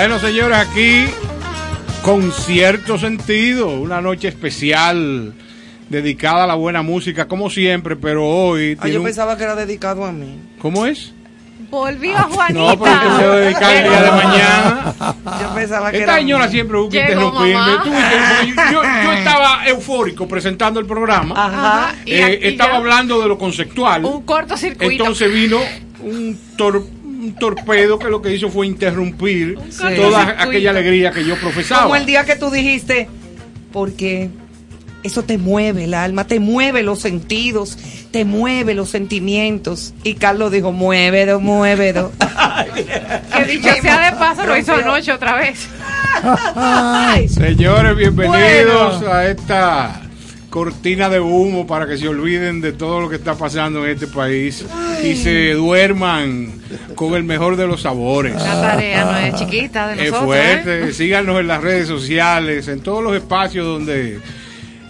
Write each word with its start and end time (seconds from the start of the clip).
Bueno, 0.00 0.18
señores, 0.18 0.56
aquí 0.56 1.04
con 2.02 2.32
cierto 2.32 2.96
sentido, 2.96 3.68
una 3.68 4.00
noche 4.00 4.28
especial 4.28 5.34
dedicada 5.90 6.44
a 6.44 6.46
la 6.46 6.54
buena 6.54 6.80
música, 6.80 7.28
como 7.28 7.50
siempre, 7.50 7.96
pero 7.96 8.26
hoy. 8.26 8.78
Ah, 8.80 8.88
yo 8.88 9.02
pensaba 9.02 9.36
que 9.36 9.42
era 9.42 9.54
dedicado 9.54 10.06
a 10.06 10.10
mí. 10.12 10.38
¿Cómo 10.58 10.86
es? 10.86 11.12
Volvió 11.70 12.16
Juanita. 12.16 12.58
No, 12.58 12.78
porque 12.78 12.94
se 12.94 13.26
va 13.26 13.32
a 13.34 13.36
dedicar 13.40 13.76
el 13.76 13.90
día 13.90 14.02
de 14.02 14.10
mañana. 14.10 14.94
Yo 15.42 15.54
pensaba 15.54 15.90
que 15.90 15.98
Esta 15.98 16.12
era 16.12 16.20
señora 16.20 16.46
mí. 16.46 16.50
siempre 16.52 16.78
busca 16.78 16.98
interrumpirme. 16.98 17.72
Tú 17.84 17.90
yo, 18.72 18.82
yo 19.04 19.12
estaba 19.12 19.66
eufórico 19.66 20.26
presentando 20.26 20.80
el 20.80 20.86
programa. 20.86 21.34
Ajá. 21.36 21.94
Eh, 22.06 22.38
estaba 22.44 22.70
ya 22.72 22.76
hablando 22.78 23.20
de 23.20 23.28
lo 23.28 23.36
conceptual. 23.36 24.02
Un 24.06 24.22
cortocircuito. 24.22 25.02
Entonces 25.04 25.30
vino 25.30 25.58
un, 26.02 26.38
tor- 26.56 26.86
torpedo 27.40 27.98
que 27.98 28.08
lo 28.08 28.22
que 28.22 28.32
hizo 28.32 28.48
fue 28.50 28.68
interrumpir 28.68 29.58
toda 29.96 30.36
aquella 30.40 30.70
alegría 30.70 31.10
que 31.10 31.24
yo 31.24 31.34
profesaba. 31.36 31.82
Como 31.82 31.96
el 31.96 32.06
día 32.06 32.24
que 32.24 32.36
tú 32.36 32.50
dijiste, 32.50 33.08
porque 33.72 34.30
eso 35.02 35.22
te 35.24 35.38
mueve 35.38 35.84
el 35.84 35.94
alma, 35.94 36.26
te 36.26 36.38
mueve 36.38 36.84
los 36.84 37.00
sentidos, 37.00 37.76
te 38.12 38.24
mueve 38.24 38.74
los 38.74 38.90
sentimientos. 38.90 39.94
Y 40.04 40.14
Carlos 40.14 40.52
dijo, 40.52 40.70
muévedo, 40.70 41.40
muévedo. 41.40 42.12
que 43.36 43.44
dicho 43.44 43.68
sea 43.82 44.10
de 44.10 44.16
paso, 44.16 44.46
lo 44.46 44.56
hizo 44.56 44.74
anoche 44.74 45.12
otra 45.12 45.36
vez. 45.36 45.68
Señores, 47.30 47.96
bienvenidos 47.96 49.00
Bueno. 49.00 49.14
a 49.14 49.26
esta 49.26 50.02
cortina 50.50 51.08
de 51.08 51.20
humo 51.20 51.66
para 51.66 51.86
que 51.86 51.96
se 51.96 52.08
olviden 52.08 52.60
de 52.60 52.72
todo 52.72 53.00
lo 53.00 53.08
que 53.08 53.16
está 53.16 53.36
pasando 53.36 53.84
en 53.84 53.92
este 53.92 54.08
país 54.08 54.64
y 55.02 55.16
se 55.16 55.52
duerman 55.54 56.52
con 56.94 57.14
el 57.14 57.24
mejor 57.24 57.56
de 57.56 57.66
los 57.66 57.82
sabores. 57.82 58.34
La 58.34 58.60
tarea 58.60 59.04
no 59.04 59.16
es 59.16 59.34
chiquita 59.34 59.88
de 59.88 59.94
Es 59.94 60.10
nosotros. 60.10 60.24
fuerte. 60.24 60.88
¿eh? 60.88 60.92
Síganos 60.92 61.40
en 61.40 61.46
las 61.48 61.62
redes 61.62 61.88
sociales, 61.88 62.68
en 62.68 62.80
todos 62.80 63.02
los 63.02 63.14
espacios 63.14 63.66
donde 63.66 64.20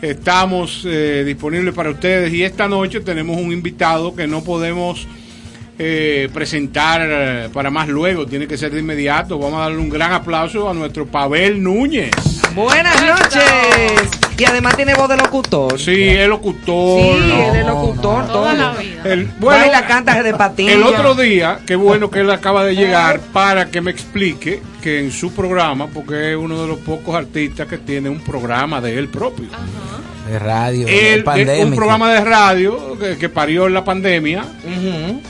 estamos 0.02 0.82
eh, 0.86 1.22
disponibles 1.26 1.74
para 1.74 1.90
ustedes. 1.90 2.32
Y 2.32 2.42
esta 2.42 2.68
noche 2.68 3.00
tenemos 3.00 3.36
un 3.36 3.52
invitado 3.52 4.14
que 4.14 4.26
no 4.26 4.42
podemos 4.42 5.06
eh, 5.78 6.28
presentar 6.34 7.00
eh, 7.02 7.48
para 7.52 7.70
más 7.70 7.88
luego, 7.88 8.26
tiene 8.26 8.46
que 8.46 8.58
ser 8.58 8.70
de 8.72 8.80
inmediato. 8.80 9.38
Vamos 9.38 9.60
a 9.60 9.62
darle 9.64 9.78
un 9.78 9.88
gran 9.88 10.12
aplauso 10.12 10.68
a 10.68 10.74
nuestro 10.74 11.06
Pavel 11.06 11.62
Núñez. 11.62 12.10
Buenas 12.54 13.00
noches. 13.02 14.19
Y 14.40 14.44
además 14.46 14.74
tiene 14.74 14.94
voz 14.94 15.06
de 15.06 15.18
locutor. 15.18 15.78
Sí, 15.78 15.90
el 15.92 16.30
locutor. 16.30 17.02
Sí, 17.02 17.28
¿no? 17.28 17.52
él 17.52 17.56
es 17.56 17.66
locutor, 17.66 18.26
todo. 18.26 18.32
Toda 18.40 18.54
la 18.54 18.72
vida. 18.72 19.02
El, 19.04 19.26
bueno, 19.38 19.60
Baila, 19.60 19.86
canta 19.86 20.22
de 20.22 20.32
patilla. 20.32 20.72
El 20.72 20.82
otro 20.82 21.14
día, 21.14 21.60
qué 21.66 21.76
bueno 21.76 22.10
que 22.10 22.20
él 22.20 22.30
acaba 22.30 22.64
de 22.64 22.74
llegar 22.74 23.20
para 23.34 23.66
que 23.66 23.82
me 23.82 23.90
explique 23.90 24.62
que 24.80 25.00
en 25.00 25.12
su 25.12 25.34
programa, 25.34 25.88
porque 25.88 26.30
es 26.30 26.38
uno 26.38 26.62
de 26.62 26.68
los 26.68 26.78
pocos 26.78 27.14
artistas 27.14 27.68
que 27.68 27.76
tiene 27.76 28.08
un 28.08 28.20
programa 28.20 28.80
de 28.80 28.98
él 28.98 29.08
propio. 29.08 29.48
De 30.26 30.38
radio, 30.38 30.88
el 30.88 31.22
eh, 31.36 31.62
un 31.62 31.74
programa 31.74 32.10
de 32.10 32.20
radio 32.24 32.98
que, 32.98 33.18
que 33.18 33.28
parió 33.28 33.66
en 33.66 33.74
la 33.74 33.84
pandemia, 33.84 34.42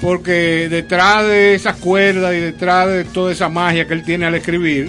porque 0.00 0.68
detrás 0.70 1.24
de 1.26 1.56
esas 1.56 1.74
cuerdas 1.78 2.32
y 2.34 2.38
detrás 2.38 2.86
de 2.86 3.02
toda 3.02 3.32
esa 3.32 3.48
magia 3.48 3.88
que 3.88 3.94
él 3.94 4.04
tiene 4.04 4.26
al 4.26 4.36
escribir, 4.36 4.88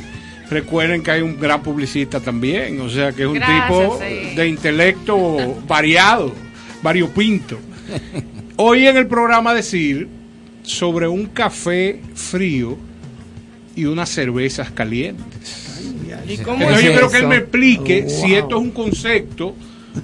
recuerden 0.52 1.02
que 1.02 1.10
hay 1.12 1.22
un 1.22 1.40
gran 1.40 1.64
publicista 1.64 2.20
también, 2.20 2.80
o 2.82 2.90
sea 2.90 3.12
que 3.12 3.24
es 3.24 3.28
un 3.28 3.34
Gracias, 3.36 3.68
tipo 3.68 4.00
sí. 4.00 4.36
de 4.36 4.48
intelecto 4.48 5.56
variado, 5.68 6.34
variopinto. 6.84 7.58
Hoy 8.58 8.86
en 8.88 8.98
el 8.98 9.08
programa 9.08 9.54
decir 9.54 10.08
sobre 10.64 11.08
un 11.08 11.26
café 11.28 12.00
frío 12.14 12.78
y 13.76 13.86
unas 13.86 14.10
cervezas 14.10 14.70
calientes. 14.72 15.80
¿Y 16.28 16.38
cómo 16.38 16.62
Entonces 16.64 16.78
es 16.80 16.86
yo 16.86 16.92
quiero 16.92 17.10
que 17.10 17.18
él 17.18 17.24
eso? 17.24 17.30
me 17.30 17.36
explique 17.38 18.10
si 18.10 18.36
esto 18.36 18.58
es 18.58 18.62
un 18.62 18.72
concepto 18.72 19.56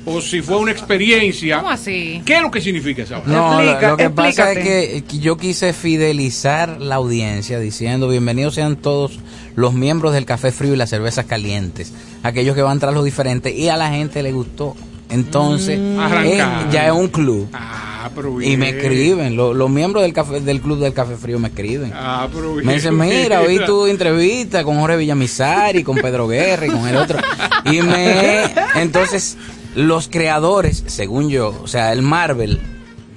o 0.06 0.20
si 0.20 0.42
fue 0.42 0.58
una 0.58 0.72
experiencia. 0.72 1.58
¿Cómo 1.58 1.70
así? 1.70 2.22
¿Qué 2.26 2.38
es 2.38 2.42
lo 2.42 2.50
que 2.52 2.60
significa 2.62 3.04
esa? 3.04 3.22
No, 3.26 3.62
Explica- 3.62 3.90
lo 3.92 3.98
que 3.98 4.10
pasa 4.10 4.52
es 4.52 4.58
explícate. 4.58 5.04
que, 5.04 5.04
que 5.04 5.20
yo 5.20 5.38
quise 5.38 5.72
fidelizar 5.74 6.82
la 6.82 6.96
audiencia 6.96 7.60
diciendo 7.60 8.08
bienvenidos 8.10 8.56
sean 8.56 8.76
todos 8.78 9.20
los 9.58 9.74
miembros 9.74 10.14
del 10.14 10.24
café 10.26 10.54
frío 10.54 10.74
y 10.74 10.78
las 10.78 10.90
cervezas 10.92 11.26
calientes, 11.26 11.92
aquellos 12.24 12.56
que 12.56 12.62
van 12.62 12.80
tras 12.80 12.94
lo 12.94 13.04
diferente 13.04 13.52
y 13.54 13.68
a 13.68 13.76
la 13.76 13.90
gente 13.90 14.24
le 14.24 14.32
gustó. 14.32 14.76
Entonces, 15.10 15.80
Mm. 15.80 16.00
eh, 16.26 16.44
ya 16.72 16.86
es 16.88 16.92
un 16.92 17.08
club. 17.08 17.48
Ah, 17.54 18.10
pero 18.14 18.40
Y 18.42 18.56
me 18.56 18.70
escriben, 18.70 19.36
lo- 19.36 19.54
los 19.54 19.70
miembros 19.70 20.04
del 20.04 20.14
café 20.14 20.40
del 20.42 20.62
club 20.62 20.80
del 20.80 20.94
café 20.94 21.16
frío 21.16 21.40
me 21.40 21.48
escriben. 21.48 21.92
Ah, 21.96 22.28
pero. 22.32 22.54
Me 22.56 22.76
dicen, 22.76 22.96
mira, 22.98 23.42
oí 23.42 23.60
tu 23.66 23.88
entrevista 23.88 24.64
con 24.64 24.80
Jorge 24.80 24.98
Villamizar 24.98 25.76
y 25.76 25.84
con 25.84 25.96
Pedro 25.98 26.28
Guerra 26.28 26.68
y 26.68 26.70
con 26.70 26.88
el 26.88 26.96
otro. 26.98 27.18
Y 27.66 27.82
me... 27.82 28.44
Entonces, 28.76 29.38
los 29.76 30.08
creadores, 30.08 30.84
según 30.88 31.30
yo, 31.30 31.58
o 31.64 31.68
sea, 31.68 31.92
el 31.94 32.02
Marvel 32.02 32.60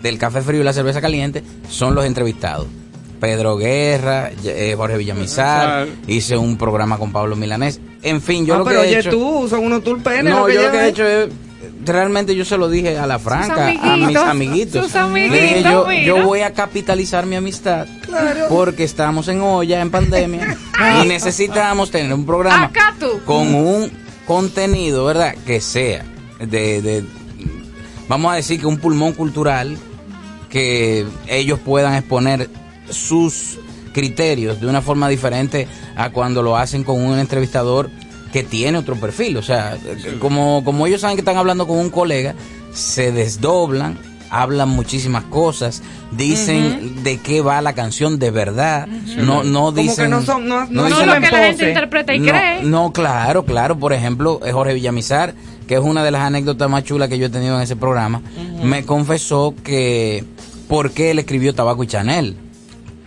del 0.03 0.17
café 0.17 0.41
frío 0.43 0.61
y 0.61 0.65
la 0.65 0.73
cerveza 0.73 1.01
caliente, 1.01 1.43
son 1.69 1.95
los 1.95 2.05
entrevistados. 2.07 2.67
Pedro 3.21 3.57
Guerra, 3.57 4.31
eh, 4.45 4.75
Jorge 4.77 4.97
Villamizar, 4.97 5.87
hice 6.07 6.37
un 6.37 6.57
programa 6.57 6.99
con 6.99 7.13
Pablo 7.13 7.37
Milanés. 7.37 7.81
En 8.03 8.21
fin, 8.23 8.47
yo 8.47 8.55
Ah, 8.55 8.59
lo 8.59 8.65
que 8.65 8.71
pero 8.71 8.83
he 8.83 8.89
oye 8.89 8.99
hecho... 9.01 9.11
tú, 9.11 9.47
son 9.49 9.65
unos 9.65 9.85
tulpenes. 9.85 10.25
No, 10.33 10.41
lo 10.41 10.47
que 10.47 10.55
yo 10.55 10.63
lo 10.63 10.73
que 10.73 10.79
he 10.79 10.89
hecho 10.89 11.07
es, 11.07 11.29
realmente 11.85 12.35
yo 12.35 12.45
se 12.47 12.57
lo 12.57 12.69
dije 12.71 12.99
a 12.99 13.07
la 13.07 13.19
franca, 13.19 13.69
a 13.83 13.97
mis 13.97 14.17
amiguitos, 14.17 14.87
sus 14.87 14.97
amiguitos, 14.97 15.39
dije, 15.41 15.63
yo, 15.63 15.93
yo 15.93 16.23
voy 16.25 16.41
a 16.41 16.53
capitalizar 16.55 17.27
mi 17.27 17.37
amistad 17.37 17.87
porque 18.49 18.85
estamos 18.85 19.29
en 19.29 19.41
olla, 19.43 19.81
en 19.83 19.91
pandemia, 19.91 20.57
y 21.05 21.07
necesitamos 21.07 21.91
tener 21.91 22.13
un 22.15 22.25
programa 22.27 22.65
Acá 22.65 22.95
tú. 22.99 23.21
con 23.27 23.55
un 23.55 23.91
contenido, 24.27 25.05
¿verdad? 25.05 25.35
Que 25.47 25.61
sea 25.61 26.05
de, 26.39 26.81
de, 26.81 27.05
vamos 28.09 28.33
a 28.33 28.37
decir 28.37 28.61
que 28.61 28.67
un 28.67 28.79
pulmón 28.79 29.13
cultural 29.13 29.77
que 30.49 31.07
ellos 31.29 31.59
puedan 31.61 31.95
exponer 31.95 32.49
sus 32.91 33.59
criterios 33.93 34.61
de 34.61 34.67
una 34.67 34.83
forma 34.83 35.09
diferente 35.09 35.67
a 35.97 36.11
cuando 36.11 36.43
lo 36.43 36.57
hacen 36.57 36.85
con 36.85 37.01
un 37.01 37.19
entrevistador 37.19 37.91
que 38.33 38.43
tiene 38.45 38.79
otro 38.79 38.95
perfil. 38.97 39.37
O 39.37 39.43
sea, 39.43 39.77
como, 40.21 40.63
como 40.65 40.87
ellos 40.87 41.01
saben 41.01 41.17
que 41.17 41.21
están 41.23 41.37
hablando 41.37 41.67
con 41.67 41.79
un 41.79 41.91
colega, 41.91 42.35
se 42.73 43.11
desdoblan, 43.11 43.99
hablan 44.31 44.69
muchísimas 44.69 45.25
cosas, 45.25 45.83
dicen 46.13 47.03
de 47.03 47.19
qué 47.19 47.41
va 47.41 47.61
la 47.61 47.73
canción 47.73 48.21
de 48.21 48.31
verdad, 48.31 48.87
no, 48.87 49.43
no 49.43 49.61
Como 49.67 49.73
dicen... 49.73 50.05
que 50.05 50.11
no 50.11 50.23
son, 50.23 50.47
no, 50.47 50.61
no, 50.67 50.83
No 50.83 50.87
dicen- 50.87 51.07
lo 51.07 51.15
que 51.15 51.21
la 51.21 51.39
gente 51.47 51.69
interpreta 51.69 52.15
y 52.15 52.21
no, 52.21 52.29
cree. 52.29 52.63
no, 52.63 52.93
claro, 52.93 53.45
claro. 53.45 53.77
Por 53.77 53.93
ejemplo, 53.93 54.41
eh, 54.45 54.53
Jorge 54.53 54.75
Villamizar, 54.75 55.35
que 55.67 55.75
es 55.75 55.81
una 55.81 56.05
de 56.05 56.13
las 56.13 56.23
anécdotas 56.23 56.71
más 56.71 56.85
chulas 56.85 57.09
que 57.09 57.19
yo 57.19 57.27
he 57.27 57.31
tenido 57.31 57.57
en 57.57 57.63
ese 57.63 57.75
programa, 57.75 58.23
me 58.63 58.85
confesó 58.85 59.53
que 59.65 60.25
por 60.69 60.93
qué 60.93 61.11
él 61.11 61.19
escribió 61.19 61.53
Tabaco 61.53 61.83
y 61.83 61.89
Chanel. 61.89 62.37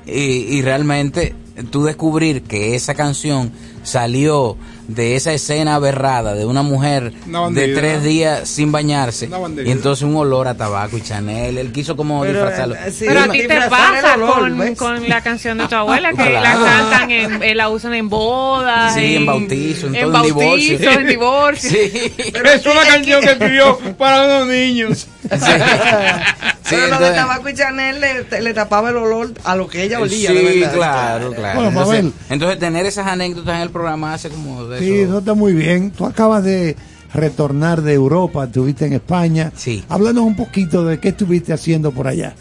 Y, 0.06 0.12
y 0.58 0.62
realmente 0.62 1.34
tú 1.72 1.84
descubrir 1.86 2.42
que 2.44 2.76
esa 2.76 2.94
canción 2.96 3.52
salió 3.84 4.58
de 4.88 5.16
esa 5.16 5.34
escena 5.34 5.76
aberrada 5.76 6.34
de 6.36 6.46
una 6.46 6.62
mujer 6.62 7.14
Una 7.28 7.50
de 7.50 7.70
tres 7.74 8.04
días 8.04 8.48
sin 8.50 8.72
bañarse 8.72 9.30
y 9.66 9.72
entonces 9.72 10.04
un 10.04 10.16
olor 10.16 10.48
a 10.48 10.56
tabaco 10.58 10.98
y 10.98 11.02
Chanel. 11.02 11.58
Él 11.58 11.72
quiso 11.72 11.96
como 11.96 12.22
Pero, 12.22 12.40
disfrazarlo. 12.40 12.76
eh, 12.76 12.92
sí, 12.92 13.06
Pero 13.08 13.22
a 13.22 13.28
ti 13.30 13.48
te 13.48 13.62
pasa 13.70 14.16
olor, 14.16 14.58
con, 14.58 14.76
con 14.76 15.08
la 15.10 15.22
canción 15.22 15.58
de 15.58 15.68
tu 15.68 15.76
abuela, 15.76 16.12
que 16.18 16.30
la 16.30 16.42
cantan, 16.54 17.12
en, 17.12 17.44
eh, 17.44 17.56
la 17.56 17.70
usan 17.70 17.94
en 17.94 18.10
bodas, 18.10 18.94
Sí, 18.96 19.16
en 19.16 19.26
bautizo, 19.26 19.88
en 19.88 19.94
todo, 19.94 20.18
en 20.18 20.24
divorcio. 20.24 20.92
en 20.92 21.08
divorcio. 21.08 21.70
Sí. 21.80 22.14
es 22.44 22.66
una 22.66 22.86
canción 22.86 23.22
que 23.22 23.32
escribió 23.32 23.78
para 23.98 24.26
unos 24.26 24.48
niños. 24.48 25.08
Sí, 25.30 26.76
Pero 26.76 26.88
lo 26.88 27.00
de 27.00 27.12
tabaco 27.12 27.50
y 27.50 27.54
Chanel 27.54 28.00
le, 28.00 28.42
le 28.42 28.54
tapaba 28.54 28.90
el 28.90 28.98
olor 28.98 29.34
a 29.44 29.56
lo 29.56 29.68
que 29.68 29.84
ella 29.84 30.00
olía, 30.00 30.30
sí, 30.30 30.36
de 30.36 30.44
verdad. 30.62 30.74
claro, 30.74 31.34
claro. 31.34 31.72
Bueno, 31.86 32.12
entonces, 32.30 32.58
tener 32.60 32.86
esas 32.86 33.08
anécdotas 33.08 33.56
en 33.58 33.62
el 33.64 33.70
programa 33.70 34.14
hace 34.14 34.30
como 34.30 34.66
de 34.66 34.80
Sí, 34.80 34.92
eso. 34.94 35.10
eso 35.10 35.20
está 35.20 35.34
muy 35.34 35.54
bien. 35.54 35.92
Tú 35.92 36.06
acabas 36.06 36.44
de 36.44 36.76
retornar 37.14 37.82
de 37.82 37.94
Europa, 37.94 38.46
estuviste 38.46 38.86
en 38.86 38.94
España. 38.94 39.52
Sí. 39.56 39.84
Háblanos 39.90 40.24
un 40.24 40.36
poquito 40.36 40.86
de 40.86 41.00
qué 41.00 41.10
estuviste 41.10 41.52
haciendo 41.54 41.92
por 41.92 42.08
allá. 42.08 42.34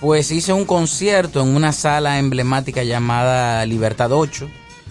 Pues 0.00 0.30
hice 0.30 0.52
un 0.52 0.64
concierto 0.64 1.40
en 1.42 1.48
una 1.56 1.72
sala 1.72 2.18
emblemática 2.18 2.82
llamada 2.82 3.64
Libertad 3.66 4.12
8, 4.12 4.48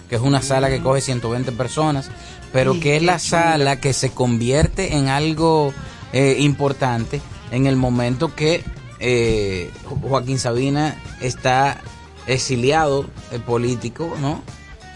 que 0.08 0.16
es 0.16 0.22
una 0.22 0.42
sala 0.42 0.68
que 0.70 0.80
coge 0.80 1.00
120 1.00 1.52
personas, 1.52 2.10
pero 2.52 2.78
que 2.80 2.96
es 2.96 3.02
la 3.02 3.18
sala 3.18 3.76
que 3.80 3.92
se 3.92 4.10
convierte 4.10 4.96
en 4.96 5.08
algo 5.08 5.72
eh, 6.12 6.36
importante 6.40 7.20
en 7.52 7.66
el 7.66 7.76
momento 7.76 8.34
que 8.34 8.64
eh, 8.98 9.70
Jo- 9.84 9.98
Joaquín 10.08 10.38
Sabina 10.40 10.96
está 11.20 11.80
exiliado 12.26 13.06
eh, 13.30 13.38
político, 13.38 14.16
¿no? 14.20 14.42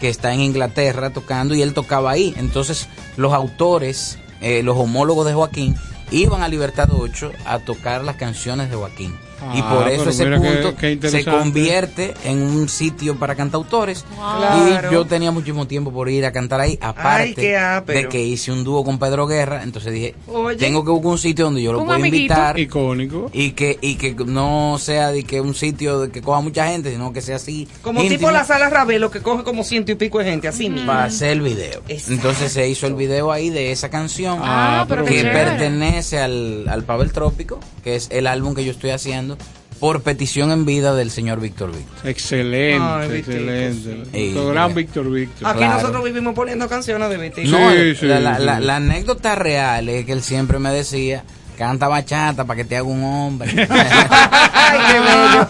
Que 0.01 0.09
está 0.09 0.33
en 0.33 0.41
Inglaterra 0.41 1.11
tocando 1.11 1.55
y 1.55 1.61
él 1.61 1.73
tocaba 1.73 2.11
ahí. 2.11 2.33
Entonces 2.37 2.87
los 3.15 3.31
autores, 3.33 4.17
eh, 4.41 4.61
los 4.63 4.77
homólogos 4.77 5.25
de 5.25 5.33
Joaquín, 5.33 5.75
iban 6.11 6.41
a 6.43 6.47
Libertad 6.49 6.89
8 6.91 7.31
a 7.45 7.59
tocar 7.59 8.03
las 8.03 8.15
canciones 8.17 8.69
de 8.69 8.75
Joaquín. 8.75 9.15
Y 9.53 9.59
Ah, 9.59 9.69
por 9.69 9.87
eso 9.87 9.99
pero 9.99 10.09
ese 10.11 10.23
qué- 10.25 10.61
punto 10.61 10.75
qué 10.75 11.09
se 11.09 11.23
convierte 11.25 12.13
en 12.23 12.41
un 12.41 12.67
sitio 12.69 13.15
para 13.17 13.35
cantautores. 13.35 14.03
Claro. 14.15 14.89
Y 14.89 14.93
yo 14.93 15.05
tenía 15.05 15.31
muchísimo 15.31 15.67
tiempo 15.67 15.91
por 15.91 16.09
ir 16.09 16.25
a 16.25 16.31
cantar 16.31 16.59
ahí, 16.61 16.77
aparte 16.81 17.23
Ay, 17.23 17.33
qué 17.35 17.57
ápero. 17.57 17.99
de 17.99 18.09
que 18.09 18.21
hice 18.21 18.51
un 18.51 18.63
dúo 18.63 18.83
con 18.83 18.97
Pedro 18.99 19.27
Guerra, 19.27 19.63
entonces 19.63 19.93
dije, 19.93 20.15
Oye. 20.27 20.57
tengo 20.57 20.83
que 20.83 20.91
buscar 20.91 21.11
un 21.11 21.17
sitio 21.17 21.45
donde 21.45 21.61
yo 21.61 21.71
lo 21.73 21.85
pueda 21.85 21.99
invitar 21.99 22.59
Icónico. 22.59 23.29
y 23.33 23.51
que 23.51 23.77
y 23.81 23.95
que 23.95 24.15
no 24.25 24.77
sea 24.79 25.11
de 25.11 25.23
que 25.23 25.41
un 25.41 25.53
sitio 25.53 25.99
de 26.01 26.09
que 26.11 26.21
coja 26.21 26.41
mucha 26.41 26.67
gente, 26.67 26.91
sino 26.91 27.13
que 27.13 27.21
sea 27.21 27.35
así 27.37 27.67
Como 27.81 28.01
íntimo 28.01 28.17
tipo 28.19 28.31
la 28.31 28.43
sala 28.43 28.69
Ravelo 28.69 29.11
que 29.11 29.21
coge 29.21 29.43
como 29.43 29.63
ciento 29.63 29.91
y 29.91 29.95
pico 29.95 30.19
de 30.19 30.25
gente, 30.25 30.47
así 30.47 30.69
mismo. 30.69 30.87
para 30.87 31.05
hacer 31.05 31.31
el 31.31 31.41
video. 31.41 31.81
Exacto. 31.87 32.13
Entonces 32.13 32.51
se 32.51 32.67
hizo 32.67 32.87
el 32.87 32.95
video 32.95 33.31
ahí 33.31 33.49
de 33.49 33.71
esa 33.71 33.89
canción 33.89 34.39
Ah, 34.41 34.85
pero 34.87 35.05
qué 35.05 35.21
que 35.21 35.23
pertenece 35.29 36.19
al, 36.19 36.67
al 36.69 36.83
Pavel 36.83 37.11
Trópico, 37.11 37.59
que 37.83 37.95
es 37.95 38.07
el 38.11 38.27
álbum 38.27 38.53
que 38.55 38.63
yo 38.65 38.71
estoy 38.71 38.91
haciendo 38.91 39.26
por 39.79 40.01
petición 40.01 40.51
en 40.51 40.65
vida 40.65 40.95
del 40.95 41.11
señor 41.11 41.39
Víctor 41.39 41.71
Víctor. 41.71 42.07
Excelente, 42.09 43.07
Vitico, 43.09 43.31
excelente. 43.31 44.03
sí. 44.11 44.17
Y- 44.19 44.33
gran 44.51 44.73
Víctor 44.73 45.11
Víctor. 45.11 45.47
Aquí 45.47 45.57
Claro. 45.59 45.73
nosotros 45.81 46.03
vivimos 46.03 46.33
poniendo 46.33 46.67
canciones 46.67 47.09
de 47.09 47.17
Betty. 47.17 47.43
No, 47.45 47.71
Sí, 47.71 47.95
sí, 47.95 48.05
la, 48.07 48.19
la- 48.19 48.37
sí. 48.37 48.43
la- 48.45 48.59
la 48.59 48.75
anécdota 48.77 49.35
real 49.35 49.87
es 49.89 50.05
que 50.05 50.13
él 50.13 50.23
siempre 50.23 50.57
me 50.59 50.71
decía, 50.71 51.23
canta 51.57 51.87
bachata 51.87 52.45
para 52.45 52.57
que 52.57 52.65
te 52.65 52.75
haga 52.77 52.87
un 52.87 53.03
hombre. 53.03 53.49
Ay, 53.69 54.79
qué 54.91 54.99
bello. 54.99 55.47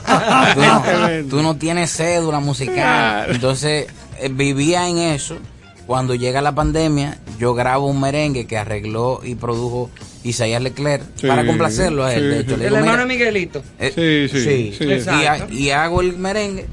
tú, 0.53 0.61
no, 0.61 1.29
tú 1.29 1.41
no 1.43 1.55
tienes 1.57 1.91
cédula 1.95 2.39
musical. 2.39 2.75
Claro. 2.75 3.33
Entonces, 3.33 3.87
eh, 4.19 4.29
vivía 4.29 4.87
en 4.89 4.97
eso. 4.97 5.37
Cuando 5.85 6.15
llega 6.15 6.41
la 6.41 6.53
pandemia, 6.53 7.17
yo 7.39 7.53
grabo 7.53 7.87
un 7.87 8.01
merengue 8.01 8.45
que 8.45 8.57
arregló 8.57 9.21
y 9.23 9.35
produjo 9.35 9.89
Isaías 10.29 10.61
Leclerc 10.61 11.03
Sí, 11.15 11.27
para 11.27 11.45
complacerlo 11.45 12.03
a 12.05 12.13
él. 12.13 12.21
sí, 12.21 12.27
de 12.27 12.39
hecho, 12.39 12.51
sí. 12.55 12.57
le 12.61 12.67
El 12.67 12.73
hermano 12.75 12.97
de 12.99 13.05
"Mira, 13.05 13.05
Miguelito. 13.25 13.63
eh, 13.79 14.27
Sí, 14.29 14.39
sí, 14.39 14.75
sí. 14.77 14.85
Y, 14.85 15.25
ha- 15.25 15.47
y 15.51 15.69
hago 15.71 16.01
el 16.01 16.17
merengue, 16.17 16.65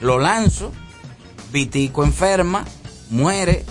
lo 0.00 0.18
lanzo, 0.18 0.72
Vitico 1.52 2.04
enferma, 2.04 2.64
muere, 3.10 3.64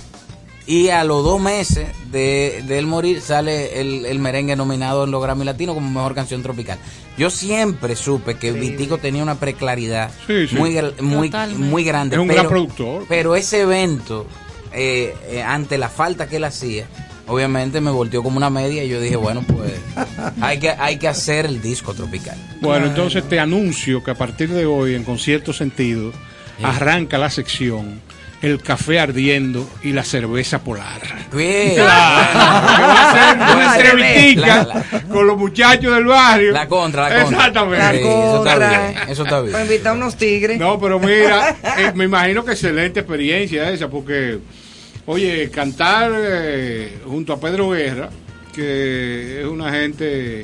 y 0.66 0.90
a 0.90 1.04
los 1.06 1.24
dos 1.24 1.40
meses 1.40 1.88
de, 2.12 2.64
de 2.68 2.78
él 2.80 2.88
morir 2.88 3.22
sale 3.22 3.80
el, 3.80 4.06
el 4.06 4.20
merengue 4.20 4.56
nominado 4.56 5.06
en 5.06 5.12
los 5.12 5.22
Grammy 5.24 5.46
Latino 5.46 5.74
como 5.74 5.90
mejor 5.90 6.14
canción 6.16 6.44
tropical. 6.44 6.78
Yo 7.18 7.30
siempre 7.30 7.96
supe 7.96 8.36
que 8.36 8.52
Vitico 8.52 8.98
tenía 8.98 9.24
una 9.24 9.36
preclaridad 9.40 10.12
Sí, 10.28 10.48
sí. 10.48 10.56
muy 10.56 10.78
muy 11.00 11.30
muy 11.56 11.84
grande. 11.86 12.16
Es 12.18 12.22
un 12.22 12.28
pero, 12.28 12.40
gran 12.42 12.50
productor. 12.50 13.06
Pero 13.08 13.36
ese 13.36 13.62
evento, 13.62 14.28
eh, 14.74 15.16
eh, 15.30 15.42
ante 15.42 15.78
la 15.78 15.88
falta 15.90 16.28
que 16.28 16.36
él 16.36 16.44
hacía, 16.44 16.86
obviamente 17.28 17.82
me 17.82 17.92
volteó 17.92 18.24
como 18.24 18.38
una 18.38 18.50
media 18.50 18.84
y 18.84 18.90
yo 18.90 19.00
dije, 19.00 19.16
bueno, 19.16 19.44
pues 19.48 19.74
hay 20.42 20.60
que, 20.60 20.70
hay 20.72 20.98
que 20.98 21.08
hacer 21.08 21.46
el 21.46 21.62
disco 21.62 21.94
tropical. 21.94 22.38
Bueno, 22.62 22.88
entonces 22.88 23.28
te 23.28 23.40
anuncio 23.40 24.04
que 24.04 24.12
a 24.12 24.16
partir 24.16 24.50
de 24.50 24.66
hoy, 24.66 24.96
en 24.96 25.04
concierto 25.04 25.54
sentido, 25.54 26.12
arranca 26.64 27.18
la 27.20 27.30
sección 27.30 28.02
El 28.42 28.62
café 28.62 29.00
ardiendo 29.00 29.68
y 29.84 29.94
la 29.94 30.04
cerveza 30.04 30.60
polar. 30.60 31.02
Bien. 31.34 31.74
Claro, 31.76 33.62
Ay, 33.62 33.80
entrevistica 33.82 34.86
con 35.10 35.26
los 35.28 35.38
muchachos 35.38 35.94
del 35.94 36.06
barrio. 36.06 36.52
La 36.52 36.68
contra, 36.68 37.10
la 37.10 37.24
contra. 37.24 37.38
Exactamente. 37.48 37.84
La 37.84 37.92
Sí, 37.92 37.98
eso 38.00 38.38
está 38.38 38.52
contra. 38.52 38.70
bien, 38.70 39.10
eso 39.10 39.24
está 39.24 39.42
bien. 39.42 39.52
Para 39.54 39.64
invitar 39.66 39.94
unos 39.96 40.16
tigres. 40.18 40.60
No, 40.60 40.80
pero 40.80 41.00
mira, 41.00 41.56
eh, 41.80 41.92
me 41.96 42.06
imagino 42.06 42.46
que 42.46 42.52
excelente 42.52 43.00
experiencia 43.00 43.72
esa, 43.72 43.88
porque, 43.90 44.38
oye, 45.08 45.50
cantar 45.50 46.12
eh, 46.16 47.00
junto 47.06 47.34
a 47.34 47.40
Pedro 47.40 47.72
Guerra, 47.72 48.10
que 48.54 49.42
es 49.42 49.48
una 49.48 49.72
gente 49.72 50.44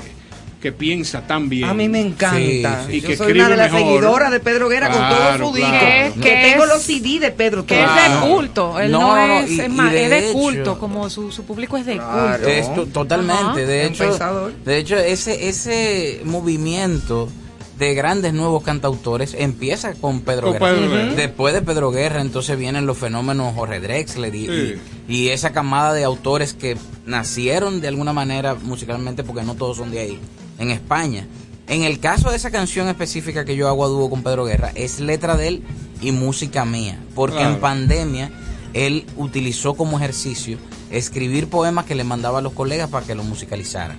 que 0.62 0.72
piensa 0.72 1.28
tan 1.28 1.50
bien. 1.50 1.66
A 1.66 1.74
mí 1.74 1.90
me 1.90 2.00
encanta. 2.00 2.38
Sí, 2.38 2.64
sí. 2.88 2.96
Y 2.98 3.02
Yo 3.02 3.08
que 3.10 3.18
soy 3.18 3.34
una 3.34 3.50
de 3.50 3.58
las 3.58 3.70
mejor. 3.74 3.90
seguidoras 3.90 4.32
de 4.32 4.40
Pedro 4.40 4.70
Guerra 4.70 4.90
con 4.92 5.10
todo 5.10 5.50
su 5.50 5.56
disco. 5.58 5.70
claro. 5.72 6.14
Que, 6.22 6.30
tengo 6.52 6.64
es- 6.64 6.70
los 6.70 6.82
CD 6.84 7.20
de 7.20 7.32
Pedro. 7.32 7.66
Que 7.66 7.84
es 7.84 7.90
de 7.90 8.28
culto, 8.30 8.80
él 8.80 8.90
No, 8.92 9.02
no, 9.02 9.28
no, 9.28 9.40
es, 9.42 9.52
y- 9.52 9.60
es 9.60 9.66
y 9.66 9.70
más, 9.70 9.92
de 9.92 10.04
es 10.06 10.10
de 10.10 10.20
hecho- 10.20 10.34
culto, 10.34 10.80
como 10.80 11.10
su, 11.10 11.34
su 11.34 11.44
público 11.44 11.76
es 11.78 11.86
de 11.86 11.96
Claro. 11.98 12.36
culto. 12.44 12.48
Es 12.50 12.94
totalmente, 12.94 13.34
Ajá. 13.44 13.56
de 13.58 13.86
hecho, 13.88 14.04
pensador. 14.06 14.54
de 14.64 14.78
hecho 14.78 14.98
ese 14.98 15.50
ese 15.50 16.22
movimiento 16.24 17.28
de 17.78 17.94
grandes 17.96 18.34
nuevos 18.34 18.64
cantautores 18.64 19.36
empieza 19.38 19.94
con 19.96 20.22
Pedro 20.22 20.44
Con 20.52 20.54
Guerra. 20.54 20.72
Pedro 20.76 20.90
Guerra. 20.92 21.14
Después 21.16 21.54
de 21.54 21.62
Pedro 21.64 21.92
Guerra, 21.92 22.22
entonces 22.22 22.58
vienen 22.58 22.86
los 22.86 22.98
fenómenos 22.98 23.56
Jorge 23.56 23.80
Drexler 23.80 24.34
y, 24.36 24.46
Sí. 24.46 24.76
y- 25.08 25.14
y 25.16 25.30
esa 25.30 25.52
camada 25.54 25.94
de 25.94 26.04
autores 26.04 26.54
que 26.54 26.78
nacieron 27.06 27.82
de 27.82 27.88
alguna 27.88 28.14
manera 28.14 28.56
musicalmente, 28.56 29.24
porque 29.24 29.44
no 29.44 29.56
todos 29.56 29.78
son 29.78 29.92
de 29.92 30.00
ahí, 30.00 30.20
en 30.60 30.70
España. 30.72 31.28
En 31.68 31.84
el 31.84 32.00
caso 32.00 32.30
de 32.30 32.36
esa 32.36 32.52
canción 32.52 32.90
específica 32.90 33.46
que 33.46 33.56
yo 33.56 33.68
hago 33.68 33.86
a 33.86 33.88
dúo 33.88 34.10
con 34.10 34.22
Pedro 34.22 34.46
Guerra, 34.46 34.72
es 34.76 35.00
letra 35.00 35.36
de 35.38 35.48
él 35.48 35.64
y 36.02 36.12
música 36.12 36.66
mía, 36.66 37.00
porque 37.16 37.38
Claro. 37.38 37.56
en 37.56 37.60
pandemia 37.62 38.32
él 38.74 39.06
utilizó 39.18 39.74
como 39.76 39.98
ejercicio 39.98 40.58
escribir 40.98 41.48
poemas 41.48 41.86
que 41.86 41.96
le 41.96 42.04
mandaba 42.04 42.40
a 42.40 42.42
los 42.42 42.54
colegas 42.54 42.90
para 42.90 43.06
que 43.06 43.16
los 43.16 43.26
musicalizaran. 43.26 43.98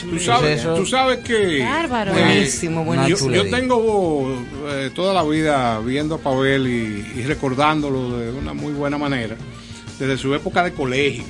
Tú 0.00 0.18
sabes, 0.18 0.60
Eso- 0.60 0.74
tú 0.74 0.86
sabes 0.86 1.18
que... 1.18 1.62
Bárbaro. 1.62 2.12
eh, 2.16 2.24
Buenísimo, 2.24 2.80
yo, 2.80 2.84
buenísimo. 2.86 3.30
yo 3.30 3.42
chulería. 3.42 3.58
tengo 3.58 4.44
eh, 4.70 4.90
toda 4.94 5.14
la 5.14 5.22
vida 5.22 5.78
viendo 5.80 6.16
a 6.16 6.18
Pavel 6.18 6.66
y, 6.66 7.20
y 7.20 7.22
recordándolo 7.22 8.18
de 8.18 8.30
una 8.32 8.52
muy 8.54 8.72
buena 8.72 8.98
manera, 8.98 9.36
desde 9.98 10.16
su 10.16 10.34
época 10.34 10.64
de 10.64 10.72
colegio. 10.72 11.24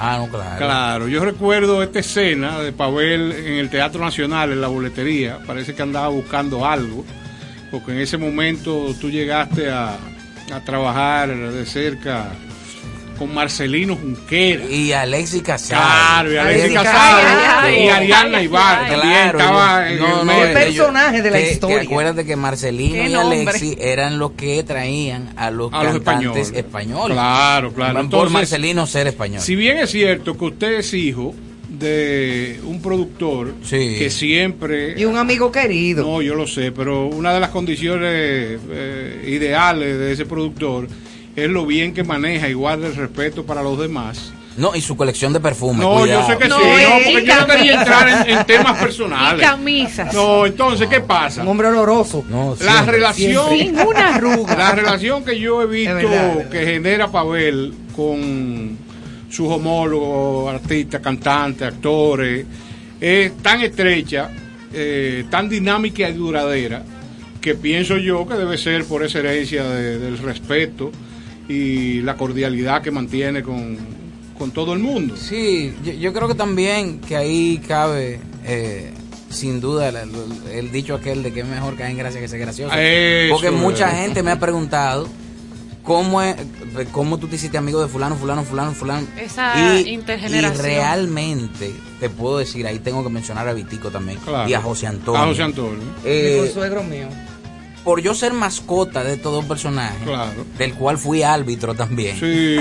Ah, 0.00 0.16
no, 0.18 0.28
claro. 0.28 0.56
Claro, 0.58 1.08
yo 1.08 1.24
recuerdo 1.24 1.82
esta 1.82 1.98
escena 1.98 2.60
de 2.60 2.70
Pavel 2.72 3.32
en 3.32 3.54
el 3.54 3.68
Teatro 3.68 4.00
Nacional, 4.04 4.52
en 4.52 4.60
la 4.60 4.68
boletería. 4.68 5.40
Parece 5.44 5.74
que 5.74 5.82
andaba 5.82 6.06
buscando 6.08 6.64
algo, 6.64 7.04
porque 7.72 7.90
en 7.92 7.98
ese 7.98 8.16
momento 8.16 8.94
tú 9.00 9.10
llegaste 9.10 9.70
a, 9.70 9.96
a 10.54 10.60
trabajar 10.64 11.36
de 11.36 11.66
cerca 11.66 12.26
con 13.18 13.34
Marcelino 13.34 13.96
Junquera. 13.96 14.64
Y 14.70 14.92
Alexis 14.92 15.42
Casado. 15.42 15.82
Claro, 15.82 16.32
y 16.32 16.36
Alexis 16.36 16.72
Casado 16.74 17.70
y 17.70 17.88
Ariana 17.88 18.42
Ibar 18.42 18.86
Claro, 18.88 19.38
estaba 19.38 19.90
en 19.90 19.98
el 20.04 20.24
medio. 20.24 20.54
Personaje 20.54 21.22
de 21.22 21.30
la 21.30 21.38
que- 21.38 21.44
que 21.44 21.52
historia. 21.52 21.80
acuérdate 21.82 22.24
que 22.24 22.36
Marcelino 22.36 23.08
y. 23.08 23.14
Alexis 23.14 23.76
eran 23.80 24.18
los 24.18 24.32
que 24.32 24.62
traían 24.62 25.32
a 25.36 25.50
los 25.50 25.72
a 25.72 25.82
los 25.84 25.92
cantantes 25.94 26.48
españoles. 26.48 26.52
españoles. 26.54 27.14
Claro, 27.16 27.72
claro. 27.72 27.92
Por 27.94 28.04
Entonces, 28.04 28.32
Marcelino 28.32 28.86
ser 28.86 29.06
español. 29.08 29.40
Si 29.42 29.56
bien 29.56 29.78
es 29.78 29.90
cierto 29.90 30.36
que 30.38 30.44
usted 30.44 30.72
es 30.78 30.94
hijo 30.94 31.34
de 31.68 32.60
un 32.64 32.80
productor 32.80 33.54
Sí. 33.62 33.96
que 33.98 34.10
siempre 34.10 34.94
Y 34.98 35.04
un 35.04 35.16
amigo 35.16 35.52
querido. 35.52 36.02
No, 36.04 36.22
yo 36.22 36.34
lo 36.34 36.46
sé, 36.46 36.72
pero 36.72 37.06
una 37.06 37.32
de 37.34 37.40
las 37.40 37.50
condiciones 37.50 38.58
eh, 38.70 39.24
ideales 39.28 39.98
de 39.98 40.12
ese 40.12 40.24
productor 40.24 40.88
es 41.44 41.50
lo 41.50 41.64
bien 41.66 41.92
que 41.94 42.04
maneja 42.04 42.48
y 42.48 42.52
guarda 42.54 42.86
el 42.86 42.94
respeto 42.96 43.44
para 43.44 43.62
los 43.62 43.78
demás. 43.78 44.32
No, 44.56 44.74
y 44.74 44.80
su 44.80 44.96
colección 44.96 45.32
de 45.32 45.38
perfumes. 45.38 45.80
No, 45.86 46.00
cuidado. 46.00 46.22
yo 46.22 46.26
sé 46.26 46.38
que 46.38 46.48
No, 46.48 46.58
sí, 46.58 46.64
y- 46.64 46.82
no, 46.82 46.98
y 47.10 47.12
porque 47.14 47.26
yo 47.26 47.40
no 47.40 47.46
quería 47.46 47.78
entrar 47.80 48.08
en, 48.28 48.38
en 48.38 48.46
temas 48.46 48.76
Y 48.76 48.80
personales. 48.84 49.40
camisas. 49.46 50.12
No, 50.14 50.46
entonces, 50.46 50.88
¿qué 50.88 51.00
pasa? 51.00 51.42
Un 51.42 51.48
hombre 51.48 51.68
oloroso. 51.68 52.24
No, 52.28 52.56
La 52.60 52.72
siempre. 52.72 52.96
relación, 52.96 53.50
Sin 53.50 53.78
una 53.78 54.14
arruga. 54.16 54.56
la 54.56 54.72
relación 54.72 55.24
que 55.24 55.38
yo 55.38 55.62
he 55.62 55.66
visto 55.66 55.94
verdad. 55.94 56.48
que 56.48 56.66
genera 56.66 57.06
Pavel 57.06 57.72
con 57.94 58.76
sus 59.30 59.48
homólogos, 59.48 60.52
artistas, 60.52 61.00
cantantes, 61.02 61.68
actores, 61.68 62.44
es 63.00 63.36
tan 63.38 63.60
estrecha, 63.60 64.28
eh, 64.72 65.24
tan 65.30 65.48
dinámica 65.48 66.08
y 66.08 66.14
duradera, 66.14 66.82
que 67.40 67.54
pienso 67.54 67.96
yo 67.96 68.26
que 68.26 68.34
debe 68.34 68.58
ser 68.58 68.84
por 68.86 69.04
esa 69.04 69.20
herencia 69.20 69.62
de- 69.62 69.98
del 70.00 70.18
respeto 70.18 70.90
y 71.48 72.00
la 72.02 72.16
cordialidad 72.16 72.82
que 72.82 72.90
mantiene 72.90 73.42
con, 73.42 73.76
con 74.36 74.50
todo 74.50 74.72
el 74.74 74.78
mundo. 74.80 75.16
Sí, 75.16 75.74
yo, 75.82 75.92
yo 75.92 76.12
creo 76.12 76.28
que 76.28 76.34
también 76.34 77.00
que 77.00 77.16
ahí 77.16 77.60
cabe, 77.66 78.20
eh, 78.44 78.92
sin 79.30 79.60
duda, 79.60 79.88
el, 79.88 79.96
el- 79.96 80.52
el 80.52 80.72
dicho 80.72 80.94
aquel 80.94 81.22
de 81.22 81.32
que 81.32 81.40
es 81.40 81.46
mejor 81.46 81.76
caer 81.76 81.92
en 81.92 81.98
gracia 81.98 82.20
que 82.20 82.28
ser 82.28 82.38
gracioso. 82.40 82.74
Eso 82.76 83.34
Porque 83.34 83.50
mucha 83.50 83.88
gente 83.90 84.22
me 84.22 84.30
ha 84.30 84.38
preguntado 84.38 85.08
cómo, 85.82 86.20
es, 86.20 86.36
cómo 86.92 87.18
tú 87.18 87.28
te 87.28 87.36
hiciste 87.36 87.56
amigo 87.56 87.80
de 87.80 87.88
fulano, 87.88 88.14
fulano, 88.16 88.42
fulano, 88.44 88.72
fulano. 88.72 89.06
Esa 89.18 89.54
y, 89.80 89.88
intergeneración. 89.88 90.66
Y 90.66 90.68
realmente, 90.68 91.72
te 91.98 92.10
puedo 92.10 92.38
decir, 92.38 92.66
ahí 92.66 92.78
tengo 92.78 93.02
que 93.02 93.08
mencionar 93.10 93.48
a 93.48 93.54
Vitico 93.54 93.90
también 93.90 94.18
Claro. 94.18 94.48
y 94.48 94.52
a 94.54 94.60
José 94.60 94.86
Antonio. 94.86 95.20
A 95.22 95.26
José 95.26 95.42
Antonio. 95.44 95.78
Eh, 96.04 96.40
Dijo 96.42 96.52
suegro 96.54 96.82
mío. 96.82 97.08
Por 97.88 98.02
yo 98.02 98.12
ser 98.14 98.34
mascota 98.34 99.02
de 99.02 99.14
estos 99.14 99.32
dos 99.32 99.46
personajes, 99.46 100.02
Claro. 100.04 100.44
del 100.58 100.74
cual 100.74 100.98
fui 100.98 101.22
árbitro 101.22 101.72
también. 101.74 102.18
Sí. 102.20 102.58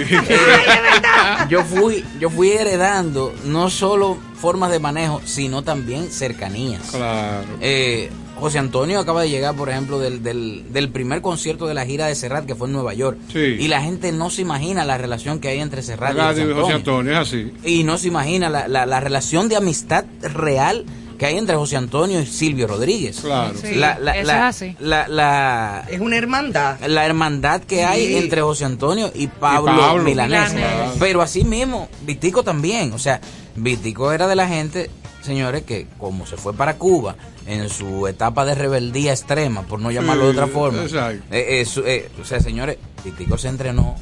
yo 1.49 1.63
fui 1.65 2.03
yo 2.19 2.29
fui 2.29 2.49
heredando 2.51 3.33
no 3.43 3.69
solo 3.69 4.17
formas 4.35 4.71
de 4.71 4.79
manejo 4.79 5.21
sino 5.25 5.63
también 5.63 6.09
cercanías 6.09 6.91
claro. 6.91 7.45
Eh, 7.59 8.09
José 8.39 8.59
Antonio 8.59 8.99
acaba 8.99 9.21
de 9.23 9.29
llegar 9.29 9.55
por 9.55 9.69
ejemplo 9.69 9.99
del, 9.99 10.21
del, 10.23 10.65
del 10.71 10.89
primer 10.89 11.21
concierto 11.21 11.65
de 11.67 11.73
la 11.73 11.85
gira 11.85 12.05
de 12.05 12.15
Serrat 12.15 12.45
que 12.45 12.55
fue 12.55 12.67
en 12.67 12.73
Nueva 12.73 12.93
York 12.93 13.17
Sí. 13.33 13.39
y 13.59 13.67
la 13.67 13.81
gente 13.81 14.11
no 14.11 14.29
se 14.29 14.41
imagina 14.43 14.85
la 14.85 14.97
relación 14.97 15.39
que 15.39 15.49
hay 15.49 15.59
entre 15.59 15.81
Serrat 15.81 16.15
y 16.15 16.19
José 16.19 16.53
José 16.53 16.73
Antonio. 16.73 16.75
Antonio, 16.75 17.11
es 17.13 17.17
así. 17.27 17.51
y 17.65 17.83
no 17.83 17.97
se 17.97 18.07
imagina 18.07 18.49
la, 18.49 18.67
la, 18.67 18.85
la 18.85 18.99
relación 18.99 19.49
de 19.49 19.55
amistad 19.57 20.05
real 20.21 20.85
que 21.17 21.25
hay 21.25 21.38
entre 21.38 21.56
José 21.56 21.77
Antonio 21.77 22.21
y 22.21 22.25
Silvio 22.25 22.67
Rodríguez. 22.67 23.19
Claro. 23.21 23.53
Sí, 23.58 23.75
la, 23.75 23.97
la, 23.99 24.17
eso 24.17 24.27
la, 24.27 24.34
es 24.36 24.43
así. 24.56 24.75
la- 24.80 25.08
la- 25.08 25.86
Es 25.89 25.99
una 25.99 26.17
hermandad. 26.17 26.80
la 26.86 27.06
hermandad 27.06 27.62
que 27.63 27.84
hay 27.84 28.15
entre 28.17 28.41
José 28.41 28.65
Antonio 28.65 29.12
y 29.13 29.27
Pablo, 29.27 29.73
Y 29.73 29.77
Pablo 29.80 30.03
Milanés. 30.03 30.53
Milanés. 30.53 30.91
Pero 30.99 31.21
así 31.21 31.43
mismo, 31.43 31.89
Vitico 32.01 32.43
también. 32.43 32.93
O 32.93 32.99
sea, 32.99 33.19
Vitico 33.56 34.12
era 34.12 34.27
de 34.27 34.36
la 34.36 34.47
gente, 34.47 34.89
señores, 35.21 35.63
que 35.63 35.88
como 35.97 36.25
se 36.27 36.38
fue 36.38 36.53
para 36.53 36.75
Cuba 36.77 37.15
en 37.47 37.69
su 37.69 38.08
etapa 38.08 38.45
de 38.45 38.53
rebeldía 38.56 39.12
extrema, 39.13 39.63
por 39.63 39.80
no 39.80 39.89
llamarlo 39.89 40.25
de 40.25 40.32
otra 40.32 40.47
forma. 40.47 40.84
exacto. 40.84 41.23
eh, 41.32 41.62
eh, 41.62 41.65
su- 41.65 41.84
eh, 41.86 42.10
o 42.21 42.25
sea, 42.25 42.39
señores, 42.39 42.77
Vitico 43.03 43.38
se 43.38 43.47
entrenó 43.47 43.95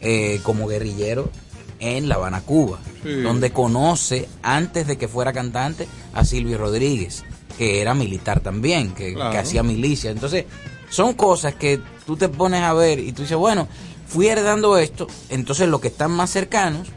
eh, 0.00 0.40
como 0.42 0.66
guerrillero 0.66 1.30
en 1.80 2.08
La 2.08 2.16
Habana, 2.16 2.40
Cuba, 2.40 2.78
Sí. 3.02 3.20
donde 3.22 3.50
conoce, 3.52 4.28
antes 4.42 4.86
de 4.86 4.96
que 4.98 5.08
fuera 5.08 5.32
cantante, 5.32 5.86
a 6.14 6.24
Silvio 6.24 6.58
Rodríguez, 6.58 7.24
que 7.56 7.80
era 7.80 7.94
militar 7.94 8.40
también, 8.40 8.92
que, 8.92 9.14
Claro. 9.14 9.30
que 9.30 9.38
hacía 9.38 9.62
milicia. 9.62 10.10
Entonces, 10.10 10.44
son 10.90 11.14
cosas 11.14 11.54
que 11.54 11.80
tú 12.06 12.16
te 12.16 12.28
pones 12.28 12.62
a 12.62 12.72
ver 12.72 12.98
y 12.98 13.12
tú 13.12 13.22
dices, 13.22 13.36
bueno, 13.36 13.68
fui 14.06 14.26
heredando 14.28 14.78
esto, 14.78 15.06
entonces 15.28 15.68
los 15.68 15.80
que 15.80 15.88
están 15.88 16.10
más 16.10 16.30
cercanos, 16.30 16.88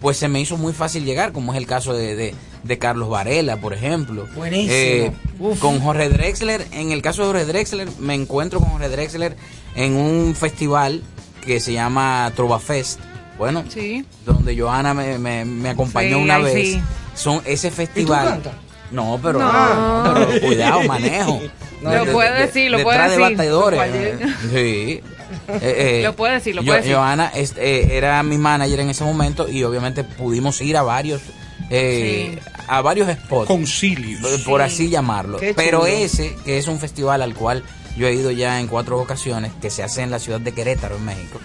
pues 0.00 0.16
se 0.18 0.28
me 0.28 0.40
hizo 0.40 0.56
muy 0.56 0.72
fácil 0.72 1.04
llegar, 1.04 1.32
como 1.32 1.52
es 1.52 1.58
el 1.58 1.66
caso 1.66 1.94
de, 1.94 2.14
de- 2.14 2.34
de 2.62 2.78
Carlos 2.78 3.10
Varela, 3.10 3.58
por 3.60 3.74
ejemplo. 3.74 4.26
Buenísimo. 4.34 4.72
Eh, 4.72 5.12
con 5.60 5.80
Jorge 5.80 6.08
Drexler, 6.08 6.66
en 6.72 6.92
el 6.92 7.02
caso 7.02 7.20
de 7.22 7.28
Jorge 7.28 7.44
Drexler, 7.44 7.88
me 7.98 8.14
encuentro 8.14 8.58
con 8.60 8.70
Jorge 8.70 8.88
Drexler 8.88 9.36
en 9.74 9.96
un 9.96 10.34
festival 10.34 11.02
que 11.44 11.60
se 11.60 11.72
llama 11.74 12.32
Trova 12.34 12.58
Fest. 12.60 13.00
Bueno, 13.38 13.64
Sí. 13.68 14.04
donde 14.24 14.58
Johanna 14.58 14.94
me, 14.94 15.18
me, 15.18 15.44
me 15.44 15.70
acompañó 15.70 16.16
Sí, 16.18 16.22
una 16.22 16.38
vez. 16.38 16.54
sí. 16.54 16.82
Son 17.14 17.42
ese 17.44 17.70
festival. 17.70 18.28
cantas? 18.28 18.52
No, 18.90 19.18
pero, 19.22 19.38
No. 19.40 20.04
pero 20.14 20.40
cuidado, 20.40 20.82
manejo. 20.84 21.40
Lo 21.82 22.06
puede 22.12 22.46
decir, 22.46 22.70
lo 22.70 22.82
puede 22.82 22.98
de 22.98 23.04
decir. 23.18 23.20
batidores. 23.36 23.78
Cualquier- 23.80 24.36
Sí. 24.52 25.00
Eh, 25.48 25.60
eh, 25.98 26.00
Lo 26.04 26.14
puede 26.14 26.34
decir, 26.34 26.54
lo 26.54 26.62
Yo- 26.62 26.66
puede 26.66 26.80
decir. 26.82 26.94
Johanna 26.94 27.30
es- 27.34 27.54
eh, 27.56 27.88
era 27.96 28.22
mi 28.22 28.38
manager 28.38 28.80
en 28.80 28.90
ese 28.90 29.02
momento 29.04 29.48
y 29.48 29.64
obviamente 29.64 30.04
pudimos 30.04 30.60
ir 30.60 30.76
a 30.76 30.82
varios 30.82 31.22
eh, 31.70 32.38
a 32.68 32.82
varios 32.82 33.08
spots 33.10 33.48
Concilios. 33.48 34.42
por 34.42 34.60
así 34.62 34.90
llamarlo. 34.90 35.38
Pero 35.56 35.86
ese, 35.86 36.36
que 36.44 36.58
es 36.58 36.68
un 36.68 36.78
festival 36.78 37.22
al 37.22 37.34
cual 37.34 37.62
yo 37.96 38.06
he 38.06 38.14
ido 38.14 38.30
ya 38.30 38.60
en 38.60 38.66
cuatro 38.68 38.98
ocasiones, 39.00 39.50
que 39.62 39.70
se 39.70 39.82
hace 39.82 40.02
en 40.02 40.10
la 40.10 40.18
ciudad 40.18 40.40
de 40.40 40.52
Querétaro, 40.52 40.96
en 40.96 41.04
México, 41.06 41.40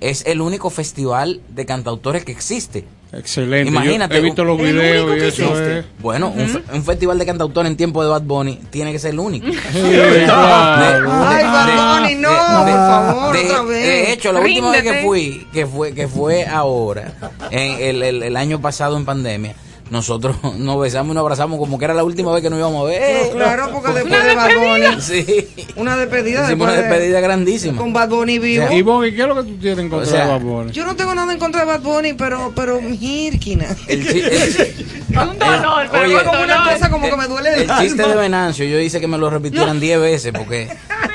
es 0.00 0.24
el 0.26 0.40
único 0.40 0.70
festival 0.70 1.40
de 1.48 1.66
cantautores 1.66 2.24
que 2.24 2.32
existe. 2.32 2.84
Excelente. 3.10 3.70
Imagínate, 3.70 4.14
Yo 4.14 4.20
he 4.20 4.22
visto 4.22 4.44
los 4.44 4.58
videos 4.58 5.04
único 5.06 5.16
y 5.16 5.20
que 5.20 5.28
eso 5.28 5.42
existe. 5.44 5.78
es. 5.78 5.84
Bueno, 6.00 6.28
un, 6.28 6.46
fe- 6.46 6.62
un 6.74 6.84
festival 6.84 7.18
de 7.18 7.24
cantautores 7.24 7.70
en 7.70 7.76
tiempo 7.78 8.02
de 8.02 8.10
Bad 8.10 8.20
Bunny 8.22 8.60
tiene 8.70 8.92
que 8.92 8.98
ser 8.98 9.12
el 9.12 9.18
único. 9.18 9.46
Sí, 9.72 9.80
claro. 10.26 11.10
Ay, 11.10 11.44
Bad 11.44 12.00
Bunny, 12.02 12.14
no, 12.16 12.28
por 12.28 12.68
favor, 12.68 13.36
de, 13.36 13.44
otra 13.46 13.62
vez. 13.62 13.82
de 13.86 14.12
hecho, 14.12 14.32
la 14.32 14.40
última 14.40 14.70
vez 14.72 14.82
que 14.82 14.88
Ríndete. 14.90 15.06
fui, 15.06 15.46
que 15.52 15.66
fue, 15.66 15.94
que 15.94 16.06
fue 16.06 16.46
ahora, 16.46 17.12
en 17.50 17.80
el, 17.80 18.02
el- 18.02 18.22
el 18.24 18.36
año 18.36 18.60
pasado 18.60 18.96
en 18.98 19.04
pandemia, 19.06 19.54
nosotros 19.90 20.36
nos 20.58 20.80
besamos 20.80 21.12
y 21.12 21.14
nos 21.14 21.22
abrazamos 21.22 21.58
como 21.58 21.78
que 21.78 21.84
era 21.86 21.94
la 21.94 22.04
última 22.04 22.32
vez 22.32 22.42
que 22.42 22.50
nos 22.50 22.58
íbamos 22.58 22.84
a 22.84 22.90
ver. 22.90 23.26
No, 23.28 23.32
claro, 23.36 23.70
porque 23.72 23.92
después 23.92 24.24
de 24.24 24.34
Bad 24.34 24.50
Bunny, 24.56 25.00
Sí. 25.00 25.48
una 25.76 25.96
despedida 25.96 26.44
Hicimos 26.44 26.48
después 26.48 26.70
una 26.70 26.72
de- 26.72 26.82
despedida 26.88 27.20
grandísima. 27.20 27.76
con 27.78 27.92
Bad 27.92 28.08
Bunny 28.08 28.38
vivo. 28.38 28.64
O 28.64 28.68
sea, 28.68 28.76
Y 28.76 28.82
Bobby, 28.82 29.14
¿qué 29.14 29.22
es 29.22 29.28
lo 29.28 29.34
que 29.36 29.42
tú 29.42 29.56
tienes 29.58 29.78
en 29.78 29.88
contra 29.88 30.08
O 30.08 30.10
sea, 30.10 30.24
de 30.26 30.30
Bad 30.32 30.40
Bunny? 30.40 30.72
Yo 30.72 30.84
no 30.84 30.96
tengo 30.96 31.14
nada 31.14 31.32
en 31.32 31.38
contra 31.38 31.60
de 31.62 31.66
Bad 31.66 31.80
Bunny, 31.80 32.12
pero, 32.14 32.52
pero 32.54 32.80
Mirkina. 32.80 33.66
El, 33.86 34.06
chi- 34.06 34.20
el- 34.20 34.74
Un 35.18 35.38
dolor, 35.38 35.88
pero 35.90 36.04
oye, 36.04 36.22
como 36.24 36.42
una 36.42 36.58
dolor. 36.58 36.72
cosa 36.74 36.90
como 36.90 37.08
que 37.10 37.16
me 37.16 37.26
duele 37.26 37.54
el, 37.54 37.60
el 37.62 37.76
chiste 37.78 38.02
de 38.06 38.14
Venancio, 38.14 38.64
yo 38.66 38.78
hice 38.78 39.00
que 39.00 39.08
me 39.08 39.18
lo 39.18 39.30
repitieran 39.30 39.80
10 39.80 40.00
veces 40.00 40.32
porque 40.36 40.62
eh, 40.64 40.68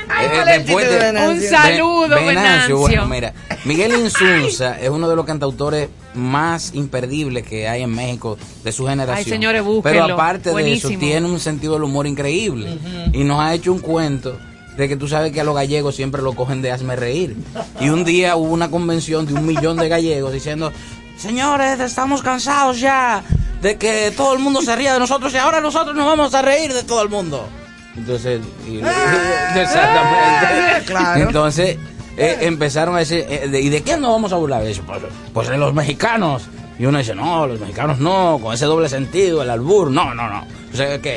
¿cuál 0.07 0.49
es 0.49 0.55
el 0.57 0.65
chiste 0.65 0.86
de 0.89 0.97
Venancio? 0.97 1.31
Un 1.49 1.55
saludo, 1.55 2.09
Ve- 2.15 2.25
Venancio. 2.25 2.77
Bueno, 2.79 3.05
mira, 3.07 3.33
Miguel 3.65 3.93
Insunza 3.93 4.77
es 4.81 4.89
uno 4.89 5.07
de 5.07 5.15
los 5.15 5.25
cantautores 5.25 5.88
más 6.15 6.71
imperdibles 6.73 7.43
que 7.45 7.67
hay 7.67 7.82
en 7.84 7.89
México 7.89 8.38
de 8.63 8.71
su 8.71 8.86
generación. 8.88 9.17
Ay, 9.26 9.32
señores, 9.32 9.62
Pero 9.62 9.73
búsquenlo. 9.73 10.13
aparte 10.13 10.54
de 10.54 10.73
eso, 10.73 10.89
tiene 10.89 11.28
un 11.28 11.39
sentido 11.39 11.73
del 11.73 11.84
humor 11.84 12.08
increíble 12.08 12.78
y 13.12 13.23
nos 13.23 13.39
ha 13.39 13.54
hecho 13.54 13.71
un 13.71 13.80
cuento 13.80 14.38
de 14.78 14.88
que 14.88 14.95
tú 14.97 15.08
sabes 15.08 15.32
que 15.32 15.41
a 15.41 15.43
los 15.43 15.54
gallegos 15.56 15.95
siempre 15.95 16.21
lo 16.21 16.34
cogen 16.34 16.62
de 16.62 16.71
hazme 16.71 16.95
reír. 16.95 17.36
Y 17.80 17.89
un 17.89 18.04
día 18.04 18.36
hubo 18.36 18.52
una 18.52 18.69
convención 18.71 19.26
de 19.26 19.34
un 19.34 19.45
millón 19.45 19.78
de 19.78 19.88
gallegos 19.89 20.34
diciendo, 20.34 20.71
señores, 21.17 21.80
estamos 21.80 22.21
cansados 22.23 22.80
ya 22.80 23.23
de 23.62 23.78
que 23.78 24.12
todo 24.17 24.34
el 24.34 24.39
mundo 24.39 24.62
se 24.62 24.76
ría 24.76 24.93
de 24.93 24.99
nosotros 24.99 25.34
y 25.34 25.38
ahora 25.38 25.62
nosotros 25.62 25.95
nos 25.95 26.06
vamos 26.06 26.34
a 26.34 26.41
reír 26.41 26.73
de 26.73 26.84
todo 26.84 27.02
el 27.04 27.10
mundo. 27.10 27.47
Entonces, 27.95 28.41
y- 28.67 28.78
exactamente. 29.60 30.84
Claro. 30.88 31.21
Entonces 31.21 31.78
eh, 32.17 32.38
empezaron 32.41 32.95
a 32.95 32.99
decir, 32.99 33.26
eh, 33.30 33.47
de- 33.47 33.62
¿y 33.62 33.69
de 33.69 33.82
quién 33.82 34.02
nos 34.02 34.12
vamos 34.12 34.34
a 34.34 34.38
burlar? 34.38 34.63
Dice, 34.63 34.82
pues, 34.86 34.99
pues 35.34 35.47
de 35.49 35.58
los 35.58 35.73
mexicanos. 35.73 36.43
Y 36.80 36.86
uno 36.86 36.97
dice, 36.97 37.13
no, 37.15 37.45
los 37.47 37.60
mexicanos 37.60 37.99
no, 37.99 38.39
con 38.41 38.54
ese 38.54 38.65
doble 38.65 38.89
sentido, 38.89 39.41
el 39.43 39.49
albur, 39.49 39.91
no, 39.91 40.13
no, 40.13 40.28
no. 40.30 40.45
O 40.73 40.76
sea, 40.76 40.95
ok. 40.95 41.08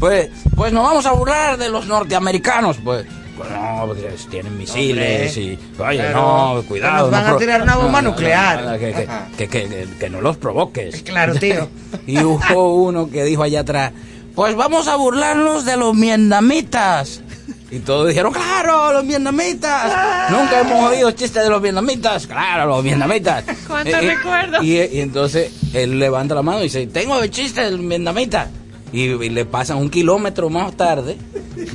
Pues, 0.00 0.30
pues 0.54 0.72
nos 0.72 0.82
vamos 0.84 1.06
a 1.06 1.12
burlar 1.12 1.56
de 1.56 1.68
los 1.68 1.86
norteamericanos, 1.86 2.78
pues. 2.82 3.06
Pues 3.36 3.50
no, 3.50 3.84
porque 3.86 4.08
tienen 4.30 4.56
misiles 4.56 5.36
y, 5.36 5.58
oye, 5.78 6.08
no, 6.10 6.62
cuidado. 6.66 7.02
Nos 7.02 7.10
van 7.10 7.26
no 7.26 7.34
a 7.34 7.38
tirar 7.38 7.60
una 7.62 7.76
bomba 7.76 8.00
no, 8.00 8.10
nuclear. 8.10 8.62
no, 8.64 8.78
que, 8.78 9.06
que- 9.36 9.48
que- 9.48 9.88
que- 10.00 10.08
no 10.10 10.22
los 10.22 10.38
provoques. 10.38 11.02
Claro, 11.02 11.34
tío. 11.34 11.68
y 12.06 12.18
hubo 12.22 12.74
uno 12.82 13.10
que 13.10 13.24
dijo 13.24 13.42
allá 13.42 13.60
atrás, 13.60 13.92
pues 14.34 14.54
vamos 14.56 14.88
a 14.88 14.96
burlarnos 14.96 15.66
de 15.66 15.76
los 15.76 15.94
vietnamitas. 15.94 17.22
Y 17.70 17.80
todos 17.80 18.06
dijeron, 18.08 18.32
claro, 18.32 18.92
los 18.92 19.04
vietnamitas. 19.06 20.30
Nunca 20.30 20.60
hemos 20.60 20.88
oído 20.90 21.10
chistes 21.10 21.42
de 21.42 21.50
los 21.50 21.60
vietnamitas. 21.60 22.26
Claro, 22.28 22.66
los 22.66 22.84
vietnamitas. 22.84 23.42
¿Cuánto 23.66 23.90
Eh, 23.90 23.98
eh, 24.04 24.14
recuerdo? 24.14 24.62
Y, 24.62 24.76
y 24.80 25.00
entonces 25.00 25.50
él 25.74 25.98
levanta 25.98 26.34
la 26.36 26.42
mano 26.42 26.60
y 26.60 26.64
dice, 26.64 26.86
tengo 26.86 27.20
el 27.20 27.30
chiste 27.30 27.62
del 27.62 27.78
vietnamita. 27.80 28.48
Y, 28.92 29.00
y 29.02 29.30
le 29.30 29.44
pasan 29.46 29.78
un 29.78 29.90
kilómetro 29.90 30.48
más 30.48 30.76
tarde, 30.76 31.18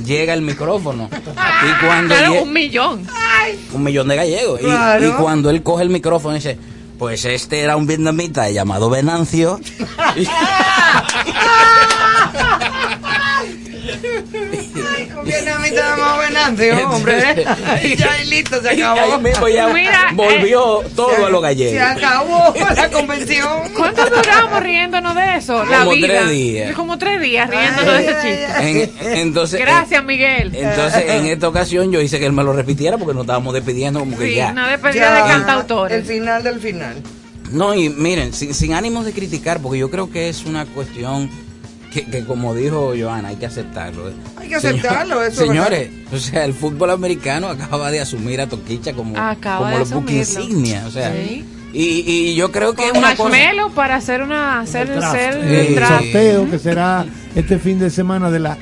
llega 0.04 0.32
el 0.32 0.40
micrófono. 0.40 1.10
Y 1.12 1.84
cuando 1.86 2.14
Claro, 2.14 2.34
lle- 2.36 2.42
un 2.42 2.52
millón. 2.54 3.06
un 3.74 3.82
millón 3.84 4.08
de 4.08 4.16
gallegos. 4.16 4.60
Y- 4.60 4.64
Claro. 4.64 5.08
Y, 5.08 5.10
cuando 5.12 5.50
él 5.50 5.62
coge 5.62 5.82
el 5.82 5.90
micrófono 5.90 6.34
dice, 6.34 6.56
pues 6.98 7.26
este 7.26 7.60
era 7.60 7.76
un 7.76 7.86
vietnamita 7.86 8.48
llamado 8.50 8.88
Venancio. 8.88 9.60
Vietnamita 15.24 15.96
más 15.96 16.18
Venancio, 16.18 16.88
hombre. 16.90 17.46
Y 17.84 17.96
ya 17.96 18.22
y 18.22 18.26
listo, 18.28 18.60
se 18.62 18.70
acabó. 18.70 19.18
mismo 19.18 19.48
ya 19.48 19.68
Mira, 19.68 20.10
volvió 20.14 20.82
todo 20.96 21.26
a 21.26 21.30
lo 21.30 21.38
Se 21.38 21.42
gallego. 21.42 21.84
acabó 21.84 22.54
la 22.74 22.90
convención. 22.90 23.70
¿Cuánto 23.76 24.04
duramos 24.08 24.62
riéndonos 24.62 25.14
de 25.14 25.36
eso? 25.36 25.64
La 25.64 25.78
Como 25.80 25.92
vida. 25.92 26.06
tres 26.08 26.30
días. 26.30 26.74
Como 26.74 26.98
tres 26.98 27.20
días 27.20 27.50
riéndonos 27.50 27.92
de 27.94 28.00
ese 28.02 28.12
chiste. 28.22 28.90
En- 29.10 29.18
entonces, 29.18 29.60
Gracias, 29.60 30.04
Miguel. 30.04 30.54
eh, 30.54 30.62
entonces, 30.62 31.04
en 31.08 31.26
esta 31.26 31.48
ocasión 31.48 31.90
yo 31.92 32.00
hice 32.00 32.18
que 32.18 32.26
él 32.26 32.32
me 32.32 32.44
lo 32.44 32.52
repitiera 32.52 32.98
porque 32.98 33.14
nos 33.14 33.22
estábamos 33.22 33.54
despidiendo 33.54 34.00
como 34.00 34.18
que 34.18 34.26
Sí, 34.28 34.34
ya. 34.36 34.50
una 34.52 34.68
despedida 34.68 35.14
de 35.14 35.20
Ya, 35.20 35.26
cantautores. 35.26 35.98
El 35.98 36.04
final 36.04 36.42
del 36.42 36.60
final. 36.60 36.94
No, 37.50 37.74
y 37.74 37.90
miren, 37.90 38.32
sin, 38.32 38.54
sin 38.54 38.72
ánimos 38.72 39.04
de 39.04 39.12
criticar, 39.12 39.60
porque 39.60 39.78
yo 39.78 39.90
creo 39.90 40.10
que 40.10 40.28
es 40.30 40.44
una 40.46 40.64
cuestión 40.64 41.28
que, 41.92 42.04
que 42.06 42.24
como 42.24 42.54
dijo 42.54 42.92
Joana, 42.98 43.28
hay 43.28 43.36
que 43.36 43.46
aceptarlo. 43.46 44.10
Hay 44.36 44.48
que 44.48 44.54
aceptarlo, 44.56 45.22
eso 45.22 45.42
es 45.42 45.48
Señores, 45.48 45.90
o 46.12 46.16
sea, 46.18 46.44
el 46.44 46.54
fútbol 46.54 46.90
americano 46.90 47.48
acaba 47.48 47.90
de 47.90 48.00
asumir 48.00 48.40
a 48.40 48.48
Toquicha 48.48 48.92
como, 48.94 49.16
Acaba 49.18 49.66
como 49.66 49.78
los 49.78 49.90
asumirlo. 49.92 50.18
insignia, 50.18 50.84
o 50.86 50.90
sea, 50.90 51.12
Sí. 51.14 51.44
y, 51.72 51.82
y 52.06 52.34
yo 52.34 52.50
creo 52.52 52.74
que 52.74 52.86
es 52.86 52.92
una 52.92 53.14
cosa... 53.16 53.28
marshmallow 53.30 53.70
para 53.72 53.96
hacer 53.96 54.22
una 54.22 54.60
hacer 54.60 54.90
El 54.90 54.96
draft. 55.00 55.16
ser 55.16 55.34
el 55.36 55.54
el 55.54 55.74
draft. 55.74 56.02
sorteo 56.04 56.50
que 56.50 56.58
será 56.58 57.06
este 57.34 57.58
fin 57.58 57.78
de 57.78 57.90
semana 57.90 58.30
de 58.30 58.38
la 58.40 58.58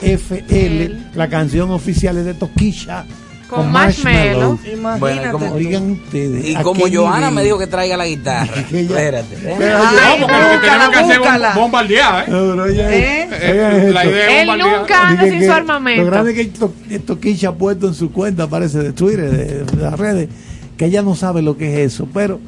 NFL, 0.00 1.16
la 1.16 1.28
canción 1.28 1.70
oficial 1.70 2.16
es 2.18 2.24
de 2.24 2.34
Toquilla 2.34 3.04
Con 3.48 3.72
marshmallow. 3.72 4.58
Imagínate. 4.62 4.98
Bueno, 5.00 5.22
y 5.22 5.30
como- 5.30 5.52
Oigan 5.54 5.90
ustedes. 5.92 6.44
Y 6.44 6.54
¿a 6.54 6.62
como 6.62 6.86
Joana 6.86 7.18
nivel? 7.30 7.34
me 7.34 7.42
dijo 7.44 7.58
que 7.58 7.66
traiga 7.66 7.96
la 7.96 8.06
guitarra, 8.06 8.52
Que 8.68 8.80
ella- 8.80 8.90
espérate. 8.90 9.34
¿eh? 9.36 9.54
Pero 9.58 9.78
Ay, 9.78 10.20
No, 10.20 10.26
porque 10.26 10.42
lo 10.42 10.50
que 10.50 10.66
tenemos 10.66 10.88
que 10.90 10.96
hacer 10.98 11.20
es 11.48 11.54
bombardear, 11.54 12.24
¿eh? 12.28 12.30
No, 12.30 12.66
¿Eh? 12.66 13.28
Eh, 13.40 13.90
la 13.92 14.04
idea 14.04 14.42
Él 14.42 14.48
nunca 14.58 15.08
anda 15.08 15.22
sin 15.24 15.40
su 15.40 15.46
Lo 15.46 15.54
armamento. 15.54 16.04
grande 16.06 16.30
es 16.32 16.36
que 16.36 16.44
To- 16.58 16.74
eh, 16.90 16.98
Toquilla 16.98 17.48
ha 17.48 17.54
puesto 17.54 17.88
en 17.88 17.94
su 17.94 18.12
cuenta, 18.12 18.46
parece 18.48 18.78
de 18.80 18.92
Twitter, 18.92 19.30
de, 19.30 19.64
de 19.64 19.76
las 19.82 19.98
redes, 19.98 20.28
que 20.76 20.84
ella 20.84 21.00
no 21.02 21.14
sabe 21.16 21.40
lo 21.40 21.56
que 21.56 21.72
es 21.84 21.94
eso, 21.94 22.06
pero... 22.12 22.38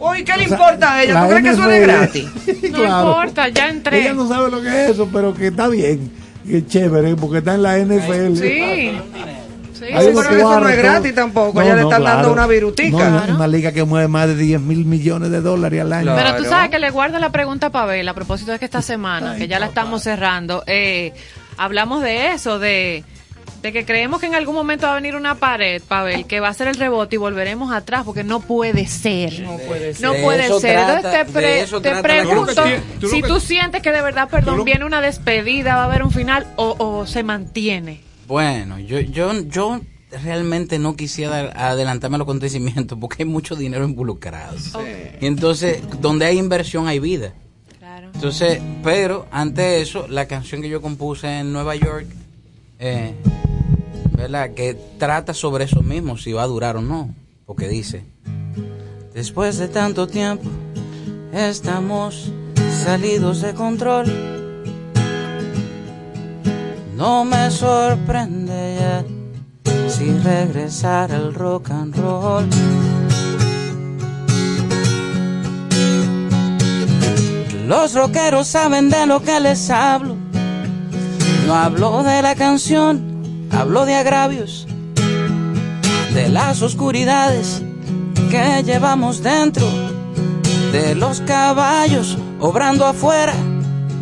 Uy, 0.00 0.22
¿qué 0.24 0.36
le 0.36 0.44
o 0.44 0.48
sea, 0.48 0.56
importa 0.58 0.92
a 0.94 1.02
ella? 1.02 1.14
la 1.14 1.22
¿Tú 1.22 1.28
crees 1.30 1.42
que 1.42 1.50
eso 1.50 1.70
es 1.70 1.82
gratis? 1.82 2.24
No 2.70 2.84
importa, 2.84 3.48
ya 3.48 3.68
entré. 3.70 4.02
Ella 4.02 4.12
no 4.12 4.28
sabe 4.28 4.50
lo 4.50 4.60
que 4.62 4.68
es 4.68 4.90
eso, 4.90 5.08
pero 5.12 5.34
que 5.34 5.46
está 5.48 5.66
bien, 5.68 6.10
que 6.46 6.58
es 6.58 6.66
chévere, 6.68 7.16
porque 7.16 7.38
está 7.38 7.54
en 7.54 7.62
la 7.62 7.78
NFL. 7.78 8.36
Sí. 8.36 8.92
Unos 9.92 10.26
pero 10.26 10.36
eso 10.38 10.60
no 10.60 10.68
es 10.68 10.76
gratis 10.78 11.14
tampoco, 11.14 11.62
ya 11.62 11.74
le 11.74 11.82
están 11.82 12.02
dando 12.04 12.32
una 12.32 12.46
virutica. 12.46 12.90
No, 12.90 12.98
Claro. 13.18 13.34
Una 13.36 13.46
liga 13.46 13.72
que 13.72 13.84
mueve 13.84 14.08
más 14.08 14.28
de 14.28 14.36
10 14.36 14.60
mil 14.60 14.84
millones 14.84 15.30
de 15.30 15.40
dólares 15.40 15.80
al 15.80 15.92
año. 15.92 16.14
Pero 16.16 16.30
tú 16.30 16.42
Claro. 16.42 16.50
sabes 16.50 16.70
que 16.70 16.78
le 16.78 16.90
guardo 16.90 17.18
la 17.18 17.30
pregunta 17.30 17.66
a 17.68 17.70
Pavel 17.70 18.08
a 18.08 18.14
propósito 18.14 18.52
de 18.52 18.58
que 18.58 18.64
esta 18.64 18.82
semana, 18.82 19.36
que 19.36 19.48
ya 19.48 19.58
la 19.58 19.66
estamos 19.66 20.02
cerrando, 20.02 20.62
eh, 20.66 21.12
hablamos 21.56 22.02
de 22.02 22.32
eso, 22.32 22.58
de, 22.58 23.04
de 23.62 23.72
que 23.72 23.84
creemos 23.84 24.20
que 24.20 24.26
en 24.26 24.34
algún 24.36 24.54
momento 24.54 24.86
va 24.86 24.92
a 24.92 24.94
venir 24.96 25.16
una 25.16 25.34
pared, 25.34 25.82
Pavel, 25.86 26.26
que 26.26 26.38
va 26.38 26.48
a 26.48 26.54
ser 26.54 26.68
el 26.68 26.76
rebote 26.76 27.16
y 27.16 27.18
volveremos 27.18 27.72
atrás, 27.72 28.02
porque 28.04 28.22
no 28.22 28.38
puede 28.40 28.86
ser. 28.86 29.40
No 29.40 29.56
puede 29.58 29.94
ser. 29.94 30.02
No 30.06 30.12
De 30.12 30.22
puede 30.22 30.44
eso 30.44 30.60
ser. 30.60 30.74
trata- 30.76 30.96
Entonces 30.96 31.26
te, 31.26 31.32
pre- 31.32 31.60
eso 31.62 31.82
pregunto. 32.02 32.62
Tú 33.00 33.08
si 33.08 33.20
que- 33.22 33.28
tú 33.28 33.40
sientes 33.40 33.82
que 33.82 33.90
de 33.90 34.00
verdad, 34.02 34.28
perdón, 34.28 34.64
viene 34.64 34.84
una 34.84 35.00
despedida, 35.00 35.74
va 35.74 35.82
a 35.82 35.84
haber 35.86 36.02
un 36.04 36.12
final 36.12 36.46
o, 36.56 36.76
o 36.78 37.06
se 37.06 37.22
mantiene. 37.24 38.06
Bueno, 38.28 38.78
yo, 38.78 39.00
yo, 39.00 39.32
yo 39.44 39.80
realmente 40.22 40.78
no 40.78 40.96
quisiera 40.96 41.50
adelantarme 41.70 42.16
a 42.16 42.18
los 42.18 42.26
acontecimientos 42.26 42.98
porque 43.00 43.22
hay 43.22 43.28
mucho 43.28 43.56
dinero 43.56 43.86
involucrado. 43.86 44.54
Y 45.18 45.24
entonces, 45.24 45.80
donde 46.00 46.26
hay 46.26 46.38
inversión 46.38 46.88
hay 46.88 46.98
vida. 46.98 47.32
Claro. 47.78 48.10
Entonces, 48.14 48.60
pero 48.84 49.26
ante 49.30 49.80
eso, 49.80 50.06
la 50.08 50.26
canción 50.26 50.60
que 50.60 50.68
yo 50.68 50.82
compuse 50.82 51.38
en 51.38 51.54
Nueva 51.54 51.74
York, 51.74 52.06
eh, 52.78 53.14
¿verdad? 54.14 54.52
Que 54.52 54.76
trata 54.98 55.32
sobre 55.32 55.64
eso 55.64 55.82
mismo, 55.82 56.18
si 56.18 56.32
va 56.32 56.42
a 56.42 56.46
durar 56.46 56.76
o 56.76 56.82
no. 56.82 57.14
Porque 57.46 57.66
dice, 57.66 58.04
después 59.14 59.56
de 59.56 59.68
tanto 59.68 60.06
tiempo, 60.06 60.50
estamos 61.32 62.30
salidos 62.84 63.40
de 63.40 63.54
control. 63.54 64.37
No 66.98 67.24
me 67.24 67.48
sorprende 67.52 68.76
ya 68.80 69.04
si 69.88 70.18
regresar 70.18 71.12
al 71.12 71.32
rock 71.32 71.70
and 71.70 71.96
roll. 71.96 72.44
Los 77.68 77.94
rockeros 77.94 78.48
saben 78.48 78.90
de 78.90 79.06
lo 79.06 79.22
que 79.22 79.38
les 79.38 79.70
hablo. 79.70 80.16
No 81.46 81.54
hablo 81.54 82.02
de 82.02 82.20
la 82.20 82.34
canción, 82.34 83.46
hablo 83.52 83.86
de 83.86 83.94
agravios, 83.94 84.66
de 86.14 86.28
las 86.28 86.62
oscuridades 86.62 87.62
que 88.28 88.64
llevamos 88.64 89.22
dentro, 89.22 89.64
de 90.72 90.96
los 90.96 91.20
caballos 91.20 92.18
obrando 92.40 92.84
afuera, 92.84 93.34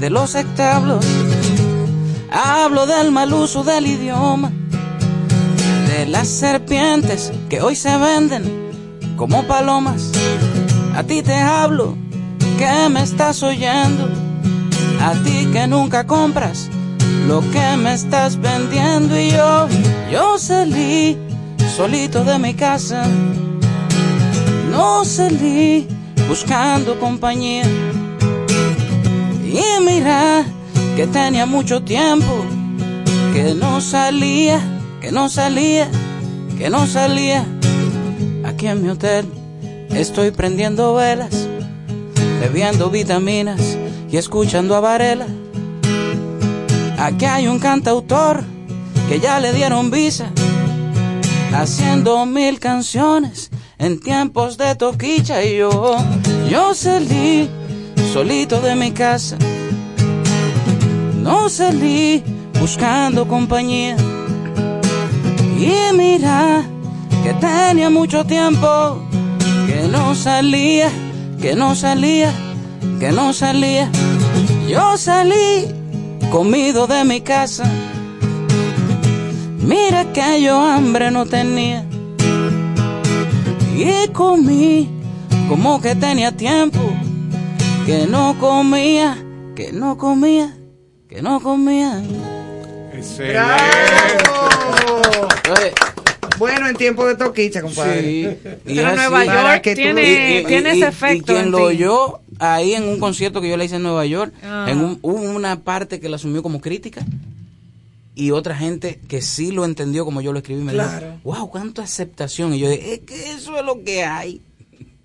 de 0.00 0.08
los 0.08 0.34
establos. 0.34 1.04
Hablo 2.38 2.84
del 2.86 3.12
mal 3.12 3.32
uso 3.32 3.64
del 3.64 3.86
idioma, 3.86 4.52
de 5.88 6.04
las 6.04 6.28
serpientes 6.28 7.32
que 7.48 7.62
hoy 7.62 7.74
se 7.74 7.96
venden 7.96 8.44
como 9.16 9.42
palomas. 9.44 10.12
A 10.94 11.02
ti 11.02 11.22
te 11.22 11.34
hablo, 11.34 11.96
que 12.58 12.90
me 12.90 13.02
estás 13.02 13.42
oyendo. 13.42 14.10
A 15.00 15.14
ti 15.24 15.48
que 15.50 15.66
nunca 15.66 16.06
compras 16.06 16.68
lo 17.26 17.40
que 17.52 17.76
me 17.78 17.94
estás 17.94 18.38
vendiendo. 18.38 19.18
Y 19.18 19.30
yo, 19.30 19.66
yo 20.12 20.38
salí 20.38 21.16
solito 21.74 22.22
de 22.22 22.38
mi 22.38 22.52
casa. 22.52 23.02
No 24.70 25.06
salí 25.06 25.88
buscando 26.28 27.00
compañía. 27.00 27.64
Y 29.42 29.62
mira 29.80 30.44
que 30.96 31.06
tenía 31.06 31.44
mucho 31.44 31.82
tiempo 31.82 32.42
que 33.34 33.54
no 33.54 33.82
salía, 33.82 34.58
que 35.02 35.12
no 35.12 35.28
salía, 35.28 35.90
que 36.56 36.70
no 36.70 36.86
salía. 36.86 37.44
Aquí 38.46 38.66
en 38.66 38.82
mi 38.82 38.88
hotel 38.88 39.26
estoy 39.90 40.30
prendiendo 40.30 40.94
velas, 40.94 41.48
bebiendo 42.40 42.88
vitaminas 42.88 43.76
y 44.10 44.16
escuchando 44.16 44.74
a 44.74 44.80
Varela. 44.80 45.26
Aquí 46.98 47.26
hay 47.26 47.46
un 47.46 47.58
cantautor 47.58 48.42
que 49.06 49.20
ya 49.20 49.38
le 49.38 49.52
dieron 49.52 49.90
visa, 49.90 50.30
haciendo 51.52 52.24
mil 52.24 52.58
canciones 52.58 53.50
en 53.76 54.00
tiempos 54.00 54.56
de 54.56 54.74
toquicha 54.76 55.44
y 55.44 55.58
yo, 55.58 55.98
yo 56.48 56.74
salí 56.74 57.50
solito 58.14 58.62
de 58.62 58.74
mi 58.76 58.92
casa. 58.92 59.36
No 61.26 61.48
salí 61.48 62.22
buscando 62.60 63.26
compañía. 63.26 63.96
Y 65.58 65.74
mira 65.92 66.62
que 67.24 67.34
tenía 67.34 67.90
mucho 67.90 68.24
tiempo 68.24 69.02
que 69.66 69.88
no 69.88 70.14
salía, 70.14 70.88
que 71.42 71.56
no 71.56 71.74
salía, 71.74 72.32
que 73.00 73.10
no 73.10 73.32
salía. 73.32 73.90
Yo 74.68 74.96
salí 74.96 75.66
comido 76.30 76.86
de 76.86 77.02
mi 77.02 77.20
casa. 77.20 77.64
Mira 79.58 80.12
que 80.12 80.42
yo 80.42 80.64
hambre 80.64 81.10
no 81.10 81.26
tenía. 81.26 81.84
Y 83.76 84.12
comí 84.12 84.88
como 85.48 85.80
que 85.80 85.96
tenía 85.96 86.30
tiempo 86.30 86.78
que 87.84 88.06
no 88.06 88.36
comía, 88.38 89.18
que 89.56 89.72
no 89.72 89.98
comía, 89.98 90.55
que 91.16 91.22
no 91.22 91.40
comía. 91.40 92.02
Excelente. 92.92 93.32
¡Bravo! 93.32 94.48
Oye, 95.58 95.72
Bueno, 96.38 96.68
en 96.68 96.76
tiempo 96.76 97.06
de 97.06 97.14
toquicha, 97.16 97.62
compadre. 97.62 98.02
Sí, 98.02 98.48
y 98.66 98.74
Pero 98.76 98.94
Nueva 98.94 99.20
así. 99.20 99.30
York 99.30 99.62
que 99.62 99.70
tú- 99.74 99.80
tiene, 99.80 100.02
Y- 100.02 100.36
y- 100.40 100.44
tiene 100.44 100.68
y- 100.68 100.72
ese 100.72 100.78
y 100.80 100.82
efecto. 100.82 101.32
quien 101.32 101.46
en 101.46 101.50
lo 101.52 101.62
oyó 101.62 102.20
ahí 102.38 102.74
en 102.74 102.84
un 102.86 103.00
concierto 103.00 103.40
que 103.40 103.48
yo 103.48 103.56
le 103.56 103.64
hice 103.64 103.76
en 103.76 103.82
Nueva 103.84 104.04
York, 104.04 104.34
Ah. 104.42 104.66
en 104.68 104.84
un- 104.84 104.98
hubo 105.00 105.18
una 105.22 105.60
parte 105.60 105.98
que 106.00 106.10
la 106.10 106.16
asumió 106.16 106.42
como 106.42 106.60
crítica 106.60 107.02
y 108.14 108.32
otra 108.32 108.54
gente 108.54 109.00
que 109.08 109.22
sí 109.22 109.50
lo 109.52 109.64
entendió 109.64 110.04
como 110.04 110.20
yo 110.20 110.34
lo 110.34 110.40
escribí. 110.40 110.60
Me 110.62 110.72
Claro. 110.74 111.06
dijo, 111.06 111.20
wow, 111.24 111.48
cuánta 111.48 111.82
aceptación. 111.84 112.52
Y 112.52 112.58
yo 112.58 112.68
dije, 112.68 112.92
es 112.92 113.00
que 113.00 113.30
eso 113.30 113.58
es 113.58 113.64
lo 113.64 113.82
que 113.82 114.04
hay. 114.04 114.42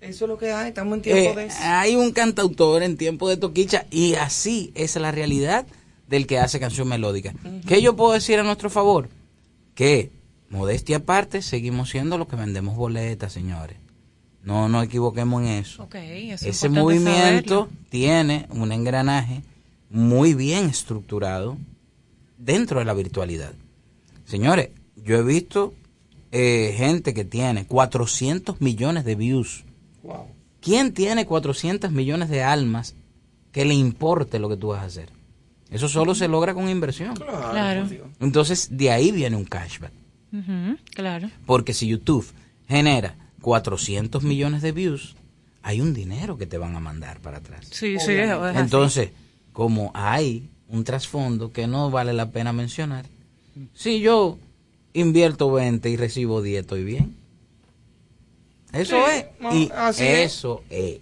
Eso 0.02 0.24
es 0.26 0.28
lo 0.28 0.36
que 0.36 0.52
hay, 0.52 0.68
estamos 0.68 0.96
en 0.96 1.02
tiempo 1.02 1.30
Eh, 1.30 1.34
de 1.44 1.46
eso. 1.46 1.56
hay 1.62 1.94
un 1.96 2.10
cantautor 2.12 2.82
en 2.82 2.98
tiempo 2.98 3.26
de 3.30 3.38
toquicha 3.38 3.86
y 3.90 4.16
así 4.16 4.70
es 4.74 4.96
la 4.96 5.12
realidad 5.12 5.64
del 6.12 6.26
que 6.26 6.38
hace 6.38 6.60
canción 6.60 6.88
melódica. 6.88 7.34
¿Qué 7.66 7.80
yo 7.80 7.96
puedo 7.96 8.12
decir 8.12 8.38
a 8.38 8.42
nuestro 8.42 8.68
favor? 8.68 9.08
Que, 9.74 10.10
modestia 10.50 10.98
aparte, 10.98 11.40
seguimos 11.40 11.88
siendo 11.88 12.18
los 12.18 12.28
que 12.28 12.36
vendemos 12.36 12.76
boletas, 12.76 13.32
señores. 13.32 13.78
No 14.42 14.68
nos 14.68 14.84
equivoquemos 14.84 15.40
en 15.40 15.48
eso. 15.48 15.88
Es 15.94 16.42
Ese 16.42 16.68
movimiento 16.68 17.60
saberlo. 17.60 17.68
tiene 17.88 18.46
un 18.50 18.72
engranaje 18.72 19.40
muy 19.88 20.34
bien 20.34 20.66
estructurado 20.66 21.56
dentro 22.36 22.80
de 22.80 22.84
la 22.84 22.92
virtualidad. 22.92 23.54
Señores, 24.26 24.68
yo 24.96 25.16
he 25.16 25.22
visto 25.22 25.72
eh, 26.30 26.74
gente 26.76 27.14
que 27.14 27.24
tiene 27.24 27.64
400 27.64 28.60
millones 28.60 29.06
de 29.06 29.14
views. 29.14 29.64
¿Quién 30.60 30.92
tiene 30.92 31.24
400 31.24 31.90
millones 31.90 32.28
de 32.28 32.42
almas 32.42 32.96
que 33.50 33.64
le 33.64 33.72
importe 33.72 34.38
lo 34.38 34.50
que 34.50 34.58
tú 34.58 34.68
vas 34.68 34.82
a 34.82 34.86
hacer? 34.86 35.21
Eso 35.72 35.88
solo 35.88 36.14
se 36.14 36.28
logra 36.28 36.54
con 36.54 36.68
inversión. 36.68 37.14
Claro. 37.16 37.88
Entonces, 38.20 38.68
de 38.70 38.90
ahí 38.90 39.10
viene 39.10 39.36
un 39.36 39.44
cashback. 39.44 39.92
Claro. 40.94 41.30
Porque 41.46 41.74
si 41.74 41.86
YouTube 41.88 42.26
genera 42.68 43.16
400 43.40 44.22
millones 44.22 44.62
de 44.62 44.72
views, 44.72 45.16
hay 45.62 45.80
un 45.80 45.94
dinero 45.94 46.36
que 46.38 46.46
te 46.46 46.58
van 46.58 46.76
a 46.76 46.80
mandar 46.80 47.20
para 47.20 47.38
atrás. 47.38 47.66
Sí, 47.70 47.98
sí. 47.98 48.12
Entonces, 48.54 49.10
como 49.52 49.90
hay 49.94 50.48
un 50.68 50.84
trasfondo 50.84 51.52
que 51.52 51.66
no 51.66 51.90
vale 51.90 52.12
la 52.12 52.30
pena 52.30 52.52
mencionar, 52.52 53.06
si 53.74 54.00
yo 54.00 54.38
invierto 54.94 55.50
20 55.52 55.88
y 55.90 55.96
recibo 55.96 56.40
10, 56.42 56.60
estoy 56.62 56.84
bien. 56.84 57.14
Eso 58.72 58.96
Sí, 58.96 59.12
es. 59.14 59.26
no, 59.40 59.54
Y 59.54 59.70
así 59.74 60.04
es. 60.04 60.32
eso 60.34 60.62
es. 60.70 60.98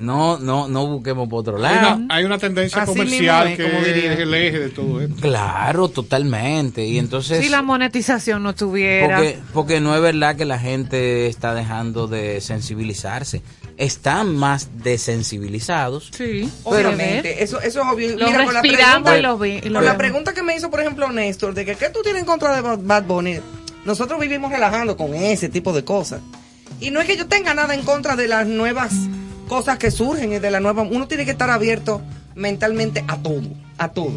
No, 0.00 0.38
no, 0.38 0.68
no 0.68 0.86
busquemos 0.86 1.28
por 1.28 1.40
otro 1.40 1.56
Hay 1.56 1.62
lado. 1.62 1.96
una, 1.96 2.14
hay 2.14 2.24
una 2.24 2.38
tendencia 2.38 2.82
Así 2.82 2.92
comercial 2.92 3.48
es, 3.48 3.56
que 3.56 3.68
como 3.68 3.82
diría. 3.84 4.12
es 4.12 4.18
el 4.20 4.32
eje 4.32 4.58
de 4.60 4.68
todo 4.68 5.00
esto. 5.00 5.16
Claro, 5.20 5.88
totalmente. 5.88 6.86
Y 6.86 6.98
entonces... 6.98 7.42
Si 7.42 7.48
la 7.48 7.62
monetización 7.62 8.44
no 8.44 8.54
tuviera. 8.54 9.16
Porque, 9.16 9.38
porque 9.52 9.80
no 9.80 9.96
es 9.96 10.00
verdad 10.00 10.36
que 10.36 10.44
la 10.44 10.56
gente 10.60 11.26
está 11.26 11.52
dejando 11.52 12.06
de 12.06 12.40
sensibilizarse. 12.40 13.42
Están 13.76 14.36
más 14.36 14.68
desensibilizados. 14.84 16.10
Sí, 16.16 16.48
Obviamente, 16.64 17.42
eso, 17.42 17.60
eso 17.60 17.80
es 17.82 17.86
obvio. 17.92 18.16
Lo 18.16 18.26
Mira, 18.26 18.44
con 18.44 18.54
la 18.54 18.62
respiramos 18.62 19.10
pregunta- 19.10 19.18
y 19.18 19.22
lo 19.22 19.38
vi- 19.38 19.60
y 19.64 19.68
lo 19.68 19.74
con 19.80 19.84
la 19.84 19.96
pregunta 19.98 20.32
que 20.32 20.42
me 20.44 20.54
hizo, 20.56 20.70
por 20.70 20.80
ejemplo, 20.80 21.10
Néstor, 21.10 21.54
de 21.54 21.64
que 21.64 21.74
qué 21.74 21.88
tú 21.90 22.00
tienes 22.02 22.20
en 22.20 22.26
contra 22.26 22.54
de 22.54 22.60
Bad- 22.60 22.80
Bad 22.82 23.04
Bunny, 23.04 23.40
nosotros 23.84 24.20
vivimos 24.20 24.50
relajando 24.52 24.96
con 24.96 25.14
ese 25.14 25.48
tipo 25.48 25.72
de 25.72 25.84
cosas. 25.84 26.20
Y 26.80 26.90
no 26.90 27.00
es 27.00 27.06
que 27.06 27.16
yo 27.16 27.26
tenga 27.26 27.54
nada 27.54 27.74
en 27.74 27.82
contra 27.82 28.14
de 28.14 28.28
las 28.28 28.46
nuevas 28.46 28.92
cosas 29.48 29.78
que 29.78 29.90
surgen, 29.90 30.40
de 30.40 30.50
la 30.50 30.60
nueva. 30.60 30.82
Uno 30.82 31.08
tiene 31.08 31.24
que 31.24 31.32
estar 31.32 31.50
abierto 31.50 32.00
mentalmente 32.34 33.04
a 33.08 33.16
todo, 33.18 33.48
a 33.78 33.88
todo. 33.88 34.12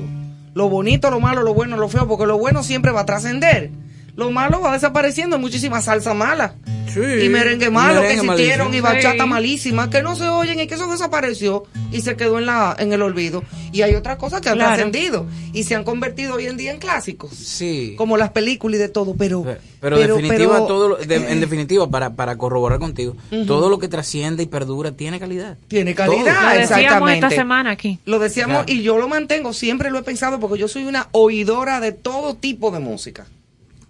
Lo 0.54 0.70
bonito, 0.70 1.10
lo 1.10 1.20
malo, 1.20 1.41
lo 1.41 1.54
bueno, 1.54 1.78
lo 1.78 1.89
feo, 1.89 2.08
porque 2.08 2.26
lo 2.26 2.38
bueno 2.38 2.62
siempre 2.62 2.91
va 2.91 3.02
a 3.02 3.06
trascender. 3.06 3.72
Lo 4.15 4.32
malo 4.32 4.62
va 4.62 4.74
desapareciendo, 4.74 5.36
hay 5.38 5.41
muchísima 5.41 5.82
salsa 5.82 6.13
mala. 6.13 6.56
Sí. 6.93 7.00
Y 7.00 7.30
merengue 7.30 7.69
malo 7.69 8.02
Merengue 8.02 8.21
que 8.21 8.28
existieron 8.34 8.67
malísimo. 8.67 8.89
y 8.89 8.95
bachata 8.95 9.24
Sí. 9.24 9.30
malísima 9.30 9.89
que 9.89 10.02
no 10.04 10.15
se 10.17 10.28
oyen 10.28 10.60
y 10.60 10.67
que 10.67 10.76
eso 10.76 10.91
desapareció 10.91 11.63
y 11.93 12.02
se 12.02 12.17
quedó 12.17 12.38
en 12.38 12.45
la 12.45 12.76
en 12.78 12.91
el 12.91 13.02
olvido. 13.02 13.43
Y 13.71 13.84
hay 13.84 13.95
otras 13.95 14.17
cosas 14.17 14.41
que 14.41 14.50
han 14.50 14.56
Claro. 14.56 14.74
trascendido 14.76 15.26
y 15.54 15.63
se 15.63 15.76
han 15.76 15.86
convertido 15.86 16.34
hoy 16.36 16.47
en 16.47 16.58
día 16.58 16.71
en 16.74 16.80
clásicos. 16.80 17.32
Sí. 17.34 17.93
Como 17.97 18.17
las 18.17 18.32
películas 18.32 18.76
y 18.78 18.82
de 18.82 18.89
todo, 18.89 19.15
pero... 19.15 19.41
Pero, 19.43 19.95
pero 19.97 20.15
definitiva, 20.17 20.54
pero- 20.56 20.65
todo 20.67 20.89
lo- 20.89 20.95
de- 20.97 21.32
en 21.32 21.39
definitiva, 21.39 21.89
para, 21.89 22.13
para 22.13 22.38
corroborar 22.38 22.80
contigo, 22.80 23.15
todo 23.47 23.69
lo 23.69 23.80
que 23.80 23.88
trasciende 23.88 24.43
y 24.43 24.47
perdura 24.47 24.91
tiene 24.91 25.17
calidad. 25.17 25.58
Tiene 25.69 25.93
Todo. 25.93 26.08
calidad, 26.08 26.26
Lo 26.26 26.60
decíamos 26.60 26.62
exactamente. 26.82 27.26
esta 27.28 27.30
semana 27.41 27.71
aquí. 27.71 28.00
Lo 28.04 28.19
decíamos 28.19 28.65
Claro. 28.65 28.74
y 28.80 28.84
yo 28.84 28.97
lo 28.97 29.08
mantengo, 29.08 29.54
siempre 29.54 29.89
lo 29.91 30.00
he 30.00 30.04
pensado 30.04 30.41
porque 30.41 30.60
yo 30.60 30.67
soy 30.67 30.84
una 30.84 31.08
oidora 31.13 31.80
de 31.80 31.93
todo 31.93 32.36
tipo 32.36 32.69
de 32.71 32.80
música. 32.80 33.28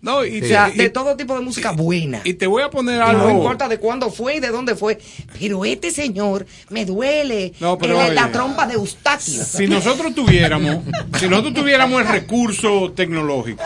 No, 0.01 0.25
y, 0.25 0.41
O 0.41 0.45
sea, 0.47 0.71
y- 0.73 0.77
de 0.77 0.89
todo 0.89 1.15
tipo 1.15 1.35
de 1.35 1.41
música 1.41 1.71
buena. 1.73 2.21
y 2.23 2.33
te 2.33 2.47
voy 2.47 2.63
a 2.63 2.69
poner 2.71 2.99
algo. 3.01 3.23
no 3.23 3.29
importa 3.29 3.69
de 3.69 3.77
cuándo 3.77 4.09
fue 4.09 4.37
y 4.37 4.39
de 4.39 4.47
dónde 4.49 4.75
fue. 4.75 4.97
Pero 5.39 5.63
este 5.63 5.91
señor 5.91 6.45
me 6.69 6.85
duele 6.85 7.53
No, 7.59 7.77
pero 7.77 7.99
oye. 7.99 8.13
la 8.15 8.31
trompa 8.31 8.65
de 8.65 8.73
Eustaquio. 8.73 9.43
Si 9.43 9.67
nosotros 9.67 10.15
tuviéramos, 10.15 10.83
si 11.19 11.27
nosotros 11.27 11.53
tuviéramos 11.53 12.01
el 12.01 12.07
recurso 12.07 12.91
tecnológico 12.95 13.63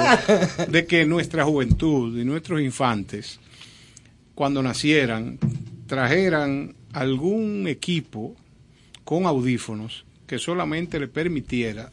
de 0.67 0.85
que 0.85 1.05
nuestra 1.05 1.45
juventud 1.45 2.19
y 2.19 2.25
nuestros 2.25 2.59
infantes, 2.59 3.39
cuando 4.33 4.61
nacieran, 4.61 5.39
trajeran 5.87 6.75
algún 6.91 7.67
equipo 7.69 8.35
con 9.05 9.25
audífonos 9.25 10.03
que 10.27 10.37
solamente 10.39 10.99
le 10.99 11.07
permitiera 11.07 11.91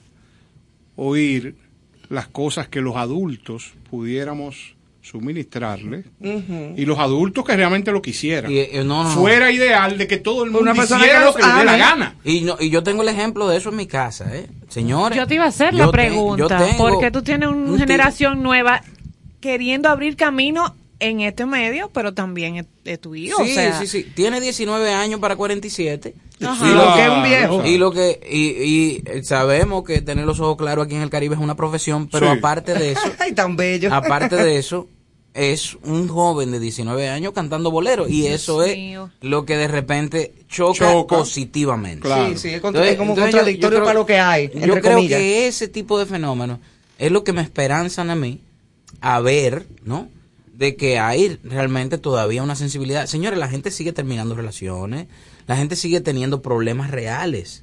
oír 0.96 1.54
las 2.08 2.26
cosas 2.26 2.66
que 2.68 2.80
los 2.80 2.96
adultos 2.96 3.74
pudiéramos 3.92 4.74
suministrarle 5.02 6.04
y 6.76 6.86
los 6.86 6.98
adultos 6.98 7.44
que 7.44 7.54
realmente 7.54 7.92
lo 7.92 8.00
quisieran. 8.00 8.50
Y, 8.50 8.58
eh, 8.60 8.70
no, 8.76 9.02
no, 9.02 9.04
no. 9.04 9.10
Fuera 9.10 9.50
ideal 9.50 9.98
de 9.98 10.06
que 10.06 10.16
todo 10.16 10.44
el 10.44 10.50
mundo 10.50 10.62
Una 10.62 10.74
persona 10.74 11.02
hiciera 11.02 11.18
que 11.18 11.24
lo 11.26 11.34
que 11.34 11.42
le 11.42 11.52
dé 11.58 11.64
la 11.66 11.76
gana. 11.76 12.16
Y, 12.24 12.40
no- 12.40 12.56
y 12.58 12.70
yo 12.70 12.82
tengo 12.82 13.02
el 13.02 13.08
ejemplo 13.08 13.46
de 13.48 13.58
eso 13.58 13.68
en 13.68 13.76
mi 13.76 13.86
casa, 13.86 14.34
¿eh? 14.34 14.46
Señores. 14.68 15.18
Yo 15.18 15.26
te 15.26 15.34
iba 15.34 15.44
a 15.44 15.48
hacer 15.48 15.74
la 15.74 15.86
te- 15.86 15.92
pregunta, 15.92 16.56
tengo 16.56 16.88
porque 16.88 17.10
tú 17.10 17.20
tienes 17.22 17.50
una 17.50 17.72
un 17.72 17.78
generación 17.78 18.42
nueva 18.42 18.80
queriendo 19.40 19.90
abrir 19.90 20.16
camino 20.16 20.74
en 21.08 21.20
este 21.20 21.44
medio, 21.46 21.90
pero 21.92 22.14
también 22.14 22.56
es, 22.56 22.66
es 22.84 23.00
tu 23.00 23.14
hijo. 23.14 23.42
Sí, 23.44 23.50
o 23.50 23.54
sea, 23.54 23.78
sí, 23.80 23.86
sí. 23.86 24.04
Tiene 24.14 24.40
19 24.40 24.92
años 24.92 25.20
para 25.20 25.36
47. 25.36 26.14
Ajá. 26.44 26.68
Y 26.70 26.74
lo 26.74 26.94
que 26.94 27.02
es 27.02 27.08
un 27.08 27.22
viejo. 27.22 27.66
Y 27.66 27.78
lo 27.78 27.90
que 27.92 28.20
y, 28.30 28.38
y, 28.40 29.02
eh, 29.06 29.22
sabemos 29.24 29.84
que 29.84 30.00
tener 30.00 30.24
los 30.24 30.40
ojos 30.40 30.56
claros 30.56 30.86
aquí 30.86 30.94
en 30.94 31.02
el 31.02 31.10
Caribe 31.10 31.34
es 31.34 31.40
una 31.40 31.54
profesión, 31.56 32.08
pero 32.08 32.32
Sí. 32.32 32.38
aparte 32.38 32.74
de 32.74 32.92
eso, 32.92 33.00
Ay, 33.18 33.32
tan 33.32 33.56
bello. 33.56 33.92
aparte 33.92 34.36
de 34.36 34.56
eso, 34.58 34.88
es 35.34 35.76
un 35.84 36.08
joven 36.08 36.50
de 36.50 36.60
19 36.60 37.08
años 37.08 37.32
cantando 37.32 37.70
bolero 37.70 38.06
y 38.08 38.26
eso 38.26 38.62
es 38.62 38.76
mío. 38.76 39.10
lo 39.22 39.46
que 39.46 39.56
de 39.56 39.66
repente 39.66 40.34
choca, 40.48 40.92
Choca. 40.92 41.16
positivamente. 41.16 42.00
Claro. 42.00 42.28
Sí, 42.32 42.36
sí, 42.38 42.48
es, 42.50 42.60
contra- 42.60 42.82
Entonces- 42.82 42.92
es 42.92 42.98
como 42.98 43.16
yo- 43.16 43.22
contradictorio 43.22 43.78
yo 43.78 43.82
creo- 43.82 43.84
para 43.86 43.98
lo 43.98 44.06
que 44.06 44.18
hay, 44.18 44.50
Yo 44.54 44.74
creo 44.80 44.94
comillas. 44.96 45.18
que 45.18 45.46
ese 45.46 45.68
tipo 45.68 45.98
de 45.98 46.06
fenómenos 46.06 46.58
es 46.98 47.10
lo 47.10 47.24
que 47.24 47.32
me 47.32 47.40
esperanzan 47.42 48.10
a 48.10 48.14
mí 48.14 48.40
a 49.00 49.20
ver, 49.20 49.66
¿no? 49.84 50.08
De 50.52 50.76
que 50.76 50.98
hay 50.98 51.38
realmente 51.44 51.98
todavía 51.98 52.42
una 52.42 52.56
sensibilidad. 52.56 53.06
Señores, 53.06 53.38
la 53.38 53.48
gente 53.48 53.70
sigue 53.70 53.92
terminando 53.92 54.34
relaciones, 54.34 55.06
la 55.46 55.56
gente 55.56 55.76
sigue 55.76 56.00
teniendo 56.00 56.42
problemas 56.42 56.90
reales. 56.90 57.62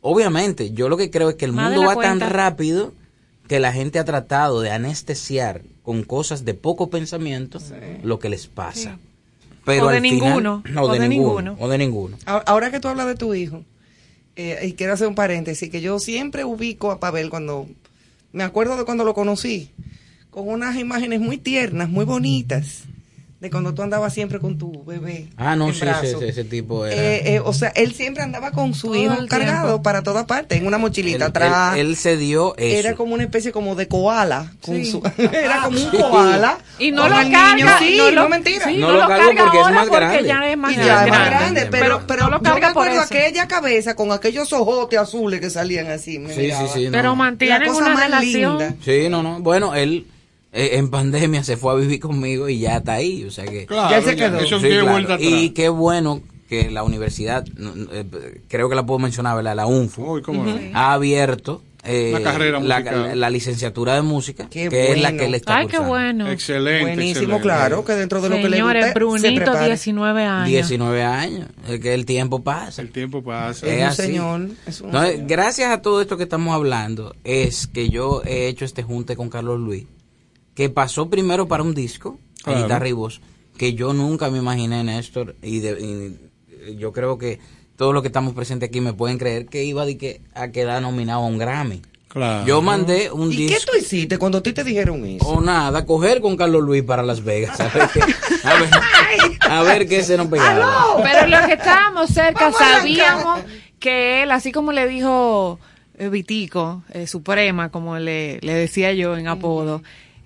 Obviamente, 0.00 0.72
yo 0.72 0.88
lo 0.88 0.96
que 0.96 1.10
creo 1.10 1.30
es 1.30 1.36
que 1.36 1.44
el 1.44 1.52
Más 1.52 1.72
mundo 1.72 1.86
va 1.86 1.94
tan 2.00 2.20
rápido 2.20 2.92
que 3.48 3.60
la 3.60 3.72
gente 3.72 3.98
ha 3.98 4.04
tratado 4.04 4.60
de 4.60 4.70
anestesiar 4.70 5.62
con 5.82 6.02
cosas 6.02 6.44
de 6.44 6.54
poco 6.54 6.90
pensamiento 6.90 7.58
lo 8.02 8.18
que 8.18 8.28
les 8.28 8.46
pasa. 8.46 8.98
Pero 9.64 9.86
O 9.86 9.88
de 9.90 9.96
al 9.98 10.02
final- 10.02 10.18
ninguno, 10.20 10.62
no, 10.70 10.82
o 10.82 10.92
de, 10.92 10.98
de 10.98 11.08
ninguno, 11.08 11.40
ninguno. 11.40 11.56
o 11.64 11.68
de 11.68 11.78
ninguno. 11.78 12.16
Ahora- 12.26 12.44
Ahora 12.46 12.70
que 12.72 12.80
tú 12.80 12.88
hablas 12.88 13.06
de 13.06 13.14
tu 13.14 13.32
hijo, 13.34 13.62
eh, 14.34 14.58
y 14.64 14.72
quiero 14.72 14.92
hacer 14.94 15.06
un 15.06 15.14
paréntesis, 15.14 15.70
que 15.70 15.80
yo 15.80 15.98
siempre 16.00 16.44
ubico 16.44 16.90
a 16.90 16.98
Pavel 16.98 17.30
cuando, 17.30 17.68
me 18.32 18.42
acuerdo 18.42 18.76
de 18.76 18.84
cuando 18.84 19.04
lo 19.04 19.14
conocí, 19.14 19.70
con 20.32 20.48
unas 20.48 20.76
imágenes 20.76 21.20
muy 21.20 21.36
tiernas, 21.38 21.88
muy 21.88 22.04
bonitas, 22.04 22.84
de 23.38 23.50
cuando 23.50 23.74
tú 23.74 23.82
andabas 23.82 24.14
siempre 24.14 24.38
con 24.38 24.56
tu 24.56 24.84
bebé. 24.84 25.26
Ah, 25.36 25.56
no, 25.56 25.66
en 25.66 25.74
sí, 25.74 25.80
brazos. 25.80 26.04
ese, 26.04 26.28
ese 26.28 26.44
tipo 26.44 26.86
era... 26.86 26.94
Eh, 26.94 27.34
eh, 27.34 27.40
o 27.40 27.52
sea, 27.52 27.70
él 27.74 27.92
siempre 27.92 28.22
andaba 28.22 28.52
con 28.52 28.72
su 28.72 28.86
Todo 28.92 28.96
hijo 29.02 29.16
cargado 29.28 29.66
tiempo. 29.66 29.82
para 29.82 30.04
todas 30.04 30.26
partes, 30.26 30.58
en 30.60 30.64
una 30.68 30.78
mochilita 30.78 31.16
él, 31.16 31.22
atrás. 31.24 31.74
él- 31.74 31.88
él 31.88 31.96
se 31.96 32.16
dio 32.16 32.56
eso. 32.56 32.78
Era 32.78 32.94
como 32.94 33.14
una 33.14 33.24
especie 33.24 33.50
como 33.50 33.74
de 33.74 33.88
koala. 33.88 34.52
Con 34.64 34.76
Sí. 34.76 34.92
su, 34.92 35.02
era 35.18 35.62
como 35.64 35.76
un 35.76 35.90
koala. 35.90 36.58
Y 36.78 36.92
no 36.92 37.08
lo 37.08 37.16
carga, 37.16 37.54
niño. 37.56 37.66
Sí, 37.80 37.96
no, 37.98 38.04
no, 38.12 38.22
lo, 38.22 38.28
mentira. 38.28 38.64
sí, 38.68 38.76
No 38.78 38.86
no 38.86 38.92
lo 38.94 39.00
lo 39.02 39.08
carga 39.08 39.26
porque 39.26 39.58
es 39.58 39.64
ahora 39.64 39.74
más 39.74 39.88
porque 39.88 40.04
grande. 40.06 40.28
ya 40.28 40.48
es 40.50 40.56
más 40.56 40.72
y 40.72 40.76
ya 40.76 40.82
es 40.82 40.88
más 40.88 41.06
grande. 41.06 41.30
grande, 41.30 41.60
pero, 41.68 41.84
Pero 41.96 42.06
pero 42.06 42.22
no 42.26 42.30
lo 42.30 42.36
yo 42.38 42.42
carga 42.44 42.68
me 42.68 42.74
por 42.74 42.82
acuerdo 42.88 43.02
aquella 43.02 43.48
cabeza 43.48 43.96
con 43.96 44.12
aquellos 44.12 44.52
ojotes 44.52 45.00
azules 45.00 45.40
que 45.40 45.50
salían 45.50 45.88
así. 45.90 46.20
me 46.20 46.32
Sí, 46.32 46.42
miraba. 46.42 46.68
sí, 46.68 46.74
sí. 46.78 46.84
no, 46.86 46.92
Pero 46.92 47.08
no. 47.08 47.16
mantienen 47.16 47.58
La 47.60 47.66
cosa 47.66 47.80
una 47.86 47.88
más 47.94 48.04
relación. 48.04 48.58
linda. 48.58 48.74
Sí, 48.84 49.08
no, 49.10 49.20
no. 49.24 49.40
Bueno, 49.40 49.74
él 49.74 50.06
en 50.52 50.90
pandemia 50.90 51.42
se 51.44 51.56
fue 51.56 51.72
a 51.72 51.76
vivir 51.76 51.98
conmigo 52.00 52.48
y 52.48 52.58
ya 52.60 52.76
está 52.78 52.94
ahí. 52.94 53.24
O 53.24 53.30
sea 53.30 53.44
que... 53.46 53.66
Claro, 53.66 53.90
Ya 53.90 54.02
se 54.02 54.16
quedó. 54.16 54.38
Eso 54.38 54.60
Sí, 54.60 54.68
claro. 54.68 54.90
vuelta 54.92 55.14
atrás. 55.14 55.30
Y 55.32 55.50
qué 55.50 55.68
bueno 55.68 56.20
que 56.48 56.70
la 56.70 56.82
universidad, 56.82 57.44
eh, 57.92 58.04
creo 58.48 58.68
que 58.68 58.74
la 58.74 58.84
puedo 58.84 58.98
mencionar, 58.98 59.34
¿verdad? 59.36 59.56
La 59.56 59.66
UNFU, 59.66 60.12
Uy, 60.16 60.22
cómo 60.22 60.44
no. 60.44 60.54
ha 60.74 60.92
abierto 60.92 61.62
eh, 61.84 62.12
Una 62.14 62.22
carrera 62.22 62.60
la, 62.60 62.78
la- 62.80 63.14
la 63.16 63.30
licenciatura 63.30 63.94
de 63.96 64.02
música, 64.02 64.46
Qué 64.48 64.68
que 64.68 64.92
es 64.92 65.00
la 65.00 65.08
bueno. 65.08 65.18
que 65.18 65.24
él 65.26 65.34
está 65.34 65.56
Ay, 65.56 65.66
qué 65.66 65.78
bueno. 65.80 66.30
Excelente. 66.30 66.82
Buenísimo, 66.82 67.08
excelente. 67.38 67.42
claro, 67.42 67.84
que 67.84 67.92
dentro 67.94 68.20
de 68.20 68.28
lo 68.28 68.36
que 68.36 68.48
le 68.50 68.56
se 68.58 68.92
Brunito, 68.92 69.34
prepare. 69.44 69.66
19 69.66 70.22
años. 70.24 70.48
19 70.48 71.02
años, 71.02 71.48
es 71.68 71.80
que 71.80 71.92
el 71.94 72.06
tiempo 72.06 72.40
pasa. 72.44 72.82
El 72.82 72.92
tiempo 72.92 73.24
pasa. 73.24 73.66
Es 73.66 73.78
un 73.78 73.82
así. 73.84 74.02
señor, 74.02 74.48
es 74.66 74.80
un 74.80 74.90
No, 74.92 75.02
eh, 75.02 75.12
señor. 75.12 75.26
gracias 75.26 75.72
a 75.72 75.82
todo 75.82 76.00
esto 76.02 76.16
que 76.16 76.22
estamos 76.22 76.54
hablando, 76.54 77.16
es 77.24 77.66
que 77.66 77.88
yo 77.88 78.22
he 78.26 78.46
hecho 78.46 78.64
este 78.64 78.84
junte 78.84 79.16
con 79.16 79.28
Carlos 79.28 79.58
Luis, 79.58 79.86
que 80.54 80.68
pasó 80.70 81.08
primero 81.08 81.48
para 81.48 81.62
un 81.62 81.74
disco, 81.74 82.18
Claro. 82.42 82.58
en 82.58 82.64
guitarra 82.64 82.88
y 82.88 82.92
voz, 82.92 83.20
que 83.56 83.74
yo 83.74 83.92
nunca 83.92 84.30
me 84.30 84.38
imaginé, 84.38 84.82
Néstor, 84.84 85.36
y, 85.42 85.60
de- 85.60 86.16
y 86.68 86.76
yo 86.76 86.92
creo 86.92 87.18
que 87.18 87.38
todos 87.76 87.92
los 87.94 88.02
que 88.02 88.08
estamos 88.08 88.34
presentes 88.34 88.68
aquí 88.68 88.80
me 88.80 88.92
pueden 88.92 89.18
creer 89.18 89.46
que 89.46 89.64
iba 89.64 89.84
de 89.86 89.96
que, 89.96 90.20
a 90.34 90.48
quedar 90.48 90.82
nominado 90.82 91.22
a 91.22 91.26
un 91.26 91.38
Grammy. 91.38 91.82
Claro. 92.08 92.46
Yo 92.46 92.60
mandé 92.60 93.10
un 93.10 93.32
¿Y 93.32 93.36
qué 93.46 93.54
disco. 93.54 93.72
tú 93.72 93.78
hiciste 93.78 94.18
cuando 94.18 94.38
a 94.38 94.42
ti 94.42 94.52
te 94.52 94.62
dijeron 94.64 95.02
eso? 95.06 95.26
O 95.26 95.40
nada, 95.40 95.86
coger 95.86 96.20
con 96.20 96.36
Carlos 96.36 96.62
Luis 96.62 96.82
para 96.82 97.02
Las 97.02 97.24
Vegas. 97.24 97.58
A 97.58 97.68
ver, 97.68 97.88
qué- 97.92 98.00
a 98.44 98.54
ver, 98.60 98.70
a 99.40 99.62
ver 99.62 99.88
qué 99.88 100.02
se 100.04 100.16
nos 100.18 100.26
pegaba. 100.26 100.96
Pero 101.02 101.26
los 101.28 101.40
que 101.46 101.54
estábamos 101.54 102.10
cerca 102.10 102.50
Vamos 102.50 102.58
sabíamos 102.58 103.40
que 103.80 104.22
él, 104.24 104.30
así 104.30 104.52
como 104.52 104.72
le 104.72 104.86
dijo 104.86 105.58
eh, 105.98 106.08
Vitico, 106.10 106.82
eh, 106.92 107.06
Suprema, 107.06 107.70
como 107.70 107.98
le, 107.98 108.38
le 108.42 108.52
decía 108.54 108.92
yo 108.92 109.16
en 109.16 109.26
apodo, 109.28 109.82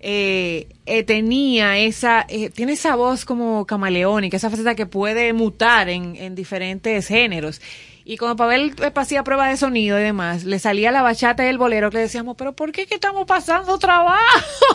eh, 0.08 0.68
eh, 0.86 1.02
tenía 1.02 1.78
esa, 1.78 2.24
eh, 2.28 2.48
tiene 2.50 2.74
esa 2.74 2.94
voz 2.94 3.24
como 3.24 3.66
camaleónica, 3.66 4.36
esa 4.36 4.50
faceta 4.50 4.76
que 4.76 4.86
puede 4.86 5.32
mutar 5.32 5.88
en, 5.88 6.14
en 6.14 6.36
diferentes 6.36 7.08
géneros. 7.08 7.60
Y 8.08 8.18
cuando 8.18 8.36
Pavel 8.36 8.72
eh, 8.80 8.92
hacía 8.94 9.24
prueba 9.24 9.48
de 9.48 9.56
sonido 9.56 9.98
y 9.98 10.02
demás, 10.02 10.44
le 10.44 10.60
salía 10.60 10.92
la 10.92 11.02
bachata 11.02 11.44
y 11.44 11.48
el 11.48 11.58
bolero 11.58 11.90
que 11.90 11.96
le 11.96 12.02
decíamos, 12.04 12.36
pero 12.38 12.52
¿por 12.52 12.70
qué 12.70 12.86
que 12.86 12.94
estamos 12.94 13.26
pasando 13.26 13.78
trabajo? 13.80 14.20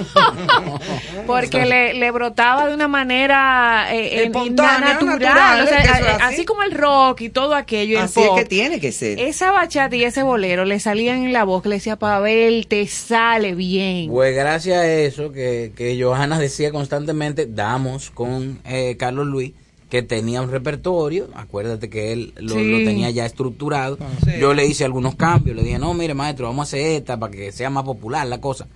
Porque 1.28 1.66
le, 1.66 1.94
le 1.94 2.12
brotaba 2.12 2.68
de 2.68 2.74
una 2.74 2.88
manera 2.90 3.88
eh, 3.94 4.24
en- 4.24 4.36
Espontánea, 4.36 4.94
natural, 4.96 5.20
natural, 5.20 5.62
o 5.64 5.68
sea, 5.68 5.78
es 5.80 5.84
que 5.88 5.92
eso 5.98 6.02
es 6.02 6.08
a- 6.10 6.16
así. 6.28 6.34
así 6.36 6.46
como 6.46 6.64
el 6.64 6.72
rock 6.74 7.22
y 7.22 7.30
todo 7.30 7.56
aquello, 7.56 7.94
y 7.94 7.96
el 7.98 8.02
Así 8.04 8.20
es 8.22 8.30
que 8.32 8.46
tiene 8.46 8.80
que 8.82 8.92
ser. 8.92 9.20
Esa 9.20 9.52
bachata 9.52 9.96
y 9.96 10.04
ese 10.04 10.24
bolero 10.24 10.66
le 10.66 10.80
salían 10.82 11.24
en 11.24 11.32
la 11.34 11.44
voz 11.46 11.64
que 11.64 11.70
le 11.70 11.76
decía, 11.76 11.96
Pavel, 11.96 12.68
te 12.68 12.86
sale 12.88 13.56
bien. 13.56 14.10
Pues 14.10 14.36
gracias 14.36 14.78
a 14.78 14.88
eso 14.92 15.32
que, 15.32 15.72
que 15.76 15.98
Johanna 16.02 16.38
decía 16.38 16.72
constantemente, 16.72 17.46
damos 17.48 18.10
con 18.12 18.60
eh, 18.66 18.98
Carlos 19.00 19.28
Luis, 19.28 19.54
que 19.92 20.02
tenía 20.02 20.42
un 20.42 20.50
repertorio, 20.50 21.28
acuérdate 21.36 21.90
que 21.90 22.14
él 22.14 22.34
lo, 22.38 22.56
Sí. 22.56 22.72
lo 22.72 22.78
tenía 22.78 23.10
ya 23.12 23.26
estructurado. 23.26 23.98
Sí. 24.24 24.32
Yo 24.40 24.54
le 24.54 24.66
hice 24.66 24.86
algunos 24.86 25.16
cambios, 25.16 25.56
le 25.56 25.64
dije, 25.64 25.78
no, 25.78 25.94
mire 25.94 26.14
maestro, 26.14 26.48
vamos 26.48 26.62
a 26.62 26.68
hacer 26.70 26.94
esta 26.94 27.20
para 27.20 27.32
que 27.34 27.52
sea 27.52 27.70
más 27.70 27.84
popular 27.84 28.26
la 28.26 28.40
cosa. 28.40 28.68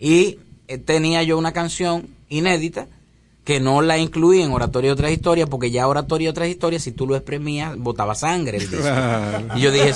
Y 0.00 0.38
eh, 0.66 0.78
tenía 0.78 1.22
yo 1.22 1.38
una 1.38 1.52
canción 1.52 2.08
inédita 2.28 2.88
que 3.44 3.60
no 3.60 3.80
la 3.80 3.96
incluí 3.96 4.42
en 4.42 4.50
Oratorio 4.50 4.90
de 4.90 4.94
otras 4.94 5.12
historias, 5.12 5.48
porque 5.48 5.70
ya 5.70 5.86
Oratorio 5.86 6.26
de 6.26 6.30
otras 6.32 6.48
historias, 6.48 6.82
si 6.82 6.90
tú 6.90 7.06
lo 7.06 7.14
exprimías, 7.14 7.78
botaba 7.78 8.16
sangre 8.16 8.56
el 8.58 8.68
disco. 8.68 8.88
Y 9.54 9.60
yo 9.60 9.70
dije, 9.70 9.92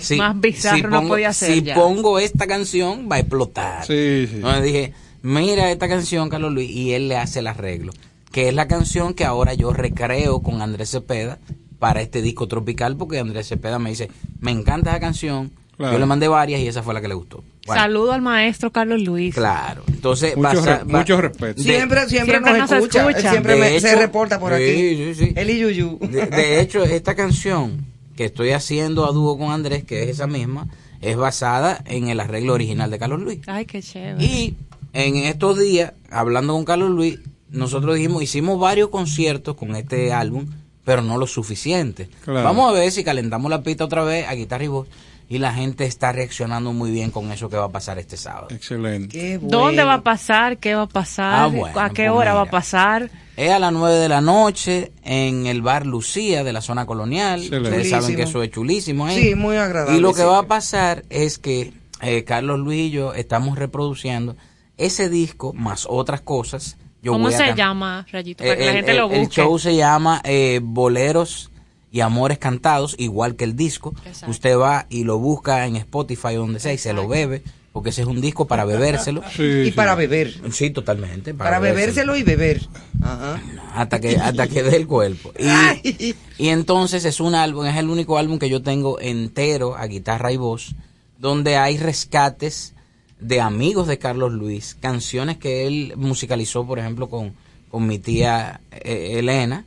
si, 0.00 0.16
Más 0.16 0.40
bizarro 0.40 0.76
si 0.78 0.82
no 0.84 0.90
pongo, 0.90 1.08
podía 1.10 1.34
ser 1.34 1.52
si 1.52 1.62
ya. 1.62 1.74
pongo 1.74 2.18
esta 2.18 2.46
canción, 2.46 3.08
va 3.12 3.16
a 3.16 3.18
explotar. 3.18 3.84
Sí, 3.86 4.26
sí. 4.26 4.36
Entonces 4.36 4.62
dije, 4.64 4.94
mira 5.20 5.70
esta 5.70 5.86
canción, 5.86 6.30
Carlos 6.30 6.50
Luis, 6.54 6.70
y 6.70 6.92
él 6.94 7.08
le 7.08 7.18
hace 7.18 7.40
el 7.40 7.46
arreglo. 7.46 7.92
Que 8.34 8.48
es 8.48 8.54
la 8.54 8.66
canción 8.66 9.14
que 9.14 9.24
ahora 9.24 9.54
yo 9.54 9.72
recreo 9.72 10.40
con 10.42 10.60
Andrés 10.60 10.90
Cepeda 10.90 11.38
para 11.78 12.02
este 12.02 12.20
disco 12.20 12.48
tropical, 12.48 12.96
porque 12.96 13.20
Andrés 13.20 13.46
Cepeda 13.48 13.78
me 13.78 13.90
dice, 13.90 14.10
me 14.40 14.50
encanta 14.50 14.90
esa 14.90 14.98
canción. 14.98 15.52
Claro. 15.76 15.92
Yo 15.92 15.98
le 16.00 16.06
mandé 16.06 16.26
varias 16.28 16.60
y 16.60 16.66
esa 16.66 16.82
fue 16.82 16.94
la 16.94 17.00
que 17.00 17.06
le 17.08 17.14
gustó. 17.14 17.44
Bueno, 17.66 17.80
Saludo 17.82 18.12
al 18.12 18.22
maestro 18.22 18.70
Carlos 18.72 19.00
Luis. 19.02 19.34
Claro. 19.34 19.82
Entonces, 19.88 20.36
Mucho, 20.36 20.48
basa- 20.48 20.78
re- 20.80 20.84
mucho 20.84 21.20
respeto. 21.20 21.62
Siempre, 21.62 22.08
siempre, 22.08 22.32
Siempre 22.38 22.58
nos, 22.58 22.70
nos 22.70 22.72
escucha. 22.72 23.30
siempre 23.30 23.56
me- 23.56 23.80
se 23.80 23.94
reporta 23.96 24.38
por 24.40 24.52
sí, 24.56 24.62
aquí. 24.62 24.96
sí, 24.96 25.14
sí. 25.14 25.32
Él 25.36 25.50
y 25.50 25.58
Yuyu. 25.60 25.98
De, 26.00 26.26
de 26.26 26.60
hecho, 26.60 26.82
esta 26.84 27.14
canción 27.14 27.84
que 28.16 28.24
estoy 28.26 28.50
haciendo 28.50 29.06
a 29.06 29.12
dúo 29.12 29.38
con 29.38 29.50
Andrés, 29.50 29.84
que 29.84 30.02
es 30.04 30.08
esa 30.10 30.26
misma, 30.26 30.68
es 31.00 31.16
basada 31.16 31.82
en 31.86 32.08
el 32.08 32.18
arreglo 32.20 32.52
original 32.54 32.90
de 32.90 32.98
Carlos 32.98 33.20
Luis. 33.20 33.40
Ay, 33.46 33.64
qué 33.66 33.80
chévere. 33.82 34.24
Y 34.24 34.56
en 34.92 35.16
estos 35.16 35.58
días, 35.58 35.92
hablando 36.10 36.52
con 36.54 36.64
Carlos 36.64 36.90
Luis, 36.90 37.18
nosotros 37.54 37.96
dijimos, 37.96 38.22
hicimos 38.22 38.58
varios 38.58 38.88
conciertos 38.90 39.56
con 39.56 39.74
este 39.76 40.12
álbum, 40.12 40.46
pero 40.84 41.02
no 41.02 41.16
lo 41.18 41.26
suficiente. 41.26 42.08
Claro. 42.24 42.44
Vamos 42.44 42.70
a 42.70 42.72
ver 42.72 42.90
si 42.90 43.04
calentamos 43.04 43.50
la 43.50 43.62
pista 43.62 43.84
otra 43.84 44.04
vez 44.04 44.26
a 44.28 44.34
guitarra 44.34 44.64
y 44.64 44.68
voz. 44.68 44.88
Y 45.26 45.38
la 45.38 45.54
gente 45.54 45.86
está 45.86 46.12
reaccionando 46.12 46.74
muy 46.74 46.90
bien 46.90 47.10
con 47.10 47.32
eso 47.32 47.48
que 47.48 47.56
va 47.56 47.64
a 47.64 47.68
pasar 47.70 47.98
este 47.98 48.18
sábado. 48.18 48.48
Excelente. 48.50 49.08
Qué 49.08 49.38
bueno. 49.38 49.58
¿Dónde 49.58 49.82
va 49.82 49.94
a 49.94 50.02
pasar? 50.02 50.58
¿Qué 50.58 50.74
va 50.74 50.82
a 50.82 50.86
pasar? 50.86 51.34
Ah, 51.34 51.46
bueno, 51.46 51.80
¿A 51.80 51.88
qué 51.88 52.08
pues 52.08 52.10
hora 52.10 52.34
va 52.34 52.42
a 52.42 52.50
pasar? 52.50 53.10
Es 53.34 53.50
a 53.50 53.58
las 53.58 53.72
9 53.72 53.96
de 53.96 54.08
la 54.10 54.20
noche 54.20 54.92
en 55.02 55.46
el 55.46 55.62
bar 55.62 55.86
Lucía 55.86 56.44
de 56.44 56.52
la 56.52 56.60
zona 56.60 56.84
colonial. 56.84 57.40
Excelente. 57.40 57.70
Ustedes 57.70 57.90
saben 57.90 58.04
Chulísimo. 58.04 58.16
que 58.18 58.30
eso 58.30 58.42
es 58.42 58.50
chulísimo. 58.50 59.08
¿eh? 59.08 59.18
Sí, 59.18 59.34
muy 59.34 59.56
agradable. 59.56 59.96
Y 59.96 60.00
lo 60.00 60.12
que 60.12 60.20
sí. 60.20 60.26
va 60.26 60.40
a 60.40 60.46
pasar 60.46 61.04
es 61.08 61.38
que 61.38 61.72
eh, 62.02 62.24
Carlos 62.24 62.60
Luis 62.60 62.88
y 62.88 62.90
yo 62.90 63.14
estamos 63.14 63.58
reproduciendo 63.58 64.36
ese 64.76 65.08
disco 65.08 65.54
más 65.54 65.86
otras 65.88 66.20
cosas. 66.20 66.76
Yo 67.04 67.12
¿Cómo 67.12 67.30
se 67.30 67.36
can- 67.38 67.56
llama, 67.56 68.06
Rayito? 68.10 68.42
Eh, 68.42 68.46
Para 68.48 68.58
que 68.58 68.64
la 68.64 68.70
el- 68.70 68.76
gente 68.76 68.90
el- 68.92 68.96
lo 68.98 69.10
El 69.12 69.20
busque. 69.20 69.34
show 69.34 69.58
se 69.58 69.76
llama 69.76 70.20
eh, 70.24 70.60
Boleros 70.62 71.50
y 71.92 72.00
Amores 72.00 72.38
Cantados, 72.38 72.96
igual 72.98 73.36
que 73.36 73.44
el 73.44 73.54
disco. 73.54 73.94
Exacto. 74.06 74.30
Usted 74.30 74.58
va 74.58 74.86
y 74.88 75.04
lo 75.04 75.18
busca 75.18 75.66
en 75.66 75.76
Spotify 75.76 76.28
o 76.36 76.40
donde 76.40 76.58
sea 76.58 76.72
y 76.72 76.78
se 76.78 76.92
lo 76.92 77.06
bebe, 77.06 77.42
porque 77.72 77.90
ese 77.90 78.00
es 78.02 78.08
un 78.08 78.20
disco 78.20 78.46
para 78.46 78.64
bebérselo. 78.64 79.22
Sí, 79.36 79.42
Y 79.42 79.64
sí. 79.66 79.70
para 79.72 79.94
beber. 79.94 80.34
Sí, 80.50 80.70
totalmente. 80.70 81.34
Para 81.34 81.58
bebérselo 81.60 82.16
y 82.16 82.22
beber. 82.24 82.62
Ajá. 83.02 83.40
hasta 83.74 84.00
que 84.00 84.16
hasta 84.16 84.46
que 84.48 84.62
dé 84.62 84.76
el 84.76 84.86
cuerpo 84.86 85.32
y, 85.38 85.46
Ay. 85.46 86.14
y 86.38 86.48
entonces 86.48 87.04
es 87.04 87.20
un 87.20 87.34
álbum 87.34 87.66
es 87.66 87.76
el 87.76 87.90
único 87.90 88.16
álbum 88.18 88.38
que 88.38 88.48
yo 88.48 88.62
tengo 88.62 88.98
entero 89.00 89.76
a 89.76 89.86
guitarra 89.86 90.30
y 90.32 90.36
voz 90.38 90.74
donde 91.18 91.56
hay 91.58 91.76
rescates 91.76 92.72
de 93.20 93.40
amigos 93.40 93.86
de 93.86 93.98
Carlos 93.98 94.32
Luis 94.32 94.76
canciones 94.80 95.38
que 95.38 95.66
él 95.66 95.94
musicalizó 95.96 96.66
por 96.66 96.78
ejemplo 96.78 97.08
con, 97.08 97.32
con 97.70 97.86
mi 97.86 97.98
tía 97.98 98.60
eh, 98.70 99.14
Elena 99.18 99.64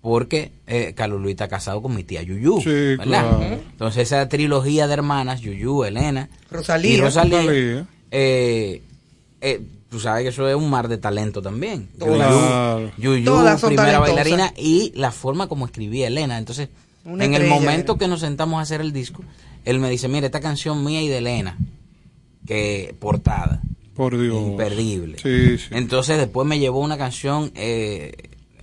porque 0.00 0.52
eh, 0.66 0.94
Carlos 0.96 1.20
Luis 1.20 1.32
está 1.32 1.48
casado 1.48 1.82
con 1.82 1.94
mi 1.94 2.04
tía 2.04 2.22
Yuyu 2.22 2.60
Sí, 2.60 2.70
¿verdad? 2.70 3.04
claro. 3.04 3.42
entonces 3.70 4.02
esa 4.02 4.28
trilogía 4.28 4.86
de 4.86 4.92
hermanas 4.94 5.40
Yuyu 5.40 5.84
Elena 5.84 6.28
Rosalía. 6.50 6.94
y 6.94 7.00
Rosalía, 7.00 7.38
Rosalía. 7.42 7.86
eh, 8.10 8.82
eh, 9.40 9.60
tú 9.90 9.98
sabes 10.00 10.22
que 10.22 10.28
eso 10.30 10.48
es 10.48 10.54
un 10.54 10.68
mar 10.70 10.86
de 10.88 10.98
talento 10.98 11.40
también. 11.42 11.88
Yuyu, 11.98 12.90
Yuyu, 12.98 13.24
Todas 13.24 13.60
son 13.60 13.68
primera 13.70 13.98
talentosas. 14.00 14.14
bailarina 14.16 14.52
y 14.56 14.92
la 14.94 15.10
forma 15.12 15.46
como 15.48 15.64
escribía 15.66 16.08
Elena. 16.08 16.36
Entonces, 16.38 16.68
Una 17.04 17.24
en 17.24 17.34
el 17.34 17.46
momento 17.46 17.92
era. 17.92 17.98
que 17.98 18.08
nos 18.08 18.20
sentamos 18.20 18.58
a 18.58 18.62
hacer 18.62 18.80
el 18.82 18.92
disco, 18.92 19.22
él 19.64 19.78
me 19.78 19.88
dice, 19.90 20.08
mira, 20.08 20.26
esta 20.26 20.40
canción 20.40 20.84
mía 20.84 21.00
y 21.02 21.08
de 21.08 21.18
Elena, 21.18 21.56
que 22.48 22.94
portada, 22.98 23.60
Por 23.94 24.18
Dios. 24.18 24.34
imperdible. 24.42 25.18
Sí, 25.22 25.58
sí. 25.58 25.66
Entonces 25.70 26.18
después 26.18 26.48
me 26.48 26.58
llevó 26.58 26.80
una 26.80 26.98
canción 26.98 27.52
eh, 27.54 28.12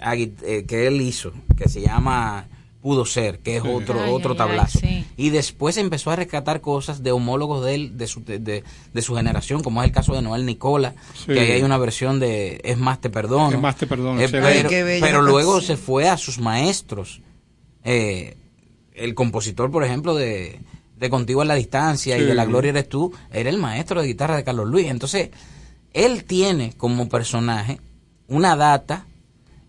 eh, 0.01 0.65
que 0.67 0.87
él 0.87 0.99
hizo, 1.01 1.31
que 1.55 1.69
se 1.69 1.79
llama 1.81 2.47
Pudo 2.81 3.05
Ser, 3.05 3.39
que 3.39 3.57
es 3.57 3.63
otro, 3.63 4.01
Ay, 4.03 4.11
otro 4.11 4.31
ay, 4.31 4.37
tablazo. 4.37 4.79
ay, 4.83 4.89
sí. 4.89 5.05
Y 5.17 5.29
después 5.29 5.77
empezó 5.77 6.11
a 6.11 6.15
rescatar 6.15 6.61
cosas 6.61 7.01
de 7.03 7.11
homólogos 7.11 7.63
de 7.63 7.75
él, 7.75 7.97
de 7.97 8.07
su, 8.07 8.23
de, 8.23 8.39
de- 8.39 8.63
de 8.93 9.01
su 9.01 9.15
generación, 9.15 9.63
como 9.63 9.81
es 9.81 9.87
el 9.87 9.93
caso 9.93 10.13
de 10.13 10.21
Noel 10.21 10.45
Nicola, 10.45 10.93
Sí. 11.13 11.33
que 11.33 11.39
ahí 11.39 11.51
hay 11.51 11.61
una 11.63 11.77
versión 11.77 12.19
de 12.19 12.59
Es 12.63 12.77
más 12.77 12.99
te 13.01 13.09
perdono. 13.09 13.51
Es 13.55 13.61
más 13.61 13.75
te 13.77 13.87
perdono, 13.87 14.19
Eh, 14.19 14.27
pero 14.99 15.21
luego 15.21 15.61
se 15.61 15.77
fue 15.77 16.09
a 16.09 16.17
sus 16.17 16.39
maestros. 16.39 17.21
Eh, 17.83 18.35
el 18.93 19.13
compositor, 19.13 19.69
por 19.71 19.83
ejemplo, 19.83 20.15
de, 20.15 20.59
de 20.97 21.09
Contigo 21.09 21.41
en 21.41 21.47
la 21.49 21.55
Distancia 21.55 22.17
y 22.17 22.23
de 22.23 22.33
La 22.35 22.45
Gloria 22.45 22.69
Eres 22.69 22.87
Tú, 22.89 23.13
era 23.31 23.49
el 23.49 23.57
maestro 23.57 24.01
de 24.01 24.07
guitarra 24.07 24.35
de 24.37 24.43
Carlos 24.43 24.67
Luis. 24.67 24.87
Entonces, 24.87 25.29
él 25.93 26.23
tiene 26.25 26.73
como 26.77 27.09
personaje 27.09 27.79
una 28.27 28.55
data 28.55 29.05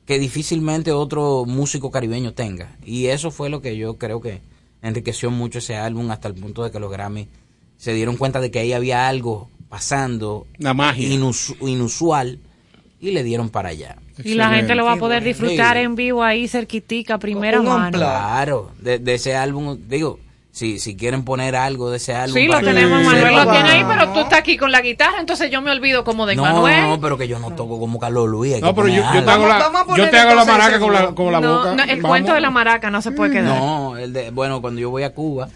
que 0.04 0.18
difícilmente 0.20 0.92
otro 0.92 1.44
músico 1.46 1.90
caribeño 1.90 2.32
tenga. 2.32 2.76
Y 2.84 3.06
eso 3.06 3.30
fue 3.32 3.48
lo 3.50 3.60
que 3.60 3.76
yo 3.76 3.96
creo 3.98 4.20
que 4.20 4.40
enriqueció 4.82 5.30
mucho 5.32 5.58
ese 5.58 5.76
álbum 5.76 6.10
hasta 6.12 6.28
el 6.28 6.34
punto 6.34 6.62
de 6.62 6.70
que 6.70 6.78
los 6.78 6.90
Grammy 6.92 7.28
se 7.76 7.92
dieron 7.92 8.16
cuenta 8.16 8.40
de 8.40 8.50
que 8.52 8.60
ahí 8.60 8.72
había 8.72 9.08
algo 9.08 9.50
pasando 9.68 10.46
La 10.58 10.74
magia. 10.74 11.08
inus- 11.08 11.56
inusual 11.60 12.38
y 13.00 13.10
le 13.10 13.24
dieron 13.24 13.50
para 13.50 13.70
allá. 13.70 13.96
Y 14.24 14.34
la 14.34 14.50
gente 14.54 14.74
lo 14.76 14.84
va 14.84 14.92
a 14.92 14.96
poder 14.96 15.24
disfrutar 15.24 15.76
Sí. 15.76 15.82
en 15.82 15.96
vivo 15.96 16.22
ahí 16.22 16.46
cerquitica, 16.48 17.18
primera 17.18 17.60
Un 17.60 17.66
mano. 17.66 17.98
Claro, 17.98 18.70
de, 18.80 18.98
de 19.00 19.14
ese 19.14 19.34
álbum, 19.34 19.76
digo, 19.88 20.18
si, 20.56 20.78
si 20.78 20.96
quieren 20.96 21.22
poner 21.22 21.54
algo 21.54 21.90
de 21.90 21.98
ese 21.98 22.14
álbum. 22.14 22.34
Sí, 22.34 22.46
lo 22.46 22.58
tenemos. 22.60 23.04
Manuel 23.04 23.34
lo 23.36 23.50
tiene 23.52 23.68
ahí, 23.68 23.84
pero 23.86 24.10
tú 24.14 24.20
estás 24.20 24.38
aquí 24.38 24.56
con 24.56 24.72
la 24.72 24.80
guitarra, 24.80 25.20
entonces 25.20 25.50
yo 25.50 25.60
me 25.60 25.70
olvido 25.70 26.02
como 26.02 26.24
de 26.24 26.34
No, 26.34 26.44
Manuel. 26.44 26.80
no, 26.88 26.98
pero 26.98 27.18
que 27.18 27.28
yo 27.28 27.38
no 27.38 27.50
toco 27.50 27.78
como 27.78 27.98
Carlos 27.98 28.26
Luis. 28.26 28.62
No, 28.62 28.74
pero 28.74 28.88
yo, 28.88 29.02
yo 29.12 29.22
te 29.22 29.30
hago 29.30 29.46
la, 29.46 29.70
yo 29.98 30.08
te 30.08 30.18
hago 30.18 30.34
la 30.34 30.44
maraca 30.46 30.80
con 30.80 30.92
la, 30.94 31.06
con 31.14 31.30
la 31.30 31.40
No, 31.42 31.58
boca. 31.58 31.74
no, 31.74 31.82
el 31.82 31.88
Vamos. 32.00 32.08
cuento 32.08 32.32
de 32.32 32.40
la 32.40 32.50
maraca 32.50 32.90
no 32.90 33.02
se 33.02 33.12
puede 33.12 33.32
quedar. 33.32 33.44
No, 33.54 33.98
el 33.98 34.14
de, 34.14 34.30
bueno, 34.30 34.62
cuando 34.62 34.80
yo 34.80 34.88
voy 34.88 35.02
a 35.02 35.12
Cuba 35.12 35.50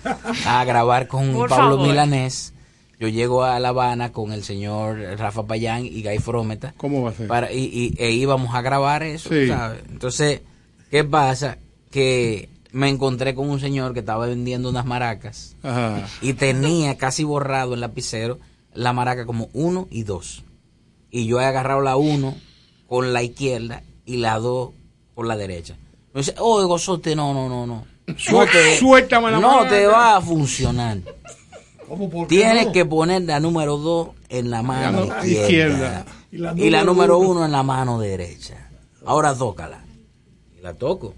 a 0.47 0.65
grabar 0.67 1.07
con 1.09 1.33
Pablo 1.33 1.49
favor. 1.49 1.89
Milanés, 1.89 2.53
yo 2.99 3.09
llego 3.09 3.43
a 3.45 3.59
La 3.59 3.71
Habana 3.71 4.13
con 4.13 4.33
el 4.35 4.45
señor 4.45 4.99
Rafa 5.19 5.47
Payán 5.47 5.87
y 5.87 6.03
Guy 6.03 6.19
Frometa. 6.19 6.75
¿Cómo 6.77 7.01
va 7.01 7.09
a 7.09 7.13
ser? 7.15 7.27
Para, 7.27 7.51
y, 7.51 7.65
y- 7.73 7.95
e 7.99 8.11
íbamos 8.11 8.55
a 8.55 8.61
grabar 8.61 9.03
eso, 9.03 9.31
Sí. 9.31 9.49
¿sabes? 9.49 9.81
Entonces, 9.91 10.43
¿qué 10.91 11.05
pasa? 11.05 11.57
Que 11.91 12.51
me 12.73 12.89
encontré 12.89 13.35
con 13.35 13.49
un 13.51 13.61
señor 13.61 13.93
que 13.95 14.01
estaba 14.01 14.27
vendiendo 14.27 14.68
unas 14.71 14.87
maracas 14.87 15.57
Ajá. 15.62 16.07
y 16.23 16.35
tenía 16.35 16.97
casi 16.97 17.25
borrado 17.25 17.75
el 17.75 17.81
lapicero 17.81 18.39
la 18.75 18.93
maraca 18.93 19.27
como 19.27 19.49
uno 19.53 19.89
y 19.91 20.05
dos. 20.05 20.45
Y 21.11 21.27
yo 21.27 21.41
he 21.41 21.45
agarrado 21.45 21.81
la 21.81 21.97
uno 21.97 22.37
con 22.87 23.12
la 23.12 23.23
izquierda 23.23 23.83
y 24.07 24.18
la 24.18 24.39
dos 24.39 24.71
con 25.16 25.27
la 25.27 25.37
derecha. 25.37 25.77
Me 26.14 26.21
dice, 26.21 26.35
oh, 26.39 26.64
gozote, 26.66 27.16
no, 27.16 27.35
no, 27.35 27.49
no, 27.49 27.66
no. 27.66 27.85
No 28.07 28.47
te, 28.47 28.77
Suéltame 28.79 29.31
la 29.33 29.41
no 29.41 29.49
maraca. 29.57 29.68
te 29.71 29.87
va 29.87 30.16
a 30.16 30.21
funcionar. 30.21 30.99
¿Cómo 31.89 32.09
por 32.09 32.29
qué 32.29 32.37
Tienes 32.37 32.66
no? 32.66 32.73
que 32.73 32.85
poner 32.85 33.23
la 33.23 33.41
número 33.41 33.77
dos 33.77 34.11
en 34.29 34.51
la 34.51 34.62
mano 34.62 35.07
La 35.07 35.27
izquierda. 35.27 35.43
izquierda. 35.43 36.07
Y 36.31 36.39
la 36.39 36.53
Y 36.57 36.71
la 36.71 36.85
número 36.85 37.18
uno 37.18 37.45
en 37.45 37.51
la 37.51 37.64
mano 37.64 37.99
derecha. 37.99 38.71
Ahora 39.05 39.35
tócala. 39.35 39.85
Y 40.57 40.62
la 40.62 40.75
toco. 40.75 41.14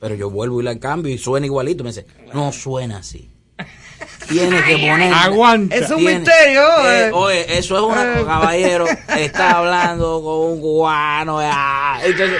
Pero 0.00 0.14
yo 0.14 0.30
vuelvo 0.30 0.60
y 0.60 0.64
la 0.64 0.78
cambio 0.78 1.12
y 1.12 1.18
suena 1.18 1.46
igualito. 1.46 1.84
Me 1.84 1.90
dice, 1.90 2.06
no 2.32 2.52
suena 2.52 2.98
así. 2.98 3.30
Tienes 4.28 4.62
que 4.62 4.78
poner. 4.78 5.12
Aguanta. 5.12 5.76
Es 5.76 5.90
un 5.90 5.98
Tiene- 5.98 6.18
misterio. 6.20 6.62
eh, 6.86 7.06
eh. 7.06 7.10
oye, 7.12 7.58
eso 7.58 7.76
es 7.76 7.82
una 7.82 8.20
Eh. 8.20 8.24
caballero. 8.24 8.86
Está 9.18 9.58
hablando 9.58 10.22
con 10.22 10.52
un 10.52 10.60
cubano. 10.60 11.38
ah, 11.40 12.00
Entonces, 12.04 12.38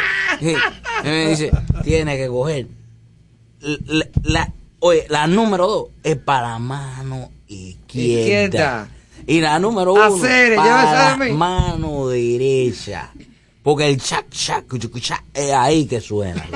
me 1.04 1.26
dice, 1.28 1.50
tiene 1.82 2.16
que 2.16 2.28
coger. 2.28 2.66
La, 3.60 4.06
la- 4.22 4.52
oye, 4.80 5.06
la 5.08 5.26
número 5.26 5.66
dos 5.66 5.88
es 6.02 6.16
para 6.16 6.58
mano 6.58 7.30
izquierda. 7.46 8.20
Izquierda. 8.20 8.88
Y 9.26 9.40
la 9.40 9.58
número 9.58 9.94
uno 9.94 10.02
Hacer, 10.16 10.54
para 10.56 11.16
mano 11.32 12.08
derecha. 12.08 13.10
Porque 13.64 13.88
el 13.88 13.98
chac, 14.00 14.26
chac, 14.30 14.66
chac, 15.00 15.24
es 15.34 15.50
ahí 15.52 15.86
que 15.86 16.00
suena. 16.00 16.46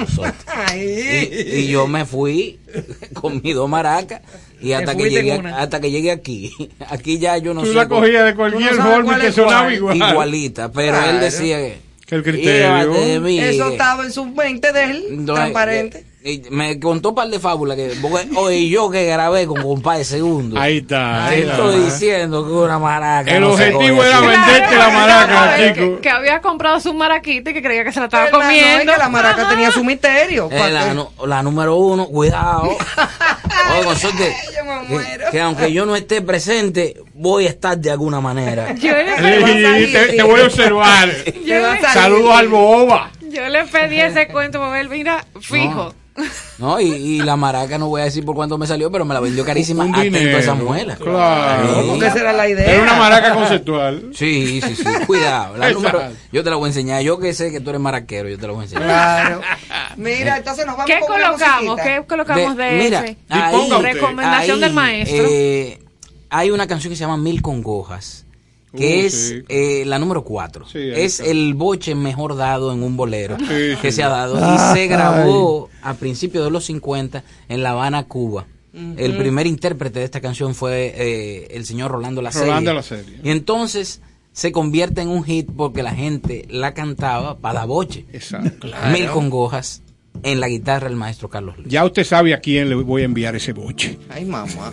Y, 0.77 1.61
y 1.61 1.67
yo 1.69 1.87
me 1.89 2.05
fui 2.05 2.59
con 3.15 3.41
mis 3.43 3.55
dos 3.55 3.69
maracas 3.69 4.21
y 4.61 4.73
hasta 4.73 4.95
que 4.95 5.09
llegué 5.09 5.33
hasta 5.33 5.81
que 5.81 5.91
llegué 5.91 6.11
aquí 6.11 6.53
aquí 6.89 7.19
ya 7.19 7.39
yo 7.39 7.55
no 7.55 7.63
Tú 7.63 7.69
sé 7.69 7.75
la 7.75 7.89
cómo- 7.89 8.01
cogías 8.03 8.25
de 8.25 8.33
Tú 8.33 8.37
cualquier 8.39 8.77
no 8.77 8.83
forma 8.85 9.25
es 9.27 9.35
sonaba 9.35 9.73
igual. 9.73 9.97
igualita 9.97 10.71
pero 10.73 11.03
él 11.09 11.21
decía 11.21 11.59
que 11.59 11.79
Que 12.07 12.15
el 12.17 12.23
criterio. 12.23 12.77
"Llévate 12.79 13.07
de 13.07 13.21
mí", 13.21 13.39
Eso 13.39 13.67
que- 13.67 13.73
estaba 13.73 14.05
en 14.05 14.13
su 14.13 14.27
mente 14.27 14.73
de 14.73 14.85
él, 14.85 15.23
transparente. 15.25 16.05
Que- 16.23 16.31
y 16.33 16.43
me 16.51 16.79
contó 16.81 17.11
un 17.11 17.15
par 17.15 17.29
de 17.29 17.39
fábulas 17.39 17.77
que 17.77 17.93
porque, 18.03 18.29
oye 18.37 18.69
yo 18.69 18.91
que 18.91 19.07
grabé 19.07 19.47
con 19.47 19.63
compadre 19.63 20.05
segundo 20.05 20.61
Ahí 20.61 20.79
está. 20.79 21.27
te 21.29 21.35
ahí 21.37 21.43
estoy 21.43 21.75
está. 21.77 21.85
diciendo 21.85 22.45
que 22.47 22.53
una 22.53 22.79
maraca 22.79 23.31
El 23.31 23.41
no 23.43 23.53
objetivo 23.53 24.03
era 24.05 24.21
venderte 24.21 24.77
la 24.77 24.89
maraca, 24.91 25.57
que, 25.57 25.73
chico. 25.75 26.01
que 26.01 26.11
había 26.11 26.41
comprado 26.41 26.81
su 26.81 26.93
maraquita 26.93 27.51
y 27.51 27.55
que 27.55 27.63
creía 27.63 27.85
que 27.85 27.93
se 27.93 28.01
la 28.01 28.07
estaba 28.07 28.25
Pero 28.27 28.39
la- 28.39 28.45
no, 28.47 28.51
es 28.51 28.63
comiendo. 28.63 28.93
que 28.93 28.99
la 28.99 29.09
maraca 29.09 29.49
tenía 29.51 29.71
su 29.71 29.85
misterio. 29.85 30.49
Eh, 30.51 30.71
la, 31.27 31.43
número 31.43 31.77
uno, 31.77 32.07
cuidado. 32.07 32.77
Oye, 33.77 33.85
consorte, 33.85 34.35
Yo 34.57 34.65
me 34.65 34.87
que, 34.87 34.93
muero. 34.95 35.25
que 35.31 35.41
aunque 35.41 35.73
yo 35.73 35.85
no 35.87 35.95
esté 35.97 36.23
presente, 36.23 36.97
voy 37.15 37.47
a 37.47 37.51
estar 37.51 37.77
de 37.79 37.91
alguna 37.91 38.21
manera. 38.21 38.73
Yo 38.75 38.93
le, 38.93 39.87
te, 39.93 40.17
te 40.17 40.23
voy 40.23 40.41
a 40.41 40.45
observar. 40.45 41.11
Saludos 41.93 42.35
al 42.37 42.49
boba. 42.49 43.11
yo 43.31 43.47
le 43.49 43.65
pedí 43.65 44.01
ese 44.01 44.29
cuento 44.29 44.71
ver, 44.71 44.89
mira, 44.89 45.25
fijo. 45.41 45.93
¿no? 45.95 46.08
Y, 46.81 46.85
y 46.85 47.21
la 47.21 47.37
maraca, 47.37 47.79
no 47.79 47.87
voy 47.89 48.01
a 48.01 48.05
decir 48.05 48.25
por 48.25 48.35
cuánto 48.35 48.59
me 48.59 48.67
salió, 48.67 48.91
pero 48.91 49.05
me 49.05 49.15
la 49.15 49.21
vendió 49.21 49.45
carísima. 49.45 49.85
Un 49.85 49.95
Atento 49.95 50.17
a 50.17 50.21
dinero. 50.21 50.39
esa 50.39 50.55
muela. 50.55 50.97
Claro. 50.97 51.83
Sí. 51.95 52.05
Esa 52.05 52.19
era 52.19 52.33
la 52.33 52.49
idea. 52.49 52.73
Era 52.73 52.83
una 52.83 52.95
maraca 52.97 53.35
conceptual. 53.35 54.11
Sí, 54.13 54.61
sí, 54.61 54.75
sí. 54.75 54.85
Cuidado. 55.07 55.57
La 55.57 55.71
número, 55.73 56.03
yo 56.33 56.43
te 56.43 56.51
la 56.51 56.57
voy 56.57 56.67
a 56.67 56.69
enseñar. 56.69 57.03
Yo 57.03 57.19
que 57.21 57.33
sé 57.33 57.53
que 57.53 57.61
tú 57.61 57.71
eres 57.71 57.81
maraquero, 57.81 58.29
yo 58.29 58.39
te 58.39 58.47
la 58.49 58.53
voy 58.53 58.63
a 58.63 58.65
enseñar. 58.65 58.85
Claro. 58.85 59.41
Mira, 59.97 60.37
entonces 60.39 60.67
nos 60.67 60.77
vamos 60.77 60.91
¿Qué 60.93 61.01
con 61.01 61.21
colocamos? 61.21 61.81
¿Qué 61.81 62.03
colocamos 62.09 62.57
de, 62.57 62.71
mira, 62.73 63.05
ese? 63.05 63.17
ahí-. 63.29 63.83
Recomendación 63.83 64.57
ahí, 64.57 64.61
del 64.61 64.73
maestro. 64.73 65.27
eh, 65.31 65.79
hay 66.31 66.51
una 66.51 66.67
canción 66.67 66.91
que 66.91 66.97
se 66.97 67.01
llama 67.01 67.17
Mil 67.17 67.41
Congojas, 67.41 68.27
que 68.77 69.03
Uh, 69.03 69.07
es 69.07 69.29
sí. 69.29 69.43
eh, 69.49 69.85
la 69.87 69.99
número 69.99 70.23
4. 70.25 70.67
Sí, 70.67 70.79
ahí 70.79 70.91
es 70.93 71.21
está. 71.21 71.31
el 71.31 71.55
boche 71.55 71.95
mejor 71.95 72.37
dado 72.37 72.73
en 72.73 72.83
un 72.83 72.97
bolero 72.97 73.37
Sí, 73.39 73.47
que 73.81 73.91
sí. 73.91 73.93
se 73.93 74.03
ha 74.03 74.09
dado. 74.09 74.39
Y 74.39 74.43
Ay. 74.43 74.75
se 74.75 74.87
grabó 74.89 75.71
a 75.83 75.95
principios 75.95 76.45
de 76.45 76.51
los 76.51 76.65
50 76.67 77.25
en 77.49 77.63
La 77.63 77.71
Habana, 77.71 78.05
Cuba. 78.05 78.47
El 78.97 79.17
primer 79.17 79.47
intérprete 79.49 79.99
de 79.99 80.05
esta 80.05 80.21
canción 80.21 80.55
fue 80.55 80.93
eh, 80.97 81.49
el 81.51 81.65
señor 81.67 81.91
Rolando 81.91 82.23
La 82.23 82.31
Rolando 82.31 82.73
La 82.75 82.83
Serie. 82.85 83.19
Y 83.25 83.31
entonces 83.31 84.03
se 84.33 84.53
convierte 84.53 85.01
en 85.01 85.09
un 85.09 85.25
hit 85.25 85.49
porque 85.57 85.83
la 85.83 85.93
gente 85.97 86.47
la 86.49 86.75
cantaba 86.75 87.39
para 87.39 87.65
boche. 87.65 88.05
Exacto. 88.13 88.69
Mil 88.93 89.09
Congojas 89.09 89.83
en 90.23 90.39
la 90.39 90.47
guitarra 90.49 90.87
el 90.89 90.95
maestro 90.95 91.29
Carlos 91.29 91.57
Luis. 91.57 91.69
Ya 91.69 91.85
usted 91.85 92.05
sabe 92.05 92.35
a 92.35 92.41
quién 92.41 92.69
le 92.69 92.77
voy 92.77 93.03
a 93.03 93.07
enviar 93.07 93.35
ese 93.35 93.53
boche. 93.53 93.99
Ay, 94.11 94.25
mamá. 94.27 94.73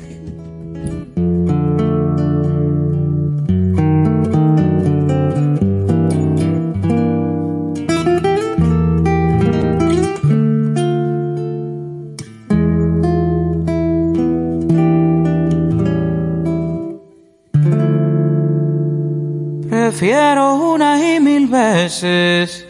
Prefiero 19.98 20.56
una 20.74 21.16
y 21.16 21.22
mil 21.22 21.48
veces 21.48 22.68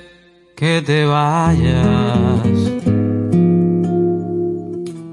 que 0.56 0.84
te 0.86 1.06
vayas. 1.06 2.46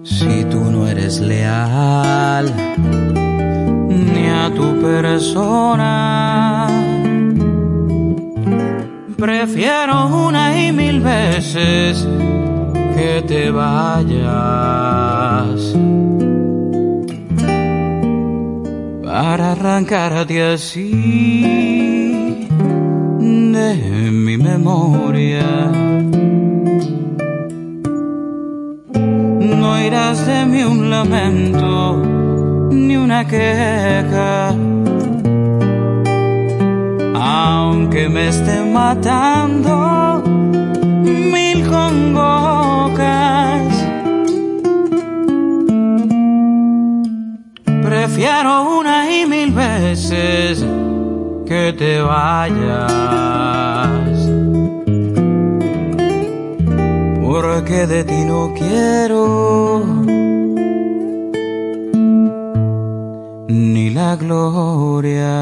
Si 0.04 0.44
tú 0.50 0.60
no 0.60 0.86
eres 0.86 1.20
leal 1.20 2.52
ni 3.88 4.26
a 4.28 4.52
tu 4.54 4.78
persona. 4.82 6.68
Prefiero 9.16 10.08
una 10.28 10.62
y 10.62 10.70
mil 10.70 11.00
veces 11.00 12.06
que 12.94 13.24
te 13.26 13.50
vayas. 13.50 14.92
para 19.12 19.52
arrancarte 19.52 20.42
así 20.42 21.51
de 23.76 24.10
mi 24.10 24.36
memoria. 24.36 25.70
No 29.40 29.80
irás 29.80 30.26
de 30.26 30.44
mí 30.44 30.62
un 30.62 30.90
lamento 30.90 32.02
ni 32.70 32.96
una 32.96 33.26
queja, 33.26 34.54
aunque 37.14 38.08
me 38.10 38.28
esté 38.28 38.62
matando 38.64 40.22
mil 41.02 41.66
congocas. 41.66 43.02
Prefiero 47.82 48.78
una 48.78 49.10
y 49.10 49.26
mil 49.26 49.50
veces 49.52 50.64
que 51.52 51.72
te 51.74 52.00
vayas. 52.00 52.90
Porque 57.22 57.86
de 57.86 58.04
ti 58.04 58.20
no 58.24 58.40
quiero 58.60 59.84
ni 63.48 63.90
la 63.90 64.16
gloria. 64.16 65.32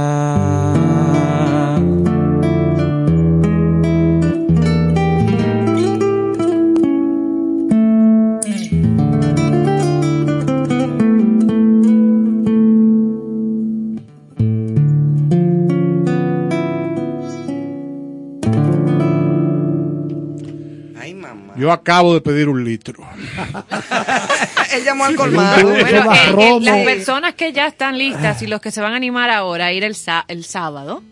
Yo 21.61 21.71
acabo 21.73 22.15
de 22.15 22.21
pedir 22.21 22.49
un 22.49 22.65
litro. 22.65 23.05
Él 24.73 24.85
llamó 24.85 25.05
al 25.05 25.15
colmado. 25.17 25.63
Bueno, 25.69 26.13
eh, 26.15 26.35
eh, 26.39 26.59
las 26.61 26.85
personas 26.85 27.35
que 27.35 27.53
ya 27.53 27.67
están 27.67 27.99
listas 27.99 28.41
y 28.43 28.47
los 28.47 28.61
que 28.61 28.71
se 28.71 28.81
van 28.81 28.93
a 28.93 28.97
animar 28.97 29.31
ahora 29.31 29.67
a 29.67 29.73
ir 29.73 29.85
el, 29.85 29.97
el 30.29 30.45
sábado 30.45 31.03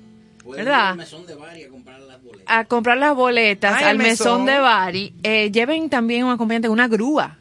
¿Verdad? 0.47 0.95
de 0.97 1.35
Bari 1.35 1.65
a 1.65 1.69
comprar 1.69 2.01
las 2.01 2.23
boletas. 2.23 2.45
a 2.47 2.65
comprar 2.65 2.97
las 2.99 3.15
boletas 3.15 3.75
Ay, 3.79 3.85
al 3.85 3.99
mesón. 3.99 4.09
mesón 4.45 4.47
de 4.47 4.59
Bari, 4.59 5.15
eh, 5.23 5.51
lleven 5.53 5.91
también 5.91 6.25
un 6.25 6.31
acompañante, 6.33 6.69
una 6.71 6.89
grúa, 6.89 7.37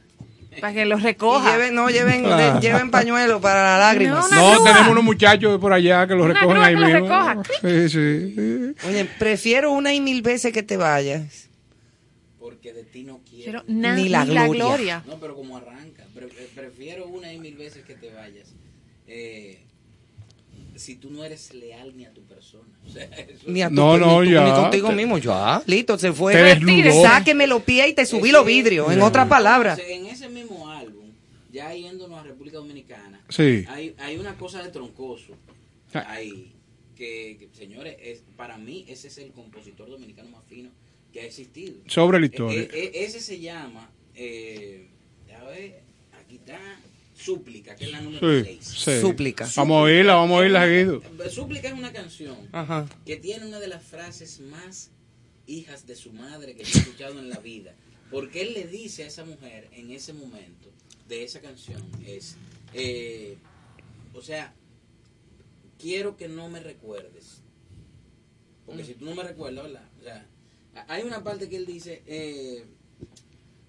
para 0.60 0.74
que 0.74 0.86
los 0.86 1.02
recoja. 1.04 1.52
lleven, 1.52 1.76
no, 1.76 1.88
lleven, 1.90 2.26
Ah. 2.26 2.36
de- 2.56 2.60
lleven 2.68 2.92
pañuelo 2.92 3.40
para 3.40 3.78
las 3.78 3.80
lágrimas. 3.94 4.30
No, 4.32 4.64
tenemos 4.64 4.88
unos 4.90 5.04
muchachos 5.04 5.60
por 5.60 5.72
allá 5.72 6.06
que 6.08 6.16
los 6.16 6.26
Una 6.26 6.34
recogen 6.34 6.50
grúa 6.56 6.66
ahí 6.66 6.74
que 6.76 6.82
los 6.82 6.90
mismo. 6.90 7.08
recoja. 7.08 7.38
Sí, 7.62 7.90
sí, 7.90 8.34
sí. 8.36 8.88
Oye, 8.90 9.06
prefiero 9.20 9.72
una 9.72 9.94
y 9.94 10.02
mil 10.02 10.22
veces 10.22 10.52
que 10.52 10.64
te 10.64 10.76
vayas. 10.76 11.47
Porque 12.68 12.74
de 12.74 12.84
ti 12.86 13.04
no 13.04 13.22
quiero. 13.30 13.64
Na- 13.68 13.96
Ni 13.96 14.10
la 14.10 14.26
gloria. 14.26 15.04
No, 15.08 15.20
pero 15.20 15.36
como 15.36 15.58
arranca. 15.58 16.06
Pre- 16.14 16.28
pre- 16.28 16.48
prefiero 16.56 17.08
una 17.08 17.32
y 17.32 17.40
mil 17.40 17.56
veces 17.56 17.86
que 17.86 17.96
te 17.96 18.10
vayas. 18.12 18.50
Eh, 19.08 19.60
si 20.76 20.96
tú 20.96 21.10
no 21.10 21.24
eres 21.24 21.54
leal 21.54 21.96
ni 21.96 22.06
a 22.06 22.14
tu 22.14 22.22
persona. 22.24 22.68
O 22.86 22.90
sea, 22.90 23.04
eso- 23.06 23.46
Ni, 23.48 23.62
a 23.62 23.70
tu, 23.70 23.76
No, 23.76 23.94
ni 23.98 24.06
no, 24.06 24.18
tú- 24.20 24.26
ya. 24.26 24.46
ni 24.46 24.52
contigo 24.62 24.92
mismo. 24.92 25.18
Ya, 25.18 25.62
listo, 25.66 25.98
se 25.98 26.12
fue. 26.14 26.34
Te. 26.34 26.92
Sáqueme 27.02 27.48
los 27.48 27.64
pies 27.64 27.90
y 27.90 27.94
te 27.94 28.06
subí 28.06 28.32
los 28.32 28.46
vidrios. 28.46 28.92
En 28.92 29.02
otras 29.02 29.28
palabras. 29.28 29.80
En 29.80 30.06
ese 30.08 30.28
mismo 30.30 30.70
álbum, 30.70 31.06
ya 31.52 31.74
yéndonos 31.74 32.20
a 32.20 32.24
República 32.24 32.58
Dominicana, 32.58 33.22
Sí. 33.30 33.66
hay, 33.70 33.96
hay 34.00 34.18
una 34.18 34.36
cosa 34.38 34.62
de 34.62 34.70
troncoso. 34.70 35.34
Ah. 35.94 36.06
Ahí, 36.10 36.52
que, 36.98 37.38
que, 37.40 37.50
señores, 37.58 37.96
es, 38.02 38.24
para 38.36 38.58
mí 38.58 38.86
ese 38.90 39.08
es 39.08 39.18
el 39.20 39.32
compositor 39.32 39.90
dominicano 39.90 40.30
más 40.32 40.44
fino 40.50 40.70
que 41.18 41.24
ha 41.24 41.26
existido. 41.26 41.74
Sobre 41.88 42.20
la 42.20 42.26
E- 42.28 42.30
historia. 42.30 42.62
e- 42.62 42.70
e- 42.94 43.04
ese 43.06 43.20
se 43.20 43.40
llama, 43.40 43.90
eh, 44.14 44.88
a 45.36 45.44
ver, 45.46 45.82
aquí 46.24 46.36
está, 46.36 46.60
Súplica, 47.16 47.76
que 47.76 47.86
es 47.86 47.92
la 47.92 48.02
número 48.02 48.44
Sí, 48.44 48.46
6. 48.62 48.64
sí. 48.86 49.02
Súplica. 49.02 49.50
Vamos 49.56 49.78
a 49.78 49.82
oírla, 49.82 50.14
vamos 50.14 50.38
a 50.38 50.42
oírla 50.42 50.66
seguido. 50.66 51.02
Súplica 51.32 51.70
es 51.70 51.74
una 51.74 51.92
canción 51.92 52.38
Ajá. 52.52 52.88
que 53.08 53.16
tiene 53.18 53.48
una 53.48 53.60
de 53.60 53.68
las 53.68 53.82
frases 53.84 54.40
más 54.42 54.92
hijas 55.48 55.88
de 55.88 55.96
su 55.96 56.14
madre 56.14 56.54
que 56.56 56.64
yo 56.64 56.70
he 56.78 56.82
escuchado 56.82 57.18
en 57.18 57.30
la 57.32 57.40
vida. 57.40 57.74
Porque 58.12 58.42
él 58.44 58.54
le 58.54 58.68
dice 58.68 59.04
a 59.04 59.08
esa 59.08 59.26
mujer 59.26 59.68
en 59.72 59.90
ese 59.90 60.14
momento 60.14 60.70
de 61.08 61.24
esa 61.24 61.42
canción 61.42 61.82
es, 62.06 62.36
eh, 62.76 63.38
o 64.14 64.22
sea, 64.22 64.54
quiero 65.80 66.18
que 66.18 66.28
no 66.28 66.50
me 66.50 66.60
recuerdes. 66.60 67.42
Porque 68.68 68.84
si 68.86 68.94
tú 68.94 69.06
no 69.06 69.16
me 69.16 69.24
recuerdas, 69.24 69.64
¿verdad? 69.64 69.90
O 70.00 70.04
sea, 70.04 70.28
hay 70.88 71.04
una 71.04 71.24
parte 71.24 71.48
que 71.50 71.58
él 71.58 71.66
dice, 71.66 72.02
eh, 72.08 72.66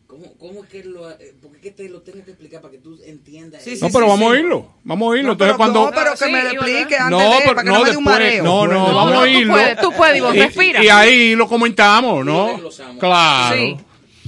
¿cómo, 0.07 0.33
¿cómo 0.39 0.63
es 0.65 0.69
que 0.71 0.85
lo, 0.85 1.11
eh, 1.11 1.35
porque 1.43 1.57
es 1.59 1.63
que 1.63 1.71
te 1.71 1.89
lo 1.89 2.03
tengo 2.03 2.25
que 2.25 2.31
explicar 2.33 2.61
para 2.61 2.73
que 2.73 2.79
tú 2.79 2.99
entiendas? 3.05 3.63
Sí, 3.63 3.73
eso? 3.73 3.87
No, 3.87 3.93
pero 3.93 4.07
vamos 4.09 4.29
a 4.29 4.31
oírlo. 4.33 4.67
Vamos 4.85 5.07
a 5.07 5.11
oírlo. 5.11 5.27
No, 5.29 5.33
Entonces 5.33 5.49
pero, 5.55 5.57
cuando. 5.59 5.85
no, 5.87 5.91
pero 5.97 6.11
que 6.13 6.17
Sí, 6.17 6.31
me 6.33 6.43
lo 6.43 6.51
explique 6.51 6.97
antes 6.97 7.11
No, 7.11 7.19
de, 7.19 7.37
pero 7.43 7.55
para 7.55 7.63
que 7.63 7.69
no 7.71 7.75
no 7.79 7.85
me 7.85 7.91
dé 7.91 7.97
un 7.97 8.05
después. 8.05 8.19
mareo. 8.25 8.45
No, 8.45 8.67
no, 8.67 8.73
No, 8.89 8.95
vamos 8.95 9.13
no, 9.13 9.19
a 9.21 9.23
tú 9.25 9.29
oírlo. 9.31 9.53
puedes, 9.55 9.81
tú 9.81 9.93
puedes, 9.93 10.17
Y- 10.35 10.39
respira. 10.41 10.85
Y, 10.85 10.89
ahí 10.89 11.35
lo 11.35 11.49
comentamos, 11.49 12.25
¿no? 12.25 12.59
lo. 12.59 12.71
Claro. 12.99 13.57
Sí. 13.57 13.77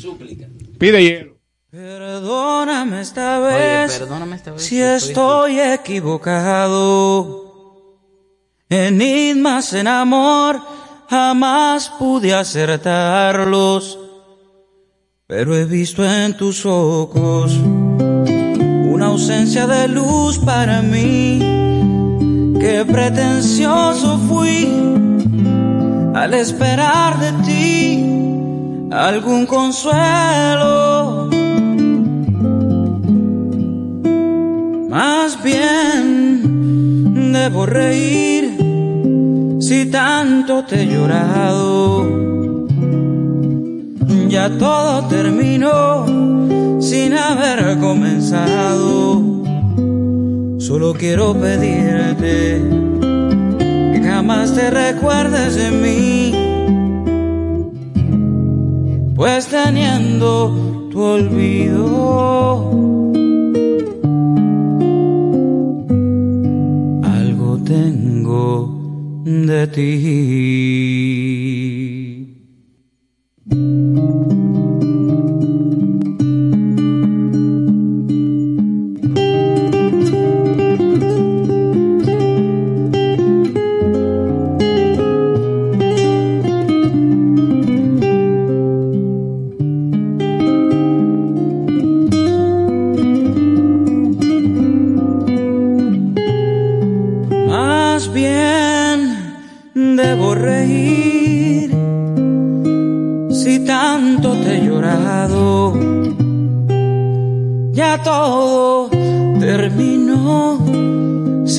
Súplica. 0.00 0.46
Pide 0.78 1.02
hielo. 1.02 1.30
Perdóname 1.70 3.00
esta 3.00 3.38
Oye, 3.40 3.56
vez. 3.56 3.98
perdóname 3.98 4.34
esta 4.36 4.50
vez. 4.52 4.62
Si 4.62 4.76
que 4.76 4.96
estoy 4.96 5.60
equivocado, 6.60 7.46
enigmas 8.68 9.72
en 9.74 9.86
amor, 9.86 10.60
jamás 11.11 11.90
pude 11.98 12.32
acertarlos, 12.32 13.98
pero 15.26 15.56
he 15.56 15.64
visto 15.64 16.04
en 16.04 16.36
tus 16.36 16.64
ojos 16.64 17.58
una 18.94 19.06
ausencia 19.06 19.66
de 19.66 19.88
luz 19.88 20.38
para 20.38 20.82
mí. 20.82 21.40
Qué 22.61 22.84
pretencioso 22.86 24.18
fui 24.28 24.68
al 26.14 26.32
esperar 26.34 27.18
de 27.18 27.32
ti 27.44 28.04
algún 28.92 29.46
consuelo. 29.46 31.28
Más 34.88 35.42
bien 35.42 37.32
debo 37.32 37.66
reír 37.66 38.49
si 39.70 39.86
tanto 39.86 40.64
te 40.64 40.82
he 40.82 40.86
llorado. 40.88 42.04
Ya 44.28 44.50
todo 44.58 45.06
terminó 45.06 46.06
sin 46.80 47.12
haber 47.14 47.78
comenzado. 47.78 49.22
Solo 50.58 50.92
quiero 50.94 51.34
pedirte 51.34 52.60
que 53.92 54.02
jamás 54.02 54.52
te 54.54 54.70
recuerdes 54.72 55.54
de 55.54 55.70
mí. 55.70 56.34
Pues 59.14 59.46
teniendo 59.46 60.88
tu 60.90 61.00
olvido, 61.00 62.72
algo 67.04 67.58
tengo 67.64 68.79
de 69.30 69.66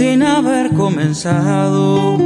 sin 0.01 0.23
haber 0.23 0.73
comenzado. 0.73 2.17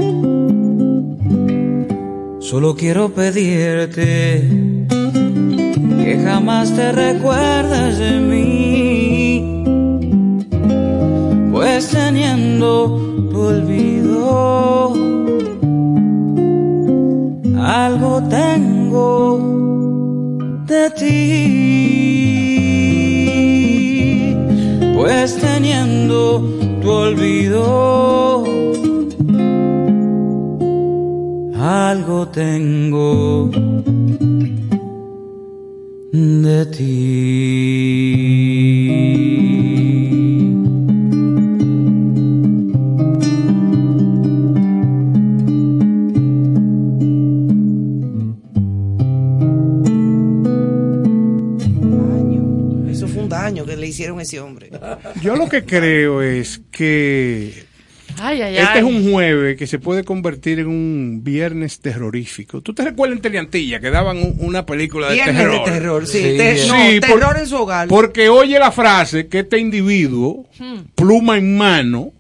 Solo 2.39 2.73
quiero 2.73 3.09
pedirte 3.09 4.47
que 6.01 6.21
jamás 6.23 6.73
te 6.73 6.93
recuerdes 6.93 7.97
de 7.97 8.19
mí 8.31 9.65
pues 11.51 11.89
teniendo 11.89 12.71
tu 13.29 13.39
olvido, 13.41 14.93
algo 17.59 18.23
tengo 18.29 19.19
de 20.65 20.83
ti, 20.91 21.11
pues 24.95 25.35
teniendo 25.35 26.64
tu 26.95 27.01
olvido, 27.01 28.43
algo 31.53 32.25
tengo 32.27 33.49
de 36.11 36.65
ti. 36.75 38.24
Yo 55.21 55.35
lo 55.35 55.47
que 55.49 55.63
creo 55.65 56.21
es 56.21 56.61
que 56.71 57.63
Ay, 58.17 58.41
ay, 58.41 58.57
este 58.57 58.69
ay. 58.73 58.77
es 58.79 58.83
un 58.85 59.11
jueves 59.11 59.57
que 59.57 59.67
se 59.67 59.77
puede 59.79 60.03
convertir 60.03 60.59
en 60.59 60.67
un 60.67 61.21
viernes 61.23 61.79
terrorífico. 61.79 62.61
¿Tú 62.61 62.73
te 62.73 62.83
recuerdas 62.83 63.17
en 63.17 63.21
Teleantilla 63.21 63.79
que 63.81 63.89
daban 63.91 64.17
un- 64.17 64.35
una 64.39 64.65
película 64.65 65.07
de 65.09 65.15
Viernes 65.15 65.35
terror? 65.35 65.65
de 65.65 65.71
terror, 65.71 66.07
sí. 66.07 66.17
Sí, 66.19 66.37
te- 66.37 66.57
sí, 66.57 66.67
no, 66.69 67.07
por- 67.07 67.19
terror 67.19 67.37
en 67.37 67.47
su 67.47 67.55
hogar. 67.57 67.87
Porque 67.89 68.29
oye 68.29 68.57
la 68.57 68.71
frase 68.71 69.27
que 69.27 69.39
este 69.39 69.59
individuo, 69.59 70.45
pluma 70.95 71.37
en 71.37 71.57
mano, 71.57 72.13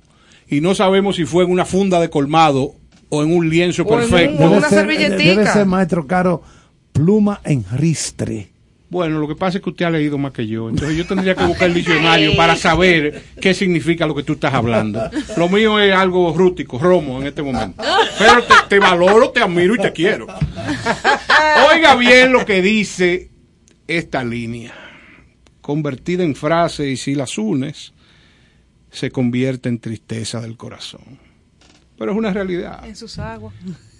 y 0.49 0.59
no 0.61 0.75
sabemos 0.75 1.15
si 1.15 1.25
fue 1.25 1.43
en 1.45 1.51
una 1.51 1.65
funda 1.65 1.99
de 2.01 2.09
colmado 2.09 2.73
o 3.09 3.23
en 3.23 3.31
un 3.33 3.49
lienzo 3.49 3.83
O 3.83 3.87
en 3.97 4.03
un- 4.03 4.09
perfecto. 4.09 4.43
Una 4.51 4.59
ser, 4.69 4.79
servilletica. 4.79 5.23
debe 5.23 5.47
ser, 5.47 5.65
maestro 5.65 6.05
Caro, 6.07 6.43
pluma 6.91 7.39
en 7.45 7.63
ristre. 7.73 8.49
Bueno, 8.95 9.19
lo 9.19 9.27
que 9.27 9.35
pasa 9.35 9.57
es 9.57 9.61
que 9.61 9.71
usted 9.71 9.83
ha 9.83 9.89
leído 9.89 10.17
más 10.17 10.31
que 10.31 10.47
yo, 10.47 10.69
entonces 10.69 10.97
yo 10.97 11.05
tendría 11.05 11.35
que 11.35 11.43
buscar 11.43 11.67
el 11.67 11.73
diccionario 11.73 12.33
para 12.37 12.55
saber 12.55 13.23
qué 13.41 13.53
significa 13.53 14.07
lo 14.07 14.15
que 14.15 14.23
tú 14.23 14.31
estás 14.31 14.53
hablando. 14.53 15.01
Lo 15.35 15.49
mío 15.49 15.77
es 15.81 15.93
algo 15.93 16.33
rústico, 16.33 16.79
romo 16.79 17.19
en 17.19 17.27
este 17.27 17.43
momento. 17.43 17.83
Pero 18.17 18.41
te, 18.43 18.53
te 18.69 18.79
valoro, 18.79 19.31
te 19.31 19.41
admiro 19.41 19.75
y 19.75 19.79
te 19.79 19.91
quiero. 19.91 20.27
Oiga 21.73 21.97
bien 21.97 22.31
lo 22.31 22.45
que 22.45 22.61
dice 22.61 23.31
esta 23.85 24.23
línea. 24.23 24.73
Convertida 25.59 26.23
en 26.23 26.33
frase 26.33 26.87
y 26.87 26.95
si 26.95 27.15
las 27.15 27.37
unes, 27.37 27.91
se 28.91 29.11
convierte 29.11 29.67
en 29.67 29.79
tristeza 29.79 30.39
del 30.39 30.55
corazón. 30.55 31.19
Pero 31.97 32.13
es 32.13 32.17
una 32.17 32.31
realidad. 32.31 32.87
En 32.87 32.95
sus 32.95 33.19
aguas. 33.19 33.53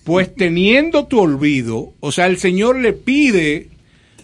Pues 0.05 0.33
teniendo 0.33 1.07
tu 1.07 1.19
olvido, 1.19 1.91
o 1.99 2.13
sea, 2.13 2.27
el 2.27 2.37
Señor 2.37 2.79
le 2.79 2.93
pide 2.93 3.74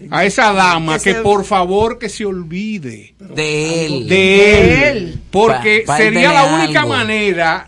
a 0.10 0.26
esa 0.26 0.54
dama 0.54 0.98
Que 0.98 1.04
que 1.04 1.14
se- 1.16 1.22
por 1.22 1.46
favor 1.46 1.98
que 2.00 2.10
se 2.10 2.26
olvide 2.26 3.14
De 3.20 3.86
él. 3.86 4.08
de 4.08 4.08
él, 4.08 4.08
De 4.08 4.90
él. 4.90 5.20
porque 5.32 5.84
sería 5.98 6.34
la 6.34 6.46
única 6.46 6.82
algo. 6.82 6.94
manera 6.94 7.68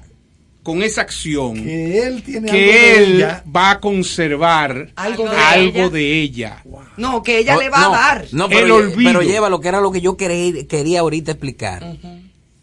con 0.63 0.81
esa 0.81 1.01
acción 1.01 1.55
Que 1.61 2.07
él 2.07 2.23
tiene 2.23 2.49
algo 2.49 2.51
que 2.53 2.95
él 2.97 3.15
ella. 3.15 3.43
va 3.53 3.71
a 3.71 3.79
conservar 3.81 4.91
Algo 4.95 5.29
de 5.29 5.38
algo 5.38 5.77
ella. 5.79 5.89
de 5.89 6.21
ella. 6.21 6.63
No, 6.97 7.21
que 7.21 7.39
ella 7.39 7.57
le 7.57 7.69
va 7.69 7.79
no, 7.81 7.93
a 7.93 7.97
dar. 7.97 8.25
No, 8.31 8.45
El 8.45 8.49
pero, 8.51 8.67
lle- 8.79 8.93
olvido. 8.93 9.11
pero 9.11 9.21
lleva 9.23 9.49
lo 9.49 9.59
que 9.59 9.67
era 9.67 9.81
lo 9.81 9.91
que 9.91 9.99
yo 10.01 10.15
quería, 10.15 10.65
quería 10.67 11.01
ahorita 11.01 11.31
explicar. 11.31 11.97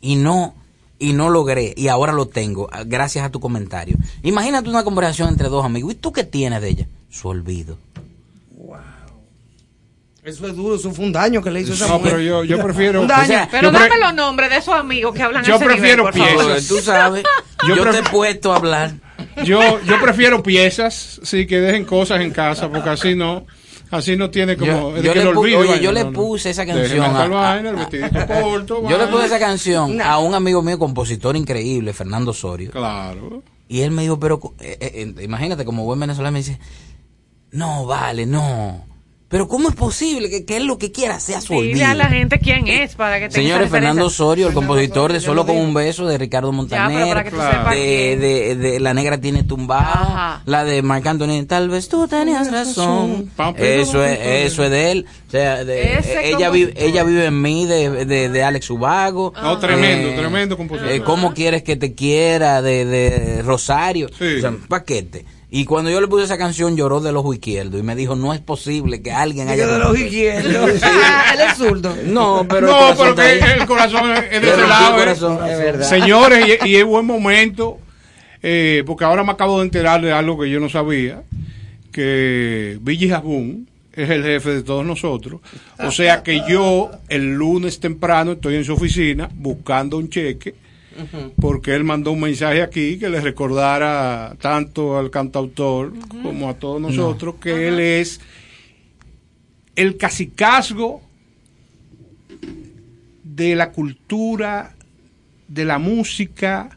Y 0.01 0.17
no 0.17 0.55
y 0.99 1.13
no 1.15 1.31
logré 1.31 1.73
y 1.77 1.89
ahora 1.89 2.13
lo 2.13 2.27
tengo 2.29 2.69
ah, 2.73 2.85
gracias 2.87 3.25
a 3.25 3.31
tu 3.31 3.41
comentario. 3.41 3.97
Imagínate 4.23 4.69
una 4.71 4.85
conversación 4.85 5.29
entre 5.31 5.49
dos 5.49 5.65
amigos. 5.65 5.93
¿Y 5.93 5.97
tú 5.97 6.13
qué 6.13 6.25
tienes 6.25 6.61
de 6.63 6.69
ella? 6.71 6.87
Su 7.11 7.29
olvido. 7.29 7.77
Eso 10.23 10.47
es 10.47 10.55
duro, 10.55 10.77
eso 10.77 10.93
fue 10.93 11.05
un 11.07 11.13
daño 11.13 11.43
que 11.43 11.51
le 11.51 11.61
hizo 11.63 11.73
esa 11.73 11.87
No, 11.89 11.95
mujer. 11.99 12.13
pero 12.17 12.23
yo, 12.23 12.45
yo 12.45 12.63
prefiero 12.63 13.01
Un 13.01 13.07
daño. 13.09 13.23
O 13.23 13.27
sea, 13.27 13.49
Pero 13.51 13.71
dame 13.71 13.99
los 13.99 14.15
nombres 14.15 14.51
de 14.51 14.57
esos 14.59 14.75
amigos 14.75 15.15
que 15.15 15.23
hablan 15.23 15.45
Yo 15.45 15.57
ese 15.57 15.65
prefiero 15.65 16.05
nivel, 16.11 16.19
por 16.21 16.29
favor. 16.29 16.45
piezas. 16.55 16.69
Tú 16.69 16.79
sabes, 16.81 17.25
Yo 17.69 17.91
te 17.91 17.99
he 17.99 18.03
puesto 18.03 18.53
a 18.53 18.57
hablar. 18.57 18.93
yo, 19.45 19.81
yo 19.85 20.01
prefiero 20.01 20.43
piezas, 20.43 21.21
sí, 21.23 21.47
que 21.47 21.61
dejen 21.61 21.85
cosas 21.85 22.21
en 22.21 22.31
casa, 22.33 22.69
porque 22.71 22.89
así 22.91 23.15
no, 23.15 23.47
así 23.91 24.17
no 24.17 24.31
tiene 24.31 24.57
como, 24.57 24.91
Yo- 24.93 24.97
es 24.97 25.03
yo 25.03 25.13
que 25.13 25.19
le 25.19 25.25
lo 25.27 25.33
pu- 25.33 25.39
olvide, 25.41 25.57
oye, 25.57 25.69
vaina, 25.71 25.83
yo 25.83 25.93
le 25.93 26.05
no, 26.05 26.11
no. 26.11 26.13
puse 26.19 26.51
esa 26.51 26.65
canción 26.67 27.05
a- 27.05 27.27
vaina, 27.29 27.71
el 27.71 27.77
a- 27.77 27.79
vestidito 27.79 28.27
corto, 28.27 28.83
Yo 28.89 28.97
le 28.99 29.07
puse 29.09 29.27
esa 29.27 29.39
canción 29.39 30.01
a 30.01 30.19
un 30.19 30.35
amigo 30.35 30.63
mío, 30.63 30.79
compositor 30.79 31.37
increíble, 31.37 31.93
Fernando 31.93 32.31
Osorio. 32.31 32.71
Claro. 32.71 33.43
Y 33.69 33.83
él 33.83 33.91
me 33.91 34.03
dijo, 34.03 34.19
pero 34.19 34.41
eh, 34.61 34.77
eh, 34.81 35.13
eh, 35.19 35.23
imagínate, 35.25 35.65
como 35.67 35.85
buen 35.85 36.01
venezolano, 36.01 36.33
me 36.33 36.39
dice, 36.41 36.59
no, 37.53 37.85
vale, 37.87 38.27
no. 38.27 38.87
Pero 39.31 39.47
¿cómo 39.47 39.69
es 39.69 39.77
posible 39.77 40.29
que, 40.29 40.45
que 40.45 40.57
él 40.57 40.65
lo 40.67 40.77
que 40.77 40.91
quiera 40.91 41.21
sea 41.21 41.41
su 41.41 41.53
Dile 41.55 41.71
olvido? 41.75 41.87
a 41.87 41.95
la 41.95 42.07
gente 42.07 42.41
quién 42.41 42.67
es 42.67 42.97
para 42.97 43.21
que 43.21 43.29
tenga 43.29 43.35
Señores. 43.35 43.71
Fernando 43.71 44.07
Osorio, 44.07 44.49
el 44.49 44.55
compositor 44.55 45.13
de 45.13 45.21
Solo 45.21 45.47
con 45.47 45.57
un 45.57 45.73
beso 45.73 46.05
de 46.05 46.19
Ricardo 46.19 46.51
Montaner, 46.51 47.07
para 47.09 47.23
que 47.23 47.31
tú 47.31 47.37
Claro. 47.37 47.59
sepas 47.59 47.75
de, 47.77 48.17
de, 48.17 48.57
de 48.57 48.81
La 48.81 48.93
Negra 48.93 49.21
tiene 49.21 49.45
tumbado, 49.45 49.85
Ajá. 50.05 50.43
la 50.47 50.65
de 50.65 50.83
Marc 50.83 51.07
Anthony, 51.07 51.45
tal 51.47 51.69
vez 51.71 51.89
tú 51.89 52.09
tenías 52.09 52.51
razón. 52.51 53.31
Papi, 53.37 53.63
Eso 53.63 54.05
es, 54.05 54.19
eso 54.53 54.65
es 54.65 54.71
de 54.73 54.91
él. 54.91 55.07
O 55.29 55.31
sea, 55.31 55.65
de- 55.65 55.95
Ese 55.99 56.29
ella, 56.31 56.51
vive, 56.51 56.75
ella 56.77 57.05
vive 57.05 57.27
en 57.27 57.41
mí, 57.41 57.67
de, 57.67 58.05
de, 58.07 58.29
de 58.31 58.43
Alex 58.43 58.69
Ubago. 58.71 59.33
No, 59.41 59.59
tremendo, 59.61 60.13
tremendo 60.21 60.57
compositor. 60.57 60.91
eh, 60.91 61.03
¿Cómo 61.03 61.35
quieres 61.35 61.63
que 61.63 61.77
te 61.77 61.95
quiera? 61.95 62.63
De, 62.63 62.85
de 62.85 63.43
Rosario. 63.43 64.09
Sí. 64.09 64.39
O 64.39 64.41
sea, 64.41 64.51
un 64.51 64.63
paquete. 64.67 65.25
Y 65.53 65.65
cuando 65.65 65.91
yo 65.91 66.01
le 66.01 66.07
puse 66.07 66.25
esa 66.25 66.39
canción 66.39 66.77
lloró 66.77 67.01
del 67.01 67.17
ojo 67.17 67.35
izquierdo 67.35 67.77
y 67.77 67.83
me 67.83 67.97
dijo, 67.97 68.15
no 68.15 68.33
es 68.33 68.41
posible 68.41 69.03
que 69.03 69.11
alguien 69.11 69.49
haya... 69.49 69.67
Digo 69.67 69.79
de 69.79 69.85
los 69.85 69.99
izquierdos. 69.99 70.71
Ah, 70.85 71.35
Él 71.35 71.41
es 71.41 71.57
zurdo. 71.57 71.97
No, 72.07 72.47
pero... 72.49 72.69
el 72.69 72.73
no, 72.73 72.79
corazón 72.97 73.15
pero 73.17 73.47
que 73.47 73.53
el 73.53 73.67
corazón 73.67 74.11
es 74.13 74.31
de 74.31 74.49
ese 74.49 74.55
sí, 74.55 74.69
lado. 74.69 74.95
eh. 74.95 74.99
corazón, 74.99 75.49
es 75.49 75.59
verdad. 75.59 75.89
Señores, 75.89 76.59
y, 76.65 76.69
y 76.69 76.77
es 76.77 76.85
buen 76.85 77.05
momento, 77.05 77.79
eh, 78.43 78.85
porque 78.87 79.05
ahora 79.05 79.25
me 79.25 79.33
acabo 79.33 79.59
de 79.59 79.65
enterar 79.65 80.01
de 80.03 80.13
algo 80.13 80.39
que 80.39 80.49
yo 80.49 80.61
no 80.61 80.69
sabía, 80.69 81.23
que 81.91 82.79
Billy 82.81 83.09
Jabún 83.09 83.69
es 83.93 84.09
el 84.09 84.23
jefe 84.23 84.51
de 84.51 84.63
todos 84.63 84.87
nosotros. 84.87 85.41
O 85.79 85.91
sea 85.91 86.23
que 86.23 86.43
yo 86.49 86.91
el 87.09 87.35
lunes 87.35 87.81
temprano 87.81 88.33
estoy 88.33 88.55
en 88.55 88.65
su 88.65 88.75
oficina 88.75 89.29
buscando 89.35 89.97
un 89.99 90.09
cheque 90.09 90.55
porque 91.41 91.75
él 91.75 91.85
mandó 91.85 92.13
un 92.13 92.21
mensaje 92.21 92.63
aquí 92.63 92.99
que 92.99 93.09
le 93.09 93.21
recordara 93.21 94.37
tanto 94.41 94.99
al 94.99 95.11
cantautor 95.11 95.93
como 96.23 96.49
a 96.49 96.55
todos 96.55 96.81
nosotros 96.81 97.37
que 97.41 97.69
él 97.69 97.81
es 97.81 98.21
el 99.77 99.97
cacicazgo 99.97 101.03
de 103.23 103.55
la 103.57 103.71
cultura, 103.73 104.75
de 105.49 105.65
la 105.65 105.79
música 105.79 106.77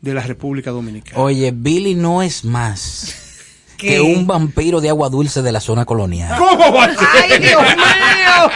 de 0.00 0.14
la 0.14 0.20
República 0.20 0.70
Dominicana. 0.70 1.20
Oye, 1.20 1.50
Billy 1.52 1.94
no 1.94 2.22
es 2.22 2.44
más 2.44 3.16
¿Qué? 3.76 3.88
que 3.88 4.00
un 4.00 4.26
vampiro 4.26 4.80
de 4.80 4.88
agua 4.88 5.08
dulce 5.08 5.42
de 5.42 5.52
la 5.52 5.60
zona 5.60 5.84
colonial. 5.84 6.38
¿Cómo 6.38 6.72
va 6.72 6.84
a 6.84 6.94
ser? 6.94 7.08
¡Ay, 7.30 7.38
Dios 7.40 7.62
mío! 7.62 8.50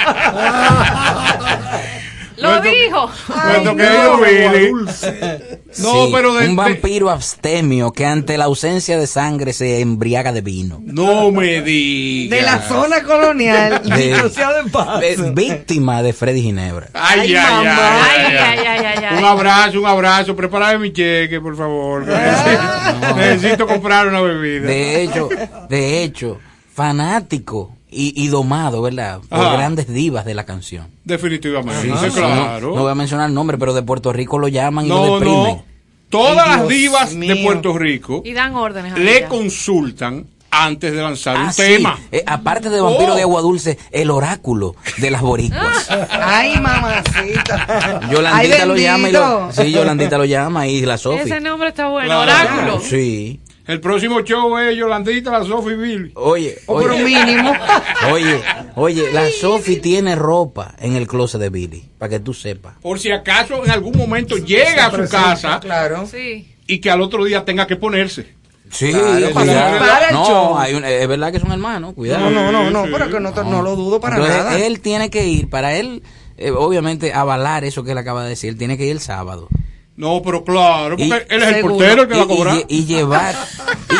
Lo 2.40 2.50
Nuestro- 2.50 2.70
dijo. 2.70 3.10
Nuestro 3.44 3.76
querido 3.76 4.16
no, 4.16 4.20
Billy. 4.22 4.72
No, 4.72 5.92
Sí, 6.06 6.10
pero 6.12 6.34
de- 6.34 6.48
un 6.48 6.56
vampiro 6.56 7.10
abstemio 7.10 7.92
que 7.92 8.06
ante 8.06 8.36
la 8.38 8.46
ausencia 8.46 8.98
de 8.98 9.06
sangre 9.06 9.52
se 9.52 9.80
embriaga 9.80 10.32
de 10.32 10.40
vino. 10.40 10.80
No 10.82 11.30
me 11.30 11.60
digas. 11.62 12.38
De 12.38 12.42
la 12.44 12.62
zona 12.66 13.02
colonial, 13.02 13.82
De- 13.84 14.14
de 15.16 15.32
víctima 15.32 16.02
de 16.02 16.12
Freddy 16.12 16.42
Ginebra. 16.42 16.88
Ay, 16.94 17.20
Ay, 17.20 17.34
ay, 17.34 17.36
ay, 17.36 17.64
mamá. 17.64 18.04
ay, 18.04 18.24
Ay, 18.24 18.36
ay. 18.36 18.58
ay, 18.58 18.66
ay, 18.66 18.86
ay, 18.98 19.04
ay. 19.10 19.18
Un 19.18 19.24
abrazo, 19.24 19.80
un 19.80 19.86
abrazo. 19.86 20.34
Prepárame 20.34 20.78
mi 20.78 20.92
cheque, 20.92 21.40
por 21.40 21.56
favor. 21.56 22.06
necesito, 22.06 23.16
necesito 23.16 23.66
comprar 23.66 24.08
una 24.08 24.20
bebida. 24.22 24.66
De 24.66 25.02
hecho, 25.02 25.28
de 25.68 26.02
hecho, 26.02 26.38
fanático 26.74 27.76
y, 27.90 28.12
y 28.22 28.28
domado, 28.28 28.82
¿verdad? 28.82 29.20
Por 29.28 29.38
Ajá. 29.40 29.52
grandes 29.56 29.88
divas 29.88 30.24
de 30.24 30.34
la 30.34 30.44
canción. 30.46 30.88
Definitivamente, 31.04 31.82
Sí, 31.82 31.90
sí, 32.00 32.10
sí, 32.10 32.16
claro. 32.16 32.70
No, 32.70 32.76
no 32.76 32.82
voy 32.82 32.92
a 32.92 32.94
mencionar 32.94 33.28
el 33.28 33.34
nombre, 33.34 33.58
pero 33.58 33.74
de 33.74 33.82
Puerto 33.82 34.12
Rico 34.12 34.38
lo 34.38 34.48
llaman 34.48 34.86
y 34.86 34.88
lo 34.88 35.06
No, 35.06 35.14
deprimen. 35.14 35.42
no. 35.56 35.64
Todas 36.08 36.46
Ay, 36.48 36.56
las 36.58 36.68
divas 36.68 37.18
de. 37.20 37.36
Puerto 37.36 37.76
Rico 37.78 38.22
Y 38.24 38.32
dan 38.32 38.54
órdenes. 38.56 38.98
le 38.98 39.26
consultan 39.26 40.26
antes 40.52 40.92
de 40.92 41.00
lanzar 41.00 41.36
Ah, 41.36 41.44
un 41.44 41.52
sí. 41.52 41.62
tema. 41.62 41.96
Eh, 42.10 42.24
aparte 42.26 42.68
de 42.70 42.80
Vampiro 42.80 43.12
Oh. 43.12 43.14
de 43.16 43.22
Agua 43.22 43.40
Dulce, 43.40 43.78
el 43.92 44.10
oráculo 44.10 44.74
de 44.96 45.10
las 45.12 45.20
boricuas. 45.22 45.88
Ay, 46.10 46.58
mamacita. 46.60 48.00
Yolandita 48.10 48.62
Ay, 48.62 48.66
lo 48.68 48.76
llama 48.76 49.08
y 49.08 49.12
lo, 49.12 49.52
sí, 49.52 49.70
Yolandita 49.70 50.18
lo 50.18 50.24
llama 50.24 50.66
y 50.66 50.80
la 50.84 50.98
Sofi. 50.98 51.20
Ese 51.20 51.40
nombre 51.40 51.68
está 51.68 51.88
bueno. 51.88 52.08
Claro. 52.08 52.22
Oráculo. 52.22 52.80
Sí. 52.80 53.38
El 53.66 53.80
próximo 53.80 54.20
show 54.22 54.56
es 54.58 54.76
Yolandita, 54.76 55.30
la 55.38 55.44
Sophie 55.44 55.76
Billy. 55.76 56.10
Oye, 56.14 56.58
O 56.66 56.74
por 56.80 56.90
un 56.90 57.02
oye, 57.02 57.04
mínimo. 57.24 57.52
oye, 58.12 58.40
oye, 58.74 59.12
la 59.12 59.28
Sofi 59.30 59.76
tiene 59.76 60.16
ropa 60.16 60.74
en 60.80 60.96
el 60.96 61.06
closet 61.06 61.40
de 61.40 61.50
Billy, 61.50 61.88
para 61.98 62.10
que 62.10 62.20
tú 62.20 62.34
sepas. 62.34 62.74
Por 62.80 62.98
si 62.98 63.10
acaso 63.12 63.64
en 63.64 63.70
algún 63.70 63.96
momento 63.96 64.36
llega 64.38 64.86
a 64.86 64.90
su 64.90 65.08
casa 65.08 65.60
Claro. 65.60 66.06
Sí. 66.06 66.52
y 66.66 66.80
que 66.80 66.90
al 66.90 67.00
otro 67.00 67.24
día 67.24 67.44
tenga 67.44 67.66
que 67.66 67.76
ponerse. 67.76 68.34
Sí, 68.72 68.90
Claro, 68.92 69.30
para 69.34 69.44
cuidado. 69.46 69.78
para 69.78 70.08
el 70.08 70.14
no, 70.14 70.26
show. 70.26 70.56
hay 70.58 70.74
un- 70.74 70.84
es 70.84 71.08
verdad 71.08 71.32
que 71.32 71.40
son 71.40 71.50
hermanos, 71.52 71.92
cuidado. 71.94 72.30
No, 72.30 72.50
no, 72.50 72.52
no, 72.52 72.70
no, 72.70 72.84
Sí, 72.84 72.90
pero 72.92 73.10
que 73.10 73.20
no, 73.20 73.32
te- 73.32 73.42
no 73.44 73.62
lo 73.62 73.74
dudo 73.76 74.00
para 74.00 74.16
Entonces, 74.16 74.38
nada. 74.44 74.58
él 74.58 74.80
tiene 74.80 75.10
que 75.10 75.26
ir, 75.26 75.50
para 75.50 75.74
él, 75.76 76.02
eh, 76.38 76.50
obviamente, 76.52 77.12
avalar 77.12 77.64
eso 77.64 77.82
que 77.84 77.92
él 77.92 77.98
acaba 77.98 78.22
de 78.22 78.30
decir, 78.30 78.50
él 78.50 78.56
tiene 78.56 78.78
que 78.78 78.84
ir 78.86 78.92
el 78.92 79.00
sábado. 79.00 79.48
No, 79.96 80.22
pero 80.22 80.44
claro, 80.44 80.96
porque 80.96 81.04
Y- 81.04 81.34
él 81.34 81.42
es 81.42 81.56
el 81.56 81.60
portero 81.60 82.02
el 82.02 82.08
que 82.08 82.14
y, 82.14 82.18
va 82.18 82.24
a 82.24 82.26
cobrar. 82.26 82.56
y- 82.56 82.64
y 82.78 82.84
llevar 82.86 83.34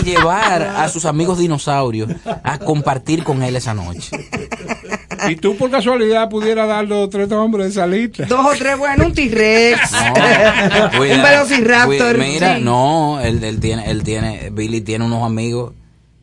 y 0.00 0.04
llevar 0.04 0.62
a 0.62 0.88
sus 0.88 1.04
amigos 1.04 1.38
dinosaurios 1.38 2.10
a 2.42 2.58
compartir 2.58 3.22
con 3.22 3.42
él 3.42 3.54
esa 3.56 3.74
noche. 3.74 4.08
Y 5.28 5.36
tú 5.36 5.56
por 5.56 5.70
casualidad 5.70 6.30
pudieras 6.30 6.66
dar 6.68 6.88
dos 6.88 7.06
o 7.06 7.08
tres 7.10 7.30
hombres 7.32 7.66
de 7.66 7.70
esa 7.72 7.86
lista. 7.86 8.24
Dos 8.24 8.40
o 8.46 8.52
tres, 8.56 8.78
bueno, 8.78 9.06
un 9.06 9.12
T-Rex. 9.14 9.92
No, 9.92 11.00
un 11.02 11.22
Velociraptor. 11.22 12.16
cuida- 12.16 12.24
Mira, 12.26 12.56
sí. 12.56 12.62
no, 12.62 13.20
él, 13.20 13.44
él 13.44 13.60
tiene, 13.60 13.90
él 13.90 14.02
tiene, 14.02 14.48
Billy 14.50 14.80
tiene 14.80 15.04
unos 15.04 15.22
amigos 15.24 15.74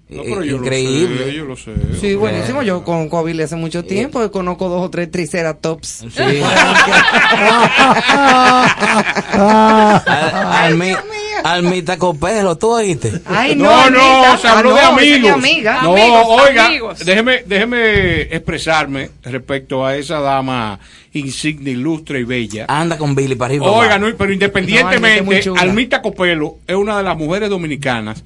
No, 0.10 0.22
eh, 0.24 0.26
pero 0.30 0.43
yo 0.45 0.58
lo 0.58 0.70
sé, 0.70 1.34
yo 1.34 1.43
lo 1.45 1.55
sé. 1.58 1.72
Sí, 1.99 2.16
buenísimo. 2.16 2.64
Yo 2.64 2.82
con 2.84 3.10
Kobe 3.10 3.43
hace 3.43 3.58
mucho 3.58 3.84
tiempo 3.84 4.24
y 4.24 4.30
conozco 4.30 4.70
dos 4.70 4.86
o 4.86 4.89
tres 4.89 5.12
triceratops. 5.12 6.05
Sí. 6.10 6.16
Al- 9.34 10.74
Almi- 10.74 10.97
Almita 11.43 11.97
Copelo, 11.97 12.58
¿tú 12.58 12.72
oíste? 12.72 13.22
Ay, 13.26 13.55
no, 13.55 13.89
No, 13.89 14.38
se 14.38 14.47
habló 14.47 14.76
Ah, 14.76 14.80
de 14.80 14.82
no, 14.82 14.88
amigos. 14.89 15.32
amiga. 15.32 15.82
No, 15.84 15.91
Amigos, 15.93 16.26
oiga, 16.28 16.66
amigos. 16.68 17.05
déjeme, 17.05 17.43
déjeme 17.45 18.22
expresarme 18.22 19.10
respecto 19.24 19.86
a 19.86 19.95
esa 19.95 20.20
dama 20.20 20.80
insignia, 21.14 21.72
ilustre 21.74 22.22
y 22.22 22.24
bella. 22.24 22.66
Anda 22.68 22.97
con 22.97 23.16
Billy 23.16 23.36
para 23.36 23.49
arriba. 23.51 23.72
Oiga, 23.72 23.97
no, 23.99 24.08
pero 24.18 24.34
independientemente. 24.34 25.49
Almita 25.58 26.01
Copelo 26.01 26.58
es 26.66 26.76
una 26.76 26.97
de 26.97 27.03
las 27.03 27.18
mujeres 27.18 27.49
dominicanas 27.49 28.24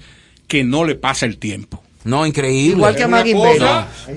que 0.52 0.66
no 0.66 0.84
le 0.84 0.96
pasa 0.96 1.26
el 1.26 1.38
tiempo. 1.38 1.82
No, 2.04 2.26
increíble. 2.26 2.76
Igual 2.76 2.96
que 2.98 3.04
a 3.04 3.08
Maggie 3.08 3.34
Bell. 3.36 3.64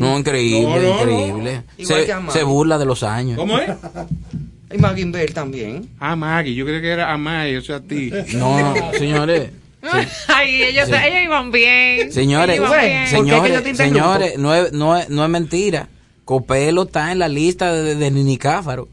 No, 0.01 0.19
increíble, 0.19 0.61
No, 0.69 0.81
no, 0.81 0.83
no. 0.83 1.01
increíble. 1.01 1.63
Igual 1.79 2.01
Se, 2.01 2.07
que 2.07 2.13
a 2.13 2.19
Maggie. 2.21 2.39
se 2.41 2.45
burla 2.45 2.77
de 2.79 2.85
los 2.87 3.03
años. 3.05 3.39
¿Cómo 3.39 3.57
es? 3.59 3.71
Y 4.75 4.79
Maggie 4.79 5.05
Bell 5.05 5.33
también. 5.33 5.89
Ah, 6.01 6.17
Maggie, 6.17 6.53
yo 6.53 6.65
creía 6.65 6.81
que 6.81 6.89
era 6.89 7.13
a 7.13 7.17
Maggie, 7.17 7.59
o 7.59 7.63
sea, 7.63 7.77
a 7.77 7.81
ti. 7.81 8.11
No, 8.35 8.75
señores. 8.99 9.51
Ay, 10.27 10.63
ellos, 10.65 10.89
Sí. 10.89 10.95
ellos 11.05 11.23
iban 11.23 11.53
bien. 11.53 12.11
Señores, 12.13 12.57
iban 12.57 12.71
bien. 12.81 13.05
¿por 13.13 13.25
qué 13.45 13.53
que 13.71 13.75
señores, 13.75 13.77
señores, 13.77 14.39
no 14.39 14.53
es, 14.55 14.73
no, 14.73 14.97
es, 14.97 15.09
no 15.11 15.23
es 15.23 15.31
mentira. 15.31 15.89
Copelo 16.25 16.85
está 16.85 17.13
en 17.13 17.21
la 17.21 17.29
lista 17.29 17.73
de, 17.73 17.95
de 17.95 18.11
Nini 18.11 18.37
Cáfaro. 18.39 18.89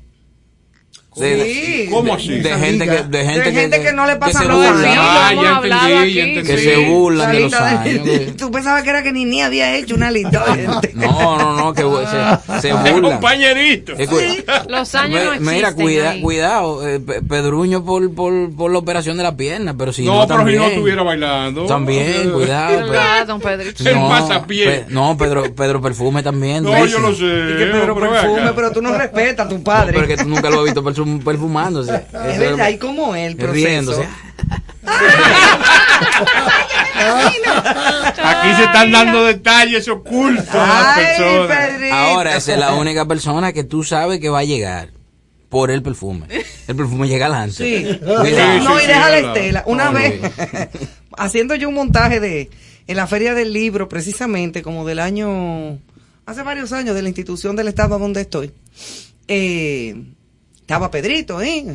De, 1.22 1.44
Sí. 1.46 1.88
¿Cómo 1.92 2.14
así? 2.14 2.40
de 2.40 2.50
gente 2.58 2.86
que 2.86 3.04
de 3.04 3.26
gente, 3.26 3.52
De 3.52 3.52
gente 3.52 3.82
que 3.82 3.94
no 3.94 4.06
le 4.06 4.16
pasa 4.16 4.40
años. 4.42 4.52
Ah, 4.98 5.32
que 6.06 6.58
se 6.58 6.78
burlan 6.90 7.32
de 7.32 7.40
los 7.42 7.54
años. 7.54 8.04
que- 8.04 8.20
Tú 8.38 8.52
pensabas 8.52 8.84
que 8.84 8.90
era 8.90 9.04
que 9.04 9.12
ni 9.12 9.26
ni 9.26 9.42
había 9.42 9.76
hecho 9.76 9.96
una 9.96 10.12
lista. 10.12 10.44
No, 10.94 11.38
no, 11.38 11.56
no, 11.56 11.74
que 11.74 11.82
se, 11.82 12.62
se 12.62 12.74
burlan. 12.92 13.02
Compañerito. 13.14 13.94
Los 14.70 14.96
años 14.96 15.24
no 15.24 15.30
Me- 15.32 15.36
existen. 15.36 15.56
Mira, 15.56 15.74
cuida, 15.74 16.16
cuidado, 16.22 16.88
eh, 16.88 17.00
Pe- 17.00 17.22
Pedruño 17.22 17.84
por, 17.84 18.14
por, 18.14 18.54
por 18.56 18.72
la 18.72 18.78
operación 18.80 19.18
de 19.18 19.24
la 19.24 19.36
pierna, 19.36 19.76
pero 19.78 19.92
si 19.94 20.04
no, 20.06 20.14
no, 20.22 20.28
pero 20.28 20.28
si 20.28 20.38
también. 20.38 20.60
no 20.62 20.68
estuviera 20.68 21.04
bailando. 21.04 21.66
También, 21.66 22.32
cuidado. 22.32 22.78
Pe- 22.78 22.84
¿Verdad, 22.84 23.28
don 23.28 23.40
Pedrito? 23.42 23.88
El 23.90 23.96
pasapié. 23.96 24.66
Pe- 24.66 24.86
no, 24.90 25.18
Pedro, 25.18 25.44
Pedro 25.56 25.82
Perfume 25.82 26.24
también. 26.24 26.64
No, 26.64 26.86
yo 26.86 27.00
lo 27.00 27.14
sé. 27.16 27.24
Y 27.26 27.58
que 27.58 27.66
Pedro 27.72 27.96
perfume, 27.96 28.52
pero 28.56 28.72
tú 28.72 28.82
no 28.82 28.98
respetas 28.98 29.46
a 29.46 29.50
tu 29.50 29.58
No, 29.58 29.64
padre. 29.64 29.94
pero 29.94 30.08
que 30.08 30.18
tú 30.18 30.28
nunca 30.28 30.50
lo 30.50 30.60
has 30.60 30.66
visto 30.66 30.84
perfum- 31.20 31.24
perfumándose. 31.24 31.94
es 32.30 32.40
verdad, 32.40 32.70
y 32.70 32.78
como 32.78 33.16
él, 33.16 33.38
riéndose. 33.38 34.08
Aquí 38.24 38.56
se 38.56 38.64
están 38.64 38.92
dando 38.92 39.26
detalles 39.26 39.88
ocultos 39.88 40.48
a 40.54 40.58
las 40.58 40.98
Ay, 40.98 41.06
personas. 41.06 41.58
Pedrito. 41.70 41.96
Ahora, 41.96 42.38
esa 42.38 42.54
es 42.54 42.60
la 42.60 42.74
única 42.76 43.06
persona 43.06 43.54
que 43.54 43.64
tú 43.64 43.84
sabes 43.84 44.20
que 44.20 44.30
va 44.30 44.40
a 44.40 44.44
llegar 44.44 44.90
por 45.50 45.72
el 45.72 45.82
perfume. 45.84 46.26
El 46.68 46.76
perfume 46.76 47.08
llega 47.08 47.26
adelante. 47.28 47.56
Sí. 47.56 48.00
Cuidado. 48.00 48.64
No, 48.64 48.78
sí, 48.78 48.84
y 48.84 48.88
deja 48.88 49.06
sí, 49.06 49.12
la 49.12 49.18
estela. 49.20 49.64
Una 49.66 49.86
No, 49.86 49.94
vez, 49.94 50.22
haciendo 51.18 51.56
yo 51.56 51.70
un 51.70 51.76
montaje 51.76 52.20
de 52.20 52.50
en 52.88 52.96
la 52.98 53.08
Feria 53.08 53.34
del 53.34 53.54
Libro, 53.54 53.88
precisamente 53.88 54.62
como 54.62 54.86
del 54.86 55.00
año, 55.00 55.78
hace 56.26 56.44
varios 56.44 56.72
años, 56.74 56.96
de 56.96 57.02
la 57.02 57.10
institución 57.10 57.56
del 57.56 57.68
Estado 57.68 58.00
donde 58.00 58.22
estoy, 58.22 58.52
eh, 59.28 59.96
estaba 60.72 60.90
Pedrito, 60.90 61.42
¿eh? 61.42 61.66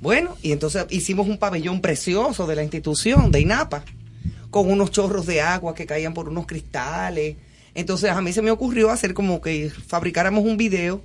Bueno, 0.00 0.36
y 0.40 0.52
entonces 0.52 0.86
hicimos 0.90 1.26
un 1.26 1.36
pabellón 1.36 1.80
precioso 1.80 2.46
de 2.46 2.54
la 2.54 2.62
institución, 2.62 3.32
de 3.32 3.40
INAPA, 3.40 3.84
con 4.50 4.70
unos 4.70 4.92
chorros 4.92 5.26
de 5.26 5.40
agua 5.40 5.74
que 5.74 5.84
caían 5.84 6.14
por 6.14 6.28
unos 6.28 6.46
cristales. 6.46 7.36
Entonces 7.74 8.10
a 8.10 8.20
mí 8.20 8.32
se 8.32 8.40
me 8.40 8.52
ocurrió 8.52 8.90
hacer 8.90 9.14
como 9.14 9.40
que 9.40 9.68
fabricáramos 9.70 10.44
un 10.44 10.56
video, 10.56 11.02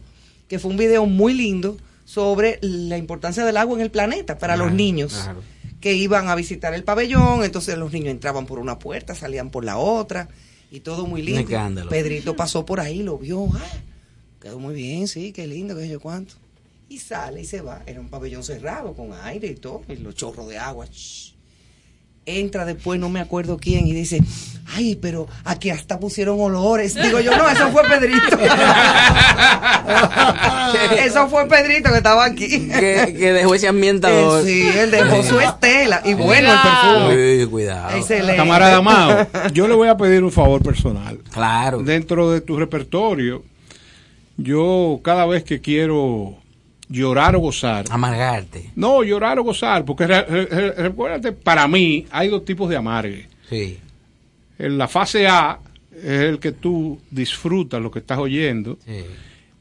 que 0.48 0.60
fue 0.60 0.70
un 0.70 0.78
video 0.78 1.08
muy 1.08 1.34
lindo, 1.34 1.78
sobre 2.06 2.60
la 2.62 2.98
importancia 2.98 3.44
del 3.44 3.58
agua 3.58 3.76
en 3.76 3.82
el 3.82 3.92
planeta 3.92 4.38
para 4.38 4.56
los 4.56 4.72
niños 4.72 5.14
claro. 5.24 5.42
que 5.82 5.96
iban 5.96 6.30
a 6.30 6.36
visitar 6.36 6.74
el 6.76 6.84
pabellón, 6.84 7.44
entonces 7.44 7.76
los 7.78 7.92
niños 7.92 8.12
entraban 8.12 8.46
por 8.46 8.60
una 8.60 8.80
puerta, 8.80 9.16
salían 9.16 9.50
por 9.50 9.66
la 9.66 9.78
otra, 9.78 10.30
y 10.72 10.82
todo 10.82 11.08
muy 11.08 11.22
lindo. 11.22 11.90
Pedrito 11.90 12.36
pasó 12.36 12.66
por 12.66 12.80
ahí, 12.80 13.04
lo 13.04 13.18
vio, 13.18 13.48
ah, 13.54 13.78
quedó 14.40 14.60
muy 14.60 14.76
bien, 14.76 15.08
sí, 15.08 15.34
qué 15.34 15.48
lindo, 15.48 15.76
qué 15.76 15.82
sé 15.82 15.90
yo 15.90 16.00
cuánto. 16.00 16.36
Y 16.90 17.00
sale 17.00 17.42
y 17.42 17.46
se 17.46 17.62
va, 17.62 17.82
era 17.86 18.00
un 18.00 18.10
pabellón 18.10 18.44
cerrado, 18.44 18.94
con 18.94 19.12
aire 19.24 19.48
y 19.48 19.56
todo, 19.56 19.82
y 19.90 19.96
los 19.98 20.16
chorros 20.16 20.48
de 20.48 20.58
agua. 20.58 20.86
shh. 20.86 21.34
Entra 22.26 22.66
después, 22.66 23.00
no 23.00 23.08
me 23.10 23.22
acuerdo 23.22 23.58
quién, 23.58 23.88
y 23.88 23.94
dice, 23.94 24.20
ay, 24.76 24.98
pero 25.02 25.28
aquí 25.46 25.70
hasta 25.70 25.98
pusieron 25.98 26.40
olores. 26.42 26.94
Digo 26.94 27.22
yo, 27.22 27.36
no, 27.38 27.50
eso 27.50 27.70
fue 27.72 27.84
Pedrito. 27.84 28.20
Eso 31.00 31.30
fue 31.30 31.48
Pedrito 31.48 31.90
que 31.90 31.98
estaba 31.98 32.26
aquí. 32.26 32.68
que, 32.68 33.16
que 33.18 33.34
dejó 33.34 33.56
ese 33.56 33.68
ambientador. 33.70 34.42
Eh, 34.42 34.46
sí, 34.46 34.68
él 34.78 34.92
dejó 34.92 35.24
su 35.24 35.40
estela. 35.40 36.02
Y 36.04 36.14
bueno, 36.14 36.52
el 36.52 36.60
perfume. 36.60 37.44
Uy, 37.44 37.48
cuidado. 37.48 37.96
Excelente. 37.98 38.36
Camarada 38.36 38.82
Mao, 38.82 39.28
yo 39.54 39.68
le 39.68 39.76
voy 39.76 39.88
a 39.88 39.96
pedir 39.96 40.24
un 40.24 40.32
favor 40.32 40.62
personal. 40.62 41.20
Claro. 41.32 41.82
Dentro 41.82 42.30
de 42.32 42.42
tu 42.42 42.58
repertorio, 42.58 43.44
yo 44.36 45.00
cada 45.04 45.26
vez 45.26 45.44
que 45.46 45.62
quiero 45.62 46.36
llorar 46.90 47.36
o 47.36 47.40
gozar, 47.40 47.86
Amargarte. 47.90 48.72
no 48.76 49.04
llorar 49.04 49.40
o 49.40 49.44
gozar, 49.44 49.84
porque 49.86 50.08
re- 50.08 50.24
re- 50.24 50.46
re- 50.46 50.72
recuérdate, 50.72 51.32
para 51.34 51.68
mí 51.68 52.06
hay 52.12 52.30
dos 52.30 52.46
tipos 52.46 52.70
de 52.70 52.78
amargue. 52.78 53.28
Sí. 53.50 53.78
En 54.60 54.78
la 54.78 54.88
fase 54.88 55.28
A 55.28 55.60
es 55.96 56.04
el 56.22 56.40
que 56.40 56.52
tú 56.52 57.00
disfrutas 57.12 57.82
lo 57.82 57.92
que 57.92 58.00
estás 58.00 58.18
oyendo, 58.20 58.78
Sí. 58.86 59.04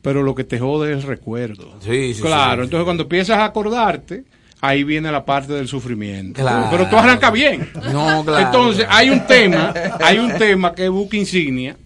pero 0.02 0.22
lo 0.22 0.34
que 0.34 0.44
te 0.44 0.58
jode 0.58 0.92
es 0.92 0.98
el 0.98 1.02
recuerdo. 1.02 1.74
Sí, 1.80 2.14
sí, 2.14 2.22
claro, 2.22 2.62
sí. 2.62 2.66
entonces 2.66 2.84
cuando 2.84 3.02
empiezas 3.04 3.38
a 3.38 3.44
acordarte, 3.46 4.24
ahí 4.60 4.84
viene 4.84 5.10
la 5.12 5.24
parte 5.24 5.52
del 5.52 5.68
sufrimiento. 5.68 6.40
Claro. 6.40 6.68
Pero 6.70 6.88
tú 6.88 6.96
arrancas 6.96 7.32
bien. 7.32 7.68
No, 7.92 8.24
claro. 8.24 8.38
Entonces, 8.46 8.86
hay 8.88 9.10
un 9.10 9.26
tema, 9.26 9.74
hay 10.00 10.18
un 10.18 10.32
tema 10.38 10.72
que 10.74 10.84
es 10.84 10.90
buque 10.90 11.16
insignia, 11.18 11.76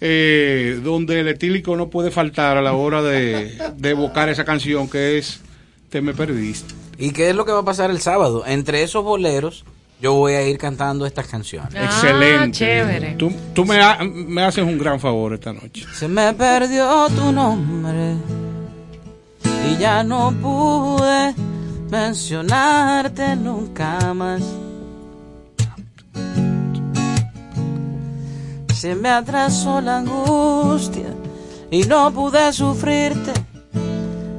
eh, 0.00 0.80
donde 0.82 1.20
el 1.20 1.28
etílico 1.28 1.76
no 1.76 1.88
puede 1.90 2.10
faltar 2.10 2.56
a 2.56 2.62
la 2.62 2.72
hora 2.72 3.02
de, 3.02 3.56
de 3.76 3.90
evocar 3.90 4.28
esa 4.28 4.44
canción 4.44 4.88
que 4.88 5.18
es 5.18 5.40
Te 5.90 6.00
me 6.00 6.14
perdiste. 6.14 6.74
¿Y 6.98 7.12
qué 7.12 7.30
es 7.30 7.36
lo 7.36 7.44
que 7.44 7.52
va 7.52 7.60
a 7.60 7.64
pasar 7.64 7.90
el 7.90 8.00
sábado? 8.00 8.44
Entre 8.46 8.82
esos 8.82 9.02
boleros, 9.04 9.64
yo 10.02 10.14
voy 10.14 10.34
a 10.34 10.46
ir 10.46 10.56
cantando 10.58 11.04
estas 11.06 11.26
canciones. 11.26 11.74
Ah, 11.76 11.84
Excelente. 11.84 12.58
chévere. 12.58 13.14
Tú, 13.16 13.32
tú 13.54 13.64
me, 13.64 13.78
ha- 13.80 13.98
me 14.04 14.42
haces 14.42 14.64
un 14.64 14.78
gran 14.78 15.00
favor 15.00 15.34
esta 15.34 15.52
noche. 15.52 15.84
Se 15.94 16.08
me 16.08 16.32
perdió 16.34 17.06
tu 17.08 17.32
nombre 17.32 18.14
y 19.68 19.76
ya 19.78 20.02
no 20.04 20.32
pude 20.40 21.34
mencionarte 21.90 23.36
nunca 23.36 24.14
más. 24.14 24.42
Se 28.80 28.94
me 28.94 29.10
atrasó 29.10 29.82
la 29.82 29.98
angustia 29.98 31.14
y 31.70 31.82
no 31.82 32.10
pude 32.12 32.50
sufrirte 32.50 33.34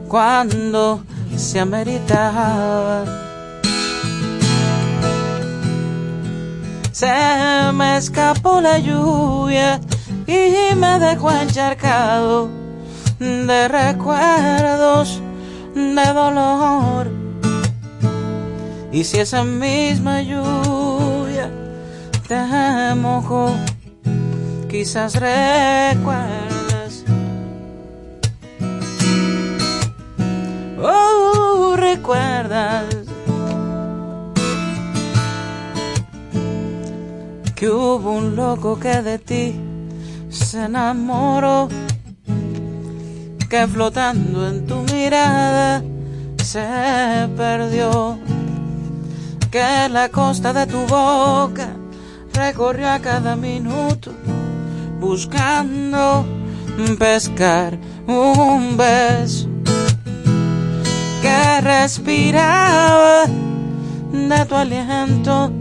cuando 0.08 1.04
se 1.38 1.60
ameritaba. 1.60 3.06
Se 6.92 7.06
me 7.72 7.98
escapó 7.98 8.62
la 8.62 8.80
lluvia 8.80 9.80
y 10.26 10.74
me 10.76 10.98
dejó 10.98 11.30
encharcado 11.30 12.50
de 13.20 13.68
recuerdos 13.68 15.22
de 15.76 16.14
dolor. 16.16 17.12
Y 18.92 19.04
si 19.04 19.20
esa 19.20 19.44
misma 19.44 20.24
lluvia 20.24 21.48
te 22.28 22.96
mojó, 22.96 23.56
quizás 24.72 25.16
recuerdas. 25.16 27.04
Oh, 30.82 31.76
recuerdas 31.76 32.86
que 37.54 37.70
hubo 37.70 38.14
un 38.14 38.38
loco 38.38 38.80
que 38.80 39.02
de 39.02 39.20
ti 39.20 39.60
se 40.30 40.64
enamoró, 40.64 41.68
que 43.50 43.68
flotando 43.68 44.48
en 44.48 44.66
tu 44.66 44.76
mirada 44.94 45.84
se 46.42 47.28
perdió, 47.36 48.18
que 49.52 49.90
la 49.90 50.08
costa 50.08 50.54
de 50.54 50.66
tu 50.66 50.80
boca 50.88 51.68
recorrió 52.34 52.90
a 52.90 53.00
cada 53.00 53.36
minuto 53.36 54.14
buscando 55.02 56.24
pescar 57.00 57.78
un 58.08 58.78
beso 58.78 59.50
que 61.24 61.62
respiraba 61.62 63.26
de 64.12 64.46
tu 64.46 64.56
aliento 64.56 65.52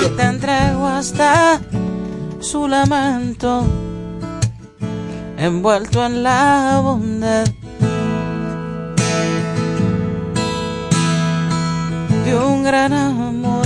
que 0.00 0.08
te 0.16 0.22
entrego 0.24 0.86
hasta 0.86 1.60
su 2.40 2.66
lamento, 2.66 3.64
envuelto 5.38 6.04
en 6.04 6.22
la 6.24 6.80
bondad 6.82 7.46
de 12.24 12.34
un 12.34 12.64
gran 12.64 12.92
amor. 12.92 13.65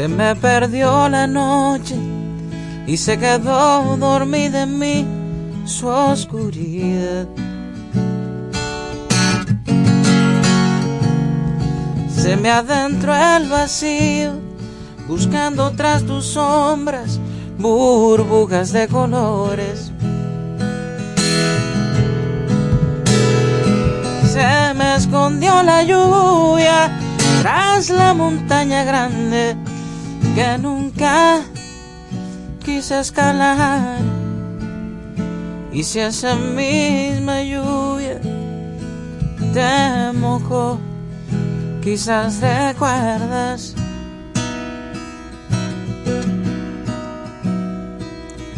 Se 0.00 0.08
me 0.08 0.34
perdió 0.34 1.10
la 1.10 1.26
noche 1.26 1.94
y 2.86 2.96
se 2.96 3.18
quedó 3.18 3.98
dormida 3.98 4.62
en 4.62 4.78
mí 4.78 5.06
su 5.66 5.88
oscuridad. 5.88 7.26
Se 12.08 12.34
me 12.38 12.50
adentró 12.50 13.14
el 13.14 13.50
vacío, 13.50 14.40
buscando 15.06 15.70
tras 15.72 16.02
tus 16.04 16.24
sombras 16.24 17.20
burbujas 17.58 18.72
de 18.72 18.88
colores. 18.88 19.92
Se 24.32 24.72
me 24.74 24.96
escondió 24.96 25.62
la 25.62 25.82
lluvia 25.82 26.90
tras 27.42 27.90
la 27.90 28.14
montaña 28.14 28.82
grande 28.84 29.58
que 30.34 30.58
nunca 30.58 31.42
quise 32.64 33.00
escalar. 33.00 33.98
Y 35.72 35.84
si 35.84 36.00
esa 36.00 36.34
misma 36.34 37.42
lluvia 37.42 38.20
te 39.52 40.12
mojó, 40.18 40.78
quizás 41.82 42.40
recuerdas. 42.40 43.74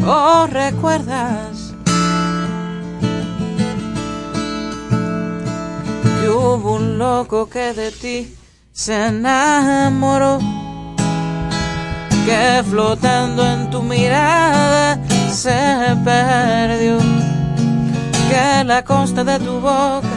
Oh, 0.05 0.49
recuerdas 0.51 1.73
que 6.21 6.29
hubo 6.29 6.75
un 6.75 6.99
loco 6.99 7.49
que 7.49 7.73
de 7.73 7.93
ti 7.93 8.37
se 8.73 9.07
enamoró, 9.07 10.41
que 12.25 12.63
flotando 12.69 13.45
en 13.45 13.71
tu 13.71 13.83
mirada 13.83 14.99
se 15.31 15.97
perdió, 16.05 16.99
que 18.29 18.65
la 18.65 18.85
costa 18.85 19.25
de 19.25 19.39
tu 19.39 19.61
boca 19.61 20.17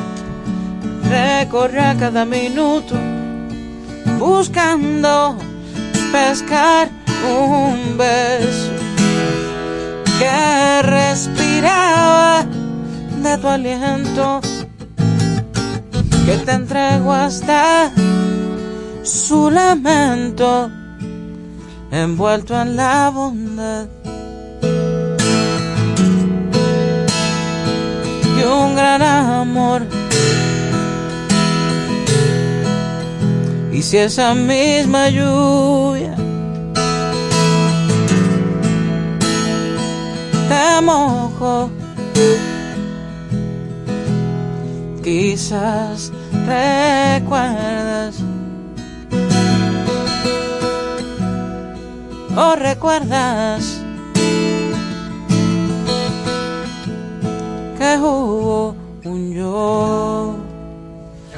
recorrió 1.10 1.82
a 1.84 1.96
cada 1.96 2.26
minuto 2.26 2.96
buscando 4.20 5.38
pescar 6.12 6.90
un 7.28 7.98
beso 7.98 8.72
que 10.20 10.82
respiraba 10.84 12.46
de 13.22 13.38
tu 13.38 13.48
aliento, 13.48 14.40
que 16.26 16.38
te 16.46 16.52
entrego 16.52 17.12
hasta 17.12 17.92
su 19.04 19.50
lamento, 19.52 20.70
envuelto 21.96 22.60
en 22.62 22.76
la 22.76 23.10
bondad 23.10 23.88
de 28.36 28.48
un 28.48 28.76
gran 28.76 29.02
amor. 29.02 29.88
Y 33.72 33.82
si 33.82 33.98
esa 33.98 34.34
misma 34.34 35.10
lluvia 35.10 36.16
te 40.50 40.82
mojo, 40.82 41.70
quizás 45.02 46.12
recuerdas. 46.46 48.35
O 52.38 52.56
recuerdas 52.58 53.82
que 57.78 57.98
hubo 57.98 58.76
un 59.06 59.34
yo. 59.34 60.38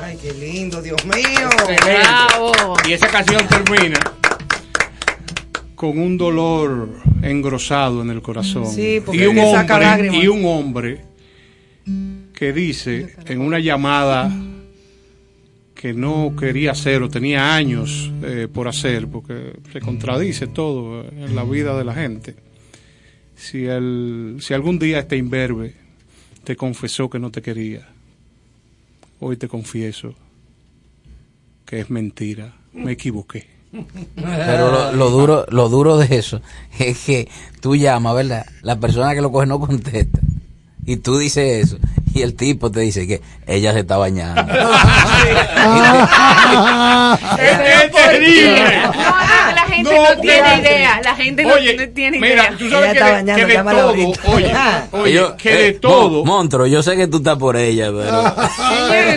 Ay, 0.04 0.18
qué 0.20 0.34
lindo, 0.34 0.82
Dios 0.82 1.06
mío. 1.06 1.50
Excelente. 1.70 2.00
Bravo. 2.00 2.74
Y 2.88 2.94
esa 2.94 3.08
canción 3.10 3.48
termina 3.48 4.00
con 5.76 6.00
un 6.00 6.18
dolor 6.18 6.90
engrosado 7.22 8.02
en 8.02 8.10
el 8.10 8.24
corazón. 8.24 8.66
Sí, 8.66 9.00
porque 9.06 9.24
y, 9.24 9.28
un 9.28 9.38
hombre, 9.38 10.10
y 10.12 10.28
un 10.28 10.46
hombre 10.46 11.02
que 12.34 12.54
dice 12.54 13.14
en 13.28 13.42
una 13.42 13.60
llamada 13.60 14.32
que 15.80 15.94
no 15.94 16.34
quería 16.38 16.72
hacer 16.72 17.04
o 17.04 17.10
tenía 17.10 17.56
años 17.56 18.12
eh, 18.24 18.48
por 18.52 18.68
hacer, 18.68 19.08
porque 19.08 19.54
se 19.72 19.80
contradice 19.80 20.48
todo 20.48 21.06
en 21.06 21.36
la 21.36 21.44
vida 21.44 21.78
de 21.78 21.86
la 21.86 21.94
gente. 21.94 22.36
Si, 23.36 23.66
el, 23.66 24.38
si 24.42 24.56
algún 24.56 24.80
día 24.80 25.00
este 25.00 25.18
imberbe 25.18 25.76
te 26.44 26.56
confesó 26.56 27.10
que 27.10 27.20
no 27.20 27.30
te 27.30 27.44
quería, 27.44 27.88
hoy 29.20 29.38
te 29.38 29.48
confieso 29.48 30.16
que 31.64 31.82
es 31.82 31.90
mentira, 31.92 32.56
me 32.74 32.94
equivoqué. 32.94 33.46
Pero 34.16 34.72
lo, 34.72 34.92
lo 34.94 35.10
duro, 35.12 35.46
lo 35.50 35.70
duro 35.70 35.98
de 35.98 36.18
eso 36.18 36.42
es 36.80 36.98
que 37.06 37.30
tú 37.62 37.76
llamas, 37.76 38.16
¿verdad? 38.16 38.48
La 38.64 38.80
persona 38.80 39.14
que 39.14 39.22
lo 39.22 39.32
coge 39.32 39.46
no 39.46 39.60
contesta. 39.60 40.20
Y 40.88 40.98
tú 40.98 41.20
dices 41.20 41.66
eso. 41.66 41.78
Y 42.18 42.22
el 42.24 42.34
tipo 42.36 42.72
te 42.72 42.80
dice 42.80 43.06
que 43.06 43.22
ella 43.46 43.74
se 43.74 43.80
está 43.82 43.98
bañando. 43.98 44.42
¡Es 47.40 47.92
terrible! 47.92 48.82
No, 48.84 48.92
la 49.56 49.66
gente 49.70 49.96
No, 49.96 50.16
no, 50.16 50.22
tiene 50.22 50.58
idea. 50.60 51.02
La 51.04 51.16
gente 51.16 51.44
no, 51.44 51.54
Oye, 51.54 51.76
no 51.78 51.90
tiene 51.94 52.20
mira, 52.20 52.34
idea. 52.34 52.56
tú 52.58 52.70
sabes 52.70 52.92
Ella 52.96 53.24
que 53.36 53.46
de, 53.46 53.54
que 53.54 53.64
todo, 53.64 53.90
oye, 53.92 54.54
oye, 54.92 55.14
Yo- 55.14 55.38
que 55.38 55.54
de 55.54 55.68
eh, 55.68 55.74
todo, 55.74 56.26
Mon- 56.26 56.38
Montro, 56.38 56.66
yo 56.68 56.82
sé 56.84 56.96
que 56.96 57.08
tú 57.08 57.18
estás 57.18 57.38
por 57.38 57.56
ella, 57.58 57.92
pero... 57.92 58.22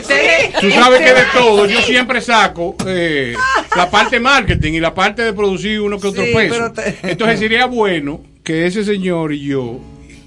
Usted- 0.00 0.52
tú 0.60 0.70
sabes 0.70 1.00
que 1.00 1.14
de 1.14 1.22
todo, 1.32 1.66
yo 1.66 1.80
siempre 1.82 2.20
saco 2.20 2.76
eh, 2.86 3.34
la 3.76 3.88
parte 3.90 4.20
marketing 4.20 4.74
y 4.74 4.80
la 4.80 4.92
parte 4.94 5.22
de 5.22 5.32
producir 5.32 5.80
uno 5.80 5.98
que 5.98 6.08
otro 6.08 6.24
Sí, 6.24 6.32
peso. 6.34 6.72
te- 6.72 6.98
Entonces 7.02 7.38
sería 7.40 7.66
bueno 7.66 8.20
que 8.44 8.66
ese 8.66 8.84
señor 8.84 9.32
y 9.32 9.40
yo 9.46 9.78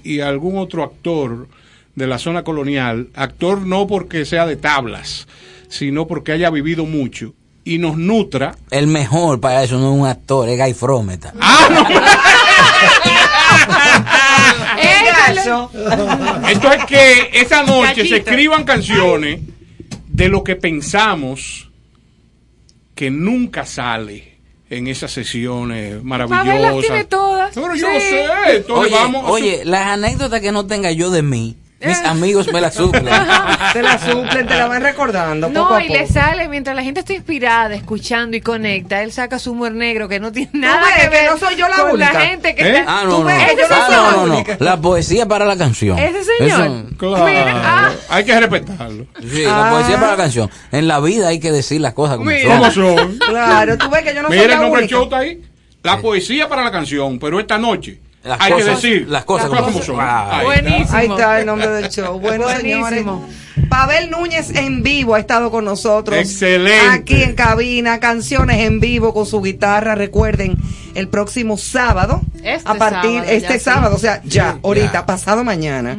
y 0.02 0.20
algún 0.20 0.58
otro 0.58 0.82
actor 0.84 1.46
de 1.94 2.06
la 2.06 2.18
zona 2.18 2.42
colonial, 2.44 3.08
actor 3.14 3.60
no 3.62 3.86
porque 3.86 4.24
sea 4.24 4.46
de 4.46 4.56
tablas, 4.56 5.26
sino 5.68 6.06
porque 6.06 6.32
haya 6.32 6.50
vivido 6.50 6.84
mucho 6.86 7.34
y 7.64 7.78
nos 7.78 7.96
nutra. 7.96 8.56
El 8.70 8.86
mejor 8.88 9.40
para 9.40 9.62
eso 9.62 9.78
no 9.78 9.92
es 9.94 10.00
un 10.00 10.06
actor, 10.06 10.48
es 10.48 10.58
Guy 10.58 10.74
Frometa. 10.74 11.32
¡Ah, 11.40 11.68
no! 11.70 11.84
Gacho. 15.36 15.70
Entonces 16.48 16.84
que 16.86 17.30
esa 17.32 17.62
noche 17.62 18.06
se 18.08 18.16
escriban 18.18 18.64
canciones 18.64 19.40
de 20.08 20.28
lo 20.28 20.44
que 20.44 20.56
pensamos 20.56 21.70
que 22.94 23.10
nunca 23.10 23.64
sale 23.66 24.34
en 24.70 24.86
esas 24.88 25.12
sesiones 25.12 25.94
las 25.94 26.04
maravillosas. 26.04 26.80
tiene 26.80 27.04
todas. 27.04 27.54
Pero 27.54 27.74
yo 27.74 27.86
Sí. 27.86 27.92
lo 27.94 28.00
sé, 28.00 28.26
entonces 28.56 28.92
Oye, 28.92 28.94
vamos. 28.94 29.24
oye, 29.30 29.62
las 29.64 29.86
anécdotas 29.88 30.40
que 30.40 30.52
no 30.52 30.66
tenga 30.66 30.90
yo 30.92 31.10
de 31.10 31.22
mí, 31.22 31.56
mis 31.86 31.98
amigos 32.04 32.52
me 32.52 32.60
las 32.60 32.74
suplen. 32.74 33.04
Te 33.72 33.82
la 33.82 33.98
suplen, 33.98 34.46
te 34.46 34.54
la 34.56 34.66
van 34.68 34.82
recordando 34.82 35.48
poco 35.48 35.70
No, 35.70 35.74
a 35.74 35.82
y 35.82 35.88
poco. 35.88 35.98
le 36.00 36.06
sale, 36.06 36.48
mientras 36.48 36.76
la 36.76 36.82
gente 36.82 37.00
está 37.00 37.12
inspirada, 37.12 37.74
escuchando 37.74 38.36
y 38.36 38.40
conecta, 38.40 39.02
él 39.02 39.10
saca 39.12 39.38
su 39.40 39.50
humor 39.52 39.72
negro 39.72 40.08
que 40.08 40.20
no 40.20 40.30
tiene 40.30 40.50
nada 40.54 40.82
que 40.94 41.02
que 41.02 41.08
ver 41.08 41.30
no 41.32 41.38
soy 41.38 41.56
yo 41.56 41.66
la 41.68 41.84
única? 41.84 42.12
la 42.12 42.20
gente 42.20 42.54
que 42.54 42.62
¿Eh? 42.62 42.78
está... 42.78 42.98
Ah, 42.98 43.00
Tú 43.02 43.08
no, 43.10 43.18
no. 43.20 43.24
ves 43.24 43.44
que 43.50 43.56
yo 43.56 43.68
no 43.68 43.74
Ah, 43.74 43.86
soy 43.86 43.94
no, 43.96 44.02
la 44.04 44.10
no, 44.12 44.26
no. 44.26 44.34
única. 44.34 44.56
La 44.60 44.76
poesía 44.80 45.26
para 45.26 45.44
la 45.44 45.56
canción. 45.56 45.98
Ese 45.98 46.22
señor. 46.24 46.60
Eso- 46.66 46.84
Claro, 46.96 47.24
Mira, 47.26 47.52
ah. 47.64 47.92
hay 48.10 48.24
que 48.24 48.38
respetarlo. 48.40 49.06
sí, 49.20 49.42
la 49.42 49.70
poesía 49.70 49.96
para 49.96 50.10
la 50.12 50.16
canción. 50.16 50.50
En 50.70 50.86
la 50.88 51.00
vida 51.00 51.28
hay 51.28 51.40
que 51.40 51.50
decir 51.50 51.80
las 51.80 51.94
cosas 51.94 52.16
como 52.18 52.30
Mira. 52.30 52.56
¿Cómo 52.58 52.70
son. 52.70 52.96
son? 52.96 53.18
Claro, 53.18 53.76
tú 53.78 53.90
ves 53.90 54.02
que 54.04 54.14
yo 54.14 54.22
no 54.22 54.28
soy 54.28 54.38
Mira 54.38 54.48
la 54.50 54.54
el 54.54 54.60
nombre 54.60 54.82
del 54.82 54.84
única. 54.84 54.96
show 54.96 55.04
está 55.04 55.18
ahí. 55.18 55.42
La 55.82 55.98
poesía 55.98 56.48
para 56.48 56.62
la 56.62 56.70
canción, 56.70 57.18
pero 57.18 57.40
esta 57.40 57.58
noche 57.58 57.98
Las 58.24 58.40
hay 58.40 58.52
cosas- 58.52 58.66
que 58.66 58.74
decir 58.88 59.08
las 59.08 59.24
cosas 59.24 59.48
como 59.48 59.82
son. 59.82 59.96
Ah, 60.00 60.40
Buenísimo. 60.44 60.88
Ahí 60.92 61.06
está 61.08 61.40
el 61.40 61.46
nombre 61.46 61.68
del 61.68 61.88
show. 61.90 62.18
Bueno, 62.20 62.44
Buenísimo. 62.44 62.88
señores. 62.88 63.68
Pavel 63.68 64.10
Núñez 64.10 64.50
en 64.54 64.82
vivo 64.82 65.14
ha 65.14 65.20
estado 65.20 65.50
con 65.50 65.64
nosotros. 65.64 66.18
Excelente. 66.18 66.88
Aquí 66.90 67.22
en 67.22 67.34
cabina, 67.34 68.00
canciones 68.00 68.60
en 68.60 68.80
vivo 68.80 69.12
con 69.14 69.26
su 69.26 69.40
guitarra. 69.42 69.94
Recuerden, 69.94 70.56
el 70.94 71.08
próximo 71.08 71.56
sábado, 71.56 72.20
Este 72.42 72.68
a 72.68 72.74
partir, 72.74 73.10
sábado, 73.20 73.30
este 73.32 73.52
sí. 73.58 73.64
sábado, 73.64 73.96
o 73.96 73.98
sea, 73.98 74.20
ya, 74.24 74.52
Sí, 74.54 74.58
ahorita, 74.62 74.92
ya. 74.92 75.06
pasado 75.06 75.44
mañana, 75.44 75.96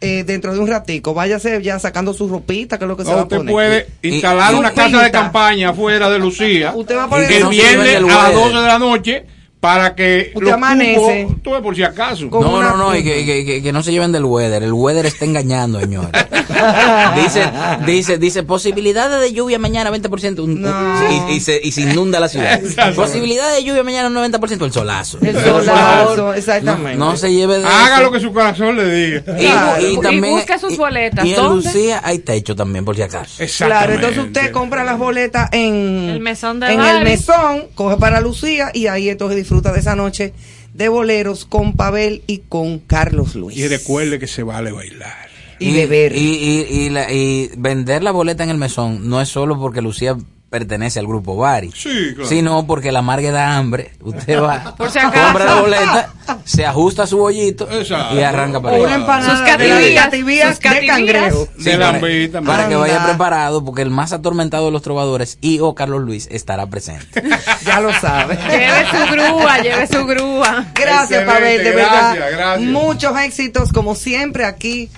eh, 0.00 0.24
dentro 0.24 0.52
de 0.54 0.60
un 0.60 0.68
ratico, 0.68 1.12
váyase 1.14 1.60
ya 1.62 1.78
sacando 1.78 2.12
su 2.14 2.28
ropita, 2.28 2.78
que 2.78 2.84
es 2.84 2.88
lo 2.88 2.96
que 2.96 3.04
se 3.04 3.12
va 3.12 3.20
a 3.20 3.22
usted 3.24 3.36
poner. 3.38 3.52
puede 3.52 3.86
Y- 4.02 4.08
instalar 4.14 4.54
y- 4.54 4.56
una 4.56 4.70
casa 4.72 5.02
de 5.02 5.10
campaña 5.10 5.70
afuera 5.70 6.08
de 6.10 6.18
Lucía. 6.18 6.72
Usted 6.74 6.96
va 6.96 7.04
a 7.04 7.08
poner 7.08 7.30
el 7.32 7.46
viernes 7.48 7.96
a 7.96 8.00
las 8.00 8.02
weather. 8.04 8.34
12 8.34 8.56
de 8.60 8.66
la 8.66 8.78
noche 8.78 9.26
para 9.60 9.94
que 9.94 10.30
Usted 10.34 10.52
amanece. 10.52 11.28
por 11.42 11.74
si 11.74 11.82
acaso. 11.82 12.26
No, 12.26 12.62
no, 12.62 12.76
no, 12.76 12.94
y 12.96 13.02
que, 13.02 13.24
que, 13.26 13.44
que- 13.44 13.62
que 13.62 13.72
no 13.72 13.82
se 13.82 13.90
lleven 13.92 14.12
del 14.12 14.24
weather. 14.24 14.62
El 14.62 14.72
weather 14.72 15.06
está 15.06 15.24
engañando, 15.24 15.80
señores. 15.80 16.10
dice, 17.16 17.50
dice, 17.86 18.18
dice, 18.18 18.42
posibilidades 18.42 19.20
de 19.20 19.32
lluvia 19.32 19.58
mañana 19.58 19.90
20%. 19.90 20.40
un- 20.40 20.60
No. 20.62 21.28
y, 21.28 21.34
y 21.34 21.40
se, 21.40 21.60
y 21.62 21.72
se 21.72 21.82
inunda 21.82 22.20
la 22.20 22.28
ciudad. 22.28 22.60
Posibilidades 22.94 23.56
de 23.56 23.64
lluvia 23.64 23.82
mañana 23.82 24.08
un 24.08 24.14
90%. 24.32 24.64
El 24.64 24.72
solazo. 24.72 25.18
El 25.22 25.34
solazo, 25.38 26.34
exactamente. 26.34 26.96
No, 26.98 27.10
no 27.10 27.16
se 27.16 27.32
lleve 27.32 27.58
de 27.58 27.64
Haga 27.66 27.94
eso. 27.96 28.02
lo 28.04 28.12
que 28.12 28.20
su 28.20 28.32
corazón 28.32 28.76
le 28.76 28.94
diga. 28.94 29.22
Y, 29.38 29.46
Claro. 29.46 29.82
y 29.82 29.94
Y 29.94 30.00
también, 30.00 30.34
busque 30.34 30.58
sus 30.58 30.76
boletas. 30.76 31.24
Y 31.24 31.30
en 31.30 31.36
¿Dónde? 31.36 31.64
Lucía 31.66 32.00
hay 32.04 32.18
techo 32.20 32.54
también, 32.54 32.84
por 32.84 32.94
si 32.96 33.02
acaso. 33.02 33.42
Claro, 33.58 33.94
entonces 33.94 34.18
usted 34.18 34.52
compra 34.52 34.84
las 34.84 34.98
boletas 34.98 35.48
en 35.52 36.08
El 36.10 36.20
mesón 36.20 36.60
de 36.60 36.72
en 36.72 36.80
el 36.80 37.02
mesón, 37.04 37.64
coge 37.74 37.96
para 37.96 38.20
Lucía 38.20 38.70
y 38.74 38.86
ahí 38.86 39.08
entonces 39.08 39.47
disfruta 39.48 39.72
de 39.72 39.80
esa 39.80 39.96
noche 39.96 40.34
de 40.74 40.88
boleros 40.90 41.46
con 41.46 41.72
Pavel 41.72 42.22
y 42.26 42.38
con 42.50 42.80
Carlos 42.80 43.34
Luis. 43.34 43.56
Y 43.56 43.66
recuerde 43.66 44.18
que 44.18 44.26
se 44.26 44.42
vale 44.42 44.72
bailar. 44.72 45.28
Y 45.58 45.72
beber. 45.72 46.14
Y, 46.14 46.18
y, 46.20 46.66
y, 46.70 46.90
la- 46.90 47.10
y 47.10 47.50
vender 47.56 48.02
la 48.02 48.12
boleta 48.12 48.44
en 48.44 48.50
el 48.50 48.58
mesón 48.58 49.08
no 49.08 49.22
es 49.22 49.30
solo 49.30 49.58
porque 49.58 49.80
Lucía 49.80 50.18
pertenece 50.50 50.98
al 50.98 51.06
grupo 51.06 51.36
Bari, 51.36 51.70
Sí, 51.72 52.12
claro. 52.14 52.28
sino 52.28 52.66
porque 52.66 52.90
la 52.92 53.02
marga 53.02 53.30
da 53.30 53.56
hambre. 53.56 53.92
Usted 54.00 54.40
va, 54.40 54.74
Por 54.78 54.90
si 54.90 54.98
acaso. 54.98 55.24
compra 55.24 55.44
la 55.44 55.54
boleta, 55.60 56.12
se 56.44 56.64
ajusta 56.64 57.06
su 57.06 57.18
bollito 57.18 57.68
Exacto. 57.70 58.16
y 58.16 58.22
arranca 58.22 58.60
para 58.60 58.76
allá. 58.76 59.22
Sus 59.22 59.40
cativías, 59.40 60.54
sus 60.56 60.70
de 60.70 60.86
cangrejo. 60.86 61.48
De 61.58 62.40
para, 62.44 62.68
que 62.68 62.76
vaya 62.76 63.04
preparado, 63.04 63.64
porque 63.64 63.82
el 63.82 63.90
más 63.90 64.12
atormentado 64.12 64.66
de 64.66 64.72
los 64.72 64.82
trovadores 64.82 65.38
y 65.40 65.60
o 65.60 65.74
Carlos 65.74 66.02
Luis 66.02 66.28
estará 66.30 66.66
presente. 66.66 67.22
Ya 67.64 67.80
lo 67.80 67.92
sabe. 67.92 68.36
Lleve 68.48 68.86
su 68.90 69.12
grúa, 69.12 69.58
lleve 69.58 69.86
su 69.86 70.06
grúa. 70.06 70.66
Gracias, 70.74 71.24
Pavel, 71.24 71.62
de 71.62 71.70
verdad. 71.72 72.14
gracias, 72.14 72.30
gracias. 72.38 72.70
Muchos 72.70 73.18
éxitos, 73.20 73.72
como 73.72 73.94
siempre 73.94 74.46
aquí, 74.46 74.88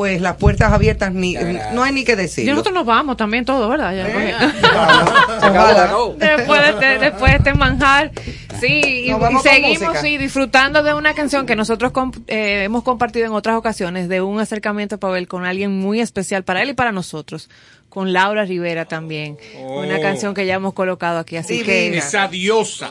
pues 0.00 0.22
las 0.22 0.36
puertas 0.36 0.72
abiertas, 0.72 1.12
ni, 1.12 1.34
no 1.74 1.82
hay 1.82 1.92
ni 1.92 2.04
que 2.04 2.12
Y 2.12 2.16
decirlo. 2.16 2.52
nosotros 2.52 2.72
nos 2.74 2.86
vamos 2.86 3.18
también 3.18 3.44
todo, 3.44 3.68
¿verdad? 3.68 3.94
Ya, 3.94 4.06
Ojalá. 5.36 5.90
después, 6.16 6.62
de 6.62 6.68
este, 6.70 6.98
después 6.98 7.32
de 7.32 7.36
este 7.36 7.52
manjar. 7.52 8.10
Sí, 8.58 8.80
y, 8.82 9.10
y 9.10 9.38
seguimos 9.42 9.98
sí, 10.00 10.16
disfrutando 10.16 10.82
de 10.82 10.94
una 10.94 11.12
canción 11.12 11.44
que 11.44 11.54
nosotros 11.54 11.92
comp- 11.92 12.22
eh, 12.28 12.64
hemos 12.64 12.82
compartido 12.82 13.26
en 13.26 13.32
otras 13.32 13.56
ocasiones, 13.56 14.08
de 14.08 14.22
un 14.22 14.40
acercamiento, 14.40 14.96
Pavel, 14.96 15.28
con 15.28 15.44
alguien 15.44 15.78
muy 15.78 16.00
especial 16.00 16.44
para 16.44 16.62
él 16.62 16.70
y 16.70 16.72
para 16.72 16.92
nosotros, 16.92 17.50
con 17.90 18.14
Laura 18.14 18.46
Rivera 18.46 18.86
también. 18.86 19.36
Una 19.62 19.98
Oh. 19.98 20.00
canción 20.00 20.32
que 20.32 20.46
ya 20.46 20.54
hemos 20.54 20.72
colocado 20.72 21.18
aquí, 21.18 21.36
así 21.36 21.62
que 21.62 21.82
Divina. 21.82 21.98
Esa 22.02 22.26
diosa. 22.26 22.90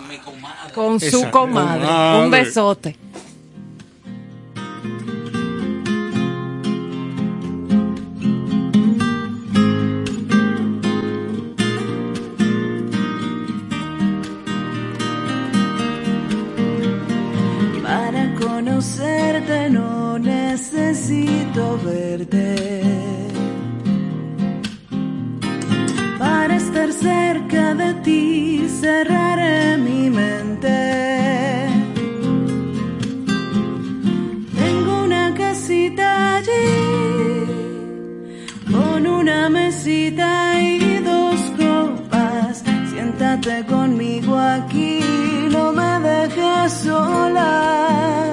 con 0.76 0.99
su 0.99 1.28
comadre. 1.32 1.88
Un 2.24 2.30
besote. 2.30 2.95
conocerte, 18.60 19.70
no 19.70 20.20
necesito 20.20 21.80
verte. 21.82 22.82
Para 26.18 26.57
estar 26.57 26.91
cerca 26.91 27.74
de 27.76 27.93
ti, 28.05 28.68
cerraré 28.82 29.78
mi 29.78 30.10
mente. 30.10 30.78
Tengo 34.62 35.03
una 35.05 35.34
casita 35.36 36.36
allí, 36.36 36.66
con 38.70 39.07
una 39.07 39.49
mesita 39.49 40.60
y 40.60 40.97
dos 41.12 41.39
copas. 41.57 42.64
Siéntate 42.89 43.66
conmigo 43.68 44.38
aquí, 44.38 44.99
no 45.49 45.72
me 45.72 45.91
dejes 46.10 46.74
sola. 46.74 48.28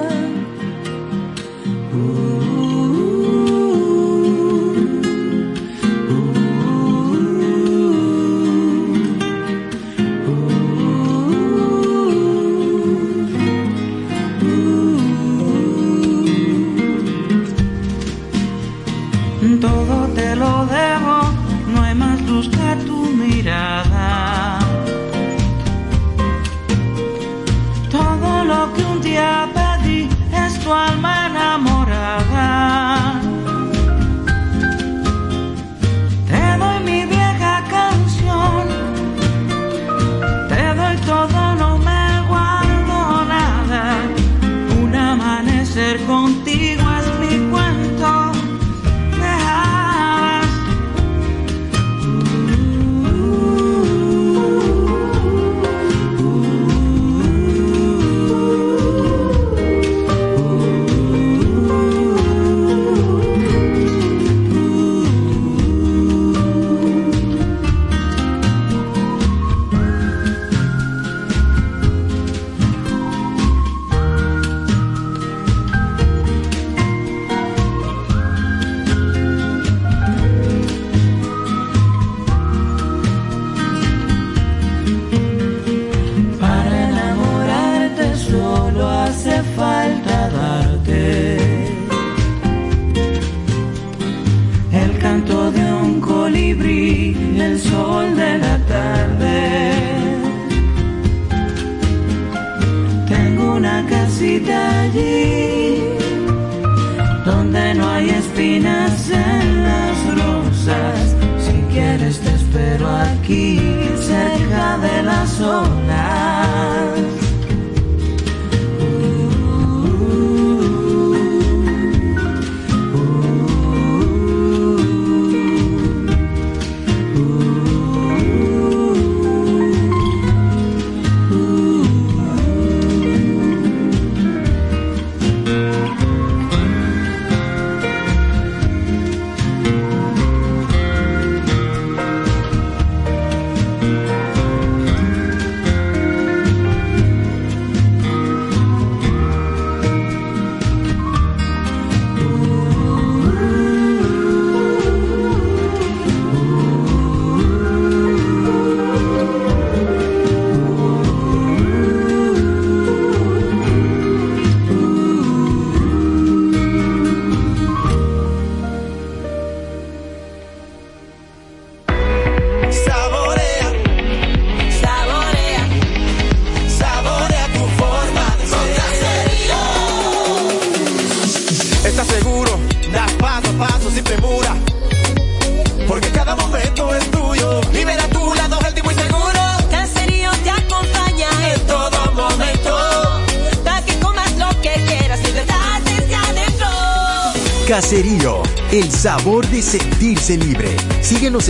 No. 115.39 115.76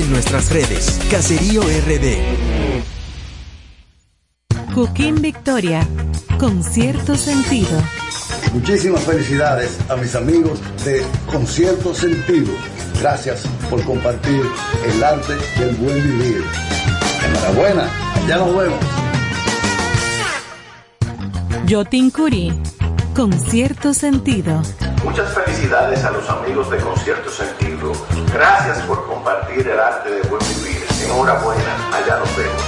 nuestras 0.09 0.51
redes. 0.51 0.99
Caserío 1.11 1.61
RD. 1.61 2.17
Joaquín 4.73 5.21
Victoria, 5.21 5.88
con 6.39 6.63
cierto 6.63 7.15
sentido. 7.15 7.81
Muchísimas 8.53 9.03
felicidades 9.03 9.77
a 9.89 9.95
mis 9.95 10.15
amigos 10.15 10.59
de 10.85 11.03
Concierto 11.25 11.93
Sentido. 11.93 12.53
Gracias 12.99 13.43
por 13.69 13.84
compartir 13.84 14.41
el 14.85 15.03
arte 15.03 15.34
del 15.59 15.75
buen 15.75 16.01
vivir. 16.03 16.43
Enhorabuena, 17.25 17.89
ya 18.27 18.38
nos 18.38 18.55
vemos. 18.55 18.79
Yotin 21.65 22.11
Curí, 22.11 22.61
con 23.15 23.34
cierto 23.34 23.93
sentido. 23.93 24.61
Muchas 25.03 25.34
felicidades 25.34 26.03
a 26.03 26.11
los 26.11 26.29
amigos 26.29 26.69
de 26.71 26.77
Concierto 26.77 27.29
Sentido. 27.29 27.91
Gracias 28.34 28.79
por 28.84 28.97
vivir 29.57 29.71
el 29.71 29.79
arte 29.79 30.09
de 30.09 30.21
buen 30.23 30.41
vivir. 30.49 30.85
En 31.03 31.11
hora 31.11 31.34
buena, 31.41 31.89
allá 31.91 32.19
nos 32.19 32.38
vemos. 32.38 32.66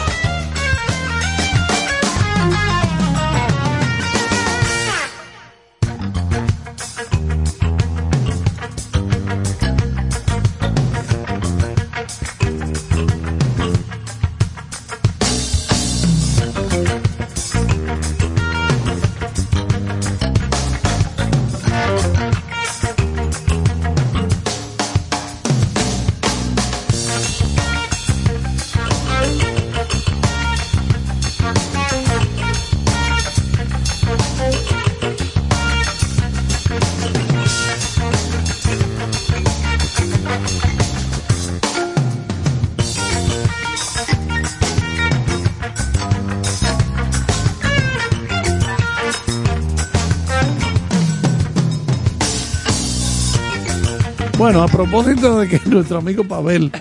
Bueno, 54.50 54.64
a 54.64 54.68
propósito 54.68 55.38
de 55.38 55.48
que 55.48 55.62
nuestro 55.70 56.00
amigo 56.00 56.24
Pavel, 56.24 56.72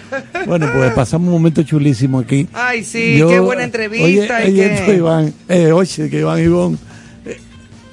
bueno, 0.47 0.71
pues 0.75 0.91
pasamos 0.95 1.27
un 1.27 1.35
momento 1.35 1.63
chulísimo 1.63 2.21
aquí. 2.21 2.49
Ay, 2.55 2.83
sí, 2.83 3.23
qué 3.29 3.41
buena 3.41 3.65
entrevista. 3.65 4.39
Oye, 4.39 4.49
y 4.49 4.87
que... 4.87 4.97
Iván, 4.97 5.35
eh, 5.51 5.71
oye, 5.71 6.09
que 6.09 6.21
Iván 6.21 6.43
Ivón, 6.43 6.79
eh, 7.27 7.39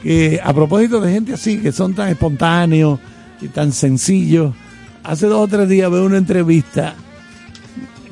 que 0.01 0.39
a 0.41 0.53
propósito 0.53 1.01
de 1.01 1.11
gente 1.11 1.33
así, 1.33 1.57
que 1.57 1.73
son 1.73 1.93
tan 1.93 2.07
espontáneos 2.07 3.01
y 3.41 3.49
tan 3.49 3.73
sencillos, 3.73 4.55
hace 5.03 5.27
dos 5.27 5.41
o 5.41 5.47
tres 5.49 5.67
días 5.67 5.91
veo 5.91 6.05
una 6.05 6.19
entrevista 6.19 6.95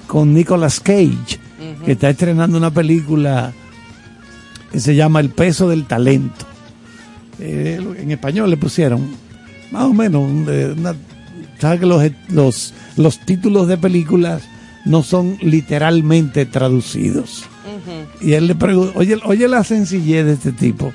con 0.05 0.33
Nicolas 0.33 0.81
Cage, 0.81 1.39
que 1.85 1.93
está 1.93 2.09
estrenando 2.09 2.57
una 2.57 2.71
película 2.71 3.53
que 4.69 4.81
se 4.81 4.95
llama 4.95 5.21
El 5.21 5.29
peso 5.29 5.69
del 5.69 5.85
talento. 5.85 6.45
Eh, 7.39 7.79
en 7.99 8.11
español 8.11 8.49
le 8.49 8.57
pusieron 8.57 9.15
más 9.71 9.83
o 9.83 9.93
menos 9.93 10.29
eh, 10.49 10.75
una 10.77 10.93
¿sabes 11.59 11.79
que 11.79 11.85
los, 11.85 12.03
los, 12.29 12.73
los 12.97 13.19
títulos 13.19 13.67
de 13.67 13.77
películas 13.77 14.43
no 14.85 15.03
son 15.03 15.37
literalmente 15.41 16.45
traducidos? 16.45 17.45
Y 18.21 18.33
él 18.33 18.47
le 18.47 18.55
pregunta, 18.55 18.93
oye, 18.95 19.19
oye 19.25 19.47
la 19.47 19.63
sencillez 19.63 20.25
de 20.25 20.33
este 20.33 20.51
tipo. 20.51 20.93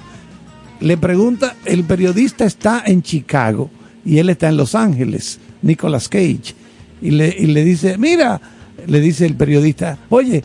Le 0.80 0.97
pregunta, 0.97 1.56
el 1.64 1.85
periodista 1.85 2.44
está 2.44 2.82
en 2.86 3.02
Chicago 3.02 3.70
y 4.05 4.18
él 4.18 4.30
está 4.30 4.48
en 4.48 4.56
Los 4.56 4.74
Ángeles, 4.74 5.39
Nicolas 5.62 6.09
Cage. 6.09 6.55
Y 7.02 7.10
le, 7.10 7.35
y 7.36 7.47
le 7.47 7.64
dice, 7.64 7.98
mira, 7.98 8.40
le 8.86 9.01
dice 9.01 9.26
el 9.26 9.35
periodista, 9.35 9.98
oye, 10.09 10.43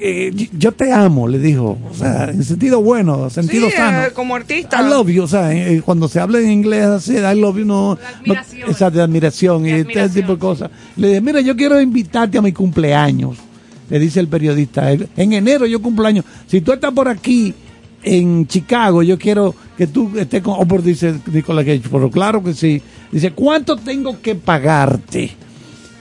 eh, 0.00 0.48
yo 0.56 0.72
te 0.72 0.92
amo, 0.92 1.26
le 1.28 1.38
dijo, 1.38 1.78
o 1.90 1.94
sea, 1.94 2.30
en 2.30 2.44
sentido 2.44 2.82
bueno, 2.82 3.28
sentido 3.30 3.68
Sí, 3.68 3.76
sano. 3.76 4.02
eh, 4.04 4.10
como 4.14 4.34
artista. 4.36 4.80
I 4.80 4.88
love 4.88 5.08
you, 5.08 5.22
o 5.24 5.28
sea, 5.28 5.52
eh, 5.52 5.82
cuando 5.84 6.08
se 6.08 6.20
habla 6.20 6.38
en 6.40 6.50
inglés 6.50 6.84
así, 6.86 7.16
I 7.16 7.34
love 7.38 7.58
you, 7.58 7.64
no, 7.64 7.98
no 8.24 8.34
esa 8.68 8.90
de 8.90 9.02
admiración 9.02 9.66
y 9.66 9.70
este 9.70 10.08
tipo 10.08 10.34
de 10.34 10.38
cosas. 10.38 10.70
Le 10.96 11.08
dije, 11.08 11.20
mira, 11.20 11.40
yo 11.40 11.56
quiero 11.56 11.80
invitarte 11.80 12.38
a 12.38 12.42
mi 12.42 12.52
cumpleaños, 12.52 13.36
le 13.90 13.98
dice 13.98 14.20
el 14.20 14.28
periodista. 14.28 14.90
En 14.92 15.32
enero 15.32 15.66
yo 15.66 15.80
cumpleaños. 15.82 16.24
Si 16.46 16.60
tú 16.60 16.72
estás 16.72 16.92
por 16.92 17.08
aquí 17.08 17.52
en 18.02 18.46
Chicago, 18.46 19.02
yo 19.02 19.18
quiero 19.18 19.54
que 19.76 19.86
tú 19.88 20.12
estés 20.16 20.42
con, 20.42 20.54
oh, 20.58 20.66
por 20.66 20.82
dice 20.82 21.14
Nicolás 21.32 21.64
Cage, 21.64 21.82
pero 21.90 22.10
claro 22.10 22.42
que 22.44 22.54
sí. 22.54 22.80
Dice, 23.10 23.32
¿cuánto 23.32 23.76
tengo 23.76 24.20
que 24.20 24.34
pagarte 24.34 25.30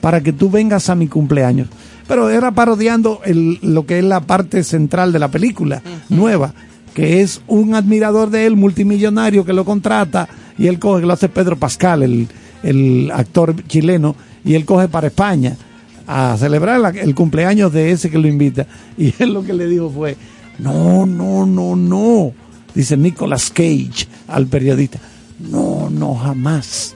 para 0.01 0.21
que 0.21 0.33
tú 0.33 0.49
vengas 0.49 0.89
a 0.89 0.95
mi 0.95 1.07
cumpleaños? 1.07 1.67
Pero 2.07 2.29
era 2.29 2.51
parodiando 2.51 3.21
el, 3.25 3.59
lo 3.61 3.85
que 3.85 3.99
es 3.99 4.03
la 4.05 4.21
parte 4.21 4.63
central 4.63 5.11
de 5.11 5.19
la 5.19 5.29
película 5.29 5.81
nueva, 6.09 6.53
que 6.93 7.21
es 7.21 7.41
un 7.47 7.75
admirador 7.75 8.29
de 8.29 8.45
él, 8.45 8.55
multimillonario, 8.55 9.43
que 9.45 9.53
lo 9.53 9.65
contrata 9.65 10.27
y 10.57 10.67
él 10.67 10.79
coge, 10.79 11.05
lo 11.05 11.13
hace 11.13 11.29
Pedro 11.29 11.57
Pascal, 11.57 12.03
el, 12.03 12.27
el 12.63 13.11
actor 13.13 13.55
chileno, 13.67 14.15
y 14.45 14.55
él 14.55 14.65
coge 14.65 14.87
para 14.87 15.07
España 15.07 15.55
a 16.07 16.35
celebrar 16.39 16.79
la- 16.79 16.89
el 16.89 17.13
cumpleaños 17.13 17.73
de 17.73 17.91
ese 17.91 18.09
que 18.09 18.17
lo 18.17 18.27
invita. 18.27 18.65
Y 18.97 19.13
él 19.19 19.33
lo 19.33 19.43
que 19.43 19.53
le 19.53 19.67
dijo 19.67 19.91
fue, 19.93 20.15
no, 20.59 21.05
no, 21.05 21.45
no, 21.45 21.75
no, 21.75 22.31
dice 22.73 22.95
Nicolas 22.97 23.49
Cage 23.51 24.07
al 24.27 24.47
periodista, 24.47 24.99
no, 25.39 25.89
no, 25.91 26.15
jamás. 26.15 26.95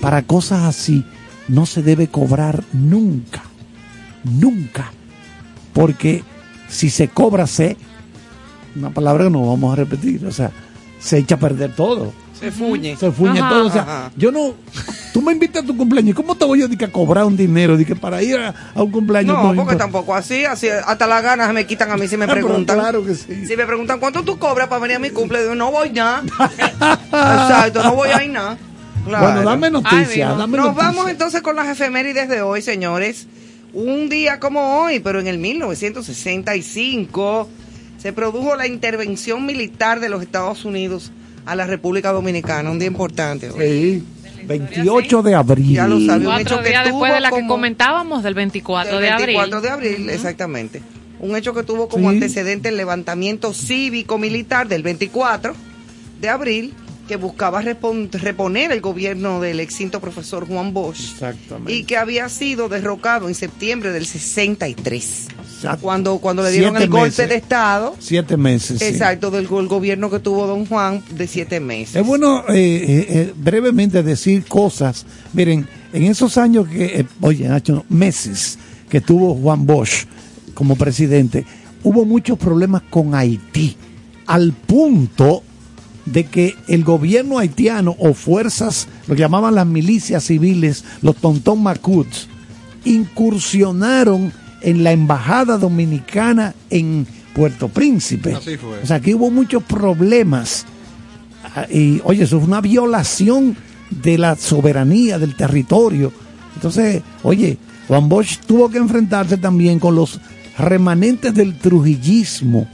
Para 0.00 0.22
cosas 0.22 0.62
así 0.62 1.04
no 1.48 1.66
se 1.66 1.82
debe 1.82 2.06
cobrar 2.06 2.62
nunca, 2.72 3.42
nunca, 4.24 4.90
porque 5.72 6.22
si 6.68 6.90
se 6.90 7.08
cobra 7.08 7.46
se, 7.46 7.76
una 8.76 8.90
palabra 8.90 9.24
que 9.24 9.30
no 9.30 9.46
vamos 9.48 9.72
a 9.72 9.76
repetir, 9.76 10.24
o 10.26 10.32
sea, 10.32 10.50
se 10.98 11.18
echa 11.18 11.34
a 11.36 11.38
perder 11.38 11.74
todo. 11.74 12.12
Se 12.38 12.50
fuñe. 12.50 12.96
Se 12.96 13.10
fuñe 13.12 13.38
Ajá, 13.40 13.50
todo. 13.50 13.66
O 13.66 13.70
sea, 13.70 13.82
ajá. 13.82 14.12
yo 14.16 14.32
no. 14.32 14.54
Tú 15.12 15.20
me 15.20 15.32
invitas 15.32 15.62
a 15.62 15.66
tu 15.66 15.76
cumpleaños. 15.76 16.16
¿Cómo 16.16 16.34
te 16.36 16.46
voy 16.46 16.60
yo 16.60 16.66
a 16.66 16.88
cobrar 16.90 17.26
un 17.26 17.36
dinero? 17.36 17.76
di 17.76 17.84
que 17.84 17.94
para 17.94 18.22
ir 18.22 18.38
a, 18.38 18.54
a 18.74 18.82
un 18.82 18.90
cumpleaños. 18.90 19.36
No, 19.36 19.54
porque 19.54 19.76
tampoco 19.76 20.14
así, 20.14 20.46
así 20.46 20.68
hasta 20.68 21.06
las 21.06 21.22
ganas 21.22 21.52
me 21.52 21.66
quitan 21.66 21.90
a 21.90 21.98
mí 21.98 22.08
si 22.08 22.16
me 22.16 22.24
Ah, 22.24 22.28
preguntan. 22.28 22.78
claro 22.78 23.04
que 23.04 23.14
sí. 23.14 23.44
Si 23.46 23.56
me 23.58 23.66
preguntan 23.66 24.00
cuánto 24.00 24.22
tú 24.22 24.38
cobras 24.38 24.68
para 24.68 24.80
venir 24.80 24.96
a 24.96 25.00
mi 25.00 25.10
cumple, 25.10 25.42
digo, 25.42 25.54
no 25.54 25.70
voy 25.70 25.92
ya. 25.92 26.22
Exacto, 27.12 27.82
no 27.82 27.94
voy 27.94 28.08
a 28.08 28.24
ir 28.24 28.30
nada. 28.30 28.56
Claro. 29.04 29.24
Bueno, 29.26 29.42
dame 29.42 29.70
noticias, 29.70 30.36
Nos 30.48 30.74
vamos 30.74 31.08
entonces 31.10 31.42
con 31.42 31.56
las 31.56 31.68
efemérides 31.68 32.28
de 32.30 32.40
hoy, 32.40 32.62
señores. 32.62 33.26
Un 33.72 34.08
día 34.08 34.40
como 34.40 34.80
hoy, 34.82 34.98
pero 35.00 35.20
en 35.20 35.26
el 35.28 35.38
1965 35.38 37.48
se 37.98 38.12
produjo 38.12 38.56
la 38.56 38.66
intervención 38.66 39.46
militar 39.46 40.00
de 40.00 40.08
los 40.08 40.22
Estados 40.22 40.64
Unidos 40.64 41.12
a 41.46 41.54
la 41.54 41.66
República 41.66 42.12
Dominicana, 42.12 42.70
un 42.70 42.78
día 42.78 42.88
importante. 42.88 43.50
hoy. 43.50 44.02
Sí, 44.02 44.04
28 44.46 45.22
de 45.22 45.34
abril. 45.34 45.74
Ya 45.74 45.86
lo 45.86 46.00
sabe, 46.00 46.26
un 46.26 46.38
hecho 46.40 46.58
que 46.62 46.70
después 46.70 46.90
tuvo 46.90 47.04
de 47.06 47.20
la 47.20 47.30
que 47.30 47.46
comentábamos 47.46 48.22
del 48.22 48.34
24 48.34 48.94
del 48.94 49.02
de 49.02 49.10
abril. 49.10 49.26
24 49.36 49.60
de 49.60 49.70
abril, 49.70 50.10
exactamente. 50.10 50.82
Un 51.20 51.36
hecho 51.36 51.52
que 51.54 51.62
tuvo 51.62 51.88
como 51.88 52.10
Sí. 52.10 52.16
antecedente 52.16 52.70
el 52.70 52.76
levantamiento 52.78 53.52
cívico-militar 53.52 54.66
del 54.68 54.82
24 54.82 55.54
de 56.20 56.28
abril 56.28 56.72
que 57.10 57.16
buscaba 57.16 57.60
repon- 57.60 58.08
reponer 58.12 58.70
el 58.70 58.80
gobierno 58.80 59.40
del 59.40 59.58
extinto 59.58 60.00
profesor 60.00 60.46
Juan 60.46 60.72
Bosch 60.72 61.10
Exactamente. 61.14 61.72
y 61.72 61.82
que 61.82 61.96
había 61.96 62.28
sido 62.28 62.68
derrocado 62.68 63.26
en 63.28 63.34
septiembre 63.34 63.90
del 63.90 64.06
63. 64.06 65.26
Exacto. 65.56 65.78
Cuando, 65.82 66.18
cuando 66.18 66.44
le 66.44 66.52
dieron 66.52 66.70
Siete 66.74 66.84
el 66.84 66.90
golpe 66.90 67.06
meses. 67.08 67.28
de 67.28 67.34
Estado, 67.34 67.96
Siete 67.98 68.36
meses. 68.36 68.78
sí. 68.78 68.84
exacto, 68.84 69.32
del 69.32 69.48
go- 69.48 69.58
el 69.58 69.66
gobierno 69.66 70.08
que 70.08 70.20
tuvo 70.20 70.46
don 70.46 70.66
Juan 70.66 71.02
de 71.10 71.26
siete 71.26 71.58
meses. 71.58 71.96
Es 71.96 72.06
bueno 72.06 72.44
eh, 72.48 72.54
eh, 72.54 73.06
eh, 73.08 73.32
brevemente 73.36 74.04
decir 74.04 74.44
cosas. 74.44 75.04
Miren, 75.32 75.66
en 75.92 76.04
esos 76.04 76.38
años 76.38 76.68
que, 76.68 77.00
eh, 77.00 77.06
oye, 77.22 77.48
Nacho, 77.48 77.84
meses 77.88 78.56
que 78.88 79.00
tuvo 79.00 79.34
Juan 79.34 79.66
Bosch 79.66 80.06
como 80.54 80.76
presidente, 80.76 81.44
hubo 81.82 82.04
muchos 82.04 82.38
problemas 82.38 82.82
con 82.88 83.16
Haití, 83.16 83.76
al 84.26 84.52
punto 84.52 85.42
de 86.12 86.24
que 86.24 86.56
el 86.66 86.84
gobierno 86.84 87.38
haitiano 87.38 87.96
o 87.98 88.14
fuerzas, 88.14 88.88
lo 89.06 89.14
que 89.14 89.20
llamaban 89.20 89.54
las 89.54 89.66
milicias 89.66 90.24
civiles, 90.24 90.84
los 91.02 91.16
Tontón 91.16 91.62
Macuts, 91.62 92.28
incursionaron 92.84 94.32
en 94.62 94.84
la 94.84 94.92
embajada 94.92 95.56
dominicana 95.56 96.54
en 96.68 97.06
Puerto 97.34 97.68
Príncipe. 97.68 98.34
Así 98.34 98.56
fue. 98.56 98.80
O 98.82 98.86
sea, 98.86 98.96
aquí 98.96 99.14
hubo 99.14 99.30
muchos 99.30 99.62
problemas. 99.62 100.66
Ah, 101.54 101.66
Y 101.70 102.00
oye, 102.04 102.24
eso 102.24 102.38
es 102.38 102.44
una 102.44 102.60
violación 102.60 103.56
de 103.90 104.18
la 104.18 104.36
soberanía 104.36 105.18
del 105.18 105.36
territorio. 105.36 106.12
Entonces, 106.54 107.02
oye, 107.22 107.58
Juan 107.88 108.08
Bosch 108.08 108.38
tuvo 108.46 108.68
que 108.68 108.78
enfrentarse 108.78 109.36
también 109.36 109.78
con 109.78 109.94
los 109.94 110.20
remanentes 110.58 111.34
del 111.34 111.58
trujillismo. 111.58 112.68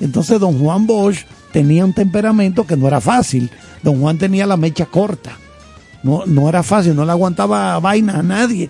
Entonces, 0.00 0.40
don 0.40 0.58
Juan 0.58 0.86
Bosch 0.86 1.24
tenía 1.52 1.84
un 1.84 1.92
temperamento 1.92 2.66
que 2.66 2.76
no 2.76 2.86
era 2.88 3.00
fácil. 3.00 3.50
Don 3.82 4.00
Juan 4.00 4.18
tenía 4.18 4.46
la 4.46 4.56
mecha 4.56 4.86
corta. 4.86 5.36
No, 6.02 6.24
no 6.26 6.48
era 6.48 6.62
fácil, 6.62 6.94
no 6.96 7.04
le 7.04 7.10
aguantaba 7.12 7.78
vaina 7.80 8.18
a 8.18 8.22
nadie. 8.22 8.68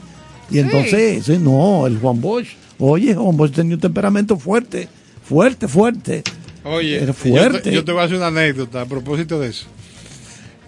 Y 0.51 0.59
entonces, 0.59 1.25
sí, 1.25 1.39
no, 1.39 1.87
el 1.87 1.99
Juan 1.99 2.21
Bosch, 2.21 2.49
oye, 2.79 3.15
Juan 3.15 3.37
Bosch 3.37 3.53
tenía 3.53 3.75
un 3.77 3.81
temperamento 3.81 4.37
fuerte, 4.37 4.89
fuerte, 5.23 5.69
fuerte. 5.69 6.23
Oye, 6.65 7.03
Era 7.03 7.13
fuerte. 7.13 7.61
te, 7.61 7.73
yo 7.73 7.85
te 7.85 7.93
voy 7.93 8.03
a 8.03 8.05
hacer 8.05 8.17
una 8.17 8.27
anécdota 8.27 8.81
a 8.83 8.87
propósito 8.87 9.39
de 9.39 9.49
eso. 9.49 9.67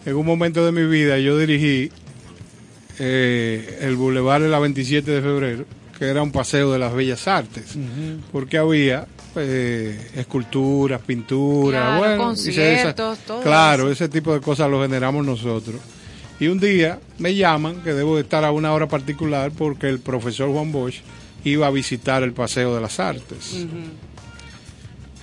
En 0.07 0.15
un 0.17 0.25
momento 0.25 0.65
de 0.65 0.73
mi 0.73 0.87
vida 0.87 1.19
yo 1.19 1.37
dirigí 1.37 1.91
eh, 2.99 3.79
el 3.83 3.97
Boulevard 3.97 4.43
de 4.43 4.49
la 4.49 4.59
27 4.59 5.11
de 5.11 5.21
febrero, 5.21 5.65
que 5.99 6.07
era 6.07 6.23
un 6.23 6.31
paseo 6.33 6.73
de 6.73 6.79
las 6.79 6.95
bellas 6.95 7.27
artes, 7.29 7.75
porque 8.31 8.59
había 8.59 9.07
eh, 9.37 10.11
esculturas, 10.17 11.01
pinturas, 11.01 11.83
Claro, 11.83 11.99
bueno, 11.99 12.23
conciertos, 12.25 13.19
esa- 13.19 13.25
todo 13.27 13.43
claro, 13.43 13.91
ese 13.91 14.09
tipo 14.09 14.33
de 14.35 14.41
cosas 14.41 14.71
lo 14.71 14.83
generamos 14.83 15.25
nosotros. 15.25 15.77
Y 16.41 16.49
un 16.49 16.59
día 16.59 16.99
me 17.19 17.35
llaman 17.35 17.83
que 17.83 17.93
debo 17.93 18.17
de 18.17 18.23
estar 18.23 18.45
a 18.45 18.51
una 18.51 18.73
hora 18.73 18.89
particular 18.89 19.53
porque 19.57 19.89
el 19.89 20.01
profesor 20.01 20.51
Juan 20.51 20.73
Bosch 20.73 21.01
iba 21.45 21.67
a 21.67 21.71
visitar 21.71 22.23
el 22.23 22.33
Paseo 22.33 22.75
de 22.75 22.81
las 22.81 22.99
Artes. 23.01 23.67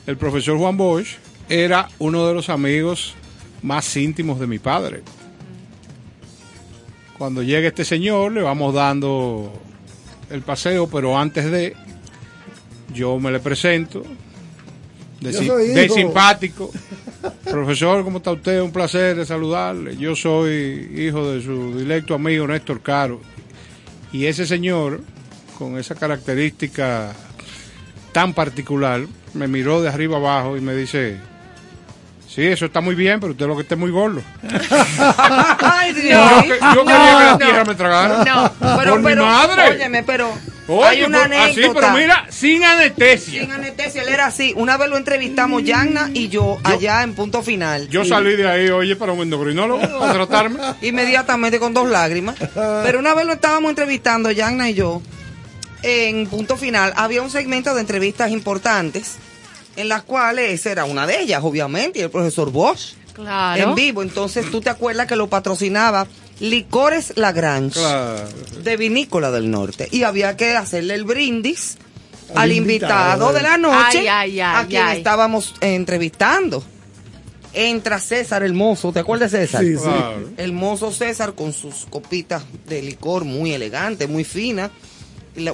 El 0.08 0.18
profesor 0.18 0.58
Juan 0.58 0.78
Bosch 0.78 1.16
era 1.50 1.88
uno 2.00 2.26
de 2.28 2.34
los 2.34 2.50
amigos 2.50 3.16
más 3.62 3.96
íntimos 3.98 4.40
de 4.40 4.48
mi 4.48 4.60
padre. 4.60 5.02
Cuando 7.18 7.44
llega 7.44 7.68
este 7.68 7.84
señor, 7.84 8.32
le 8.32 8.42
vamos 8.42 8.74
dando 8.74 9.52
el 10.30 10.42
paseo, 10.42 10.88
pero 10.88 11.18
antes 11.18 11.52
de, 11.52 11.76
yo 12.94 13.20
me 13.20 13.32
le 13.32 13.40
presento, 13.40 14.04
de, 15.22 15.34
si- 15.34 15.90
simpático. 15.94 16.72
Profesor, 17.50 18.04
¿cómo 18.04 18.20
está 18.20 18.32
usted? 18.32 18.62
Un 18.62 18.72
placer 18.72 19.16
de 19.16 19.26
saludarle. 19.26 19.98
Yo 19.98 20.16
soy 20.16 20.90
hijo 20.96 21.32
de 21.32 21.42
su 21.42 21.78
directo 21.78 22.14
amigo 22.16 22.48
Néstor 22.48 22.82
Caro. 22.82 23.20
Y 24.14 24.26
ese 24.26 24.46
señor, 24.48 25.02
con 25.58 25.78
esa 25.78 25.96
característica 25.96 27.12
tan 28.14 28.34
particular, 28.34 29.02
me 29.34 29.48
miró 29.48 29.82
de 29.82 29.90
arriba 29.90 30.18
abajo 30.18 30.56
y 30.58 30.62
me 30.62 30.74
dice, 30.74 31.18
Sí, 32.28 32.44
eso 32.46 32.66
está 32.68 32.80
muy 32.80 32.94
bien, 32.96 33.20
pero 33.20 33.32
usted 33.34 33.48
lo 33.48 33.56
que 33.56 33.64
está 33.64 33.74
es 33.76 33.80
muy 33.80 33.90
gordo. 33.92 34.22
Ay, 35.60 35.94
Dios. 35.94 36.32
Yo, 36.32 36.42
que- 36.44 36.60
yo 36.76 36.86
quería 36.86 37.18
que 37.18 37.24
la 37.26 37.38
tierra 37.38 37.64
no. 37.64 37.66
me 37.66 37.76
tragara. 37.76 38.24
No, 38.24 38.52
Por 38.54 38.78
pero, 38.78 38.96
mi 38.98 39.04
pero, 39.04 39.26
madre. 39.26 39.70
óyeme, 39.72 40.04
pero 40.04 40.32
Oye, 40.70 40.86
hay 40.88 41.04
una 41.04 41.20
por- 41.24 41.34
así, 41.34 41.42
anécdota. 41.64 41.80
pero 41.80 41.94
mira, 41.94 42.26
sin 42.30 42.64
anestesia. 42.64 43.42
Sin 43.42 43.52
anestesia, 43.52 44.02
él 44.04 44.10
era 44.10 44.28
así. 44.28 44.54
Una 44.56 44.78
vez 44.78 44.90
lo 44.90 44.98
entrevistamos, 44.98 45.64
Yanna 45.64 46.12
y 46.14 46.30
yo, 46.30 46.58
allá 46.64 47.04
en 47.04 47.14
punto 47.16 47.42
final. 47.44 47.90
Yo 47.90 48.04
Y- 48.04 48.08
salí 48.10 48.36
de 48.36 48.48
ahí, 48.50 48.70
oye, 48.70 48.96
para 48.96 49.12
un 49.14 49.22
endocrinólogo 49.22 50.04
a 50.04 50.14
tratarme. 50.14 50.60
Inmediatamente 50.82 51.60
con 51.60 51.74
dos 51.74 51.90
lágrimas. 51.90 52.36
Pero 52.84 53.00
una 53.00 53.14
vez 53.14 53.26
lo 53.26 53.34
estábamos 53.34 53.70
entrevistando, 53.70 54.32
Yanna 54.32 54.70
y 54.70 54.76
yo, 54.76 55.02
en 55.82 56.28
punto 56.28 56.58
final, 56.58 56.94
había 56.96 57.22
un 57.22 57.30
segmento 57.32 57.74
de 57.74 57.82
entrevistas 57.82 58.32
importantes, 58.32 59.16
en 59.76 59.88
las 59.90 60.04
cuales 60.04 60.52
esa 60.52 60.72
era 60.72 60.86
una 60.86 61.08
de 61.08 61.22
ellas, 61.22 61.42
obviamente, 61.44 62.00
y 62.00 62.02
el 62.02 62.10
profesor 62.10 62.52
Bosch. 62.52 62.94
Claro. 63.14 63.62
En 63.62 63.76
vivo. 63.76 64.02
Entonces, 64.02 64.50
tú 64.50 64.62
te 64.62 64.70
acuerdas 64.70 65.06
que 65.08 65.16
lo 65.16 65.28
patrocinaba 65.28 66.08
Licores 66.40 67.14
Lagrange. 67.18 67.80
Claro. 67.80 68.28
de 68.64 68.78
Vinícola 68.78 69.32
del 69.32 69.50
Norte 69.52 69.88
y 69.92 70.04
había 70.04 70.36
que 70.38 70.56
hacerle 70.56 70.96
el 70.96 71.04
brindis 71.04 71.78
al, 72.32 72.38
Al 72.44 72.52
invitado, 72.54 73.30
invitado. 73.30 73.34
de 73.34 73.42
la 73.42 73.58
noche 73.58 74.00
Ay, 74.00 74.08
ay, 74.08 74.40
ay, 74.40 74.64
a 74.64 74.68
quien 74.68 74.84
ay. 74.84 74.98
estábamos 74.98 75.56
entrevistando. 75.62 76.64
Entra 77.52 78.00
César 78.00 78.44
el 78.44 78.54
mozo, 78.54 78.94
¿te 78.94 79.00
acuerdas 79.00 79.32
de 79.32 79.40
César? 79.48 79.64
Sí, 79.64 79.76
sí. 79.76 79.82
Claro. 79.84 80.30
El 80.38 80.54
mozo 80.54 80.92
César 80.92 81.34
con 81.34 81.52
sus 81.52 81.88
copitas 81.90 82.44
de 82.68 82.84
licor 82.84 83.26
muy 83.26 83.52
elegante, 83.54 84.06
muy 84.08 84.24
fina, 84.24 84.70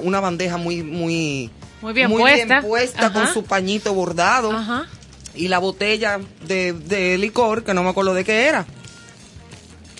una 0.02 0.20
bandeja 0.20 0.58
muy 0.58 0.82
muy 0.82 1.50
Muy 1.80 1.92
bien 1.94 2.10
puesta. 2.12 2.60
puesta, 2.60 3.12
con 3.14 3.26
su 3.32 3.44
pañito 3.44 3.94
bordado 3.94 4.52
Ajá. 4.52 4.86
y 5.34 5.48
la 5.48 5.58
botella 5.58 6.20
de, 6.46 6.74
de 6.74 7.16
licor, 7.16 7.64
que 7.64 7.72
no 7.72 7.82
me 7.82 7.88
acuerdo 7.90 8.12
de 8.12 8.24
qué 8.24 8.44
era. 8.46 8.66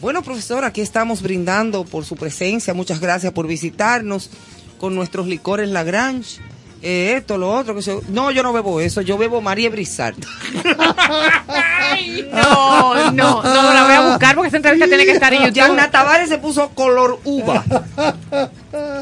Bueno, 0.00 0.22
profesor, 0.22 0.64
aquí 0.64 0.80
estamos 0.80 1.22
brindando 1.22 1.84
por 1.84 2.04
su 2.04 2.16
presencia. 2.16 2.74
Muchas 2.74 3.00
gracias 3.00 3.32
por 3.32 3.46
visitarnos 3.46 4.30
con 4.78 4.94
nuestros 4.94 5.26
licores 5.26 5.68
Lagrange. 5.70 6.40
Eh, 6.82 7.14
esto, 7.16 7.38
lo 7.38 7.50
otro. 7.50 7.74
Que 7.74 7.82
se... 7.82 7.98
No, 8.08 8.30
yo 8.30 8.42
no 8.42 8.52
bebo 8.52 8.80
eso. 8.80 9.00
Yo 9.00 9.16
bebo 9.16 9.40
María 9.40 9.70
Brizard. 9.70 10.16
No, 12.32 13.10
no, 13.12 13.42
no, 13.42 13.42
la 13.42 13.84
voy 13.84 13.94
a 13.94 14.08
buscar 14.10 14.34
porque 14.34 14.48
esta 14.48 14.58
entrevista 14.58 14.86
tiene 14.86 15.04
que 15.04 15.12
estar 15.12 15.32
en 15.32 15.40
YouTube. 15.40 15.54
Yanna 15.54 15.90
Tavares 15.90 16.28
se 16.28 16.38
puso 16.38 16.68
color 16.70 17.18
uva. 17.24 17.64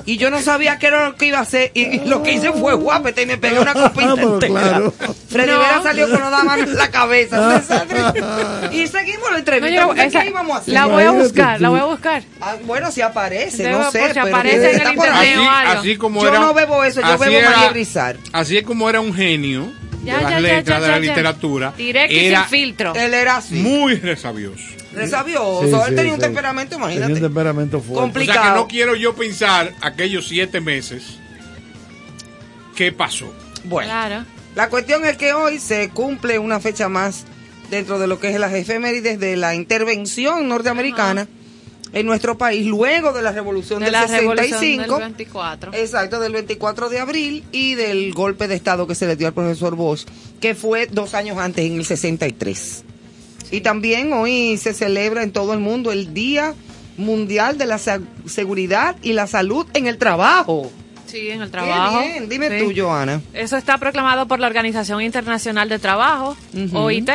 Y 0.07 0.17
yo 0.19 0.31
no 0.31 0.41
sabía 0.41 0.79
qué 0.79 0.89
era 0.89 1.09
lo 1.09 1.17
que 1.17 1.27
iba 1.27 1.39
a 1.39 1.43
hacer. 1.43 1.71
Y 1.75 2.01
lo 2.07 2.23
que 2.23 2.33
hice 2.33 2.53
fue 2.53 2.75
guapete 2.75 3.23
y 3.23 3.27
me 3.27 3.39
pegué 3.39 3.59
una 3.59 3.73
copita 3.75 4.15
Pero 4.17 4.35
entera. 4.35 4.61
claro. 4.61 4.95
Freddy 5.29 5.51
No. 5.53 5.59
Vera 5.59 5.83
salió 5.83 6.11
con 6.11 6.23
una 6.23 6.45
mano 6.45 6.63
en 6.63 6.77
la 6.77 6.91
cabeza. 6.91 7.63
y 8.73 8.87
seguimos 8.87 9.25
la 9.27 9.31
No, 9.33 9.39
entrevista. 9.39 9.81
yo- 9.81 9.87
porque 9.87 10.05
esa- 10.05 10.23
¿Qué 10.23 10.29
íbamos 10.29 10.57
a 10.57 10.61
hacer? 10.61 10.75
la 10.75 10.87
voy 10.87 11.03
a 11.03 11.11
buscar, 11.11 11.61
la 11.61 11.69
voy 11.69 11.81
a 11.81 11.85
buscar. 11.85 12.23
Ah, 12.41 12.57
bueno, 12.65 12.91
si 12.91 13.01
aparece, 13.01 13.65
Debo- 13.71 13.79
no 13.79 13.91
sé. 13.91 14.01
si 14.09 14.09
pero 14.15 14.27
aparece 14.29 14.71
en 14.75 14.81
el 14.81 14.89
internet. 14.95 15.11
Así, 15.15 15.35
o 15.37 15.51
algo. 15.51 15.81
así 15.81 15.97
como 15.97 16.23
Yo 16.23 16.29
era. 16.29 16.39
no 16.41 16.55
bebo 16.55 16.85
eso, 16.85 17.01
yo 17.01 17.19
bebo 17.19 17.37
era- 17.37 17.51
María 17.51 17.71
Brizard. 17.71 18.17
Así 18.33 18.57
es 18.59 18.65
como 18.65 18.89
era 18.89 19.01
un 19.01 19.15
genio 19.15 19.73
Ya, 20.05 20.17
de 20.19 20.23
las 20.23 20.31
ya, 20.33 20.41
letras, 20.41 20.65
ya, 20.67 20.75
de 20.75 20.81
la 20.81 20.87
ya, 20.99 21.03
ya. 21.05 21.09
literatura. 21.11 21.73
Directo 21.77 22.15
y 22.15 22.19
era 22.27 22.41
sin 22.41 22.49
filtro. 22.51 22.95
Él 22.95 23.15
era 23.15 23.37
así. 23.37 23.55
muy 23.57 23.95
resabioso. 23.95 24.63
Resabioso. 24.95 25.63
Sí, 25.67 25.75
él 25.75 25.81
sí, 25.91 25.95
tenía 25.97 26.15
un 26.15 26.21
temperamento, 26.21 26.77
Tenía 26.77 26.87
imagínate. 26.87 27.13
un 27.15 27.21
temperamento 27.21 27.81
fuerte. 27.81 27.93
O 27.93 27.97
sea 27.97 28.07
que 28.07 28.13
Complicado. 28.27 28.57
no 28.57 28.69
quiero 28.69 28.95
yo 28.97 29.15
pensar 29.15 29.73
aquellos 29.81 30.27
siete 30.29 30.61
meses. 30.61 31.19
¿Qué 32.75 32.93
pasó? 32.93 33.33
Bueno, 33.65 33.89
Claro. 33.89 34.25
la 34.57 34.69
cuestión 34.69 35.05
es 35.05 35.17
que 35.17 35.33
hoy 35.33 35.59
se 35.59 35.89
cumple 35.91 36.39
una 36.39 36.61
fecha 36.61 36.89
más 36.89 37.25
dentro 37.71 37.99
de 37.99 38.07
lo 38.07 38.19
que 38.21 38.31
es 38.31 38.39
las 38.39 38.53
efemérides 38.53 39.19
de 39.21 39.37
la 39.37 39.55
intervención 39.55 40.49
norteamericana 40.49 41.27
en 41.93 42.07
nuestro 42.07 42.37
país 42.37 42.67
luego 42.67 43.13
de 43.13 43.23
la 43.23 43.31
revolución 43.31 43.79
De 43.79 43.85
del 43.87 43.93
la 43.93 44.07
revolución 44.07 44.49
65. 44.61 44.95
del 44.99 45.03
24. 45.05 45.73
Exacto, 45.75 46.19
del 46.19 46.33
24 46.33 46.89
de 46.89 46.99
abril 46.99 47.45
y 47.53 47.75
del 47.75 48.13
golpe 48.13 48.49
de 48.49 48.57
Estado 48.57 48.87
que 48.89 48.97
se 48.97 49.07
le 49.07 49.15
dio 49.15 49.29
al 49.29 49.33
profesor 49.33 49.77
Bosch, 49.77 50.05
que 50.41 50.57
fue 50.57 50.87
dos 50.89 51.15
años 51.15 51.39
antes, 51.39 51.65
en 51.65 51.77
el 51.79 51.85
63. 51.85 52.85
Y 53.55 53.61
también 53.61 54.13
hoy 54.13 54.57
se 54.57 54.75
celebra 54.75 55.23
en 55.23 55.33
todo 55.33 55.53
el 55.55 55.61
mundo 55.61 55.93
el 55.93 56.13
Día 56.15 56.55
Mundial 56.97 57.57
de 57.59 57.67
la 57.67 57.79
Seguridad 58.27 58.97
y 59.03 59.13
la 59.13 59.27
Salud 59.27 59.67
en 59.75 59.87
el 59.87 59.99
Trabajo. 59.99 60.71
Sí, 61.07 61.31
en 61.31 61.43
el 61.43 61.51
trabajo. 61.51 62.01
Qué 62.01 62.09
bien, 62.13 62.29
dime 62.29 62.59
Sí. 62.59 62.65
tú, 62.65 62.73
Joana. 62.77 63.21
Eso 63.33 63.57
está 63.57 63.79
proclamado 63.79 64.27
por 64.27 64.41
la 64.41 64.49
Organización 64.49 65.01
Internacional 65.03 65.69
de 65.69 65.79
Trabajo. 65.79 66.37
OIT. 66.73 67.09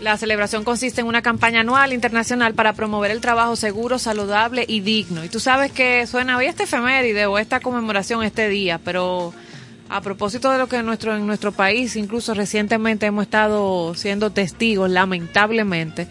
La 0.00 0.16
celebración 0.18 0.62
consiste 0.62 1.00
en 1.00 1.06
una 1.06 1.22
campaña 1.22 1.60
anual 1.60 1.92
internacional 1.94 2.54
para 2.54 2.74
promover 2.74 3.10
el 3.10 3.20
trabajo 3.22 3.56
seguro, 3.56 3.98
saludable 3.98 4.64
y 4.68 4.80
digno. 4.80 5.24
Y 5.24 5.28
tú 5.30 5.40
sabes 5.40 5.72
que 5.72 6.06
suena 6.06 6.36
hoy 6.36 6.44
este 6.46 6.64
efeméride 6.64 7.24
o 7.26 7.38
esta 7.38 7.60
conmemoración 7.60 8.22
este 8.22 8.48
día, 8.50 8.78
pero 8.84 9.32
a 9.88 10.00
propósito 10.00 10.50
de 10.50 10.58
lo 10.58 10.68
que 10.68 10.76
en 10.76 10.86
nuestro, 10.86 11.14
en 11.16 11.26
nuestro 11.26 11.52
país, 11.52 11.96
incluso 11.96 12.34
recientemente 12.34 13.06
hemos 13.06 13.22
estado 13.22 13.94
siendo 13.94 14.30
testigos, 14.30 14.90
lamentablemente, 14.90 16.08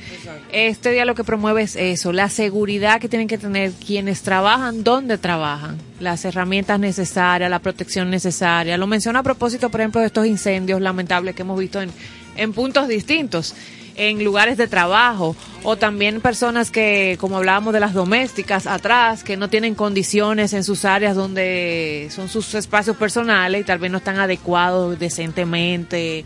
este 0.52 0.92
día 0.92 1.06
lo 1.06 1.16
que 1.16 1.24
promueve 1.24 1.64
es 1.64 1.76
eso, 1.76 2.14
la 2.14 2.30
seguridad 2.30 3.02
que 3.02 3.10
tienen 3.10 3.28
que 3.28 3.38
tener 3.38 3.72
quienes 3.74 4.22
trabajan, 4.22 4.84
donde 4.84 5.18
trabajan, 5.18 5.78
las 6.00 6.24
herramientas 6.26 6.80
necesarias, 6.80 7.50
la 7.50 7.60
protección 7.60 8.10
necesaria. 8.10 8.78
Lo 8.78 8.88
menciono 8.88 9.20
a 9.20 9.24
propósito, 9.24 9.70
por 9.70 9.82
ejemplo, 9.82 10.02
de 10.02 10.08
estos 10.08 10.26
incendios 10.26 10.82
lamentables 10.82 11.36
que 11.36 11.42
hemos 11.42 11.60
visto 11.60 11.82
en, 11.82 11.92
en 12.38 12.54
puntos 12.54 12.88
distintos 12.88 13.56
en 13.98 14.24
lugares 14.24 14.58
de 14.58 14.68
trabajo 14.68 15.36
o 15.64 15.78
también 15.78 16.20
personas 16.22 16.70
que, 16.70 17.18
como 17.20 17.38
hablábamos 17.38 17.74
de 17.74 17.80
las 17.80 17.94
domésticas 17.94 18.68
atrás, 18.68 19.24
que 19.24 19.38
no 19.38 19.50
tienen 19.50 19.74
condiciones 19.76 20.54
en 20.54 20.64
sus 20.64 20.86
áreas 20.86 21.16
donde 21.16 22.10
son 22.12 22.28
sus 22.30 22.54
espacios 22.56 22.98
personales 22.98 23.62
y 23.62 23.64
tal 23.64 23.80
vez 23.80 23.90
no 23.92 23.98
están 24.00 24.20
adecuados 24.20 25.00
decentemente, 25.00 26.26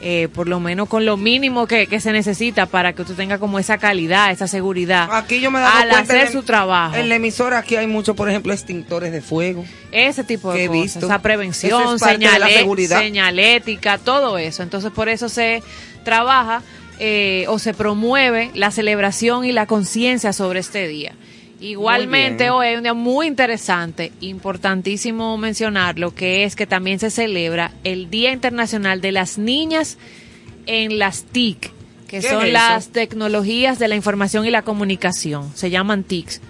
eh, 0.00 0.28
por 0.32 0.46
lo 0.46 0.60
menos 0.60 0.88
con 0.88 1.04
lo 1.04 1.16
mínimo 1.16 1.66
que, 1.66 1.88
que 1.88 1.98
se 1.98 2.12
necesita 2.12 2.66
para 2.66 2.92
que 2.92 3.02
usted 3.02 3.14
tenga 3.16 3.38
como 3.38 3.58
esa 3.58 3.78
calidad, 3.78 4.30
esa 4.30 4.46
seguridad 4.46 5.08
Aquí 5.10 5.40
yo 5.40 5.50
me 5.50 5.58
al 5.58 5.88
cuenta 5.88 5.98
hacer 6.00 6.26
en- 6.26 6.32
su 6.32 6.42
trabajo. 6.44 6.94
En 6.94 7.08
la 7.08 7.16
emisora 7.16 7.58
aquí 7.58 7.74
hay 7.74 7.86
mucho, 7.88 8.14
por 8.14 8.28
ejemplo, 8.28 8.52
extintores 8.52 9.10
de 9.12 9.22
fuego. 9.22 9.64
Ese 9.90 10.22
tipo 10.22 10.52
de 10.52 10.66
cosas, 10.68 10.82
visto. 10.82 11.06
esa 11.06 11.18
prevención, 11.20 11.94
es 11.96 12.00
parte 12.00 12.18
de 12.18 12.24
la 12.38 12.46
señale- 12.46 12.58
seguridad. 12.58 12.98
señalética, 13.00 13.98
todo 13.98 14.38
eso. 14.38 14.62
Entonces, 14.62 14.92
por 14.92 15.08
eso 15.08 15.28
se 15.28 15.62
trabaja 16.04 16.62
eh, 16.98 17.44
o 17.48 17.58
se 17.58 17.74
promueve 17.74 18.50
la 18.54 18.70
celebración 18.70 19.44
y 19.44 19.52
la 19.52 19.66
conciencia 19.66 20.32
sobre 20.32 20.60
este 20.60 20.88
día. 20.88 21.14
Igualmente, 21.60 22.50
hoy 22.50 22.68
es 22.68 22.76
un 22.76 22.84
día 22.84 22.94
muy 22.94 23.26
interesante, 23.26 24.12
importantísimo 24.20 25.36
mencionarlo, 25.38 26.14
que 26.14 26.44
es 26.44 26.54
que 26.54 26.66
también 26.66 27.00
se 27.00 27.10
celebra 27.10 27.72
el 27.82 28.10
Día 28.10 28.32
Internacional 28.32 29.00
de 29.00 29.10
las 29.10 29.38
Niñas 29.38 29.98
en 30.66 30.98
las 30.98 31.24
TIC, 31.24 31.72
que 32.06 32.20
¿Qué 32.20 32.22
son 32.22 32.46
es 32.46 32.52
las 32.52 32.90
tecnologías 32.90 33.80
de 33.80 33.88
la 33.88 33.96
información 33.96 34.46
y 34.46 34.50
la 34.50 34.62
comunicación. 34.62 35.50
Se 35.54 35.70
llaman 35.70 36.04
TICs. 36.04 36.40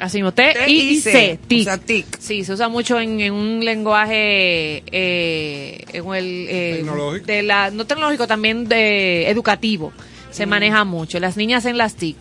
Así 0.00 0.16
mismo, 0.16 0.32
T, 0.32 0.42
I 0.66 0.72
y 0.72 1.00
T-I-C, 1.02 1.12
C, 1.12 1.38
TIC. 1.46 1.60
o 1.60 1.64
sea, 1.64 1.78
TIC. 1.78 2.06
Sí, 2.18 2.44
se 2.44 2.52
usa 2.54 2.68
mucho 2.68 2.98
en, 2.98 3.20
en 3.20 3.34
un 3.34 3.64
lenguaje 3.64 4.82
eh, 4.90 5.84
en 5.92 6.14
el, 6.14 6.46
eh, 6.48 6.74
Tecnológico. 6.78 7.26
de 7.26 7.42
la 7.42 7.70
no 7.70 7.84
tecnológico 7.86 8.26
también 8.26 8.66
de 8.66 9.28
educativo 9.28 9.92
se 10.30 10.46
maneja 10.46 10.84
mucho 10.84 11.20
las 11.20 11.36
niñas 11.36 11.66
en 11.66 11.76
las 11.76 11.96
TIC 11.96 12.16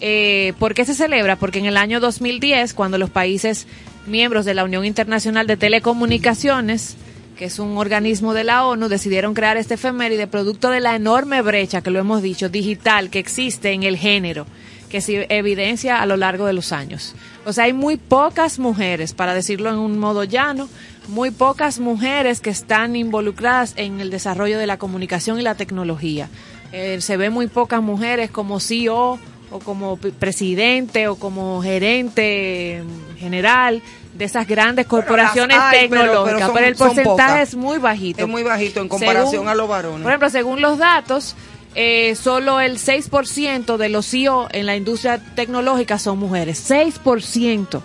eh, 0.00 0.54
¿por 0.58 0.72
qué 0.74 0.84
se 0.86 0.94
celebra? 0.94 1.36
porque 1.36 1.58
en 1.58 1.66
el 1.66 1.76
año 1.76 2.00
2010 2.00 2.72
cuando 2.72 2.96
los 2.98 3.10
países 3.10 3.66
miembros 4.06 4.46
de 4.46 4.54
la 4.54 4.64
Unión 4.64 4.86
Internacional 4.86 5.46
de 5.46 5.56
Telecomunicaciones 5.58 6.96
que 7.36 7.44
es 7.44 7.58
un 7.60 7.76
organismo 7.78 8.34
de 8.34 8.42
la 8.42 8.66
ONU, 8.66 8.88
decidieron 8.88 9.32
crear 9.32 9.56
este 9.56 9.74
efeméride 9.74 10.26
producto 10.26 10.70
de 10.70 10.80
la 10.80 10.96
enorme 10.96 11.40
brecha, 11.40 11.82
que 11.82 11.90
lo 11.90 12.00
hemos 12.00 12.20
dicho, 12.20 12.48
digital 12.48 13.10
que 13.10 13.20
existe 13.20 13.70
en 13.70 13.84
el 13.84 13.96
género, 13.96 14.44
que 14.88 15.00
se 15.00 15.26
evidencia 15.28 16.00
a 16.00 16.06
lo 16.06 16.16
largo 16.16 16.46
de 16.46 16.52
los 16.52 16.72
años. 16.72 17.14
O 17.44 17.52
sea, 17.52 17.64
hay 17.64 17.72
muy 17.72 17.96
pocas 17.96 18.58
mujeres, 18.58 19.12
para 19.12 19.34
decirlo 19.34 19.70
en 19.70 19.76
un 19.76 19.98
modo 19.98 20.24
llano, 20.24 20.68
muy 21.08 21.30
pocas 21.30 21.78
mujeres 21.78 22.40
que 22.40 22.50
están 22.50 22.96
involucradas 22.96 23.74
en 23.76 24.00
el 24.00 24.10
desarrollo 24.10 24.58
de 24.58 24.66
la 24.66 24.76
comunicación 24.78 25.38
y 25.38 25.42
la 25.42 25.54
tecnología. 25.54 26.28
Eh, 26.72 26.98
se 27.00 27.16
ve 27.16 27.30
muy 27.30 27.46
pocas 27.46 27.80
mujeres 27.82 28.30
como 28.30 28.60
CEO 28.60 29.18
o 29.50 29.58
como 29.60 29.96
presidente 29.96 31.08
o 31.08 31.16
como 31.16 31.62
gerente 31.62 32.82
general 33.18 33.80
de 34.14 34.24
esas 34.24 34.46
grandes 34.46 34.86
corporaciones 34.86 35.56
las 35.56 35.72
hay, 35.72 35.88
pero- 35.88 36.02
pero 36.02 36.12
tecnológicas, 36.12 36.46
son- 36.46 36.54
pero, 36.54 36.66
el 36.66 36.74
porcentaje 36.74 37.42
es 37.42 37.54
muy 37.54 37.78
bajito. 37.78 38.22
Es 38.24 38.28
muy 38.28 38.42
bajito 38.42 38.80
en 38.80 38.88
comparación 38.88 39.30
Según- 39.30 39.48
a 39.48 39.54
los 39.54 39.68
varones. 39.68 40.02
Por 40.02 40.10
ejemplo, 40.10 40.28
según 40.30 40.60
los 40.60 40.76
datos, 40.78 41.36
eh, 41.74 42.14
solo 42.14 42.60
el 42.60 42.78
6% 42.78 43.76
de 43.76 43.88
los 43.88 44.06
CEO 44.10 44.48
en 44.52 44.66
la 44.66 44.76
industria 44.76 45.18
tecnológica 45.34 45.98
son 45.98 46.18
mujeres. 46.18 46.68
6% 46.70 47.82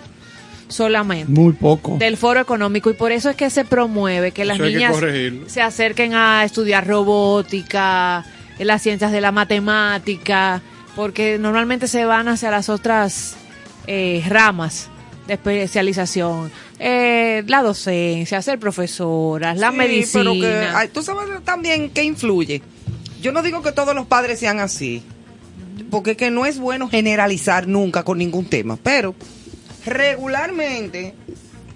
solamente 0.70 1.32
Muy 1.32 1.54
poco. 1.54 1.98
del 1.98 2.18
foro 2.18 2.40
económico 2.40 2.90
y 2.90 2.94
por 2.94 3.12
eso 3.12 3.30
es 3.30 3.36
que 3.36 3.50
se 3.52 3.64
promueve 3.66 4.32
que 4.32 4.44
las 4.46 4.56
Eso 4.58 4.64
que 4.66 4.72
niñas 4.74 4.96
se 5.48 5.62
acerquen 5.62 6.16
a 6.16 6.44
estudiar 6.44 6.88
robótica, 6.88 8.26
en 8.58 8.68
las 8.68 8.82
ciencias 8.82 9.12
de 9.12 9.22
la 9.22 9.32
matemática, 9.32 10.62
porque 10.96 11.38
normalmente 11.40 11.88
se 11.88 12.06
van 12.06 12.28
hacia 12.28 12.50
las 12.52 12.70
otras 12.70 13.36
eh, 13.88 14.24
ramas 14.28 14.90
de 15.28 15.34
especialización, 15.36 16.52
eh, 16.80 17.44
la 17.48 17.62
docencia, 17.62 18.42
ser 18.42 18.60
profesoras, 18.60 19.58
la 19.58 19.72
Sí, 19.72 19.78
medicina. 19.78 20.24
pero 20.24 20.34
que, 20.34 20.68
ay, 20.74 20.90
tú 20.94 21.02
sabes 21.04 21.44
también 21.44 21.90
qué 21.90 22.04
influye. 22.04 22.62
Yo 23.24 23.32
no 23.32 23.42
digo 23.42 23.62
que 23.62 23.72
todos 23.72 23.96
los 23.96 24.06
padres 24.06 24.38
sean 24.38 24.60
así, 24.60 25.02
porque 25.90 26.18
que 26.18 26.30
no 26.30 26.46
es 26.46 26.60
bueno 26.60 26.90
generalizar 26.90 27.70
nunca 27.70 28.04
con 28.04 28.18
ningún 28.18 28.44
tema, 28.48 28.78
pero 28.84 29.16
regularmente 29.86 31.16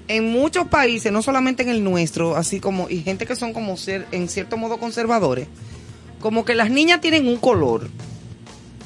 en 0.09 0.29
muchos 0.29 0.67
países, 0.67 1.09
no 1.09 1.21
solamente 1.21 1.63
en 1.63 1.69
el 1.69 1.85
nuestro, 1.85 2.35
así 2.35 2.59
como 2.59 2.89
y 2.89 3.01
gente 3.01 3.25
que 3.25 3.37
son 3.37 3.53
como 3.53 3.77
ser 3.77 4.07
en 4.11 4.27
cierto 4.27 4.57
modo 4.57 4.77
conservadores, 4.77 5.47
como 6.19 6.43
que 6.43 6.53
las 6.53 6.69
niñas 6.69 6.99
tienen 6.99 7.25
un 7.29 7.37
color. 7.37 7.89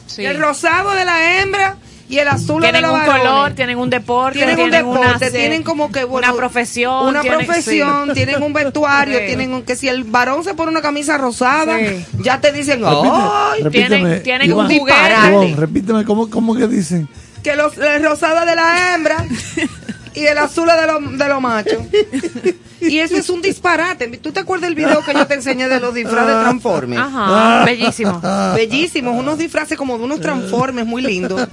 Sí. 0.05 0.23
El 0.23 0.39
rosado 0.39 0.91
de 0.91 1.03
la 1.03 1.41
hembra 1.41 1.77
y 2.11 2.19
el 2.19 2.27
azul 2.27 2.61
de 2.61 2.67
tienen 2.67 2.81
la 2.83 2.91
un 2.91 2.99
varones. 2.99 3.21
color, 3.23 3.51
tienen 3.53 3.77
un 3.79 3.89
deporte, 3.89 4.37
tienen, 4.37 4.59
un 4.59 4.65
una 4.67 4.77
deporte, 4.77 5.25
se- 5.25 5.31
tienen 5.31 5.63
como 5.63 5.91
que 5.91 6.03
bueno, 6.03 6.27
una 6.27 6.37
profesión, 6.37 7.07
una 7.07 7.21
tienen- 7.21 7.45
profesión, 7.45 8.07
sí. 8.09 8.13
tienen 8.13 8.43
un 8.43 8.53
vestuario, 8.53 9.17
Sí. 9.19 9.25
tienen 9.27 9.53
un, 9.53 9.63
que 9.63 9.75
si 9.75 9.87
el 9.87 10.03
varón 10.03 10.43
se 10.43 10.53
pone 10.53 10.69
una 10.71 10.81
camisa 10.81 11.17
rosada, 11.17 11.79
Sí. 11.79 12.05
ya 12.19 12.39
te 12.41 12.51
dicen, 12.51 12.81
¡ay! 12.85 13.63
repíteme, 13.63 14.19
tienen 14.19 14.49
Iván, 14.49 14.67
un 14.67 14.77
juguete. 14.77 14.99
Iván, 15.29 15.57
repíteme, 15.57 16.03
¿cómo, 16.05 16.29
cómo 16.29 16.53
que 16.55 16.67
dicen? 16.67 17.07
Que 17.41 17.55
los, 17.55 17.75
el 17.77 18.03
rosado 18.03 18.45
de 18.45 18.55
la 18.55 18.93
hembra 18.93 19.25
y 20.13 20.25
el 20.25 20.37
azul 20.37 20.69
es 20.69 20.81
de 20.81 20.87
los 20.87 21.17
de 21.17 21.27
los 21.27 21.41
machos. 21.41 21.83
Y 22.81 22.97
eso 22.97 23.15
es 23.15 23.29
un 23.29 23.41
disparate. 23.43 24.07
¿Tú 24.17 24.31
te 24.31 24.39
acuerdas 24.39 24.67
del 24.67 24.75
video 24.75 25.05
que 25.05 25.13
yo 25.13 25.27
te 25.27 25.35
enseñé 25.35 25.69
de 25.69 25.79
los 25.79 25.93
disfraces 25.93 26.35
de 26.35 26.41
Transformers? 26.41 27.01
Ajá, 27.01 27.63
bellísimo. 27.63 28.19
Bellísimos, 28.55 29.17
unos 29.17 29.37
disfraces 29.37 29.77
como 29.77 29.97
de 29.97 30.03
unos 30.03 30.19
Transformers 30.19 30.87
muy 30.87 31.03
lindos 31.03 31.47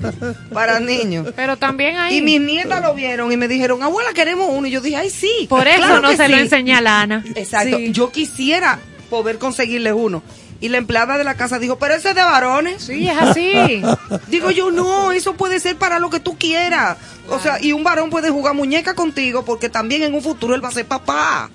para 0.52 0.80
niños. 0.80 1.28
Pero 1.36 1.56
también 1.58 1.98
hay... 1.98 2.16
Y 2.16 2.22
mis 2.22 2.40
nietas 2.40 2.82
lo 2.82 2.94
vieron 2.94 3.30
y 3.30 3.36
me 3.36 3.46
dijeron, 3.46 3.82
abuela, 3.82 4.14
queremos 4.14 4.48
uno. 4.50 4.66
Y 4.66 4.70
yo 4.70 4.80
dije, 4.80 4.96
ay, 4.96 5.10
sí. 5.10 5.46
Por 5.48 5.68
eso 5.68 5.82
claro 5.82 6.00
no 6.00 6.16
se 6.16 6.28
lo 6.28 6.36
sí". 6.36 6.42
enseñé 6.42 6.74
a 6.74 6.80
Lana. 6.80 7.22
Exacto. 7.34 7.76
Sí. 7.76 7.92
Yo 7.92 8.10
quisiera 8.10 8.78
poder 9.10 9.38
conseguirle 9.38 9.92
uno. 9.92 10.22
Y 10.60 10.68
la 10.68 10.78
empleada 10.78 11.16
de 11.18 11.24
la 11.24 11.34
casa 11.36 11.58
dijo, 11.58 11.78
pero 11.78 11.94
ese 11.94 12.10
es 12.10 12.14
de 12.16 12.22
varones. 12.22 12.82
Sí, 12.82 13.08
es 13.08 13.16
así. 13.16 13.82
Digo 14.26 14.50
yo, 14.50 14.70
no, 14.72 15.12
eso 15.12 15.34
puede 15.34 15.60
ser 15.60 15.76
para 15.76 15.98
lo 16.00 16.10
que 16.10 16.18
tú 16.18 16.36
quieras. 16.36 16.96
O 17.28 17.38
sea, 17.38 17.62
y 17.62 17.72
un 17.72 17.84
varón 17.84 18.10
puede 18.10 18.30
jugar 18.30 18.54
muñeca 18.54 18.94
contigo 18.94 19.44
porque 19.44 19.68
también 19.68 20.02
en 20.02 20.14
un 20.14 20.22
futuro 20.22 20.54
él 20.54 20.64
va 20.64 20.68
a 20.68 20.72
ser 20.72 20.86
papá. 20.86 21.50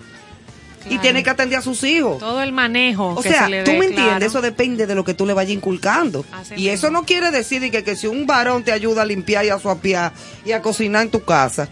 Y 0.89 0.97
tiene 0.97 1.23
que 1.23 1.29
atender 1.29 1.59
a 1.59 1.61
sus 1.61 1.83
hijos. 1.83 2.19
Todo 2.19 2.41
el 2.41 2.51
manejo 2.51 3.13
O 3.15 3.21
que 3.21 3.29
sea, 3.29 3.45
se 3.45 3.49
le 3.49 3.63
tú 3.63 3.71
dé, 3.71 3.77
me 3.79 3.85
entiendes, 3.85 4.09
claro. 4.15 4.25
eso 4.25 4.41
depende 4.41 4.85
de 4.85 4.95
lo 4.95 5.05
que 5.05 5.13
tú 5.13 5.25
le 5.25 5.33
vayas 5.33 5.53
inculcando. 5.53 6.25
Así 6.33 6.55
y 6.55 6.69
eso 6.69 6.91
no 6.91 7.03
quiere 7.03 7.31
decir 7.31 7.61
de 7.61 7.71
que, 7.71 7.83
que 7.85 7.95
si 7.95 8.07
un 8.07 8.25
varón 8.27 8.63
te 8.65 8.73
ayuda 8.73 9.03
a 9.03 9.05
limpiar 9.05 9.45
y 9.45 9.49
a 9.49 9.59
suapiar 9.59 10.11
y 10.45 10.51
a 10.51 10.61
cocinar 10.61 11.03
en 11.03 11.09
tu 11.11 11.23
casa, 11.23 11.69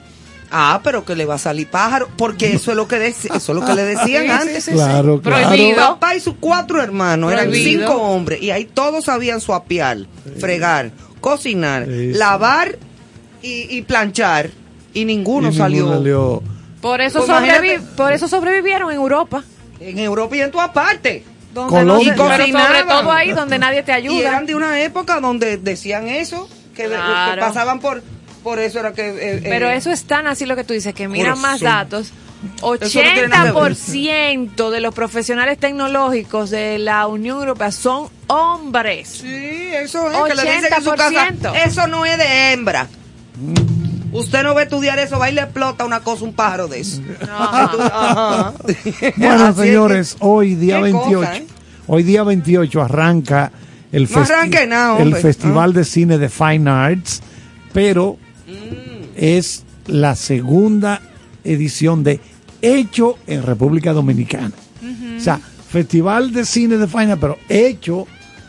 ah, 0.52 0.82
pero 0.84 1.04
que 1.06 1.16
le 1.16 1.26
va 1.26 1.36
a 1.36 1.38
salir 1.38 1.68
pájaro, 1.70 2.10
porque 2.18 2.54
eso 2.54 2.72
es 2.72 2.78
lo 2.78 2.88
que 2.88 3.08
eso 3.08 3.28
es 3.34 3.48
lo 3.50 3.66
que 3.66 3.74
le 3.74 3.84
decían 3.96 4.24
Sí, 4.24 4.28
sí, 4.28 4.32
antes. 4.32 4.64
sí, 4.66 4.72
Claro, 4.72 5.16
Mi 5.16 5.22
Prohibido. 5.22 5.78
papá 5.78 6.16
y 6.16 6.20
sus 6.20 6.36
cuatro 6.40 6.82
hermanos 6.82 7.32
eran 7.32 7.52
cinco 7.54 7.94
hombres 7.94 8.42
y 8.42 8.52
ahí 8.52 8.66
todos 8.66 9.06
sabían 9.06 9.40
suapiar, 9.42 10.00
fregar, 10.40 10.92
cocinar, 11.20 11.86
Sí, 11.86 12.12
sí. 12.14 12.18
lavar 12.20 12.78
y, 13.42 13.76
y 13.78 13.82
planchar 13.84 14.50
y 14.94 15.06
ninguno 15.06 15.50
Y 15.50 15.54
salió. 15.56 15.78
ninguno 15.84 15.98
salió. 16.00 16.44
Por 16.82 17.00
eso, 17.02 17.20
Pues 17.26 17.30
sobrevi- 17.30 17.80
por 17.96 18.12
eso 18.12 18.28
sobrevivieron 18.28 18.90
en 18.92 18.98
Europa. 18.98 19.44
En 19.80 20.00
Europa 20.00 20.36
y 20.36 20.42
en 20.42 20.52
todas 20.52 20.70
partes. 20.70 21.24
Donde 21.54 21.70
Colombia. 21.70 22.16
no 22.16 22.24
Cocinaban. 22.28 22.68
sobre 22.68 22.84
todo 22.84 23.12
ahí 23.12 23.32
donde 23.34 23.60
nadie 23.60 23.84
te 23.84 23.92
Y 23.92 23.96
ayuda. 23.96 24.30
eran 24.30 24.46
de 24.46 24.56
una 24.56 24.82
época 24.82 25.20
donde 25.20 25.58
decían 25.58 26.08
eso, 26.08 26.48
que, 26.76 26.86
Claro. 26.86 27.36
que 27.36 27.40
pasaban 27.42 27.80
por 27.80 28.02
por 28.44 28.60
eso 28.60 28.80
era 28.80 28.94
que... 28.94 29.10
eh, 29.10 29.42
Pero 29.44 29.70
eh, 29.70 29.76
eso 29.76 29.92
es 29.92 30.04
tan 30.06 30.28
así 30.28 30.46
lo 30.46 30.56
que 30.56 30.64
tú 30.64 30.74
dices, 30.74 30.94
que 30.94 31.08
miran 31.08 31.40
más 31.40 31.60
datos. 31.62 32.12
Eso 32.58 32.72
no 32.72 32.78
tiene 33.14 33.28
nada 33.28 33.54
que 33.54 33.60
ver. 33.60 33.74
80% 33.74 34.70
de 34.72 34.80
los 34.82 34.94
profesionales 34.96 35.60
tecnológicos 35.60 36.50
de 36.50 36.80
la 36.80 37.06
Unión 37.08 37.38
Europea 37.40 37.72
son 37.72 38.10
hombres. 38.28 39.20
Sí, 39.22 39.70
eso 39.74 40.10
es, 40.10 40.18
que 40.34 40.36
le 40.36 40.56
dicen 40.56 40.74
en 40.76 40.84
su 40.84 40.90
80%. 40.90 40.96
casa, 40.98 41.64
eso 41.64 41.88
no 41.88 42.06
es 42.06 42.18
de 42.18 42.54
hembra. 42.54 42.88
Usted 44.12 44.44
no 44.44 44.54
va 44.54 44.62
a 44.62 44.64
estudiar 44.64 45.00
eso, 45.00 45.20
va 45.20 45.30
y 45.30 45.34
le 45.34 45.42
explota 45.42 45.86
una 45.86 46.02
cosa, 46.02 46.26
un 46.26 46.34
pájaro 46.34 46.68
de 46.68 46.80
eso. 46.82 47.02
Ajá. 47.22 47.64
Ajá. 47.94 48.54
Bueno, 49.16 49.46
Así 49.46 49.62
es 49.62 49.68
señores, 49.68 50.18
hoy 50.20 50.56
día 50.56 50.78
Qué 50.78 50.84
28, 50.84 51.18
cosa, 51.20 51.38
¿eh? 51.38 51.46
hoy 51.88 52.04
día 52.04 52.24
28 52.24 52.82
arranca 52.82 53.52
el, 53.92 54.10
No 54.12 54.22
arranque 54.22 54.70
el. 55.00 55.16
Festival 55.16 55.74
de 55.74 55.86
Cine 55.86 56.18
de 56.18 56.30
Fine 56.30 56.70
Arts, 56.70 57.22
pero. 57.72 58.18
Es 59.16 59.64
la 59.88 60.16
segunda 60.16 61.02
edición 61.44 62.04
de 62.04 62.20
Hecho 62.62 63.18
en 63.28 63.44
República 63.44 63.94
Dominicana. 63.94 64.52
O 65.18 65.20
sea, 65.20 65.40
Festival 65.70 66.32
de 66.34 66.46
Cine 66.46 66.78
de 66.78 66.84
Arts, 66.84 67.18
pero 67.20 67.38
Hecho 67.50 68.08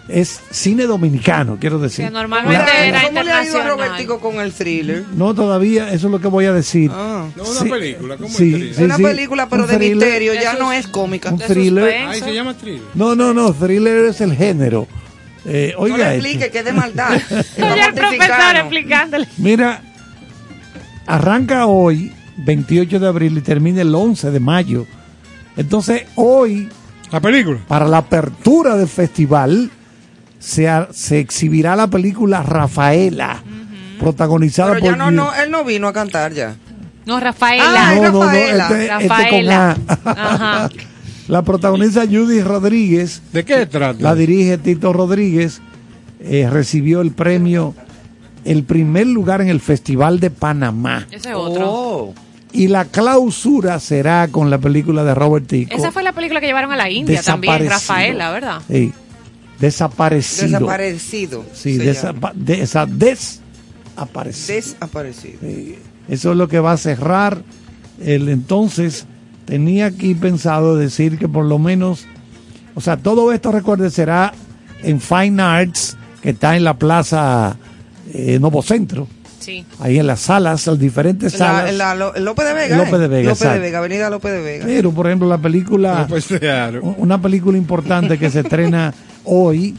es 0.08 0.40
cine 0.50 0.84
dominicano, 0.84 1.56
quiero 1.60 1.78
decir. 1.78 2.04
Que 2.06 2.10
normalmente 2.10 2.60
Mira, 2.64 2.84
era 2.84 3.02
¿Cómo 3.04 3.22
le 3.22 3.32
ha 3.32 3.44
ido. 3.44 3.62
Robertico 3.62 4.18
con 4.20 4.40
el 4.40 4.52
thriller? 4.52 5.04
No, 5.14 5.32
todavía, 5.32 5.92
eso 5.92 6.08
es 6.08 6.10
lo 6.10 6.20
que 6.20 6.26
voy 6.28 6.44
a 6.46 6.52
decir. 6.52 6.90
Ah. 6.92 7.28
No, 7.36 7.44
una 7.44 7.60
Sí. 7.60 7.68
película, 7.70 8.16
¿cómo 8.16 8.28
Sí, 8.28 8.46
es 8.46 8.52
thriller? 8.52 8.74
sí, 8.74 8.82
una 8.82 8.98
película, 8.98 9.48
pero 9.48 9.62
Un 9.62 9.68
de 9.70 9.76
thriller. 9.76 9.96
misterio, 9.96 10.34
ya 10.34 10.54
De 10.54 10.58
no 10.58 10.72
es 10.72 10.88
cómica. 10.88 11.30
Un 11.30 11.38
thriller. 11.38 12.08
Ahí 12.08 12.20
se 12.20 12.34
llama 12.34 12.54
thriller. 12.54 12.82
No, 12.94 13.14
no, 13.14 13.32
no, 13.32 13.52
thriller 13.54 14.06
es 14.06 14.20
el 14.20 14.34
género. 14.36 14.88
Eh, 15.44 15.72
No 15.76 15.82
oiga 15.84 15.96
le 15.96 16.02
esto. 16.16 16.26
explique 16.26 16.50
que 16.50 16.58
es 16.58 16.64
de 16.64 16.72
maldad. 16.72 17.14
Es 17.30 17.62
Oye, 17.62 17.84
el 17.86 17.94
profesor 17.94 18.56
explicándole. 18.56 19.28
Mira, 19.38 19.82
arranca 21.06 21.66
hoy, 21.66 22.12
28 22.38 22.98
de 23.00 23.06
abril, 23.06 23.38
y 23.38 23.40
termina 23.40 23.80
el 23.82 23.94
11 23.94 24.30
de 24.30 24.40
mayo. 24.40 24.86
Entonces, 25.56 26.04
hoy, 26.16 26.68
La 27.10 27.20
película. 27.20 27.58
para 27.68 27.86
la 27.86 27.98
apertura 27.98 28.76
del 28.76 28.88
festival, 28.88 29.70
se, 30.38 30.68
se 30.92 31.18
exhibirá 31.18 31.76
la 31.76 31.86
película 31.88 32.42
Rafaela, 32.42 33.42
protagonizada 34.00 34.70
Pero 34.72 34.80
por... 34.80 34.90
ya 34.90 34.96
no, 34.96 35.10
no, 35.10 35.30
él 35.34 35.50
no 35.50 35.64
vino 35.64 35.88
a 35.88 35.92
cantar 35.92 36.32
ya. 36.32 36.56
No, 37.04 37.18
Rafaela. 37.20 37.64
Ah, 37.90 37.94
no, 37.96 38.02
no, 38.02 38.12
no, 38.12 38.20
Rafaela. 38.24 38.64
este, 38.68 38.84
este 38.84 38.98
con 38.98 39.08
Rafaela. 39.08 39.76
A. 40.04 40.10
Ajá. 40.10 40.70
La 41.28 41.42
protagoniza 41.42 42.02
Judy 42.06 42.42
Rodríguez, 42.42 43.22
¿De 43.32 43.44
qué 43.44 43.66
trata? 43.66 44.00
la 44.02 44.14
dirige 44.14 44.58
Tito 44.58 44.92
Rodríguez, 44.92 45.60
eh, 46.20 46.48
recibió 46.50 47.00
el 47.00 47.12
premio, 47.12 47.74
el 48.44 48.64
primer 48.64 49.06
lugar 49.06 49.40
en 49.40 49.48
el 49.48 49.60
Festival 49.60 50.20
de 50.20 50.30
Panamá. 50.30 51.06
Ese 51.10 51.30
es 51.30 51.34
otro. 51.34 51.64
Oh. 51.70 52.14
Y 52.52 52.68
la 52.68 52.84
clausura 52.84 53.80
será 53.80 54.28
con 54.28 54.50
la 54.50 54.58
película 54.58 55.04
de 55.04 55.14
Robert 55.14 55.46
Tico. 55.46 55.74
Esa 55.74 55.90
fue 55.90 56.02
la 56.02 56.12
película 56.12 56.40
que 56.40 56.46
llevaron 56.46 56.70
a 56.72 56.76
la 56.76 56.90
India 56.90 57.22
también. 57.22 57.66
Rafaela, 57.68 58.30
¿verdad? 58.30 58.60
Sí. 58.68 58.92
Desaparecido. 59.58 60.58
Desaparecido. 60.58 61.44
Sí, 61.54 61.78
desapa- 61.78 62.32
de- 62.34 62.62
esa 62.62 62.84
desaparecido. 62.84 64.56
Desaparecido. 64.56 65.38
Sí. 65.40 65.78
Eso 66.08 66.32
es 66.32 66.36
lo 66.36 66.48
que 66.48 66.58
va 66.60 66.72
a 66.72 66.76
cerrar. 66.76 67.42
El 68.04 68.28
entonces 68.28 69.06
tenía 69.46 69.86
aquí 69.86 70.14
pensado 70.14 70.76
decir 70.76 71.18
que 71.18 71.28
por 71.28 71.44
lo 71.44 71.58
menos, 71.58 72.06
o 72.74 72.80
sea, 72.80 72.96
todo 72.96 73.32
esto 73.32 73.52
recuerde 73.52 73.90
será 73.90 74.32
en 74.82 75.00
Fine 75.00 75.40
Arts, 75.40 75.96
que 76.22 76.30
está 76.30 76.56
en 76.56 76.64
la 76.64 76.76
plaza 76.76 77.56
eh, 78.12 78.38
Novo 78.40 78.62
Centro, 78.62 79.08
Sí. 79.40 79.64
ahí 79.80 79.98
en 79.98 80.06
las 80.06 80.20
salas, 80.20 80.66
las 80.66 80.78
diferentes 80.78 81.32
La, 81.32 81.38
salas. 81.66 81.74
la- 81.74 81.94
López 82.20 82.46
de 82.46 82.52
Vega. 82.54 82.76
López 82.76 82.98
de 83.00 83.04
¿eh? 83.06 83.08
Vega, 83.08 83.30
López 83.30 83.52
de. 83.52 83.58
Vega, 83.58 83.78
Avenida 83.78 84.10
López 84.10 84.32
de 84.32 84.40
Vega. 84.40 84.64
Pero, 84.66 84.92
por 84.92 85.06
ejemplo, 85.06 85.28
la 85.28 85.38
película, 85.38 86.06
Pues, 86.08 86.26
claro. 86.26 86.94
una 86.98 87.20
película 87.20 87.58
importante 87.58 88.18
que 88.18 88.30
se 88.30 88.40
estrena 88.40 88.94
hoy, 89.24 89.74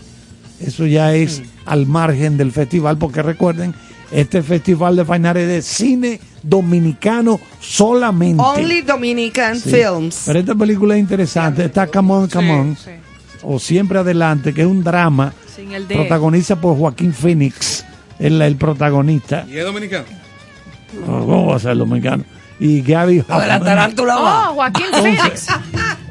eso 0.60 0.86
ya 0.86 1.14
es 1.14 1.42
al 1.66 1.86
margen 1.86 2.36
del 2.38 2.52
festival, 2.52 2.98
porque 2.98 3.22
recuerden, 3.22 3.74
este 4.12 4.44
festival 4.44 4.96
de 4.98 5.06
Fine 5.06 5.28
Arts 5.30 5.40
es 5.42 5.48
de 5.48 5.62
cine 5.62 6.20
dominicano 6.44 7.40
solamente. 7.60 8.44
Only 8.44 8.82
Dominican 8.82 9.60
Sí. 9.60 9.70
Films. 9.72 10.24
Pero 10.26 10.40
esta 10.40 10.56
película 10.56 10.96
es 10.96 11.00
interesante, 11.00 11.66
está 11.66 11.88
Come 11.88 12.14
On, 12.14 12.28
Come 12.30 12.52
On, 12.52 12.76
Sí, 12.76 12.92
o 13.44 13.58
Siempre 13.60 13.98
Adelante, 14.00 14.54
que 14.54 14.62
es 14.62 14.68
un 14.68 14.84
drama, 14.84 15.34
Sin 15.56 15.72
el 15.72 15.88
D. 15.88 15.96
protagoniza 15.96 16.58
por 16.58 16.78
Joaquín 16.78 17.14
Phoenix, 17.14 17.86
es 18.20 18.32
la- 18.32 18.48
el 18.48 18.56
protagonista. 18.56 19.46
¿Y 19.50 19.58
es 19.58 19.66
dominicano? 19.66 20.06
¿Cómo 21.06 21.48
va 21.48 21.56
a 21.56 21.60
ser 21.60 21.76
dominicano? 21.78 22.24
Y 22.60 22.82
Gaby 22.82 23.18
Lo 23.18 23.24
de 23.24 23.48
la 23.48 23.56
Hoffman. 23.58 23.64
tarántula 23.64 24.16
va. 24.16 24.50
Oh, 24.52 24.54
Joaquín 24.56 24.86
Phoenix. 24.92 25.48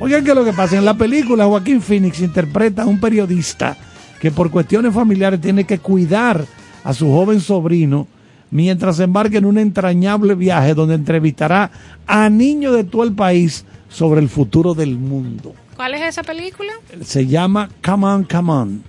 Oigan, 0.00 0.24
¿qué 0.24 0.30
es 0.30 0.36
lo 0.36 0.44
que 0.44 0.52
pasa? 0.52 0.76
En 0.76 0.84
la 0.84 0.94
película, 0.94 1.46
Joaquín 1.46 1.80
Phoenix 1.80 2.20
interpreta 2.20 2.82
a 2.82 2.86
un 2.86 2.98
periodista 3.00 3.76
que 4.20 4.30
por 4.32 4.50
cuestiones 4.50 4.92
familiares 4.92 5.40
tiene 5.40 5.64
que 5.64 5.78
cuidar 5.78 6.44
a 6.84 6.92
su 6.92 7.06
joven 7.10 7.40
sobrino 7.40 8.08
mientras 8.50 8.96
se 8.96 9.04
embarca 9.04 9.38
en 9.38 9.44
un 9.46 9.56
entrañable 9.56 10.34
viaje 10.34 10.74
donde 10.74 10.94
entrevistará 10.96 11.70
a 12.06 12.28
niños 12.28 12.74
de 12.74 12.84
todo 12.84 13.04
el 13.04 13.12
país 13.12 13.64
sobre 13.88 14.20
el 14.20 14.28
futuro 14.28 14.74
del 14.74 14.98
mundo. 14.98 15.54
¿Cuál 15.76 15.94
es 15.94 16.02
esa 16.02 16.22
película? 16.22 16.72
Se 17.04 17.26
llama 17.26 17.68
Come 17.84 18.06
On, 18.06 18.24
Come 18.24 18.52
On. 18.52 18.82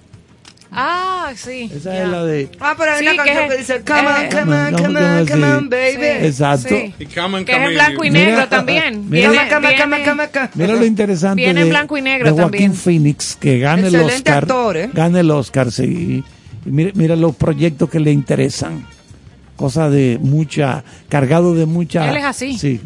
Ah, 0.75 1.31
sí. 1.35 1.69
Esa 1.73 1.93
ya. 1.93 2.03
es 2.03 2.09
la 2.09 2.23
de... 2.25 2.49
Ah, 2.59 2.73
pero 2.77 2.91
hay 2.93 2.99
Sí, 2.99 3.07
una 3.07 3.23
que 3.23 3.29
canción 3.29 3.45
es- 3.45 3.51
que 3.51 3.57
dice, 3.57 3.81
come 3.85 4.07
on, 4.07 4.29
come 4.31 4.55
on, 4.57 4.73
come 4.83 4.99
on, 5.05 5.27
come 5.27 5.45
on, 5.45 5.69
baby. 5.69 6.25
Exacto. 6.27 6.69
Sí. 6.69 6.93
Y 6.99 7.05
Come 7.05 7.45
Que 7.45 7.51
es 7.51 7.57
en 7.59 7.73
blanco 7.73 8.03
y 8.03 8.11
Mira- 8.11 8.25
negro 8.25 8.47
también. 8.49 9.09
mira- 9.09 9.29
Viene- 9.29 9.49
come, 9.49 9.67
viene- 9.69 9.83
come, 10.05 10.29
come. 10.29 10.49
Mira 10.55 10.73
lo 10.73 10.85
interesante 10.85 11.35
Viene 11.41 11.59
de, 11.59 11.65
en 11.65 11.69
blanco 11.69 11.97
y 11.97 12.01
negro 12.01 12.25
de 12.25 12.31
Joaquín 12.31 12.51
también. 12.51 12.73
Phoenix, 12.73 13.35
que 13.39 13.59
gane 13.59 13.87
el 13.87 13.95
Excelente 13.95 14.29
Oscar. 14.31 14.43
actor, 14.43 14.77
¿eh? 14.77 14.89
Gane 14.93 15.19
el 15.19 15.31
Oscar, 15.31 15.71
sí. 15.71 16.23
Y 16.65 16.69
mira, 16.69 16.91
mira 16.95 17.15
los 17.15 17.35
proyectos 17.35 17.89
que 17.89 17.99
le 17.99 18.11
interesan. 18.11 18.85
Cosa 19.55 19.89
de 19.89 20.17
mucha, 20.21 20.83
cargado 21.09 21.53
de 21.53 21.65
mucha... 21.67 22.09
Él 22.09 22.17
es 22.17 22.23
así. 22.25 22.57
Sí. 22.57 22.81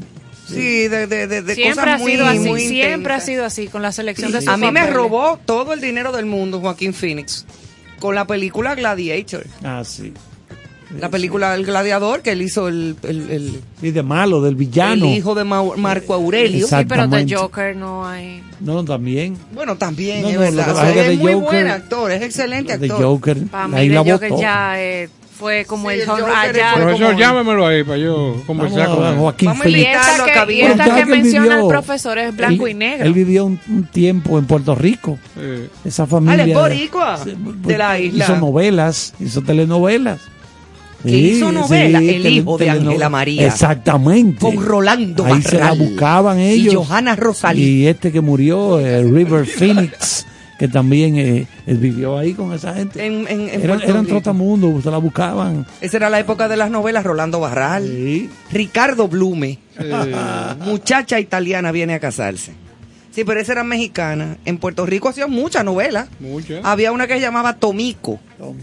Sí, 0.48 0.88
de, 0.88 1.08
de, 1.08 1.28
de, 1.28 1.42
de 1.42 1.56
Siempre 1.56 1.76
cosas 1.84 1.96
ha 1.96 1.98
muy, 1.98 2.12
sido 2.14 2.26
así, 2.26 2.40
muy 2.40 2.62
siempre 2.62 3.14
ha 3.14 3.20
sido 3.20 3.44
así 3.46 3.68
con 3.68 3.82
la 3.82 3.92
selección 3.92 4.32
de 4.32 4.40
sus 4.40 4.48
A 4.48 4.56
mí 4.56 4.72
me 4.72 4.88
robó 4.88 5.38
todo 5.46 5.74
el 5.74 5.82
dinero 5.82 6.14
del 6.14 6.26
mundo 6.26 6.62
Joaquín 6.62 6.94
Phoenix 6.94 7.46
con 8.00 8.16
la 8.16 8.26
película 8.26 8.76
Gladiator. 8.76 9.46
Ah, 9.64 9.84
sí. 9.86 10.14
La 11.02 11.10
película 11.10 11.54
El 11.54 11.66
Gladiador 11.66 12.22
que 12.22 12.32
él 12.32 12.42
hizo 12.42 12.70
el, 12.70 12.96
el, 13.04 13.30
el, 13.30 13.62
Y 13.82 13.92
de 13.92 14.04
malo, 14.04 14.42
del 14.42 14.56
villano. 14.56 15.06
el 15.06 15.18
hijo 15.18 15.36
de 15.36 15.44
Mau- 15.44 15.76
Marco 15.76 16.14
Aurelio. 16.14 16.66
Sí, 16.66 16.76
pero 16.88 17.08
de. 17.08 17.36
Joker 17.36 17.76
no 17.76 18.08
hay. 18.08 18.42
No, 18.62 18.86
también. 18.86 19.38
Bueno, 19.54 19.76
también 19.76 20.22
No, 20.22 20.30
es 20.30 20.36
no, 20.36 20.40
verdad. 20.40 20.72
O 20.72 20.76
sea, 20.80 20.90
es 20.92 20.96
es 20.98 21.08
de 21.10 21.16
muy 21.18 21.34
Joker- 21.34 21.44
buen 21.44 21.68
actor, 21.68 22.12
es 22.12 22.22
excelente 22.22 22.78
De 22.78 22.86
actor. 22.86 23.04
Joker. 23.04 23.38
Para 23.48 23.68
mí, 23.68 23.76
ahí 23.76 23.90
de 23.90 23.96
la 23.96 24.04
Joker 24.14 24.30
botó. 24.30 24.42
ya 24.42 24.82
eh, 24.82 25.10
fue 25.38 25.66
como 25.66 25.90
Sí, 25.90 25.96
el 25.96 26.00
el 26.02 26.06
fue 26.08 26.16
Profesor, 26.18 27.08
como- 27.08 27.20
llámemelo 27.20 27.68
ahí 27.68 27.84
para 27.84 27.98
yo 27.98 28.42
conversar 28.48 28.88
Vamos 28.90 28.98
con. 29.06 29.18
Joaquín 29.18 29.48
Vamos 29.50 29.66
Y 29.68 29.76
esta 29.82 30.46
que, 30.48 30.54
y 30.54 30.62
esta 30.62 30.84
que 30.84 30.90
¿sabes 30.90 30.94
que 30.94 31.00
él 31.02 31.08
menciona 31.22 31.46
el 31.48 31.52
vivió? 31.54 31.68
profesor 31.70 32.18
es 32.20 32.36
blanco 32.36 32.66
Él- 32.68 32.72
y 32.72 32.76
negro. 32.76 33.06
Él 33.06 33.14
vivió 33.14 33.46
un, 33.46 33.60
un 33.70 33.84
tiempo 33.86 34.38
en 34.40 34.46
Puerto 34.46 34.76
Rico. 34.76 35.18
Eh, 35.38 35.70
Esa 35.86 36.04
Ah, 36.04 36.08
familia. 36.08 36.46
es 36.46 36.54
boricua 36.54 37.18
Sí, 37.24 37.34
de 37.38 37.78
la 37.78 38.00
isla. 38.00 38.24
Hizo 38.26 38.38
novelas, 38.38 39.14
hizo 39.20 39.42
telenovelas. 39.42 40.20
Que 41.04 41.12
hizo 41.12 41.52
novela, 41.52 42.00
El 42.00 42.26
hijo 42.26 42.58
de 42.58 42.70
Ángela 42.72 43.08
María. 43.08 43.46
Exactamente. 43.46 44.40
Con 44.40 44.58
Rolando 44.66 45.24
Ahí 45.26 45.42
se 45.44 45.60
la 45.60 45.72
buscaban 45.74 46.40
ellos. 46.40 46.74
Y 46.74 46.76
Johanna 46.76 47.16
Rosalí. 47.16 47.62
Y 47.64 47.88
este 47.88 48.12
que 48.12 48.20
murió, 48.20 48.80
eh, 48.80 49.04
River 49.04 49.46
Phoenix, 49.46 50.26
que 50.58 50.68
también 50.68 51.18
eh, 51.18 51.48
él 51.66 51.78
vivió 51.78 52.18
ahí 52.18 52.34
con 52.34 52.54
esa 52.54 52.74
gente. 52.74 53.06
En, 53.06 53.28
en, 53.28 53.50
en 53.50 53.62
eran 53.62 53.80
Rico. 53.80 54.06
trotamundos, 54.08 54.84
se 54.84 54.92
la 54.92 54.98
buscaban. 54.98 55.66
Esa 55.82 55.98
era 55.98 56.10
la 56.10 56.20
época 56.20 56.48
de 56.48 56.58
las 56.58 56.72
novelas 56.72 57.04
Rolando 57.04 57.40
Barral. 57.40 57.86
Sí. 57.88 58.30
Ricardo 58.52 59.08
Blume. 59.08 59.60
eh, 59.80 60.56
Muchacha 60.66 61.20
italiana 61.20 61.72
viene 61.72 61.94
a 61.94 62.00
casarse. 62.00 62.54
Sí, 63.12 63.24
pero 63.24 63.40
esa 63.40 63.54
era 63.54 63.64
mexicana. 63.64 64.38
En 64.46 64.60
Puerto 64.60 64.86
Rico 64.86 65.10
hacían 65.10 65.32
muchas 65.32 65.66
novelas. 65.66 66.08
muchas. 66.20 66.60
Había 66.64 66.92
una 66.92 67.08
que 67.08 67.16
se 67.16 67.22
llamaba 67.22 67.54
Tomiko, 67.56 68.20
No 68.40 68.54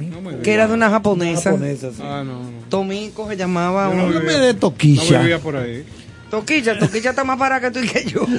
que 0.45 0.55
era 0.55 0.69
de 0.69 0.75
una 0.75 0.91
japonesa. 0.91 1.51
Japonesa, 1.51 1.91
sí. 1.91 2.01
Ah, 2.05 2.23
no, 2.25 2.39
no. 2.45 2.51
Tomiko 2.69 3.29
se 3.29 3.37
llamaba. 3.37 3.89
Yo 3.91 3.97
no 3.97 4.05
una- 4.07 4.17
Háblame 4.19 4.39
de 4.39 4.53
No 4.55 4.59
Toquilla. 4.61 5.21
vivía 5.23 5.39
por 5.41 5.57
ahí. 5.57 5.85
Toquilla, 6.31 6.79
Toquilla 6.79 7.11
está 7.11 7.23
más 7.25 7.39
para 7.39 7.61
que 7.61 7.71
tú 7.71 7.79
y 7.81 7.89
que 7.89 8.05
yo. 8.05 8.27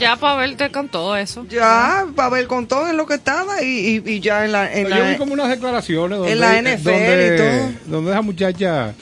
Ya 0.00 0.16
para 0.16 0.34
verte 0.36 0.70
con 0.72 0.88
todo 0.88 1.16
eso. 1.16 1.46
ya, 1.48 2.04
para 2.16 2.28
ver 2.28 2.48
con 2.48 2.66
todo 2.66 2.88
en 2.90 2.96
lo 2.96 3.06
que 3.06 3.14
estaba 3.14 3.62
y, 3.62 4.02
y, 4.04 4.10
y 4.10 4.20
ya 4.20 4.44
en 4.44 4.50
la. 4.50 4.70
En 4.72 4.88
Yo 4.88 4.96
la- 4.96 5.08
vi 5.10 5.16
como 5.16 5.32
unas 5.34 5.48
declaraciones 5.48 6.18
donde, 6.18 6.32
en 6.32 6.40
la 6.40 6.60
NFL 6.60 6.88
y 6.88 6.92
donde, 7.36 7.74
donde 7.86 8.10
esa 8.10 8.20
muchacha 8.20 8.92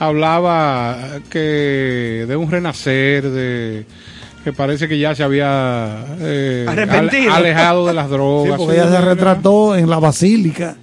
hablaba 0.00 0.98
que 1.30 2.24
de 2.26 2.36
un 2.36 2.50
renacer, 2.50 3.30
de 3.30 3.86
que 4.42 4.52
parece 4.52 4.88
que 4.88 4.98
ya 4.98 5.14
se 5.14 5.22
había 5.22 6.04
eh, 6.20 6.66
alejado 7.30 7.86
de 7.86 7.94
las 7.94 8.06
Sí, 8.06 8.12
drogas. 8.12 8.58
porque 8.58 8.74
Sí, 8.74 8.80
ella 8.80 8.90
se 8.90 9.00
retrató 9.00 9.76
en 9.76 9.88
la 9.88 9.98
basílica. 10.00 10.76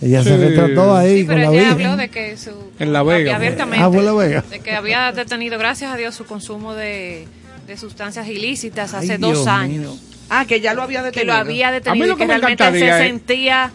Ella 0.00 0.22
se 0.22 0.30
Sí. 0.30 0.36
retrató 0.36 0.96
ahí 0.96 1.20
Sí, 1.20 1.26
con 1.26 1.34
pero 1.36 1.50
la 1.52 1.58
ella 1.58 1.72
habló 1.72 1.96
de 1.96 2.08
que 2.08 2.36
su. 2.36 2.50
En 2.78 2.92
La 2.92 3.02
Vega, 3.02 3.30
fue. 3.30 3.34
Abiertamente. 3.34 3.84
Ah, 3.84 3.88
fue 3.88 3.98
en 3.98 4.04
La 4.04 4.12
Vega. 4.12 4.44
De 4.48 4.60
que 4.60 4.72
había 4.72 5.10
detenido, 5.12 5.58
gracias 5.58 5.92
a 5.92 5.96
Dios, 5.96 6.14
su 6.14 6.24
consumo 6.24 6.74
de, 6.74 7.26
de 7.66 7.76
sustancias 7.76 8.28
ilícitas 8.28 8.94
hace 8.94 9.12
Ay, 9.14 9.18
dos 9.18 9.32
Dios 9.32 9.46
años. 9.48 9.78
mío. 9.94 9.96
Ah, 10.30 10.44
que 10.46 10.60
ya 10.60 10.74
lo 10.74 10.82
había 10.82 11.00
Que 11.00 11.06
detenido. 11.06 11.34
lo 11.34 11.40
había 11.40 11.68
A 11.68 11.70
mí 11.70 11.74
detenido 11.78 12.06
lo 12.06 12.12
y 12.12 12.16
que 12.16 12.22
que 12.22 12.26
me 12.28 12.38
realmente 12.38 12.78
se 12.78 12.88
es- 12.88 12.96
sentía 12.96 13.70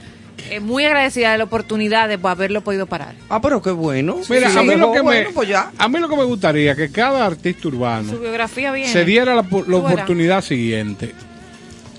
eh, 0.49 0.59
muy 0.59 0.83
agradecida 0.85 1.31
de 1.31 1.37
la 1.37 1.43
oportunidad 1.45 2.07
de 2.07 2.19
haberlo 2.21 2.61
podido 2.61 2.85
parar. 2.87 3.15
Ah, 3.29 3.39
pero 3.41 3.61
qué 3.61 3.71
bueno. 3.71 4.17
Mira, 4.29 4.49
Si 4.49 4.57
a 4.57 4.61
mí, 4.63 4.75
lo 4.75 4.91
que 4.91 5.01
bueno, 5.01 5.29
me, 5.29 5.33
pues 5.33 5.47
ya. 5.49 5.71
a 5.77 5.87
mí 5.87 5.99
lo 5.99 6.09
que 6.09 6.15
me 6.17 6.23
gustaría 6.23 6.75
que 6.75 6.89
cada 6.91 7.25
artista 7.25 7.67
urbano 7.67 8.11
Su 8.11 8.19
biografía 8.19 8.71
bien. 8.71 8.87
se 8.87 9.03
diera 9.05 9.35
la, 9.35 9.45
la 9.67 9.77
oportunidad 9.77 10.41
siguiente. 10.41 11.13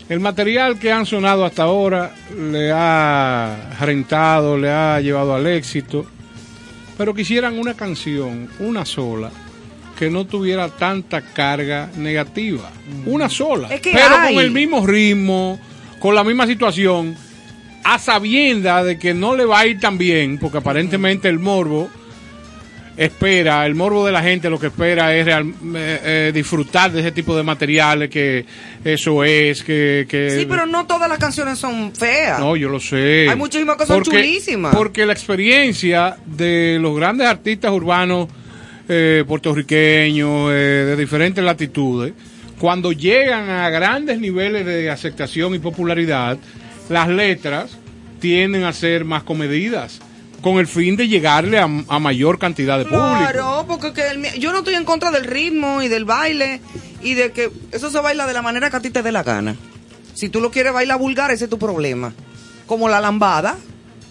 El 0.09 0.20
material 0.20 0.78
que 0.78 0.93
han 0.93 1.06
sonado 1.06 1.44
hasta 1.44 1.62
ahora 1.62 2.14
le 2.39 2.70
ha 2.72 3.70
rentado, 3.81 4.59
le 4.59 4.70
ha 4.70 5.01
llevado 5.01 5.35
al 5.35 5.47
éxito, 5.47 6.05
pero 6.98 7.14
quisieran 7.14 7.59
una 7.59 7.74
canción, 7.74 8.48
una 8.59 8.85
sola, 8.85 9.31
que 9.98 10.10
no 10.10 10.26
tuviera 10.26 10.68
tanta 10.68 11.22
carga 11.22 11.89
negativa. 11.97 12.70
Una 13.06 13.28
sola, 13.31 13.68
Es 13.72 13.81
que 13.81 13.93
pero 13.93 14.16
hay. 14.16 14.35
con 14.35 14.44
el 14.44 14.51
mismo 14.51 14.86
ritmo, 14.86 15.59
con 16.01 16.14
la 16.14 16.22
misma 16.22 16.47
situación, 16.47 17.16
a 17.82 17.98
sabienda 17.98 18.85
de 18.85 18.98
que 18.98 19.14
no 19.14 19.35
le 19.35 19.47
va 19.47 19.60
a 19.60 19.66
ir 19.66 19.81
tan 19.81 19.97
bien, 19.97 20.39
porque 20.39 20.59
aparentemente 20.59 21.28
el 21.28 21.39
morbo 21.39 21.89
espera, 22.97 23.66
el 23.66 23.75
morbo 23.75 24.07
de 24.07 24.12
la 24.12 24.23
gente 24.23 24.49
lo 24.49 24.59
que 24.61 24.69
espera 24.69 25.15
es 25.15 25.25
real- 25.27 25.53
eh, 25.75 26.01
eh, 26.05 26.33
disfrutar 26.35 26.93
de 26.93 27.01
ese 27.01 27.12
tipo 27.12 27.37
de 27.37 27.43
materiales, 27.43 28.09
que 28.09 28.45
eso 28.85 29.25
es, 29.25 29.62
que... 29.65 30.07
que 30.09 30.31
Sí, 30.41 30.47
pero 30.49 30.66
no 30.66 30.87
todas 30.87 31.09
las 31.09 31.19
canciones 31.19 31.59
son 31.59 31.93
feas. 31.95 32.39
no, 32.39 32.57
yo 32.57 32.69
lo 32.69 32.79
sé. 32.81 33.27
Hay 33.29 33.37
muchísimas 33.37 33.77
que 33.77 33.87
son 33.87 34.03
chulísimas. 34.03 34.75
Porque 34.77 35.05
la 35.07 35.12
experiencia 35.12 36.16
de 36.27 36.79
los 36.81 36.97
grandes 36.97 37.27
artistas 37.27 37.73
urbanos 37.73 38.29
eh, 38.89 39.25
puertorriqueños 39.27 40.51
eh, 40.53 40.55
de 40.55 40.97
diferentes 40.97 41.43
latitudes, 41.43 42.12
cuando 42.59 42.93
llegan 42.93 43.51
a 43.51 43.69
grandes 43.71 44.21
niveles 44.21 44.65
de 44.65 44.89
aceptación 44.91 45.55
y 45.55 45.59
popularidad, 45.59 46.39
las 46.89 47.09
letras 47.09 47.77
tienden 48.21 48.65
a 48.65 48.73
ser 48.73 49.05
más 49.05 49.23
comedidas, 49.23 50.01
con 50.45 50.59
el 50.59 50.66
fin 50.66 50.95
de 50.95 51.09
llegarle 51.09 51.59
a, 51.59 51.65
a 51.65 51.99
mayor 51.99 52.39
cantidad 52.39 52.77
de 52.77 52.85
público. 52.85 53.16
Claro, 53.19 53.65
porque 53.66 53.95
que 53.95 54.09
el 54.11 54.23
yo 54.39 54.53
no 54.53 54.59
estoy 54.59 54.75
en 54.75 54.85
contra 54.85 55.11
del 55.11 55.25
ritmo 55.25 55.81
y 55.81 55.89
del 55.89 56.05
baile 56.05 56.61
y 57.03 57.15
de 57.15 57.33
que 57.33 57.51
eso 57.73 57.91
se 57.91 57.99
baila 57.99 58.27
de 58.27 58.35
la 58.35 58.43
manera 58.43 58.69
que 58.69 58.77
a 58.77 58.81
ti 58.81 58.91
te 58.91 59.03
dé 59.03 59.11
la 59.11 59.23
gana. 59.23 59.57
Si 60.12 60.29
tú 60.29 60.43
lo 60.43 60.51
quieres 60.51 60.75
bailar 60.75 60.99
vulgar, 60.99 61.31
ese 61.31 61.45
es 61.45 61.51
tu 61.51 61.59
problema. 61.59 62.12
Como 62.66 62.91
la 62.91 63.01
lambada, 63.01 63.57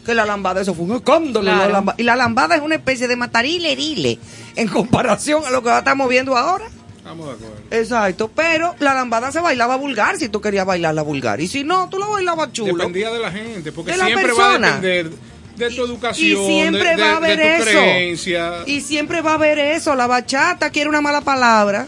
que 0.04 0.16
la 0.16 0.26
lambada, 0.26 0.62
eso 0.62 0.74
fue 0.74 0.86
un 0.86 0.96
escándalo. 0.96 1.46
Claro. 1.46 1.60
la 1.66 1.70
lamba- 1.70 1.96
y 2.00 2.04
la 2.04 2.16
lambada 2.16 2.56
es 2.56 2.62
una 2.64 2.74
especie 2.76 3.08
de 3.08 3.16
matarile 3.16 3.76
rile 3.76 4.18
en 4.56 4.68
comparación 4.68 5.46
a 5.46 5.52
lo 5.52 5.62
que 5.62 5.70
estamos 5.78 6.10
viendo 6.10 6.36
ahora. 6.36 6.66
Estamos 6.98 7.28
de 7.28 7.34
acuerdo. 7.34 7.56
Exacto, 7.70 8.32
pero 8.36 8.74
la 8.80 8.96
lambada 8.96 9.32
se 9.32 9.40
bailaba 9.40 9.76
vulgar 9.76 10.18
si 10.18 10.30
tú 10.30 10.42
querías 10.42 10.66
bailarla 10.66 11.04
vulgar. 11.04 11.40
Y 11.42 11.48
si 11.48 11.64
no, 11.64 11.90
tú 11.90 12.00
la 12.00 12.08
bailabas 12.08 12.52
chulo. 12.54 12.74
Dependía 12.76 13.12
de 13.12 13.20
la 13.20 13.32
gente, 13.32 13.72
porque 13.72 13.92
De 13.92 13.98
la 13.98 14.06
siempre 14.08 14.32
va 14.34 14.56
a 14.56 14.60
depender 14.60 15.12
de 15.58 15.70
tu 15.70 15.84
educación, 15.86 16.42
Y 16.44 16.46
siempre 16.48 16.90
de, 16.90 16.96
de- 16.96 17.02
va 17.02 17.18
a 17.18 17.20
de 17.22 17.32
haber 17.34 17.38
tu 17.40 17.46
eso. 17.70 17.80
creencia. 17.80 18.52
Y 18.66 18.82
siempre 18.82 19.22
va 19.22 19.32
a 19.32 19.36
haber 19.36 19.60
eso. 19.60 19.96
La 19.96 20.08
bachata 20.08 20.70
quiere 20.70 20.90
una 20.90 21.02
mala 21.02 21.22
palabra. 21.22 21.88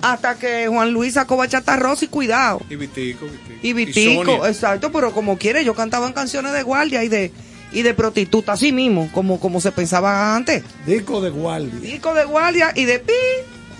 Hasta 0.00 0.36
que 0.36 0.66
Juan 0.66 0.92
Luis 0.92 1.14
sacó 1.14 1.36
bachata 1.36 1.76
rosa 1.76 2.04
y 2.04 2.08
cuidado. 2.08 2.60
Y 2.68 2.74
Vitico, 2.74 3.26
Vitico. 3.26 3.58
Y 3.62 3.72
Vitico, 3.72 4.46
exacto, 4.46 4.90
pero 4.90 5.12
como 5.12 5.38
quiere, 5.38 5.64
yo 5.64 5.74
cantaba 5.74 6.08
en 6.08 6.12
canciones 6.12 6.52
de 6.52 6.62
guardia 6.64 7.04
y 7.04 7.08
de 7.08 7.30
y 7.74 7.80
de 7.82 7.94
prostituta, 7.94 8.52
así 8.52 8.70
mismo, 8.72 9.08
como, 9.14 9.40
como 9.40 9.58
se 9.60 9.72
pensaba 9.72 10.34
antes. 10.36 10.62
Disco 10.84 11.20
de 11.22 11.30
guardia. 11.30 11.72
Disco 11.80 12.12
de 12.14 12.24
guardia 12.24 12.72
y 12.74 12.84
de 12.84 12.98
pi. 12.98 13.12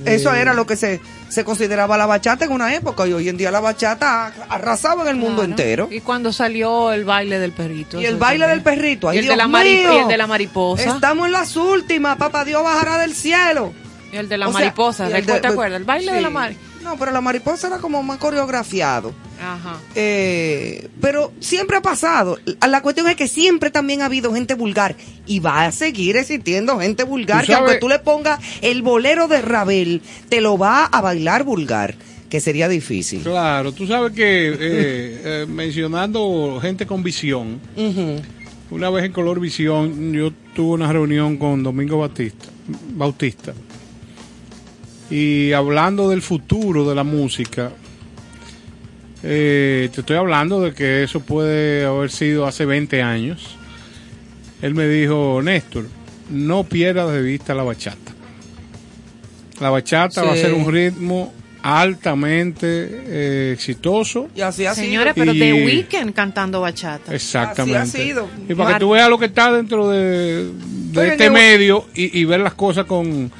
Eso 0.04 0.34
era 0.34 0.54
lo 0.54 0.66
que 0.66 0.76
se, 0.76 1.00
se 1.28 1.44
consideraba 1.44 1.96
la 1.96 2.06
bachata 2.06 2.44
en 2.44 2.52
una 2.52 2.74
época 2.74 3.06
y 3.06 3.12
hoy 3.12 3.28
en 3.28 3.36
día 3.36 3.50
la 3.50 3.60
bachata 3.60 4.32
arrasaba 4.48 5.02
en 5.02 5.08
el 5.08 5.16
mundo 5.16 5.36
Claro. 5.42 5.50
entero. 5.50 5.88
Y 5.90 6.00
cuando 6.00 6.32
salió 6.32 6.92
el 6.92 7.04
baile 7.04 7.38
del 7.38 7.52
perrito. 7.52 8.00
Y 8.00 8.06
el 8.06 8.16
baile 8.16 8.44
también. 8.46 8.64
del 8.64 8.64
perrito. 8.64 9.08
Ay, 9.08 9.16
y, 9.16 9.20
el 9.20 9.26
de 9.28 9.36
la 9.36 9.46
mari- 9.48 9.76
mío. 9.78 9.94
y 9.94 9.96
el 9.98 10.08
de 10.08 10.16
la 10.16 10.26
mariposa. 10.26 10.82
Estamos 10.94 11.26
en 11.26 11.32
las 11.32 11.56
últimas, 11.56 12.16
papá 12.16 12.44
Dios 12.44 12.62
bajará 12.62 12.98
del 12.98 13.14
cielo. 13.14 13.72
Y 14.12 14.16
el 14.16 14.28
de 14.28 14.38
la 14.38 14.48
O 14.48 14.52
mariposa. 14.52 15.08
¿Te 15.08 15.22
de- 15.22 15.48
acuerdas? 15.48 15.78
El 15.80 15.84
baile 15.84 16.12
de 16.12 16.20
la 16.20 16.30
mari. 16.30 16.56
No, 16.82 16.96
pero 16.98 17.12
la 17.12 17.20
mariposa 17.20 17.68
era 17.68 17.78
como 17.78 18.02
más 18.02 18.18
coreografiado. 18.18 19.12
Ajá. 19.40 19.76
Eh, 19.94 20.88
pero 21.00 21.32
siempre 21.40 21.76
ha 21.76 21.82
pasado. 21.82 22.38
La- 22.68 22.80
cuestión 22.82 23.08
es 23.08 23.16
que 23.16 23.28
siempre 23.28 23.70
también 23.70 24.02
ha 24.02 24.06
habido 24.06 24.32
gente 24.34 24.54
vulgar 24.54 24.96
y 25.26 25.38
va 25.40 25.64
a 25.66 25.72
seguir 25.72 26.16
existiendo 26.16 26.78
gente 26.80 27.04
vulgar 27.04 27.46
que 27.46 27.54
aunque 27.54 27.68
sabes- 27.72 27.80
tú 27.80 27.88
le 27.88 27.98
pongas 28.00 28.40
el 28.60 28.82
bolero 28.82 29.28
de 29.28 29.40
Rabel, 29.42 30.02
te 30.28 30.40
lo 30.40 30.58
va 30.58 30.84
a 30.86 31.00
bailar 31.00 31.44
vulgar, 31.44 31.94
que 32.28 32.40
sería 32.40 32.68
difícil. 32.68 33.22
Claro, 33.22 33.72
tú 33.72 33.86
sabes 33.86 34.12
que 34.12 34.48
eh, 34.48 34.56
eh, 34.60 35.46
mencionando 35.48 36.58
gente 36.60 36.86
con 36.86 37.02
visión, 37.02 37.60
una 38.70 38.90
vez 38.90 39.04
en 39.04 39.12
Color 39.12 39.38
Visión 39.40 40.12
yo 40.12 40.32
tuve 40.54 40.74
una 40.74 40.92
reunión 40.92 41.36
con 41.36 41.62
Domingo 41.62 41.98
Batista, 41.98 42.46
Bautista 42.94 43.52
y 45.14 45.52
hablando 45.52 46.08
del 46.08 46.22
futuro 46.22 46.88
de 46.88 46.94
la 46.94 47.04
música, 47.04 47.70
Eh, 49.24 49.88
te 49.94 50.00
estoy 50.00 50.16
hablando 50.16 50.60
de 50.60 50.72
que 50.74 51.04
eso 51.04 51.20
puede 51.20 51.84
haber 51.84 52.10
sido 52.10 52.44
hace 52.44 52.64
20 52.66 53.02
años. 53.02 53.56
Él 54.60 54.74
me 54.74 54.88
dijo, 54.88 55.40
Néstor, 55.42 55.84
no 56.28 56.64
pierdas 56.64 57.12
de 57.12 57.22
vista 57.22 57.54
la 57.54 57.62
bachata. 57.62 58.12
La 59.60 59.70
bachata 59.70 60.24
va 60.24 60.32
a 60.32 60.36
ser 60.36 60.52
un 60.52 60.66
ritmo 60.72 61.32
altamente 61.62 62.66
eh, 62.68 63.52
exitoso. 63.54 64.28
Y 64.34 64.40
así 64.40 64.66
ha 64.66 64.74
Señores, 64.74 65.14
sido. 65.14 65.24
pero 65.24 65.34
Y- 65.34 65.38
The 65.38 65.52
Weeknd 65.66 66.12
cantando 66.14 66.60
bachata. 66.60 67.14
Exactamente. 67.14 67.78
Así 67.78 68.00
ha 68.00 68.04
sido. 68.04 68.28
Y 68.48 68.54
para 68.56 68.74
que 68.74 68.80
tú 68.80 68.90
veas 68.90 69.08
lo 69.08 69.18
que 69.20 69.26
está 69.26 69.52
dentro 69.52 69.88
de, 69.88 70.50
de 70.90 71.08
este 71.08 71.30
medio 71.30 71.86
y, 71.94 72.18
y 72.18 72.24
ver 72.24 72.40
las 72.40 72.54
cosas 72.54 72.86
con, 72.86 73.30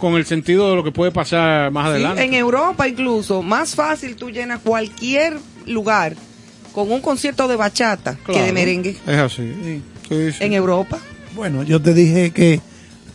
con 0.00 0.14
el 0.14 0.24
sentido 0.26 0.70
de 0.70 0.76
lo 0.76 0.82
que 0.82 0.90
puede 0.92 1.12
pasar 1.12 1.70
más 1.70 1.84
Sí, 1.86 1.90
adelante. 1.90 2.24
en 2.24 2.34
Europa 2.34 2.88
incluso, 2.88 3.42
más 3.42 3.74
fácil 3.74 4.16
tú 4.16 4.30
llenas 4.30 4.60
cualquier 4.60 5.36
lugar 5.66 6.16
con 6.72 6.90
un 6.90 7.00
concierto 7.00 7.46
de 7.48 7.56
bachata 7.56 8.16
que 8.26 8.40
de 8.42 8.52
merengue. 8.52 8.96
Es 9.06 9.18
así. 9.18 9.52
Sí, 10.08 10.32
sí. 10.32 10.38
En 10.40 10.52
Europa. 10.54 10.98
Bueno, 11.34 11.62
yo 11.62 11.80
te 11.80 11.94
dije 11.94 12.30
que 12.32 12.60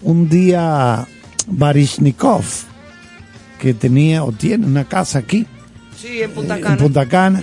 un 0.02 0.30
día 0.30 1.06
Barishnikov, 1.48 2.44
que 3.60 3.74
tenía 3.74 4.24
o 4.24 4.32
tiene 4.32 4.66
una 4.66 4.86
casa 4.86 5.20
aquí 5.20 5.46
Sí, 5.98 6.22
en 6.22 6.32
Punta 6.32 6.58
en 6.58 6.62
Cana. 6.64 6.78
Punta 6.78 7.06
Cana, 7.08 7.42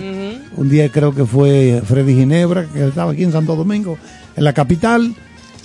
un 0.55 0.69
día 0.69 0.87
creo 0.89 1.13
que 1.13 1.25
fue 1.25 1.81
Freddy 1.85 2.13
Ginebra, 2.15 2.65
que 2.71 2.87
estaba 2.87 3.11
aquí 3.11 3.23
en 3.23 3.31
Santo 3.31 3.55
Domingo, 3.55 3.97
en 4.35 4.43
la 4.43 4.53
capital, 4.53 5.13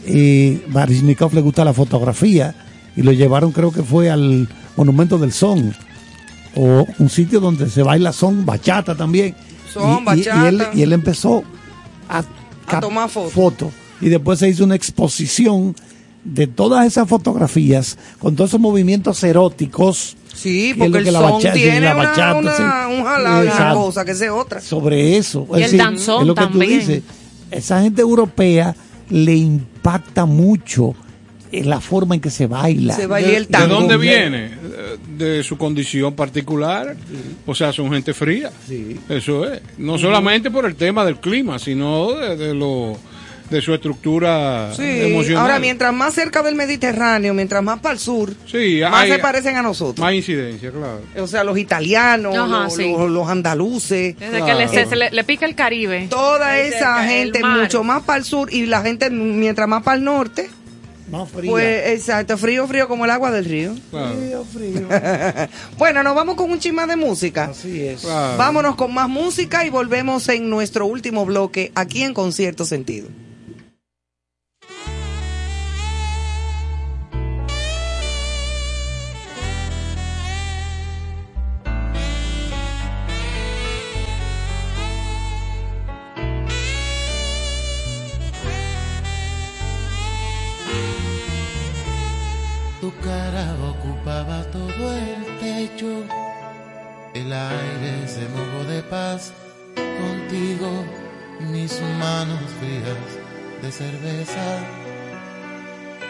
y 0.07 0.57
Barishnikov 0.69 1.35
le 1.35 1.43
gusta 1.43 1.65
la 1.67 1.75
fotografía 1.75 2.55
y 2.99 3.03
lo 3.03 3.13
llevaron 3.13 3.53
creo 3.53 3.71
que 3.71 3.83
fue 3.83 4.11
al 4.11 4.49
Monumento 4.77 5.19
del 5.19 5.33
Son, 5.33 5.73
o 6.57 6.85
un 6.99 7.09
sitio 7.09 7.39
donde 7.41 7.71
se 7.71 7.83
baila 7.83 8.13
son, 8.13 8.45
bachata 8.45 8.97
también. 8.97 9.35
Son, 9.73 10.05
y, 10.17 10.21
y- 10.21 10.23
y 10.25 10.47
él, 10.47 10.57
bachata. 10.59 10.71
y 10.77 10.83
él 10.83 10.93
empezó 10.93 11.45
a, 12.09 12.25
tomar 12.81 13.09
fotos. 13.09 13.71
Y 14.01 14.09
después 14.09 14.39
se 14.41 14.49
hizo 14.49 14.65
una 14.65 14.75
exposición 14.75 15.75
de 16.25 16.47
todas 16.47 16.87
esas 16.87 17.09
fotografías 17.09 17.97
con 18.19 18.35
todos 18.37 18.51
esos 18.51 18.61
movimientos 18.61 19.23
eróticos. 19.23 20.17
Sí, 20.35 20.75
porque 20.77 20.99
el 20.99 21.05
que 21.05 21.13
la 21.13 21.21
son 21.21 21.33
bacha- 21.35 21.53
sí, 21.55 21.61
tiene 21.61 21.81
la 21.81 21.95
una, 21.95 22.05
bachata, 22.09 22.35
una- 22.39 22.89
un 22.89 23.05
jalado 23.05 23.43
una 23.43 23.75
cosa 23.75 24.05
que 24.05 24.11
es 24.13 24.23
otra. 24.31 24.61
sobre 24.61 25.17
eso. 25.17 25.47
Y 25.57 25.63
el 25.63 25.77
danzón 25.77 26.23
es 26.23 26.27
lo 26.27 26.35
que 26.35 26.41
también. 26.43 26.81
tú 26.81 26.87
dices. 26.87 27.03
Esa 27.51 27.81
gente 27.83 28.03
europea 28.03 28.75
le 29.09 29.35
impacta 29.37 30.27
mucho 30.27 30.95
en 31.53 31.69
la 31.71 31.81
forma 31.81 32.15
en 32.15 32.21
que 32.21 32.31
se 32.31 32.47
baila. 32.47 32.95
Se 32.95 33.07
baila 33.07 33.37
el 33.37 33.47
¿De 33.47 33.51
tango. 33.53 33.75
dónde 33.75 33.97
viene? 33.97 34.51
De 35.17 35.43
su 35.43 35.57
condición 35.59 36.15
particular. 36.15 36.97
O 37.47 37.55
sea, 37.55 37.73
son 37.73 37.91
gente 37.93 38.15
fría. 38.15 38.51
Eso 39.09 39.51
es. 39.51 39.61
No 39.79 39.99
solamente 39.99 40.51
por 40.51 40.65
el 40.67 40.75
tema 40.77 41.05
del 41.05 41.17
clima, 41.19 41.59
sino 41.59 42.13
de, 42.13 42.37
de 42.37 42.55
lo 42.55 42.97
de 43.51 43.63
su 43.63 43.73
estructura 43.73 44.75
Sí, 44.77 44.83
emocional. 44.85 45.41
ahora 45.45 45.59
mientras 45.59 45.91
más 45.95 46.13
cerca 46.13 46.43
del 46.43 46.55
Mediterráneo, 46.55 47.33
mientras 47.33 47.63
más 47.63 47.81
para 47.81 47.95
el 47.95 47.99
sur, 47.99 48.35
Sí, 48.47 48.81
más 48.83 48.93
hay- 49.05 49.11
se 49.13 49.19
parecen 49.21 49.57
a 49.57 49.63
nosotros. 49.63 49.99
Más 50.05 50.13
incidencia, 50.13 50.71
claro. 50.71 51.01
O 51.19 51.27
sea, 51.27 51.45
los 51.45 51.57
italianos, 51.57 52.37
Ajá, 52.37 52.65
los, 52.65 52.75
sí. 52.75 52.93
los- 52.93 53.11
los 53.11 53.27
andaluces. 53.27 54.19
Desde 54.19 54.45
que 54.45 54.55
le, 54.55 54.69
se, 54.69 54.85
se 54.85 54.97
le, 54.97 55.11
le 55.11 55.25
pica 55.25 55.47
el 55.47 55.55
Caribe. 55.55 56.09
Toda 56.11 56.59
esa 56.59 57.03
gente 57.05 57.41
mucho 57.43 57.83
más 57.83 58.03
para 58.03 58.19
el 58.19 58.25
sur 58.27 58.53
y 58.53 58.67
la 58.67 58.83
gente 58.83 59.09
mientras 59.09 59.67
más 59.67 59.83
para 59.83 59.97
el 59.97 60.05
norte, 60.05 60.51
Más 61.11 61.31
fría. 61.31 61.51
pues 61.51 61.89
exacto, 61.91 62.37
frío, 62.37 62.67
frío 62.67 62.89
como 62.89 63.05
el 63.05 63.11
agua 63.11 63.31
del 63.31 63.45
río. 63.45 63.75
Claro. 63.91 64.15
Frío, 64.17 64.45
frío. 64.45 64.89
bueno, 65.79 66.03
nos 66.03 66.15
vamos 66.15 66.37
con 66.37 66.51
un 66.51 66.59
chisma 66.59 66.87
de 66.87 66.97
música. 66.97 67.47
Así 67.47 67.83
es. 67.83 68.03
Claro. 68.03 68.37
Vámonos 68.37 68.77
con 68.77 68.93
más 68.93 69.09
música 69.09 69.65
y 69.65 69.71
volvemos 69.71 70.29
en 70.29 70.51
nuestro 70.51 70.87
último 70.87 71.25
bloque 71.25 71.73
aquí 71.75 72.03
en 72.03 72.15
Concierto 72.15 72.65
Sentido. 72.65 73.09
Todo 94.25 94.95
el 94.95 95.39
techo, 95.39 96.03
el 97.15 97.33
aire 97.33 98.09
se 98.09 98.29
mojó 98.29 98.65
de 98.69 98.83
paz. 98.83 99.33
Contigo, 99.77 100.85
mis 101.41 101.81
manos 102.01 102.41
frías 102.59 103.63
de 103.63 103.71
cerveza. 103.71 104.59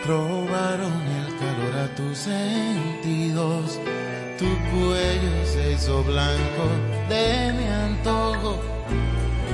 Robaron 0.07 1.03
el 1.21 1.37
calor 1.37 1.85
a 1.85 1.95
tus 1.97 2.17
sentidos, 2.19 3.79
tu 4.39 4.47
cuello 4.71 5.45
se 5.45 5.73
hizo 5.73 6.03
blanco 6.05 6.65
de 7.11 7.53
mi 7.53 7.67
antojo, 7.67 8.59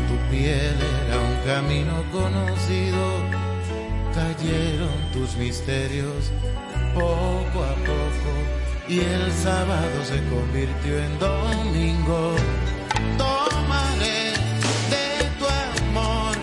tu 0.09 0.31
piel 0.31 0.77
era 1.07 1.19
un 1.19 1.37
camino 1.45 2.05
conocido. 2.13 3.45
Cayeron 4.15 5.13
tus 5.13 5.35
misterios 5.37 6.31
poco 6.95 7.65
a 7.65 7.75
poco 7.91 8.31
y 8.89 9.01
el 9.01 9.33
sábado 9.33 10.05
se 10.05 10.23
convirtió 10.29 10.99
en 10.99 11.19
domingo. 11.19 12.37
Tomaré 13.19 14.33
de 14.95 15.07
tu 15.39 15.47
amor 15.47 16.37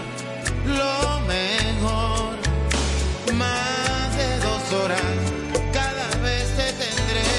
lo 0.66 1.20
mejor, 1.34 2.36
más 3.34 4.18
de 4.18 4.30
dos 4.46 4.64
horas, 4.82 5.14
cada 5.72 6.08
vez 6.22 6.46
te 6.58 6.68
tendré 6.84 7.32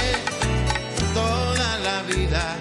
toda 1.13 1.79
la 1.79 2.03
vida. 2.05 2.57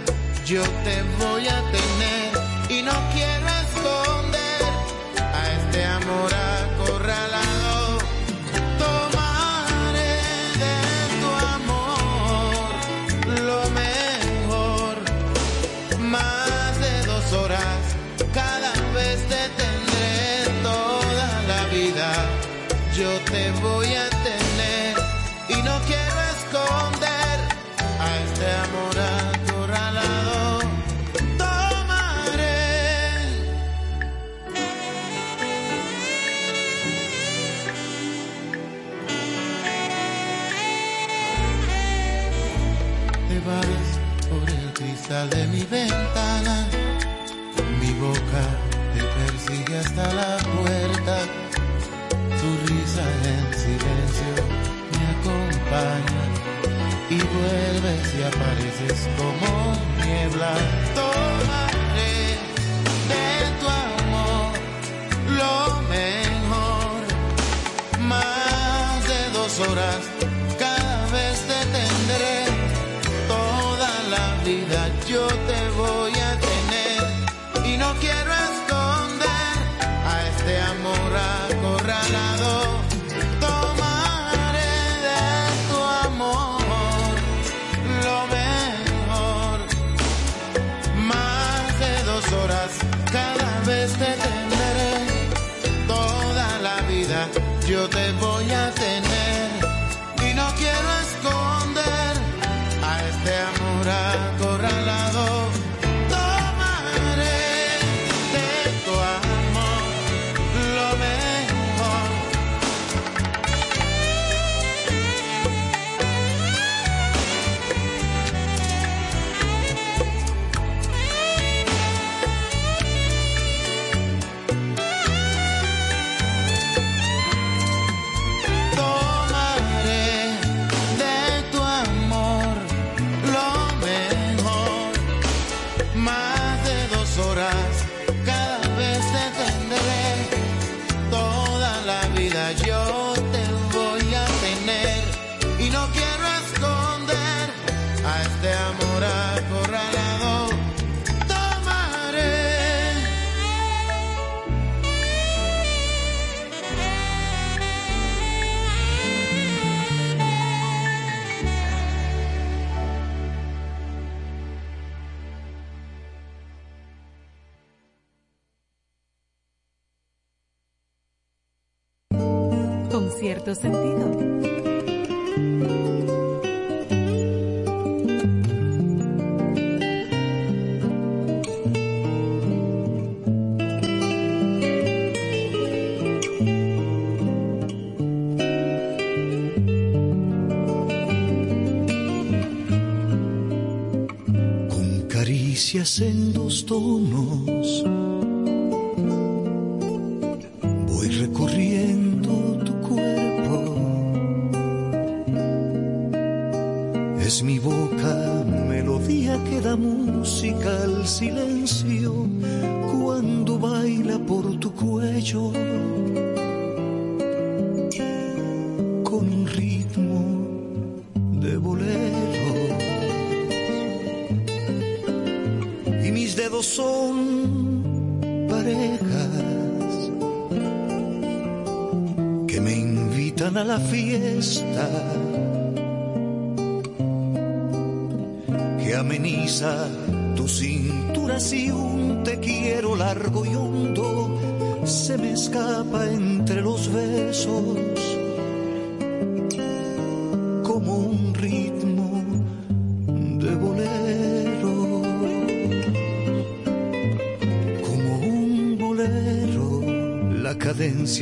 Yo 0.45 0.63
te 0.83 1.01
voy 1.23 1.47
a 1.47 1.59
tener 1.77 2.31
y 2.69 2.81
no 2.81 2.93
quiero 3.13 3.47
esconder 3.63 4.61
a 5.33 5.51
este 5.51 5.85
amor 5.85 6.40
Yo 23.01 23.19
te 23.31 23.49
voy 23.63 23.87
a 23.95 24.07
tener 24.09 24.95
y 25.49 25.55
no 25.63 25.75
quiero 25.87 26.17
esconder 26.35 27.35
a 27.99 28.17
este 28.25 28.45
amor 28.65 28.95
acorralado. 29.17 30.59
Tomaré 31.35 32.59
te 43.27 43.39
vas 43.47 43.89
por 44.29 44.47
el 44.47 44.73
cristal 44.73 45.27
de 45.31 45.47
mi 45.47 45.63
ventana. 45.63 46.67
Mi 47.79 47.93
boca 47.99 48.43
te 48.93 49.01
persigue 49.17 49.79
hasta 49.79 50.13
la 50.13 50.37
puerta. 50.37 50.70
Vuelves 57.91 58.13
y 58.17 58.23
apareces 58.23 59.07
como 59.17 59.73
niebla. 60.05 60.53
Tomaré 60.95 62.37
de 63.11 63.25
tu 63.59 63.67
amor 63.67 64.51
lo 65.37 65.81
mejor 65.89 66.99
más 67.99 69.07
de 69.07 69.29
dos 69.33 69.59
horas. 69.59 70.01
Cada 70.59 71.05
vez 71.11 71.39
te 71.47 71.59
tendré 71.77 72.45
toda 73.27 73.91
la 74.09 74.43
vida. 74.45 74.89
Yo 75.07 75.27
te 75.27 75.69
voy 75.77 76.10
Yo 97.71 97.87
te 97.87 98.11
voy 98.19 98.40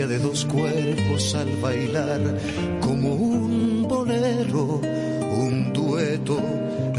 de 0.07 0.19
dos 0.19 0.45
cuerpos 0.45 1.35
al 1.35 1.49
bailar, 1.57 2.21
como 2.79 3.15
un 3.15 3.85
bolero, 3.87 4.79
un 4.81 5.73
dueto 5.73 6.39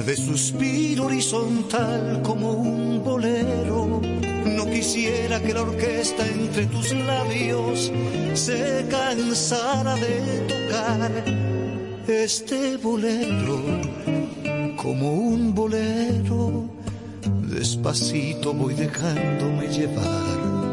de 0.05 0.17
suspiro 0.17 1.07
horizontal, 1.07 2.21
como 2.23 2.53
un 2.53 3.03
bolero. 3.03 4.01
No 4.45 4.67
quisiera 4.67 5.41
que 5.41 5.55
la 5.55 5.63
orquesta 5.63 6.27
entre 6.27 6.67
tus 6.67 6.93
labios 6.93 7.91
se 8.35 8.87
cansara 8.91 9.95
de 9.95 10.47
tocar 10.49 11.11
este 12.07 12.77
bolero, 12.77 13.61
como 14.77 15.13
un 15.13 15.55
bolero 15.55 16.69
despacito 17.51 18.53
voy 18.55 18.75
dejándome 18.75 19.69
llevar 19.69 20.70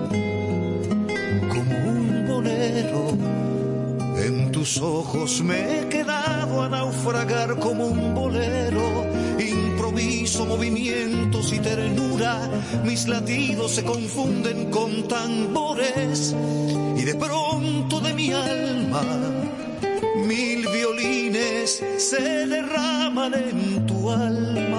ojos 4.82 5.42
me 5.44 5.82
he 5.82 5.90
quedado 5.90 6.62
a 6.62 6.70
naufragar 6.70 7.58
como 7.60 7.88
un 7.88 8.14
bolero. 8.14 9.06
Improviso 9.40 10.46
movimientos 10.46 11.54
y 11.54 11.60
ternura, 11.60 12.50
mis 12.84 13.08
latidos 13.08 13.76
se 13.76 13.84
confunden 13.84 14.70
con 14.72 15.08
tambores 15.08 16.36
y 16.96 17.04
de 17.04 17.16
pronto 17.16 18.00
de 18.00 18.14
mi 18.14 18.32
alma 18.32 19.04
mil 20.28 20.68
violines 20.68 21.82
se 21.98 22.46
derraman 22.48 23.34
en 23.34 23.86
tu 23.86 24.10
alma. 24.12 24.77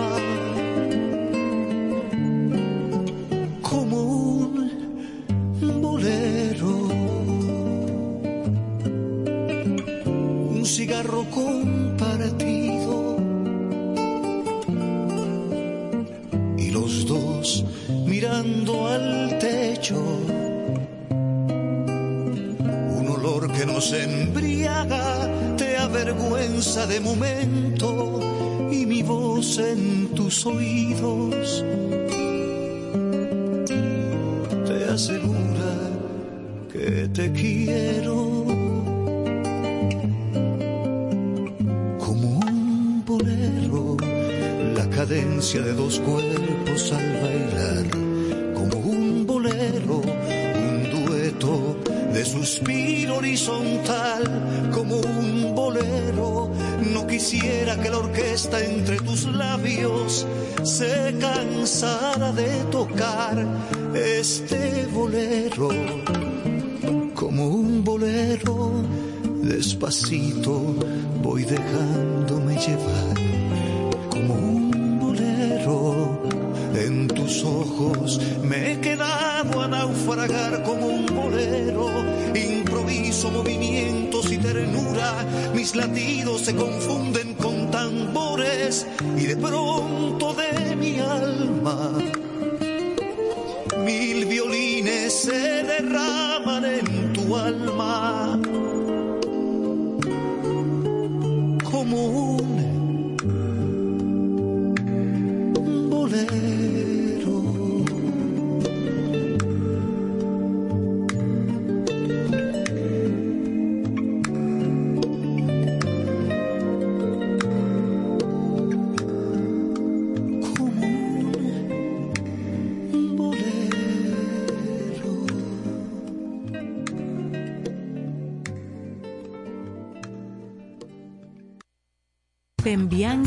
Un 10.59 10.67
cigarro 10.67 11.25
compartido 11.31 13.17
y 16.57 16.71
los 16.73 17.07
dos 17.07 17.65
mirando 18.05 18.89
al 18.89 19.39
techo. 19.39 20.03
Un 22.99 23.09
olor 23.09 23.53
que 23.53 23.67
nos 23.67 23.93
embriaga, 23.93 25.55
te 25.57 25.77
avergüenza 25.77 26.89
de 26.89 26.99
momento 26.99 28.19
y 28.73 28.85
mi 28.85 29.05
voz 29.05 29.59
en 29.59 30.09
tus 30.09 30.45
oídos 30.45 31.65
te 34.67 34.85
asegura 34.87 35.73
que 36.73 37.09
te 37.15 37.31
quiero 37.31 38.38
de 45.39 45.73
dos 45.73 46.01
cuerpos 46.01 46.93
al 46.93 47.23
bailar, 47.23 47.87
como 48.55 48.77
un 48.79 49.25
bolero, 49.25 50.03
un 50.03 51.07
dueto 51.07 51.77
de 52.13 52.25
suspiro 52.25 53.19
horizontal, 53.19 54.69
como 54.75 54.97
un 54.97 55.55
bolero. 55.55 56.51
No 56.93 57.07
quisiera 57.07 57.81
que 57.81 57.89
la 57.89 57.99
orquesta 57.99 58.65
entre 58.65 58.97
tus 58.97 59.27
labios 59.27 60.27
se 60.65 61.15
cansara 61.21 62.33
de 62.33 62.65
tocar 62.73 63.47
este 63.95 64.89
bolero, 64.93 65.69
como 67.15 67.47
un 67.47 67.85
bolero. 67.85 68.73
Despacito 69.45 70.75
voy 71.23 71.45
dejándome 71.45 72.08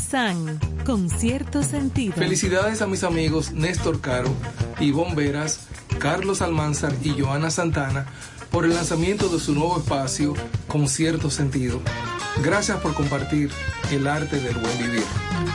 San, 0.02 0.60
con 0.86 1.10
cierto 1.10 1.64
sentido. 1.64 2.14
Felicidades 2.15 2.82
a 2.82 2.88
mis 2.88 3.03
amigos 3.03 3.52
Néstor 3.52 4.02
Caro, 4.02 4.34
Ivonne 4.80 5.15
Veras, 5.15 5.68
Carlos 5.99 6.41
Almanzar 6.41 6.94
y 7.03 7.22
Joana 7.22 7.52
Santana 7.52 8.07
por 8.52 8.65
el 8.65 8.73
lanzamiento 8.73 9.30
de 9.30 9.40
su 9.40 9.53
nuevo 9.53 9.78
espacio 9.78 10.34
con 10.68 10.90
cierto 10.90 11.30
sentido. 11.30 11.82
Gracias 12.44 12.80
por 12.80 12.94
compartir 12.94 13.52
el 13.91 14.07
arte 14.07 14.40
del 14.40 14.56
buen 14.56 14.78
vivir. 14.78 15.03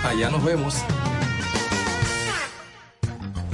Allá 0.05 0.31
nos 0.31 0.45
vemos. 0.45 0.77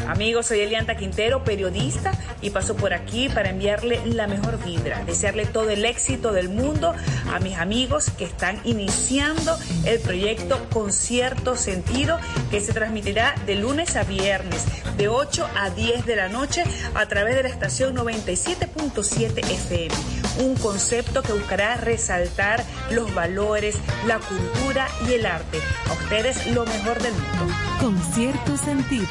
Amigos, 0.09 0.47
soy 0.47 0.61
Elianta 0.61 0.97
Quintero, 0.97 1.43
periodista, 1.43 2.13
y 2.43 2.51
paso 2.51 2.77
por 2.77 2.93
aquí 2.93 3.29
para 3.29 3.51
enviarle 3.51 4.05
la 4.05 4.27
mejor 4.27 4.63
vibra, 4.63 5.03
desearle 5.05 5.47
todo 5.47 5.71
el 5.71 5.85
éxito 5.85 6.33
del 6.33 6.49
mundo 6.49 6.95
a 7.33 7.39
mis 7.39 7.57
amigos 7.57 8.11
que 8.17 8.25
están 8.25 8.61
iniciando 8.65 9.59
el 9.85 9.99
proyecto 10.01 10.61
Concierto 10.71 11.57
Sentido, 11.57 12.19
que 12.51 12.61
se 12.61 12.73
transmitirá 12.73 13.35
de 13.47 13.57
lunes 13.57 13.97
a 13.97 14.05
viernes, 14.05 14.65
de 14.97 15.09
8 15.09 15.49
a 15.57 15.71
10 15.71 16.07
de 16.07 16.17
la 16.17 16.29
noche, 16.29 16.65
a 16.95 17.07
través 17.07 17.37
de 17.37 17.45
la 17.45 17.49
estación 17.49 17.97
97.7 17.97 19.39
FM. 19.39 19.95
Un 20.41 20.55
concepto 20.57 21.23
que 21.23 21.33
buscará 21.33 21.77
resaltar 21.77 22.65
los 22.91 23.15
valores, 23.15 23.77
la 24.07 24.19
cultura 24.19 24.89
y 25.09 25.15
el 25.15 25.27
arte. 25.27 25.59
A 25.89 25.93
ustedes 25.93 26.47
lo 26.49 26.65
mejor 26.65 27.03
del 27.03 27.13
mundo. 27.13 27.55
Con 27.81 27.99
cierto 28.15 28.57
sentido. 28.57 29.09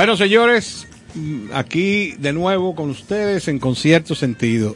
Bueno, 0.00 0.16
señores, 0.16 0.86
aquí 1.52 2.12
de 2.18 2.32
nuevo 2.32 2.74
con 2.74 2.88
ustedes 2.88 3.48
en 3.48 3.58
concierto 3.58 4.14
sentido. 4.14 4.74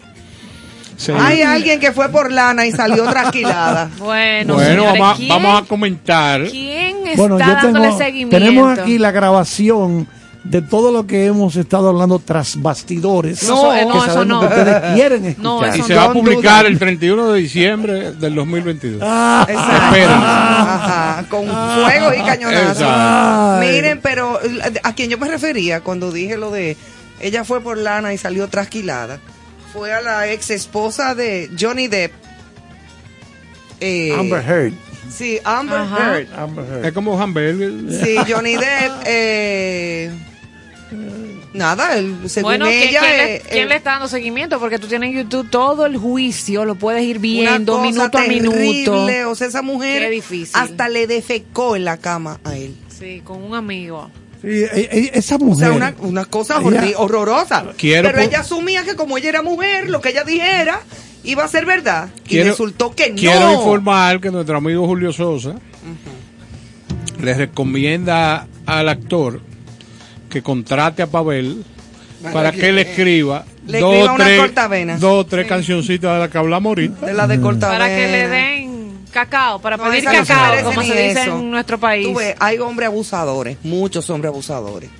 Se- 0.98 1.14
Hay 1.14 1.40
alguien 1.40 1.80
que 1.80 1.92
fue 1.92 2.10
por 2.10 2.30
lana 2.30 2.66
y 2.66 2.72
salió 2.72 3.04
trasquilada. 3.08 3.88
Bueno, 3.98 4.52
bueno, 4.52 4.68
señores, 4.68 4.92
vamos, 5.00 5.14
a- 5.14 5.16
¿quién- 5.16 5.28
vamos 5.30 5.62
a 5.62 5.64
comentar. 5.64 6.42
¿Quién 6.50 7.06
está 7.06 7.16
Bueno, 7.16 7.38
yo 7.38 7.46
dándole 7.46 7.86
tengo, 7.86 7.98
seguimiento? 7.98 8.36
tenemos 8.38 8.78
aquí 8.78 8.98
la 8.98 9.12
grabación 9.12 10.06
de 10.44 10.60
todo 10.60 10.92
lo 10.92 11.06
que 11.06 11.24
hemos 11.24 11.56
estado 11.56 11.88
hablando 11.88 12.18
tras 12.18 12.60
bastidores. 12.60 13.42
No, 13.48 13.70
que 13.70 13.80
eh, 13.80 13.86
no, 13.86 14.04
eso 14.04 14.24
no. 14.26 14.40
que 14.40 14.46
ustedes 14.46 14.94
quieren 14.94 15.24
escuchar. 15.24 15.76
y 15.78 15.82
se 15.82 15.94
va 15.94 16.04
a 16.04 16.12
publicar 16.12 16.66
el 16.66 16.78
31 16.78 17.32
de 17.32 17.40
diciembre 17.40 18.12
del 18.12 18.34
2022. 18.34 19.00
Ah, 19.02 19.46
Espérenme. 19.48 20.14
Ajá, 20.14 21.24
con 21.30 21.46
fuego 21.46 22.12
y 22.12 22.22
cañonazos. 22.22 22.82
Exacto. 22.82 23.66
Miren, 23.66 24.00
pero 24.02 24.38
a 24.82 24.94
quien 24.94 25.08
yo 25.08 25.16
me 25.18 25.28
refería 25.28 25.80
cuando 25.80 26.12
dije 26.12 26.36
lo 26.36 26.50
de 26.50 26.76
ella 27.20 27.44
fue 27.44 27.62
por 27.62 27.78
lana 27.78 28.12
y 28.12 28.18
salió 28.18 28.48
trasquilada, 28.48 29.20
fue 29.72 29.94
a 29.94 30.02
la 30.02 30.30
ex 30.30 30.50
esposa 30.50 31.14
de 31.14 31.50
Johnny 31.58 31.88
Depp. 31.88 32.12
Eh, 33.80 34.14
Amber 34.18 34.44
Heard. 34.46 34.72
Sí, 35.10 35.38
Amber. 35.44 35.80
Heard. 35.80 36.28
Amber 36.38 36.64
Heard. 36.66 36.84
Es 36.84 36.92
como 36.92 37.18
hamburger. 37.20 37.72
Sí, 38.04 38.16
Johnny 38.30 38.56
Depp. 38.56 38.92
eh, 39.06 40.10
nada, 41.52 41.96
el- 41.98 42.28
según 42.28 42.50
Bueno, 42.50 42.66
¿quién, 42.66 42.88
ella. 42.88 43.00
quién 43.00 43.16
le, 43.16 43.36
eh, 43.36 43.42
quién 43.50 43.64
eh, 43.64 43.68
le 43.68 43.76
está 43.76 43.90
dando 43.92 44.08
seguimiento? 44.08 44.58
Porque 44.60 44.78
tú 44.78 44.86
tienes 44.86 45.10
en 45.10 45.16
YouTube 45.22 45.48
todo 45.50 45.86
el 45.86 45.96
juicio, 45.96 46.64
lo 46.64 46.74
puedes 46.74 47.02
ir 47.02 47.16
una 47.16 47.22
viendo 47.22 47.72
cosa 47.74 47.86
minuto 47.86 48.18
a 48.18 48.22
minuto. 48.22 49.30
O 49.30 49.34
sea, 49.34 49.46
esa 49.46 49.62
mujer 49.62 50.02
Qué 50.02 50.10
difícil. 50.10 50.54
hasta 50.54 50.88
le 50.88 51.06
defecó 51.06 51.76
en 51.76 51.84
la 51.84 51.96
cama 51.98 52.40
a 52.44 52.56
él. 52.56 52.74
Sí, 52.98 53.20
con 53.24 53.42
un 53.42 53.54
amigo. 53.54 54.10
Sí, 54.42 54.48
e- 54.48 54.88
e- 54.92 55.10
esa 55.14 55.36
O 55.36 55.38
mujer. 55.40 55.68
sea, 55.68 55.76
una, 55.76 55.94
una 56.00 56.24
cosa 56.26 56.60
Ella- 56.62 56.98
horrorosa. 56.98 57.64
Quiero 57.78 58.08
Pero 58.10 58.20
ella 58.20 58.40
asumía 58.40 58.84
que 58.84 58.94
como 58.94 59.16
ella 59.18 59.30
era 59.30 59.42
mujer, 59.42 59.88
lo 59.88 60.00
que 60.00 60.10
ella 60.10 60.22
dijera 60.24 60.80
iba 61.24 61.44
a 61.44 61.48
ser 61.48 61.64
verdad. 61.64 62.10
Y 62.26 62.28
Quiero- 62.28 62.50
resultó 62.50 62.94
que 62.94 63.08
no. 63.10 63.16
Quiero 63.16 63.52
informar 63.54 64.20
que 64.20 64.30
nuestro 64.30 64.58
amigo 64.58 64.86
Julio 64.86 65.12
Sosa 65.12 65.54
le 67.22 67.34
recomienda 67.34 68.46
al 68.66 68.88
actor 68.88 69.40
que 70.34 70.42
contrate 70.42 71.00
a 71.02 71.06
Pavel 71.06 71.64
para 72.32 72.50
que 72.50 72.72
le 72.72 72.82
escriba 72.82 73.44
Le 73.66 73.78
dos 73.80 73.92
escriba 73.94 74.12
o 74.12 74.14
una 74.16 74.24
tres, 74.24 74.40
cortavenas. 74.40 75.00
dos 75.00 75.20
o 75.20 75.26
tres 75.26 75.46
cancioncitas 75.46 76.12
de 76.14 76.18
las 76.18 76.28
que 76.28 76.38
hablamos 76.38 76.70
ahorita. 76.70 77.06
De 77.06 77.14
la 77.14 77.26
de 77.28 77.40
cortavena. 77.40 77.78
Para 77.84 77.94
que 77.96 78.06
le 78.08 78.28
den 78.28 78.98
cacao, 79.12 79.60
para 79.60 79.76
No, 79.76 79.84
pedir 79.84 80.02
no 80.04 80.10
cacao, 80.10 80.46
merece 80.50 80.64
como 80.64 80.82
se 80.82 80.92
dice 81.08 81.22
eso. 81.22 81.38
en 81.38 81.50
nuestro 81.52 81.78
país. 81.78 82.06
Tú 82.08 82.14
ves, 82.14 82.34
hay 82.40 82.58
hombres 82.58 82.88
abusadores, 82.88 83.58
muchos 83.62 84.10
hombres 84.10 84.30
abusadores. 84.30 84.90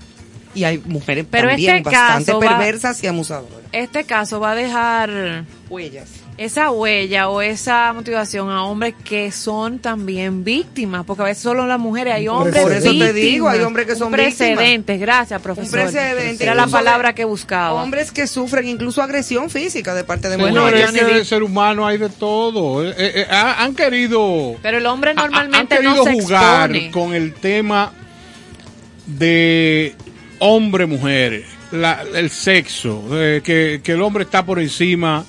Y 0.55 0.63
hay 0.63 0.79
mujeres 0.87 1.27
Pero 1.29 1.49
también 1.49 1.77
este 1.79 1.91
bastante 1.91 2.27
caso 2.27 2.41
va- 2.41 2.49
perversas 2.59 3.03
y 3.03 3.07
abusadoras. 3.09 3.59
Este 3.73 4.05
caso 4.05 4.39
va 4.39 4.53
a 4.53 4.55
dejar 4.55 5.45
Huellas. 5.69 6.09
Esa 6.37 6.71
huella 6.73 7.29
o 7.29 7.41
esa 7.41 7.93
motivación 7.93 8.51
a 8.51 8.65
hombres 8.65 8.95
que 9.05 9.31
son 9.31 9.79
también 9.79 10.43
víctimas, 10.43 11.05
porque 11.05 11.23
a 11.23 11.27
veces 11.27 11.43
solo 11.43 11.67
las 11.67 11.79
mujeres, 11.79 12.15
hay 12.15 12.27
hombres 12.27 12.61
Por 12.63 12.73
eso 12.73 12.83
te 12.87 12.91
víctimas. 12.91 13.15
digo, 13.15 13.49
hay 13.49 13.61
hombres 13.61 13.87
que 13.87 13.95
son 13.95 14.09
Un 14.09 14.13
precedentes, 14.15 14.99
gracias 15.01 15.41
profesor. 15.41 15.79
Un 15.79 15.85
precedente. 15.93 16.43
Era 16.43 16.55
la 16.57 16.67
palabra 16.67 17.15
que 17.15 17.25
buscaba. 17.25 17.81
Hombres 17.83 18.11
que 18.11 18.27
sufren 18.27 18.67
incluso 18.69 19.01
agresión 19.03 19.49
física 19.49 19.95
de 19.95 20.03
parte 20.05 20.29
de 20.29 20.37
Bueno, 20.37 20.63
mujeres. 20.63 20.91
es 20.93 20.93
que 20.93 21.05
de 21.05 21.25
ser 21.25 21.43
humano 21.45 21.87
hay 21.87 21.99
de 21.99 22.09
todo. 22.09 22.85
Eh, 22.85 22.95
eh, 22.99 23.27
ha- 23.31 23.63
han 23.63 23.75
querido 23.77 24.57
Pero 24.61 24.79
el 24.79 24.87
hombre 24.87 25.11
han 25.11 25.17
normalmente 25.17 25.77
querido 25.77 25.95
no 25.97 26.05
se 26.05 26.13
jugar 26.15 26.71
expone. 26.75 26.91
con 26.91 27.15
el 27.15 27.33
tema 27.35 27.93
de 29.07 29.95
hombre-mujer, 30.39 31.45
el 32.15 32.31
sexo, 32.31 33.05
eh, 33.13 33.41
que, 33.45 33.81
que 33.85 33.93
el 33.93 34.03
hombre 34.03 34.25
está 34.25 34.45
por 34.45 34.59
encima 34.59 35.25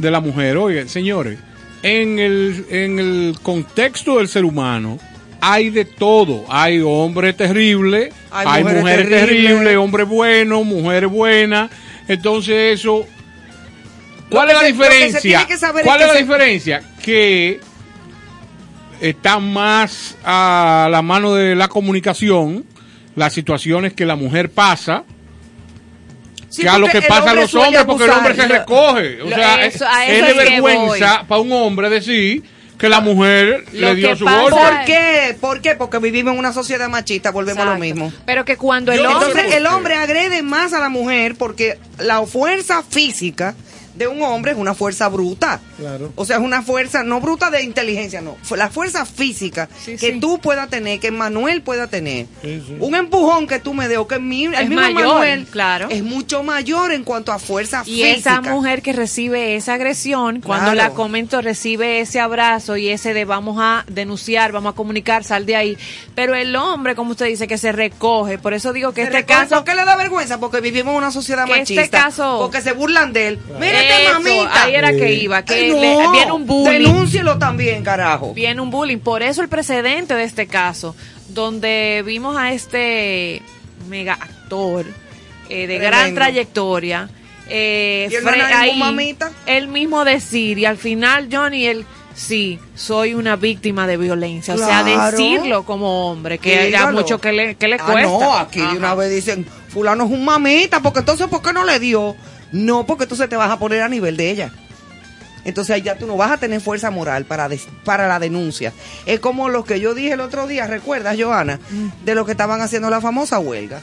de 0.00 0.10
la 0.10 0.20
mujer. 0.20 0.56
Oigan, 0.56 0.88
señores, 0.88 1.38
en 1.82 2.18
el, 2.18 2.66
en 2.70 2.98
el 2.98 3.36
contexto 3.42 4.18
del 4.18 4.28
ser 4.28 4.44
humano 4.44 4.98
hay 5.40 5.70
de 5.70 5.84
todo. 5.84 6.44
Hay 6.48 6.80
hombre 6.80 7.32
terrible, 7.32 8.12
Hay 8.30 8.46
hay, 8.48 8.62
mujeres 8.62 8.82
mujeres 8.82 9.08
terribles. 9.08 9.76
hombres 9.76 10.08
buenos, 10.08 10.64
mujeres 10.66 11.10
buenas. 11.10 11.70
Entonces 12.08 12.78
eso... 12.80 13.06
¿Cuál 14.28 14.48
es 14.50 14.54
la 14.54 14.60
se- 14.60 14.66
diferencia? 14.72 15.46
¿Cuál 15.84 16.00
es 16.02 16.06
la 16.06 16.12
se- 16.12 16.18
diferencia? 16.20 16.82
Que 17.02 17.60
está 19.00 19.38
más 19.38 20.16
a 20.24 20.88
la 20.90 21.02
mano 21.02 21.34
de 21.34 21.54
la 21.56 21.68
comunicación, 21.68 22.64
las 23.16 23.32
situaciones 23.32 23.92
que 23.94 24.04
la 24.06 24.14
mujer 24.16 24.50
pasa, 24.50 25.04
Sí, 26.50 26.62
que 26.62 26.68
a 26.68 26.76
lo 26.78 26.88
que 26.88 27.00
pasa 27.02 27.30
a 27.30 27.34
los 27.34 27.54
hombres, 27.54 27.84
porque 27.84 28.04
el 28.04 28.10
hombre 28.10 28.34
se 28.34 28.46
recoge. 28.48 29.22
O 29.22 29.30
Lo- 29.30 29.36
sea, 29.36 29.64
eso- 29.64 29.84
es, 29.86 29.90
a 29.90 30.06
eso 30.06 30.26
es 30.26 30.36
de 30.36 30.44
vergüenza 30.50 31.24
para 31.26 31.40
un 31.40 31.52
hombre 31.52 31.88
decir 31.88 32.42
que 32.76 32.88
la 32.88 33.00
mujer 33.00 33.64
Lo 33.72 33.88
le 33.88 33.94
dio 33.94 34.16
su 34.16 34.24
golpe. 34.24 34.50
¿Por 34.50 34.84
qué? 34.86 35.36
¿Por 35.40 35.60
qué? 35.60 35.74
Porque 35.76 35.98
vivimos 35.98 36.32
en 36.32 36.38
una 36.40 36.52
sociedad 36.52 36.88
machista, 36.88 37.30
volvemos 37.30 37.62
a 37.66 37.72
lo 37.74 37.78
mismo. 37.78 38.12
Pero 38.26 38.44
que 38.44 38.56
cuando 38.56 38.90
el 38.90 38.98
Yo- 39.00 39.10
hombre... 39.10 39.28
Entonces 39.28 39.54
el 39.54 39.66
hombre 39.66 39.94
agrede 39.94 40.42
más 40.42 40.72
a 40.72 40.80
la 40.80 40.88
mujer 40.88 41.34
porque 41.38 41.78
la 41.98 42.24
fuerza 42.26 42.82
física 42.82 43.54
de 44.00 44.08
un 44.08 44.22
hombre 44.22 44.52
es 44.52 44.56
una 44.58 44.72
fuerza 44.74 45.08
bruta. 45.08 45.60
Claro. 45.76 46.10
O 46.16 46.24
sea, 46.24 46.36
es 46.38 46.42
una 46.42 46.62
fuerza, 46.62 47.02
no 47.04 47.20
bruta 47.20 47.50
de 47.50 47.62
inteligencia, 47.62 48.22
no. 48.22 48.36
La 48.56 48.70
fuerza 48.70 49.04
física 49.04 49.68
Sí, 49.84 49.92
que 49.96 50.12
sí. 50.14 50.20
tú 50.20 50.38
puedas 50.38 50.70
tener, 50.70 50.98
que 51.00 51.10
Manuel 51.10 51.60
pueda 51.60 51.86
tener. 51.86 52.26
Sí, 52.40 52.62
sí. 52.66 52.76
Un 52.80 52.94
empujón 52.94 53.46
que 53.46 53.58
tú 53.58 53.74
me 53.74 53.88
des 53.88 53.98
o 53.98 54.08
que 54.08 54.18
mi, 54.18 54.46
el 54.46 54.54
Es 54.54 54.68
mismo 54.70 54.80
mayor, 54.80 54.94
Manuel 54.94 55.46
claro. 55.46 55.88
es 55.90 56.02
mucho 56.02 56.42
mayor 56.42 56.92
en 56.92 57.04
cuanto 57.04 57.30
a 57.30 57.38
fuerza 57.38 57.82
Y 57.84 58.02
física. 58.02 58.10
esa 58.16 58.40
mujer 58.40 58.80
que 58.80 58.94
recibe 58.94 59.54
esa 59.56 59.74
agresión, 59.74 60.40
cuando 60.40 60.72
Claro. 60.72 60.88
la 60.88 60.94
comento, 60.94 61.42
recibe 61.42 62.00
ese 62.00 62.20
abrazo 62.20 62.78
y 62.78 62.88
ese 62.88 63.12
de 63.12 63.26
vamos 63.26 63.58
a 63.60 63.84
denunciar, 63.86 64.50
vamos 64.52 64.72
a 64.72 64.76
comunicar, 64.76 65.24
sal 65.24 65.44
de 65.44 65.56
ahí. 65.56 65.78
Pero 66.14 66.34
el 66.34 66.56
hombre, 66.56 66.94
como 66.94 67.10
usted 67.10 67.26
dice, 67.26 67.46
que 67.46 67.58
se 67.58 67.70
recoge. 67.72 68.38
Por 68.38 68.54
eso 68.54 68.72
digo 68.72 68.92
que 68.92 69.02
Se 69.02 69.08
este 69.08 69.18
recoge, 69.18 69.40
caso... 69.40 69.54
¿Por 69.56 69.64
qué 69.64 69.74
le 69.74 69.84
da 69.84 69.94
vergüenza? 69.96 70.40
Porque 70.40 70.60
vivimos 70.62 70.92
en 70.92 70.96
una 70.98 71.10
sociedad 71.12 71.44
este 71.46 71.58
machista. 71.74 71.98
caso- 72.04 72.38
porque 72.40 72.62
se 72.62 72.72
burlan 72.72 73.12
de 73.12 73.28
él. 73.28 73.38
Mírate, 73.58 73.89
Eso, 73.90 74.12
mamita. 74.14 74.62
ahí 74.64 74.74
era 74.74 74.92
que 74.92 75.14
iba, 75.14 75.44
que 75.44 75.54
Ay, 75.54 75.72
le- 75.72 75.96
no, 75.96 76.12
viene 76.12 76.32
un 76.32 76.46
bullying. 76.46 76.70
Denúncielo 76.84 77.38
también, 77.38 77.82
carajo. 77.84 78.32
Viene 78.34 78.60
un 78.60 78.70
bullying. 78.70 78.98
Por 78.98 79.22
eso 79.22 79.42
el 79.42 79.48
precedente 79.48 80.14
de 80.14 80.24
este 80.24 80.46
caso, 80.46 80.94
donde 81.28 82.02
vimos 82.06 82.36
a 82.36 82.52
este 82.52 83.42
mega 83.88 84.14
actor 84.14 84.84
eh, 85.48 85.66
de 85.66 85.78
gran 85.78 86.14
trayectoria. 86.14 87.08
eh, 87.48 88.08
¿Y 88.10 88.14
él 88.14 88.24
no 88.24 88.30
era 88.32 88.60
ahí, 88.60 88.78
mamita? 88.78 89.30
él 89.46 89.68
mismo 89.68 90.04
decir, 90.04 90.58
y 90.58 90.64
al 90.64 90.76
final, 90.76 91.28
Johnny, 91.32 91.66
él, 91.66 91.84
sí, 92.14 92.60
soy 92.76 93.14
una 93.14 93.34
víctima 93.36 93.86
de 93.88 93.96
violencia. 93.96 94.54
O 94.54 94.58
sea, 94.58 94.84
decirlo 94.84 95.64
como 95.64 96.08
hombre, 96.10 96.38
que 96.38 96.66
Dígalo. 96.66 96.92
mucho 96.98 97.20
que 97.20 97.32
le, 97.32 97.54
que 97.56 97.66
le 97.68 97.76
Ah, 97.76 97.84
cuesta. 97.84 98.02
no, 98.02 98.36
aquí 98.36 98.60
de 98.60 98.76
una 98.76 98.94
vez 98.94 99.10
dicen, 99.10 99.44
fulano 99.68 100.04
es 100.04 100.10
un 100.10 100.24
mamita, 100.24 100.80
porque 100.80 101.00
entonces, 101.00 101.26
¿por 101.26 101.42
qué 101.42 101.52
no 101.52 101.64
le 101.64 101.80
dio? 101.80 102.14
No, 102.52 102.86
porque 102.86 103.04
entonces 103.04 103.28
te 103.28 103.36
vas 103.36 103.50
a 103.50 103.58
poner 103.58 103.82
a 103.82 103.88
nivel 103.88 104.16
de 104.16 104.30
ella. 104.30 104.50
Entonces 105.44 105.74
ahí 105.74 105.82
ya 105.82 105.96
tú 105.96 106.06
no 106.06 106.16
vas 106.16 106.32
a 106.32 106.36
tener 106.36 106.60
fuerza 106.60 106.90
moral 106.90 107.24
para, 107.24 107.48
des- 107.48 107.66
para 107.84 108.06
la 108.08 108.18
denuncia. 108.18 108.72
Es 109.06 109.20
como 109.20 109.48
lo 109.48 109.64
que 109.64 109.80
yo 109.80 109.94
dije 109.94 110.12
el 110.12 110.20
otro 110.20 110.46
día, 110.46 110.66
¿recuerdas, 110.66 111.16
Joana? 111.18 111.58
De 112.04 112.14
lo 112.14 112.26
que 112.26 112.32
estaban 112.32 112.60
haciendo 112.60 112.90
la 112.90 113.00
famosa 113.00 113.38
huelga. 113.38 113.80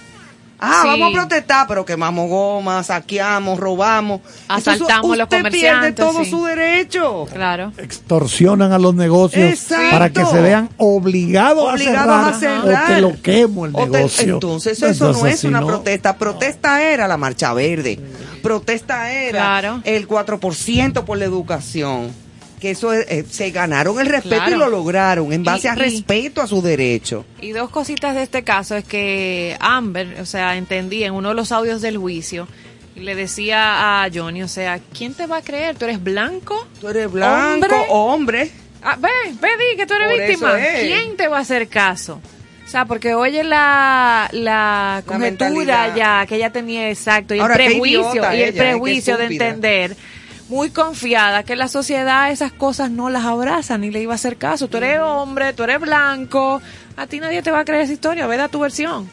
Ah, 0.59 0.79
Sí. 0.83 0.87
vamos 0.89 1.09
a 1.09 1.19
protestar, 1.19 1.67
pero 1.67 1.85
quemamos 1.85 2.29
gomas, 2.29 2.87
saqueamos, 2.87 3.59
robamos. 3.59 4.21
Asaltamos 4.47 4.89
Entonces, 4.89 5.17
los 5.17 5.23
usted 5.25 5.27
pierde 5.27 5.49
comerciantes, 5.49 5.95
todo 5.95 6.23
sí. 6.23 6.29
su 6.31 6.43
derecho. 6.45 7.25
Claro. 7.31 7.73
Extorsionan 7.77 8.71
a 8.71 8.79
los 8.79 8.95
negocios 8.95 9.51
Exacto. 9.51 9.91
para 9.91 10.09
que 10.09 10.25
se 10.25 10.41
vean 10.41 10.69
obligados, 10.77 11.73
Obligados 11.73 12.09
a 12.15 12.27
a 12.29 12.33
cerrar, 12.33 12.63
cerrar. 12.63 12.83
o 12.91 12.95
te 12.95 13.01
lo 13.01 13.21
quemo 13.21 13.65
el 13.67 13.71
O 13.75 13.83
te- 13.83 13.89
negocio. 13.97 14.33
entonces 14.35 14.81
eso 14.81 15.13
no 15.13 15.25
es 15.27 15.43
una 15.43 15.61
¿no? 15.61 15.67
protesta. 15.67 16.17
Protesta 16.17 16.81
era 16.81 17.07
la 17.07 17.17
marcha 17.17 17.53
verde. 17.53 17.99
Protesta 18.41 19.11
era 19.11 19.39
Claro. 19.39 19.81
el 19.83 20.07
4% 20.07 21.05
por 21.05 21.17
la 21.17 21.25
educación. 21.25 22.11
Que 22.59 22.71
eso 22.71 22.91
es- 22.93 23.05
eh, 23.09 23.23
se 23.29 23.51
ganaron 23.51 23.99
el 23.99 24.07
respeto 24.07 24.35
Claro. 24.37 24.55
y 24.55 24.59
lo 24.59 24.69
lograron 24.69 25.31
en 25.31 25.43
base 25.43 25.67
Y- 25.67 25.69
a 25.69 25.73
y- 25.75 25.77
respeto 25.79 26.41
a 26.41 26.47
su 26.47 26.61
derecho. 26.61 27.25
Y 27.39 27.51
dos 27.51 27.69
cositas 27.69 28.15
de 28.15 28.23
este 28.23 28.43
caso 28.43 28.75
es 28.75 28.83
que 28.83 29.55
Amber, 29.59 30.17
o 30.19 30.25
sea, 30.25 30.55
entendí 30.57 31.03
en 31.03 31.13
uno 31.13 31.29
de 31.29 31.35
los 31.35 31.51
audios 31.51 31.81
del 31.81 31.97
juicio, 31.97 32.47
y 32.95 33.01
le 33.01 33.13
decía 33.13 34.03
a 34.03 34.09
Johnny, 34.11 34.41
o 34.41 34.47
sea, 34.47 34.79
¿quién 34.97 35.13
te 35.13 35.27
va 35.27 35.37
a 35.37 35.41
creer? 35.43 35.75
¿Tú 35.75 35.85
eres 35.85 36.03
blanco? 36.03 36.67
Tú 36.81 36.87
eres 36.87 37.11
blanco, 37.11 37.67
¿Hombre? 37.67 37.77
hombre. 37.89 38.51
Ah, 38.81 38.97
ve, 38.99 39.09
ve, 39.39 39.49
di 39.49 39.77
que 39.77 39.85
tú 39.85 39.93
eres 39.93 40.09
Por 40.09 40.27
víctima. 40.27 40.53
¿Quién 40.81 41.15
te 41.15 41.27
va 41.27 41.37
a 41.37 41.41
hacer 41.41 41.67
caso? 41.67 42.19
O 42.65 42.69
sea, 42.69 42.85
porque 42.85 43.13
oye 43.13 43.43
la, 43.43 44.27
la 44.33 45.03
conjetura 45.05 45.95
ya 45.95 46.25
que 46.25 46.35
ella 46.35 46.51
tenía 46.51 46.89
exacto 46.89 47.33
y 47.35 47.39
Ahora, 47.39 47.53
el 47.55 47.65
prejuicio 47.65 48.11
idiota 48.11 48.35
y 48.35 48.41
el 48.41 48.49
ella, 48.49 48.63
eh, 48.63 48.71
prejuicio 48.71 49.17
de 49.17 49.25
entender 49.25 49.95
muy 50.49 50.69
confiada 50.69 51.43
que 51.43 51.55
la 51.55 51.67
sociedad 51.67 52.31
esas 52.31 52.51
cosas 52.53 52.89
no 52.89 53.09
las 53.09 53.25
abraza 53.25 53.77
ni 53.77 53.91
le 53.91 54.01
iba 54.01 54.13
a 54.13 54.15
hacer 54.15 54.37
caso. 54.37 54.67
Tú 54.67 54.77
eres 54.77 54.99
hombre, 55.01 55.53
tú 55.53 55.63
eres 55.63 55.79
blanco, 55.79 56.61
a 56.95 57.07
ti 57.07 57.19
nadie 57.19 57.41
te 57.41 57.51
va 57.51 57.59
a 57.59 57.65
creer 57.65 57.81
esa 57.83 57.93
historia, 57.93 58.27
ve 58.27 58.37
da 58.37 58.47
tu 58.47 58.59
versión. 58.59 59.09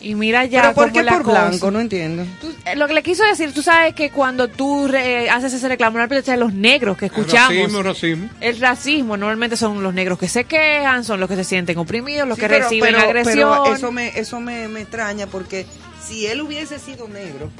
Y 0.00 0.14
mira 0.16 0.44
ya 0.44 0.60
¿Pero 0.60 0.74
por 0.74 0.84
cómo 0.84 0.94
qué 0.94 1.02
la 1.02 1.12
por 1.12 1.22
cosa. 1.22 1.48
blanco? 1.48 1.70
No 1.70 1.80
entiendo. 1.80 2.26
Tú- 2.38 2.52
eh, 2.66 2.76
lo 2.76 2.86
que 2.86 2.92
le 2.92 3.02
quiso 3.02 3.24
decir, 3.24 3.54
tú 3.54 3.62
sabes 3.62 3.94
que 3.94 4.10
cuando 4.10 4.48
tú 4.48 4.86
re- 4.86 5.30
haces 5.30 5.54
ese 5.54 5.66
reclamo, 5.66 5.96
normalmente 5.96 6.30
es 6.30 6.38
los 6.38 6.52
negros 6.52 6.98
que 6.98 7.06
escuchamos. 7.06 7.54
Racismo, 7.56 7.82
racismo. 7.82 8.28
El 8.40 8.60
racismo 8.60 9.16
normalmente 9.16 9.56
son 9.56 9.82
los 9.82 9.94
negros 9.94 10.18
que 10.18 10.28
se 10.28 10.44
quejan, 10.44 11.04
son 11.04 11.20
los 11.20 11.28
que 11.30 11.36
se 11.36 11.44
sienten 11.44 11.78
oprimidos, 11.78 12.28
los 12.28 12.36
Sí, 12.36 12.42
que 12.42 12.48
pero- 12.48 12.64
reciben 12.64 12.94
pero- 12.94 13.06
agresión. 13.06 13.50
pero 13.64 13.74
eso 13.76 13.92
me, 13.92 14.08
eso 14.18 14.40
me, 14.40 14.68
me 14.68 14.82
extraña 14.82 15.26
porque 15.26 15.64
si 16.06 16.26
él 16.26 16.40
hubiese 16.42 16.78
sido 16.78 17.08
negro, 17.08 17.50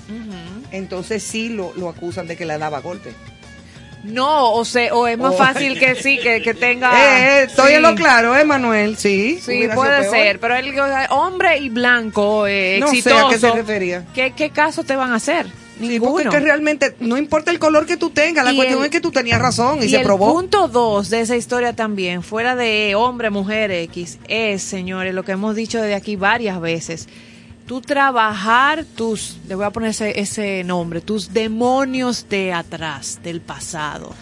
entonces 0.71 1.23
sí 1.23 1.49
lo, 1.49 1.73
lo 1.77 1.89
acusan 1.89 2.27
de 2.27 2.37
que 2.37 2.45
le 2.47 2.59
daba 2.59 2.81
golpe. 2.81 3.12
No, 4.05 4.53
o 4.53 4.66
sea, 4.66 4.95
o 4.95 5.07
es 5.07 5.16
más 5.16 5.33
Oh. 5.35 5.39
fácil 5.39 5.79
que 5.79 5.95
sí, 5.95 6.19
que, 6.23 6.43
que 6.43 6.53
tenga... 6.55 6.93
Eh, 6.93 7.41
eh, 7.41 7.45
estoy 7.45 7.69
Sí. 7.71 7.75
en 7.77 7.83
lo 7.83 7.95
claro, 7.95 8.37
¿eh, 8.37 8.45
Manuel? 8.45 8.99
Sí. 8.99 9.39
Sí, 9.43 9.66
puede 9.75 10.11
ser, 10.11 10.39
pero 10.41 10.55
él, 10.57 10.75
hombre 11.09 11.59
y 11.59 11.71
blanco, 11.71 12.47
eh, 12.47 12.77
No 12.81 12.89
sé 12.95 13.11
a 13.15 13.29
qué 13.31 13.39
se 13.39 13.51
refería. 13.51 14.05
¿Qué, 14.15 14.33
qué 14.37 14.51
caso 14.51 14.85
te 14.85 14.95
van 14.95 15.12
a 15.12 15.15
hacer? 15.16 15.47
Sí, 15.79 15.89
Ninguno. 15.89 16.12
porque 16.12 16.29
es 16.29 16.35
que 16.35 16.41
realmente 16.41 16.95
no 17.01 17.16
importa 17.16 17.51
el 17.51 17.59
color 17.59 17.87
que 17.87 17.97
tú 17.97 18.11
tengas, 18.11 18.45
la 18.45 18.53
Y 18.53 18.57
cuestión 18.57 18.81
el- 18.81 18.85
es 18.85 18.91
que 18.91 19.01
tú 19.01 19.11
tenías 19.11 19.41
razón 19.41 19.79
y, 19.83 19.87
y 19.87 19.89
se 19.89 19.97
el 19.97 20.03
probó. 20.03 20.33
punto 20.35 20.69
dos 20.69 21.09
de 21.11 21.21
esa 21.21 21.35
historia 21.35 21.73
también, 21.75 22.23
fuera 22.23 22.55
de 22.55 22.95
hombre, 22.95 23.31
mujer 23.31 23.71
X, 23.73 24.19
es, 24.29 24.62
señores, 24.62 25.15
lo 25.15 25.25
que 25.25 25.33
hemos 25.33 25.57
dicho 25.57 25.81
desde 25.81 25.95
aquí 25.95 26.15
varias 26.16 26.61
veces. 26.61 27.09
Tú 27.66 27.81
trabajar 27.81 28.85
tus, 28.85 29.39
le 29.49 29.55
voy 29.55 29.65
a 29.65 29.70
poner 29.70 29.91
ese, 29.91 30.20
ese 30.20 30.62
nombre, 30.65 31.01
tus 31.01 31.32
demonios 31.32 32.28
de 32.28 32.53
atrás, 32.53 33.20
del 33.23 33.41
pasado. 33.41 34.12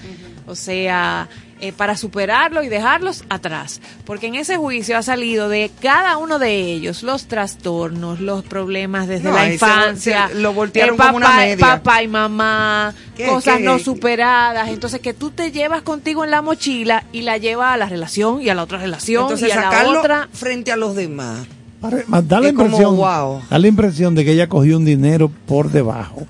O 0.47 0.55
sea, 0.55 1.28
eh, 1.60 1.73
para 1.73 1.97
superarlo 1.97 2.62
y 2.62 2.69
dejarlos 2.69 3.24
atrás. 3.28 3.81
Porque 4.05 4.28
en 4.28 4.36
ese 4.36 4.56
juicio 4.56 4.97
ha 4.97 5.02
salido 5.02 5.48
de 5.48 5.73
cada 5.81 6.19
uno 6.19 6.39
de 6.39 6.55
ellos 6.73 7.02
los 7.02 7.27
trastornos, 7.27 8.20
los 8.20 8.44
problemas 8.44 9.09
desde 9.09 9.28
No, 9.28 9.35
la 9.35 9.47
se- 9.47 9.52
infancia. 9.55 10.28
se 10.28 10.35
lo 10.36 10.52
voltearon 10.52 10.94
eh, 10.94 10.98
como 10.98 11.16
una 11.16 11.27
papá- 11.27 11.36
media. 11.39 11.66
Papá 11.66 12.02
y 12.05 12.09
mamá, 12.09 12.94
¿Qué, 13.16 13.27
cosas 13.27 13.59
qué? 13.59 13.64
no 13.64 13.78
superadas. 13.81 14.69
Entonces, 14.69 15.01
que 15.01 15.14
tú 15.14 15.31
te 15.32 15.51
llevas 15.51 15.82
contigo 15.82 16.24
en 16.24 16.31
la 16.31 16.43
mochila 16.43 17.05
y 17.12 17.23
la 17.23 17.39
llevas 17.39 17.74
a 17.74 17.77
la 17.77 17.86
relación 17.89 18.40
y 18.40 18.48
a 18.51 18.55
la 18.55 18.62
otra 18.62 18.78
relación 18.78 19.23
Entonces 19.24 19.48
y 19.48 19.52
a 19.52 19.60
la 19.69 19.89
otra. 19.89 20.28
frente 20.32 20.70
a 20.70 20.77
los 20.77 20.94
demás. 20.94 21.47
Da 21.82 22.40
la, 22.40 22.48
impresión, 22.48 22.96
wow. 22.96 23.42
da 23.50 23.59
la 23.59 23.66
impresión 23.66 24.14
de 24.14 24.24
que 24.24 24.32
ella 24.32 24.48
cogió 24.48 24.76
un 24.76 24.84
dinero 24.84 25.32
por 25.46 25.72
debajo 25.72 26.26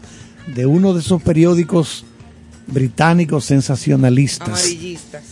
de 0.47 0.65
uno 0.65 0.95
de 0.95 1.01
esos 1.01 1.23
periódicos 1.23 2.07
británicos 2.67 3.45
sensacionalistas, 3.45 4.49
Amarillistas. 4.49 5.23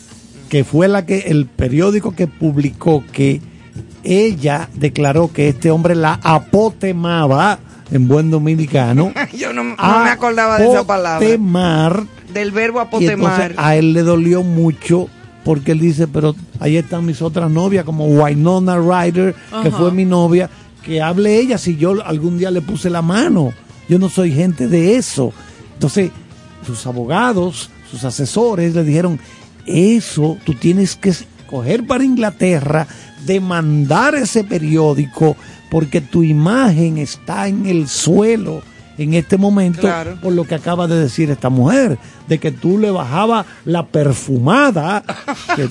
que 0.51 0.65
fue 0.65 0.89
la 0.89 1.07
que 1.07 1.21
el 1.21 1.47
periódico 1.47 2.15
que 2.15 2.27
publicó 2.27 3.03
que 3.13 3.41
ella 4.03 4.69
declaró 4.75 5.33
que 5.33 5.49
este 5.49 5.71
hombre 5.71 5.95
la 5.95 6.21
apotemaba 6.23 7.59
en 7.91 8.07
buen 8.07 8.31
dominicano. 8.31 9.13
Yo 9.33 9.53
no, 9.55 9.65
no 9.65 10.05
me 10.05 10.11
acordaba 10.11 10.59
de 10.59 10.69
esa 10.71 10.87
palabra. 10.87 11.27
Apotemar. 11.27 12.05
Del 12.33 12.53
verbo 12.53 12.79
Y 12.79 13.05
entonces 13.07 13.11
apotemar. 13.11 13.55
a 13.57 13.75
él 13.77 13.93
le 13.93 14.03
dolió 14.03 14.43
mucho 14.43 15.09
porque 15.51 15.73
él 15.73 15.81
dice, 15.81 16.07
pero 16.07 16.37
ahí 16.61 16.77
están 16.77 17.05
mis 17.05 17.21
otras 17.21 17.51
novias, 17.51 17.85
como 17.85 18.07
Winona 18.07 18.79
Ryder, 18.79 19.35
que 19.65 19.73
fue 19.73 19.91
mi 19.91 20.05
novia, 20.05 20.49
que 20.81 21.03
hable 21.03 21.41
ella 21.41 21.59
si 21.59 21.77
yo 21.77 22.01
algún 22.05 22.39
día 22.39 22.53
le 22.53 22.61
puse 22.61 22.89
la 22.89 23.03
mano. 23.03 23.53
Yo 23.89 23.99
no 23.99 24.09
soy 24.09 24.31
gente 24.31 24.69
de 24.69 24.95
eso. 24.95 25.33
Entonces, 25.75 26.13
sus 26.65 26.87
abogados, 26.87 27.69
sus 27.91 28.05
asesores 28.05 28.77
le 28.77 28.85
dijeron, 28.85 29.19
eso 29.67 30.39
tú 30.45 30.55
tienes 30.55 30.95
que 30.95 31.13
coger 31.49 31.85
para 31.85 32.05
Inglaterra, 32.05 32.87
demandar 33.27 34.15
ese 34.15 34.45
periódico, 34.45 35.37
porque 35.69 36.01
tu 36.01 36.23
imagen 36.23 36.97
está 36.97 37.49
en 37.49 37.67
el 37.67 37.89
suelo 37.89 38.63
en 39.03 39.15
este 39.15 39.37
momento 39.39 39.81
Claro. 39.81 40.17
por 40.23 40.33
lo 40.33 40.45
que 40.45 40.55
acaba 40.55 40.87
de 40.87 40.97
decir 41.01 41.31
esta 41.31 41.49
mujer, 41.49 41.99
de 42.29 42.39
que 42.39 42.51
tú 42.53 42.79
le 42.79 42.91
bajabas 42.91 43.47
la 43.65 43.87
perfumada, 43.87 45.03
que, 45.57 45.69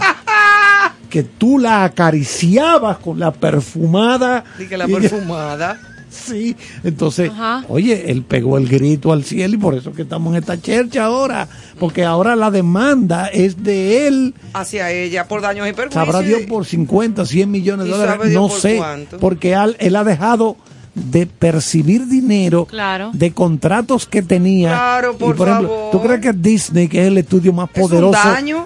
que 1.10 1.24
tú 1.24 1.60
la 1.60 1.84
acariciabas 1.84 2.98
con 2.98 3.20
la 3.20 3.32
perfumada. 3.32 4.44
Y 4.60 4.66
que 4.66 4.78
la 4.78 4.88
y- 4.90 4.94
perfumada. 4.94 5.80
Sí, 6.12 6.56
entonces, 6.84 7.30
Ajá. 7.30 7.64
oye, 7.70 8.10
él 8.10 8.24
pegó 8.24 8.58
el 8.58 8.68
grito 8.68 9.14
al 9.14 9.24
cielo 9.24 9.54
y 9.54 9.58
por 9.60 9.76
eso 9.76 9.94
que 9.94 10.02
estamos 10.02 10.34
en 10.34 10.40
esta 10.40 10.60
chercha 10.60 11.04
ahora, 11.06 11.48
porque 11.80 12.04
ahora 12.04 12.36
la 12.36 12.50
demanda 12.50 13.28
es 13.28 13.62
de 13.62 14.08
él, 14.08 14.34
Hacia 14.54 14.90
ella 14.92 15.28
por 15.28 15.42
daños 15.44 15.68
y 15.70 15.74
perjuicios. 15.74 16.04
sabrá 16.08 16.22
Dios 16.28 16.42
por 16.50 16.66
50, 16.66 17.28
100 17.28 17.52
millones 17.52 17.86
de 17.86 17.92
¿Y 17.92 17.94
dólares, 17.94 18.34
no 18.34 18.50
sé, 18.50 18.78
cuánto? 18.78 19.18
porque 19.20 19.54
al- 19.54 19.76
él 19.80 19.96
ha 19.96 20.04
dejado 20.04 20.58
de 21.00 21.26
percibir 21.26 22.08
dinero 22.08 22.66
Claro. 22.66 23.12
de 23.14 23.32
contratos 23.32 24.06
que 24.06 24.22
tenía. 24.22 24.70
Claro, 24.70 25.18
por 25.18 25.36
y 25.36 25.38
por 25.38 25.48
ejemplo, 25.50 25.70
favor. 25.70 25.92
¿tú 25.92 26.02
crees 26.02 26.22
que 26.22 26.34
Disney, 26.34 26.88
que 26.88 27.02
es 27.02 27.08
el 27.08 27.18
estudio 27.18 27.54
más 27.54 27.70
¿Es 27.74 27.84
un 27.84 27.90
poderoso 27.90 28.20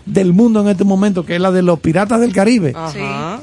del 0.06 0.34
mundo 0.34 0.62
en 0.62 0.68
este 0.70 0.84
momento, 0.84 1.26
que 1.26 1.36
es 1.36 1.42
la 1.42 1.52
de 1.52 1.62
los 1.62 1.80
piratas 1.80 2.20
del 2.20 2.34
Caribe? 2.34 2.74
Ajá. 2.76 3.40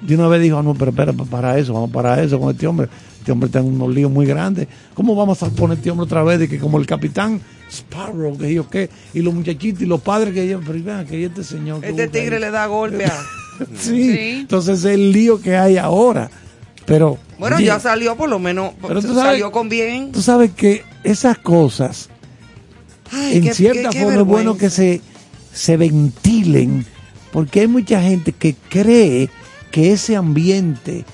De 0.00 0.14
una 0.14 0.28
vez 0.28 0.40
dijo, 0.42 0.56
"Ah, 0.58 0.62
no, 0.62 0.74
pero 0.74 0.90
espera, 0.92 1.12
pa- 1.12 1.24
para 1.24 1.58
eso, 1.58 1.74
vamos 1.74 1.90
para 1.90 2.22
eso 2.22 2.40
con 2.40 2.50
este 2.50 2.66
hombre. 2.66 2.88
Este 3.18 3.32
hombre 3.32 3.50
tiene 3.50 3.68
unos 3.68 3.94
líos 3.94 4.10
muy 4.10 4.24
grandes. 4.24 4.66
¿Cómo 4.94 5.14
vamos 5.14 5.42
a 5.42 5.50
poner 5.50 5.76
este 5.76 5.90
hombre 5.90 6.04
otra 6.04 6.22
vez 6.22 6.38
de 6.38 6.48
que 6.48 6.58
como 6.58 6.78
el 6.78 6.86
capitán 6.86 7.38
Sparrow, 7.70 8.36
que 8.38 8.52
yo 8.54 8.68
qué, 8.70 8.88
y 9.12 9.20
los 9.20 9.34
muchachitos 9.34 9.82
y 9.82 9.86
los 9.86 10.00
padres 10.00 10.32
que 10.32 10.48
yo, 10.48 10.58
pero 10.66 10.82
vean 10.82 11.06
que 11.06 11.22
este 11.26 11.44
señor. 11.44 11.84
Este 11.84 12.08
tigre 12.08 12.36
ahí?" 12.36 12.40
le 12.40 12.50
da 12.50 12.66
golpe 12.66 13.04
a... 13.04 13.12
sí. 13.78 14.38
entonces 14.40 14.78
es 14.78 14.84
el 14.86 15.12
lío 15.12 15.38
que 15.40 15.56
hay 15.56 15.76
ahora. 15.76 16.30
Pero. 16.90 17.18
Bueno, 17.38 17.56
oye, 17.56 17.66
ya 17.66 17.78
salió 17.78 18.16
por 18.16 18.28
lo 18.28 18.40
menos, 18.40 18.72
Pero 18.82 19.00
tú 19.00 19.14
sabes- 19.14 19.22
salió 19.22 19.52
con 19.52 19.68
bien. 19.68 20.10
Tú 20.10 20.20
sabes 20.20 20.50
que 20.50 20.82
esas 21.04 21.38
cosas, 21.38 22.08
Ay, 23.12 23.36
en 23.36 23.44
qué- 23.44 23.54
cierta 23.54 23.90
qué- 23.90 23.98
qué 23.98 24.04
forma, 24.04 24.20
es 24.22 24.26
bueno 24.26 24.56
que 24.56 24.70
se, 24.70 25.00
se 25.52 25.76
ventilen, 25.76 26.84
porque 27.32 27.60
hay 27.60 27.68
mucha 27.68 28.02
gente 28.02 28.32
que 28.32 28.56
cree 28.68 29.30
que 29.70 29.92
ese 29.92 30.16
ambiente 30.16 31.04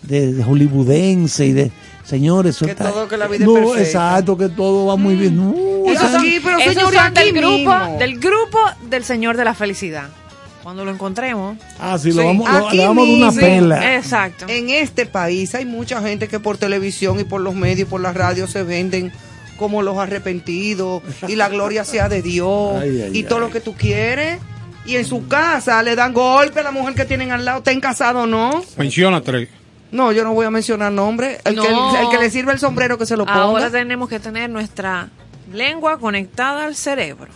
de, 0.00 0.32
de 0.32 0.42
hollywoodense 0.42 1.44
y 1.44 1.52
de 1.52 1.70
señores, 2.02 2.56
eso 2.56 2.64
Que 2.64 2.70
está- 2.72 2.90
todo, 2.90 3.06
que 3.06 3.18
la 3.18 3.26
vida 3.26 3.40
es 3.40 3.46
no, 3.46 3.54
perfecta. 3.54 3.82
exacto, 3.82 4.38
que 4.38 4.48
todo 4.48 4.86
va 4.86 4.96
muy 4.96 5.16
bien. 5.16 5.36
No, 5.36 5.52
Esos 5.92 6.08
esa- 6.08 6.18
aquí, 6.18 6.38
pero 6.42 6.58
señores, 6.60 6.82
son 6.82 6.90
del 6.92 6.98
aquí 7.24 7.30
grupo, 7.32 7.56
mismo. 7.56 7.96
del 7.98 8.18
grupo 8.20 8.58
del 8.88 9.04
Señor 9.04 9.36
de 9.36 9.44
la 9.44 9.52
Felicidad. 9.54 10.08
Cuando 10.66 10.84
lo 10.84 10.90
encontremos. 10.90 11.56
ah, 11.78 11.96
sí, 11.96 12.08
lo 12.10 12.22
Sí, 12.22 12.26
vamos, 12.26 12.50
lo- 12.52 12.70
le 12.72 12.86
vamos 12.88 13.06
dar 13.06 13.14
una 13.16 13.26
mismo. 13.28 13.40
pela. 13.40 13.94
Exacto. 13.94 14.46
En 14.48 14.68
este 14.68 15.06
país 15.06 15.54
hay 15.54 15.64
mucha 15.64 16.02
gente 16.02 16.26
que 16.26 16.40
por 16.40 16.58
televisión 16.58 17.20
y 17.20 17.24
por 17.24 17.40
los 17.40 17.54
medios 17.54 17.82
y 17.82 17.84
por 17.84 18.00
las 18.00 18.16
radios 18.16 18.50
se 18.50 18.64
venden 18.64 19.12
como 19.58 19.82
los 19.82 19.96
arrepentidos 19.96 21.04
y 21.28 21.36
la 21.36 21.48
gloria 21.48 21.84
sea 21.84 22.08
de 22.08 22.20
Dios 22.20 22.82
Ay, 22.82 23.00
ay, 23.00 23.10
y 23.16 23.22
todo 23.22 23.38
ay. 23.38 23.44
lo 23.46 23.50
que 23.52 23.60
tú 23.60 23.74
quieres. 23.76 24.40
Y 24.84 24.96
en 24.96 25.04
su 25.04 25.28
casa 25.28 25.80
le 25.84 25.94
dan 25.94 26.12
golpe 26.12 26.58
a 26.58 26.62
la 26.64 26.72
mujer 26.72 26.96
que 26.96 27.04
tienen 27.04 27.30
al 27.30 27.44
lado, 27.44 27.58
estén 27.58 27.78
casados 27.80 28.24
o 28.24 28.26
no. 28.26 28.60
Menciona 28.76 29.20
tres. 29.20 29.48
No, 29.92 30.10
yo 30.10 30.24
no 30.24 30.34
voy 30.34 30.46
a 30.46 30.50
mencionar 30.50 30.90
nombre. 30.90 31.38
El, 31.44 31.54
No. 31.54 31.62
que, 31.62 31.68
el 31.68 32.08
que 32.10 32.18
le 32.18 32.28
sirve 32.28 32.50
el 32.52 32.58
sombrero 32.58 32.98
que 32.98 33.06
se 33.06 33.16
lo 33.16 33.24
ponga. 33.24 33.40
Ahora 33.40 33.70
tenemos 33.70 34.08
que 34.08 34.18
tener 34.18 34.50
nuestra 34.50 35.10
lengua 35.52 35.98
conectada 36.00 36.64
al 36.64 36.74
cerebro. 36.74 37.28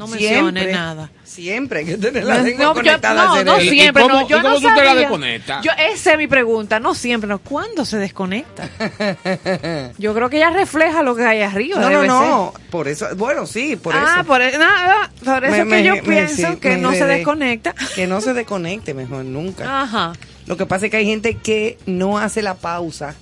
No 0.00 0.06
mencione 0.06 0.72
nada. 0.72 1.10
Siempre 1.24 1.80
hay 1.80 1.84
que 1.84 1.96
tener 1.98 2.24
la 2.24 2.38
No, 2.38 2.44
lengua 2.44 2.64
yo- 2.64 2.74
conectada 2.74 3.24
no, 3.26 3.32
al 3.34 3.44
no 3.44 3.56
cerebro. 3.56 3.70
siempre. 3.70 4.02
¿Y 4.02 4.06
cómo- 4.08 4.20
no, 4.22 4.28
yo 4.28 4.38
y 4.38 4.40
cómo 4.40 4.54
no 4.54 4.60
tú 4.60 4.74
te 4.74 4.84
la 4.84 4.94
desconectas? 4.94 5.64
Yo, 5.64 5.70
esa 5.78 6.12
es 6.12 6.18
mi 6.18 6.26
pregunta. 6.26 6.80
No 6.80 6.94
siempre, 6.94 7.28
no. 7.28 7.38
¿Cuándo 7.38 7.84
se 7.84 7.98
desconecta? 7.98 8.68
Yo 9.98 10.14
creo 10.14 10.30
que 10.30 10.38
ella 10.38 10.50
refleja 10.50 11.02
lo 11.02 11.14
que 11.14 11.24
hay 11.24 11.42
arriba. 11.42 11.80
No, 11.80 11.90
no, 11.90 12.04
no. 12.04 12.54
Por 12.70 12.88
eso, 12.88 13.06
bueno, 13.16 13.46
sí, 13.46 13.76
por 13.76 13.94
ah, 13.94 14.16
eso. 14.16 14.26
por, 14.26 14.40
e- 14.40 14.56
nada, 14.58 15.10
por 15.24 15.44
eso 15.44 15.52
Me- 15.52 15.58
que 15.58 15.64
me- 15.64 15.82
yo 15.84 15.94
me- 15.96 16.02
pienso 16.02 16.52
sí, 16.52 16.56
que 16.56 16.76
no 16.76 16.92
se 16.92 17.04
desconecta. 17.06 17.74
Que 17.94 18.06
no 18.06 18.20
se 18.20 18.32
desconecte 18.34 18.94
mejor 18.94 19.24
nunca. 19.24 19.82
Ajá. 19.82 20.12
Lo 20.46 20.56
que 20.56 20.66
pasa 20.66 20.86
es 20.86 20.90
que 20.90 20.96
hay 20.96 21.06
gente 21.06 21.34
que 21.36 21.78
no 21.86 22.18
hace 22.18 22.42
la 22.42 22.54
pausa, 22.54 23.08
pa- 23.08 23.14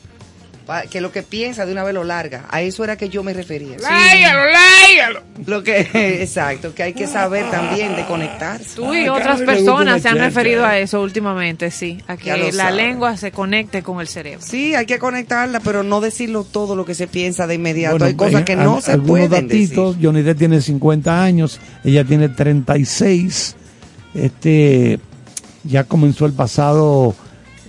que 0.91 1.01
lo 1.01 1.11
que 1.13 1.23
piensa 1.23 1.65
de 1.67 1.73
una 1.73 1.83
vez 1.85 1.95
lo 1.95 2.05
larga. 2.05 2.45
A 2.51 2.61
eso 2.63 2.85
era 2.85 2.97
que 2.97 3.09
yo 3.09 3.23
me 3.23 3.33
refería. 3.33 3.77
Láigalo, 3.79 4.41
láigalo. 4.53 5.23
Lo 5.47 5.63
que, 5.63 5.89
exacto, 6.23 6.75
que 6.75 6.83
hay 6.83 6.93
que 6.93 7.07
saber 7.07 7.51
también 7.51 7.97
de 7.97 8.05
conectarse. 8.05 8.77
Tú 8.77 8.93
y 8.95 9.09
otras 9.09 9.41
personas 9.43 10.03
se 10.03 10.09
han 10.09 10.19
referido 10.19 10.65
a 10.67 10.79
eso 10.79 11.01
últimamente, 11.01 11.71
sí. 11.71 11.99
A 12.07 12.17
que 12.17 12.53
la 12.53 12.71
lengua 12.71 13.17
se 13.17 13.33
conecte 13.33 13.83
con 13.83 14.01
el 14.01 14.09
cerebro. 14.09 14.45
Sí, 14.45 14.75
hay 14.75 14.87
que 14.87 14.99
conectarla, 14.99 15.61
pero 15.61 15.83
no 15.83 16.01
decirlo 16.01 16.45
todo 16.45 16.77
lo 16.77 16.85
que 16.85 16.95
se 16.95 17.07
piensa 17.07 17.47
de 17.47 17.55
inmediato. 17.55 17.95
Bueno, 17.99 18.07
hay 18.07 18.15
cosas 18.15 18.43
eh, 18.43 18.45
que 18.45 18.57
no 18.57 18.77
al- 18.77 18.83
se 18.83 18.93
algunos 18.93 19.09
pueden 19.29 19.49
decir. 19.49 19.69
datitos, 19.71 19.97
Johnny 20.03 20.23
Depp 20.23 20.39
tiene 20.39 20.61
50 20.61 21.23
años, 21.23 21.61
ella 21.85 22.05
tiene 22.05 22.29
36. 22.29 23.57
Este 24.15 24.99
ya 25.65 25.85
comenzó 25.85 26.27
el 26.27 26.33
pasado, 26.33 27.15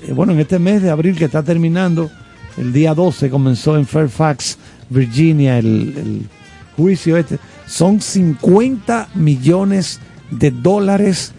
eh, 0.07 0.13
bueno, 0.13 0.34
en 0.34 0.39
este 0.39 0.59
mes 0.59 0.81
de 0.81 0.89
abril 0.89 1.15
que 1.17 1.26
está 1.26 1.43
terminando, 1.43 2.09
el 2.57 2.73
día 2.73 2.93
12 2.93 3.30
comenzó 3.30 3.77
en 3.77 3.85
Fairfax, 3.85 4.57
Virginia, 4.89 5.57
el, 5.57 5.65
el 5.97 6.30
juicio 6.76 7.17
este. 7.17 7.39
Son 7.67 8.01
50 8.01 9.09
millones 9.15 9.99
de 10.31 10.51
dólares 10.51 11.34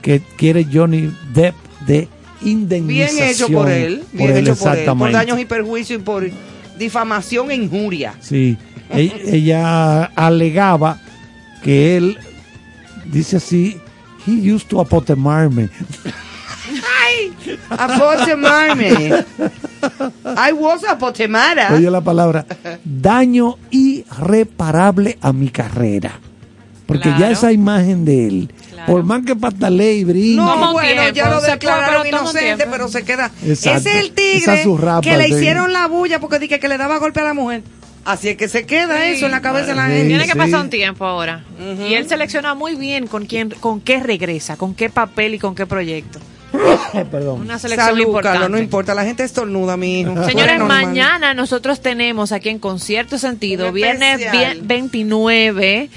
que 0.00 0.20
quiere 0.36 0.66
Johnny 0.72 1.12
Depp 1.34 1.54
de 1.86 2.08
indemnización. 2.42 3.16
Bien 3.16 3.28
hecho 3.30 3.48
por 3.48 3.70
él, 3.70 4.04
bien 4.12 4.30
hecho 4.30 4.30
por 4.30 4.38
él, 4.38 4.44
por 4.44 4.52
exactamente. 4.52 5.12
daños 5.18 5.38
y 5.40 5.44
perjuicios 5.44 6.00
y 6.00 6.02
por 6.02 6.28
difamación 6.78 7.50
e 7.50 7.54
injuria. 7.54 8.14
Sí, 8.20 8.56
e- 8.90 9.22
ella 9.26 10.04
alegaba 10.04 11.00
que 11.62 11.96
él, 11.96 12.18
dice 13.06 13.36
así, 13.36 13.80
he 14.26 14.52
used 14.52 14.66
to 14.68 14.80
apotemarme. 14.80 15.68
¡Ay! 17.04 17.32
Apotemarme. 17.70 19.24
I 20.24 20.52
was 20.52 20.84
apotemara. 20.84 21.74
Oye 21.74 21.90
la 21.90 22.00
palabra, 22.00 22.46
daño 22.84 23.56
irreparable 23.70 25.18
a 25.20 25.32
mi 25.32 25.48
carrera. 25.48 26.18
Porque 26.86 27.14
ya 27.18 27.30
esa 27.30 27.52
imagen 27.52 28.04
de 28.04 28.26
él, 28.26 28.52
por 28.86 29.02
más 29.02 29.24
que 29.24 29.34
patalee 29.34 29.94
y 29.94 30.04
brinque, 30.04 30.36
No, 30.36 30.72
bueno, 30.72 31.08
ya 31.10 31.30
lo 31.30 31.40
declararon 31.40 32.06
inocente, 32.06 32.66
pero 32.70 32.88
se 32.88 33.02
queda. 33.04 33.30
Exacto. 33.46 33.78
Ese 33.78 33.98
es 33.98 34.04
el 34.04 34.12
tigre 34.12 34.64
que 35.02 35.16
le 35.16 35.28
hicieron 35.28 35.72
la 35.72 35.86
bulla 35.86 36.20
porque 36.20 36.38
dije 36.38 36.60
que 36.60 36.68
le 36.68 36.76
daba 36.76 36.98
golpe 36.98 37.20
a 37.20 37.24
la 37.24 37.34
mujer. 37.34 37.62
Así 38.04 38.30
es 38.30 38.36
que 38.36 38.48
se 38.48 38.66
queda 38.66 39.06
eso 39.06 39.26
en 39.26 39.32
la 39.32 39.40
cabeza 39.40 39.68
de 39.68 39.74
la 39.76 39.86
gente. 39.86 40.08
Tiene 40.08 40.24
que 40.24 40.32
sí. 40.32 40.38
pasar 40.38 40.60
un 40.60 40.70
tiempo 40.70 41.06
ahora. 41.06 41.44
Y 41.88 41.94
él 41.94 42.08
selecciona 42.08 42.54
muy 42.54 42.74
bien 42.74 43.06
con 43.06 43.26
quién, 43.26 43.50
con 43.50 43.80
qué 43.80 44.00
regresa, 44.00 44.56
con 44.56 44.74
qué 44.74 44.90
papel 44.90 45.34
y 45.34 45.38
con 45.38 45.54
qué 45.54 45.66
proyecto. 45.66 46.18
Perdón. 47.10 47.40
Una 47.42 47.58
selección 47.58 47.88
Salud, 47.88 48.06
importante. 48.06 48.38
Carlos, 48.40 48.50
no 48.50 48.58
importa, 48.62 48.94
la 48.94 49.04
gente 49.04 49.24
estornuda, 49.24 49.76
mi 49.76 50.00
hijo. 50.00 50.24
Señores, 50.24 50.60
mañana 50.60 51.34
nosotros 51.34 51.80
tenemos 51.80 52.32
aquí 52.32 52.48
en 52.50 52.58
Concierto 52.58 53.18
Sentido, 53.18 53.68
Un 53.68 53.74
viernes 53.74 54.20
especial. 54.20 54.58
vie- 54.58 54.66
29, 54.66 55.90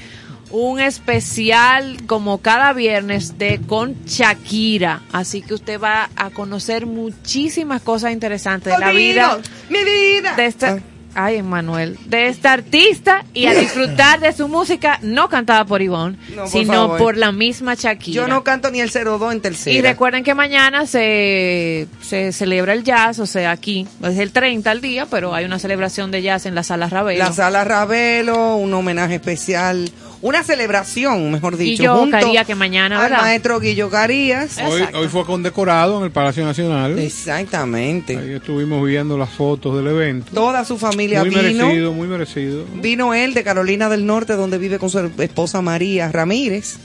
un 0.52 0.80
especial 0.80 1.98
como 2.08 2.38
cada 2.40 2.72
viernes 2.74 3.38
de 3.38 3.60
con 3.68 3.96
Shakira. 4.06 5.02
Así 5.12 5.42
que 5.42 5.54
usted 5.54 5.80
va 5.80 6.10
a 6.16 6.30
conocer 6.30 6.86
muchísimas 6.86 7.82
cosas 7.82 8.12
interesantes 8.14 8.74
de 8.74 8.80
la 8.80 8.92
vida 8.92 9.38
Mi 9.70 9.84
vida. 9.84 10.36
de 10.36 10.46
esta, 10.46 10.80
ay, 11.16 11.42
Manuel, 11.42 11.98
de 12.06 12.28
esta 12.28 12.54
artista 12.54 13.26
y 13.34 13.48
a 13.48 13.54
disfrutar 13.54 14.20
de 14.20 14.32
su 14.34 14.48
música 14.48 15.00
no 15.02 15.30
cantada 15.30 15.66
por 15.66 15.82
Ivonne, 15.82 16.18
No, 16.36 16.46
sino 16.48 16.74
favor. 16.74 16.98
por 16.98 17.18
la 17.18 17.32
misma 17.32 17.74
Shakira. 17.76 18.16
Yo 18.16 18.28
no 18.28 18.44
canto 18.44 18.70
ni 18.70 18.82
el 18.82 18.92
02 18.92 19.34
en 19.34 19.42
tercera. 19.42 19.76
Y 19.76 19.82
recuerden 19.82 20.24
que 20.24 20.36
mañana 20.36 20.86
se, 20.86 21.88
se 22.02 22.32
celebra 22.32 22.74
el 22.74 22.84
jazz, 22.84 23.20
o 23.20 23.26
sea, 23.26 23.52
aquí 23.52 23.88
es 24.04 24.18
el 24.20 24.32
30 24.32 24.70
al 24.70 24.82
día, 24.82 25.06
pero 25.10 25.34
hay 25.34 25.46
una 25.46 25.58
celebración 25.60 26.12
de 26.12 26.22
jazz 26.22 26.46
en 26.46 26.54
la 26.56 26.64
sala 26.64 26.88
Ravelo. 26.90 27.20
La 27.24 27.32
sala 27.34 27.64
Ravelo, 27.64 28.58
un 28.58 28.74
homenaje 28.74 29.16
especial, 29.16 29.90
una 30.26 30.44
celebración, 30.44 31.32
mejor 31.32 31.56
dicho. 31.56 31.84
yo 31.84 31.98
junto 31.98 32.18
quería 32.18 32.46
que 32.46 32.56
mañana, 32.56 32.98
al 32.98 33.12
¿verdad? 33.12 33.22
maestro 33.22 33.60
Guillo 33.60 33.92
Carías. 33.92 34.58
Hoy, 34.58 34.82
hoy 34.96 35.08
fue 35.08 35.24
condecorado 35.24 36.00
en 36.00 36.06
el 36.06 36.10
Palacio 36.10 36.44
Nacional. 36.44 36.98
Exactamente. 36.98 38.18
Ahí 38.18 38.34
estuvimos 38.34 38.84
viendo 38.84 39.20
las 39.20 39.30
fotos 39.30 39.78
del 39.78 39.86
evento. 39.86 40.32
Toda 40.34 40.66
su 40.66 40.80
familia 40.80 41.20
Muy 41.20 41.30
vino. 41.30 41.42
merecido, 41.44 41.94
muy 41.94 42.08
merecido. 42.08 42.66
Vino 42.74 43.14
él 43.14 43.36
de 43.36 43.44
Carolina 43.44 43.88
del 43.88 44.08
Norte, 44.08 44.34
donde 44.34 44.58
vive 44.58 44.80
con 44.80 44.90
su 44.90 44.98
esposa 45.20 45.62
María 45.62 46.12
Ramírez. 46.12 46.78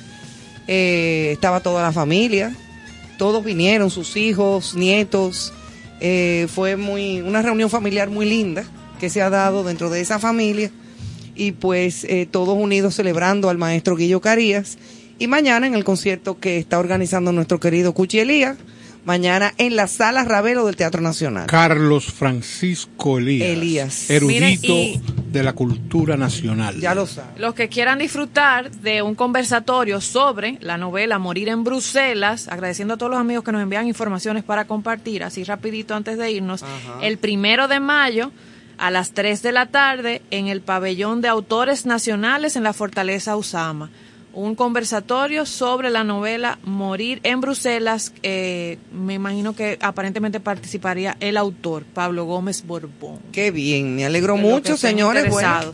Eh, 0.69 1.31
estaba 1.33 1.61
toda 1.61 1.83
la 1.83 1.93
familia. 1.93 2.55
Todos 3.17 3.43
vinieron, 3.43 3.89
sus 3.91 4.19
hijos, 4.19 4.75
nietos. 4.75 5.55
Eh, 6.01 6.47
fue 6.55 6.77
muy 6.77 7.23
una 7.23 7.41
reunión 7.41 7.71
familiar 7.71 8.11
muy 8.11 8.27
linda 8.29 8.65
que 9.01 9.09
se 9.09 9.23
ha 9.23 9.31
dado 9.31 9.65
dentro 9.65 9.89
de 9.89 10.03
esa 10.03 10.19
familia. 10.19 10.71
Y 11.41 11.53
pues 11.53 12.05
eh, 12.05 12.29
todos 12.31 12.55
unidos 12.55 12.97
celebrando 12.97 13.49
al 13.49 13.57
maestro 13.57 13.97
Guillo 13.97 14.21
Carías. 14.21 14.77
Y 15.19 15.27
mañana 15.27 15.67
en 15.67 15.75
el 15.75 15.85
concierto 15.85 16.39
que 16.39 16.59
está 16.59 16.79
organizando 16.79 17.33
nuestro 17.33 17.59
querido 17.59 17.95
Cuchi 17.95 18.19
Elías. 18.19 18.59
Mañana 19.07 19.55
en 19.57 19.75
la 19.75 19.87
sala 19.87 20.25
Ravelo 20.25 20.67
del 20.67 20.77
Teatro 20.77 21.01
Nacional. 21.01 21.47
Carlos 21.47 22.13
Francisco 22.13 23.17
Elías. 23.17 23.49
Elías. 23.49 24.11
Erudito 24.11 24.75
Miren, 24.75 25.03
de 25.33 25.43
la 25.43 25.55
cultura 25.55 26.19
nacional. 26.19 26.79
Ya 26.79 26.95
lo 26.95 27.07
saben. 27.07 27.41
Los 27.41 27.55
que 27.55 27.71
quieran 27.71 27.99
disfrutar 27.99 28.71
de 28.71 29.01
un 29.01 29.15
conversatorio 29.15 30.03
sobre 30.03 30.59
la 30.61 30.77
novela 30.77 31.19
Morir 31.19 31.49
en 31.49 31.65
Bruselas, 31.65 32.49
agradeciendo 32.49 32.93
a 32.93 32.97
todos 32.99 33.13
los 33.13 33.19
amigos 33.19 33.45
que 33.45 33.53
nos 33.53 33.63
envían 33.63 33.89
informaciones 33.89 34.45
para 34.45 34.67
compartir, 34.67 35.25
así 35.25 35.43
rapidito 35.45 35.95
antes 35.95 36.19
de 36.19 36.33
irnos, 36.33 36.63
el 37.01 37.17
primero 37.17 37.67
de 37.67 37.81
mayo 37.81 38.31
a 38.81 38.91
las 38.91 39.13
3 39.13 39.43
de 39.43 39.53
la 39.53 39.67
tarde 39.67 40.23
en 40.31 40.49
el 40.49 40.63
pabellón 40.63 41.21
de 41.21 41.29
autores 41.29 41.85
nacionales 41.85 42.57
en 42.57 42.65
la 42.65 42.73
Fortaleza 42.73 43.37
Usama. 43.37 43.91
Un 44.33 44.55
conversatorio 44.55 45.45
sobre 45.45 45.91
la 45.91 46.03
novela 46.03 46.59
Morir 46.65 47.21
en 47.23 47.43
Bruselas. 47.43 48.15
eh, 48.23 48.79
me 48.93 49.15
imagino 49.15 49.55
que 49.55 49.77
aparentemente 49.83 50.41
participaría 50.41 51.17
el 51.21 51.37
autor, 51.37 51.85
Pablo 51.85 52.25
Gómez 52.25 52.65
Borbón. 52.67 53.19
Qué 53.33 53.51
bien, 53.51 53.97
me 53.97 54.07
alegro 54.07 54.37
mucho, 54.39 54.79
señores. 54.79 55.29
Bueno, 55.29 55.73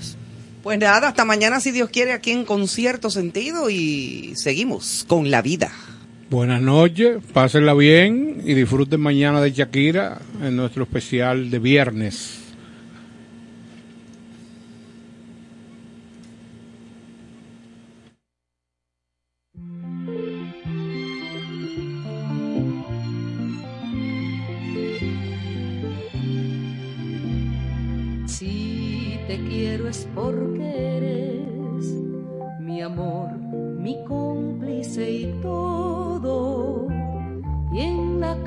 pues 0.65 0.79
nada, 0.81 1.09
hasta 1.09 1.25
mañana 1.25 1.61
si 1.61 1.71
Dios 1.71 1.91
quiere 1.91 2.13
aquí 2.13 2.33
en 2.33 2.45
concierto 2.45 3.09
sentido 3.09 3.71
y 3.71 4.33
seguimos 4.35 5.05
con 5.07 5.31
la 5.31 5.43
vida. 5.43 5.71
Buenas 6.29 6.61
noches, 6.61 7.19
pásenla 7.33 7.73
bien 7.73 8.43
y 8.45 8.55
disfruten 8.55 9.01
mañana 9.01 9.41
de 9.41 9.53
Shakira 9.53 10.19
en 10.43 10.57
nuestro 10.57 10.83
especial 10.83 11.51
de 11.51 11.61
viernes. 11.61 12.46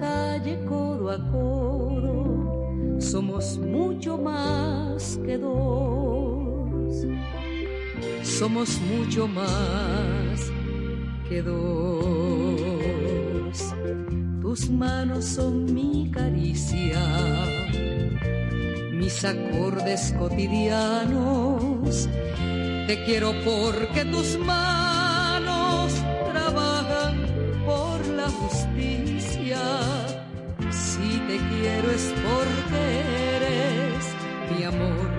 Calle 0.09 0.55
codo 0.65 1.09
a 1.09 1.17
codo 1.31 2.09
somos 2.99 3.57
mucho 3.57 4.17
más 4.17 5.19
que 5.25 5.37
dos. 5.37 7.05
Somos 8.23 8.79
mucho 8.81 9.27
más 9.27 10.51
que 11.27 11.41
dos. 11.41 12.29
Tus 14.41 14.69
manos 14.69 15.25
son 15.25 15.73
mi 15.73 16.11
caricia 16.11 16.99
mis 18.99 19.25
acordes 19.25 20.13
cotidianos. 20.19 22.07
Te 22.87 23.03
quiero 23.05 23.33
porque 23.43 24.05
tus 24.05 24.37
manos 24.37 25.93
trabajan 26.31 27.25
por 27.65 28.05
la 28.07 28.29
justicia. 28.29 29.98
Te 31.29 31.37
quiero 31.37 31.91
es 31.91 32.11
porque 32.25 32.81
eres 33.35 34.03
mi 34.49 34.63
amor, 34.63 35.09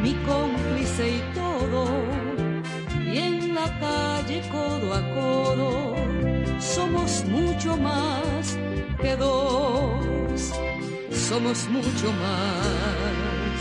mi 0.00 0.14
cómplice 0.22 1.16
y 1.16 1.20
todo. 1.34 1.88
Y 3.04 3.18
en 3.18 3.52
la 3.52 3.66
calle 3.80 4.14
calle 4.24 4.48
codo 4.52 4.94
a 4.94 5.02
codo 5.12 5.94
somos 6.60 7.24
mucho 7.24 7.76
más 7.76 8.56
que 9.02 9.16
dos, 9.16 10.52
somos 11.10 11.68
mucho 11.68 12.12
más 12.22 13.56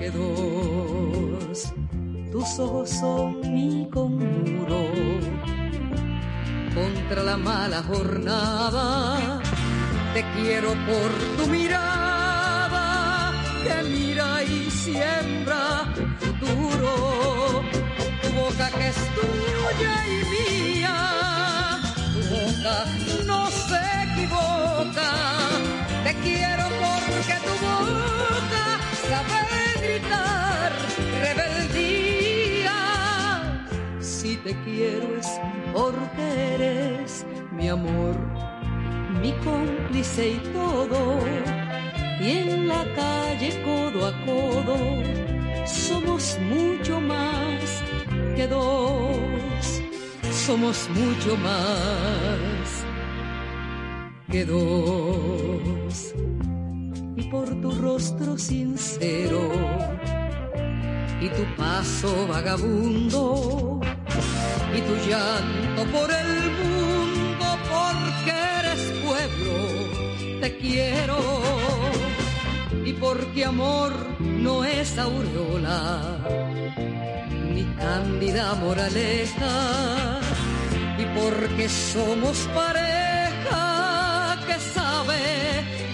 que 0.00 0.10
dos. 0.10 1.72
Tus 2.32 2.58
ojos 2.58 2.90
son 2.90 3.40
mi 3.54 3.88
conmuro 3.88 4.82
contra 6.74 7.22
la 7.22 7.36
mala 7.36 7.84
jornada. 7.84 9.42
Te 10.14 10.22
quiero 10.34 10.74
por 10.86 11.10
tu 11.38 11.46
mirada 11.46 13.32
que 13.64 13.82
mira 13.88 14.42
y 14.42 14.70
siembra 14.70 15.86
futuro. 16.18 17.62
Tu 18.20 18.28
boca 18.34 18.70
que 18.70 18.88
es 18.88 18.96
tuya 19.16 19.94
y 20.06 20.16
mía. 20.34 20.98
Tu 22.12 22.20
boca 22.34 22.76
no 23.26 23.50
se 23.50 23.80
equivoca. 24.04 25.10
Te 26.04 26.12
quiero 26.16 26.64
porque 26.82 27.36
tu 27.46 27.54
boca 27.66 28.64
sabe 29.08 29.40
gritar 29.80 30.70
rebeldía. 31.22 32.78
Si 34.00 34.36
te 34.36 34.52
quiero 34.62 35.16
es 35.16 35.28
porque 35.72 36.54
eres 36.54 37.24
mi 37.50 37.68
amor, 37.70 38.14
mi 39.22 39.32
cómplice 39.44 40.30
y 40.30 40.38
todo. 40.52 41.18
Y 42.20 42.30
en 42.30 42.68
la 42.68 42.84
calle 42.94 43.50
codo 43.64 44.06
a 44.06 44.12
codo 44.26 44.76
somos 45.64 46.38
mucho 46.40 47.00
más 47.00 47.82
que 48.36 48.46
dos, 48.48 49.82
somos 50.30 50.88
mucho 50.90 51.36
más 51.36 52.84
que 54.30 54.44
dos. 54.44 56.14
Y 57.16 57.22
por 57.30 57.48
tu 57.60 57.70
rostro 57.70 58.36
sincero 58.36 59.50
y 61.20 61.28
tu 61.28 61.44
paso 61.56 62.26
vagabundo 62.26 63.80
y 64.76 64.80
tu 64.80 64.94
llanto 65.08 65.84
por 65.92 66.10
el 66.10 66.50
mundo 66.58 66.71
te 70.42 70.56
quiero. 70.58 71.18
Y 72.84 72.92
porque 72.94 73.44
amor 73.44 73.92
no 74.18 74.64
es 74.64 74.98
aureola 74.98 76.18
ni 77.54 77.64
cándida 77.82 78.54
moraleja 78.54 79.54
y 80.98 81.04
porque 81.18 81.68
somos 81.68 82.36
pareja 82.60 84.36
que 84.46 84.56
sabe 84.76 85.22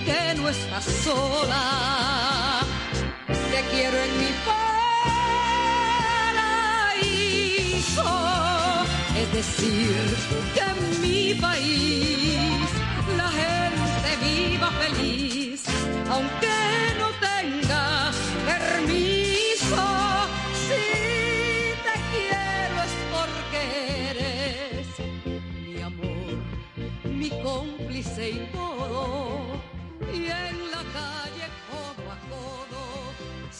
que 0.06 0.20
no 0.40 0.48
estás 0.48 0.84
sola. 1.04 1.66
Te 3.52 3.60
quiero 3.70 3.96
en 4.06 4.12
mi 4.22 4.32
paraíso, 6.88 8.10
es 9.20 9.28
decir, 9.38 9.96
que 10.54 10.62
en 10.72 10.78
mi 11.02 11.34
país 11.34 12.57
viva 14.22 14.70
feliz, 14.82 15.64
aunque 16.10 16.56
no 16.98 17.08
tenga 17.28 18.10
permiso. 18.46 19.82
Si 20.66 20.82
te 21.86 21.94
quiero 22.10 22.76
es 22.88 22.94
porque 23.14 23.60
eres 24.10 24.86
mi 25.66 25.80
amor, 25.80 26.36
mi 27.04 27.30
cómplice 27.42 28.30
y 28.30 28.38
todo. 28.52 29.00
Y 30.12 30.26
en 30.26 30.56
la 30.74 30.82
calle 30.96 31.46
codo 31.70 32.04
a 32.10 32.18
codo 32.32 32.84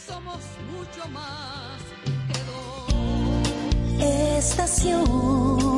somos 0.07 0.41
mucho 0.73 1.07
más 1.09 1.79
que 2.27 2.39
dos. 2.49 4.03
Estación 4.39 5.68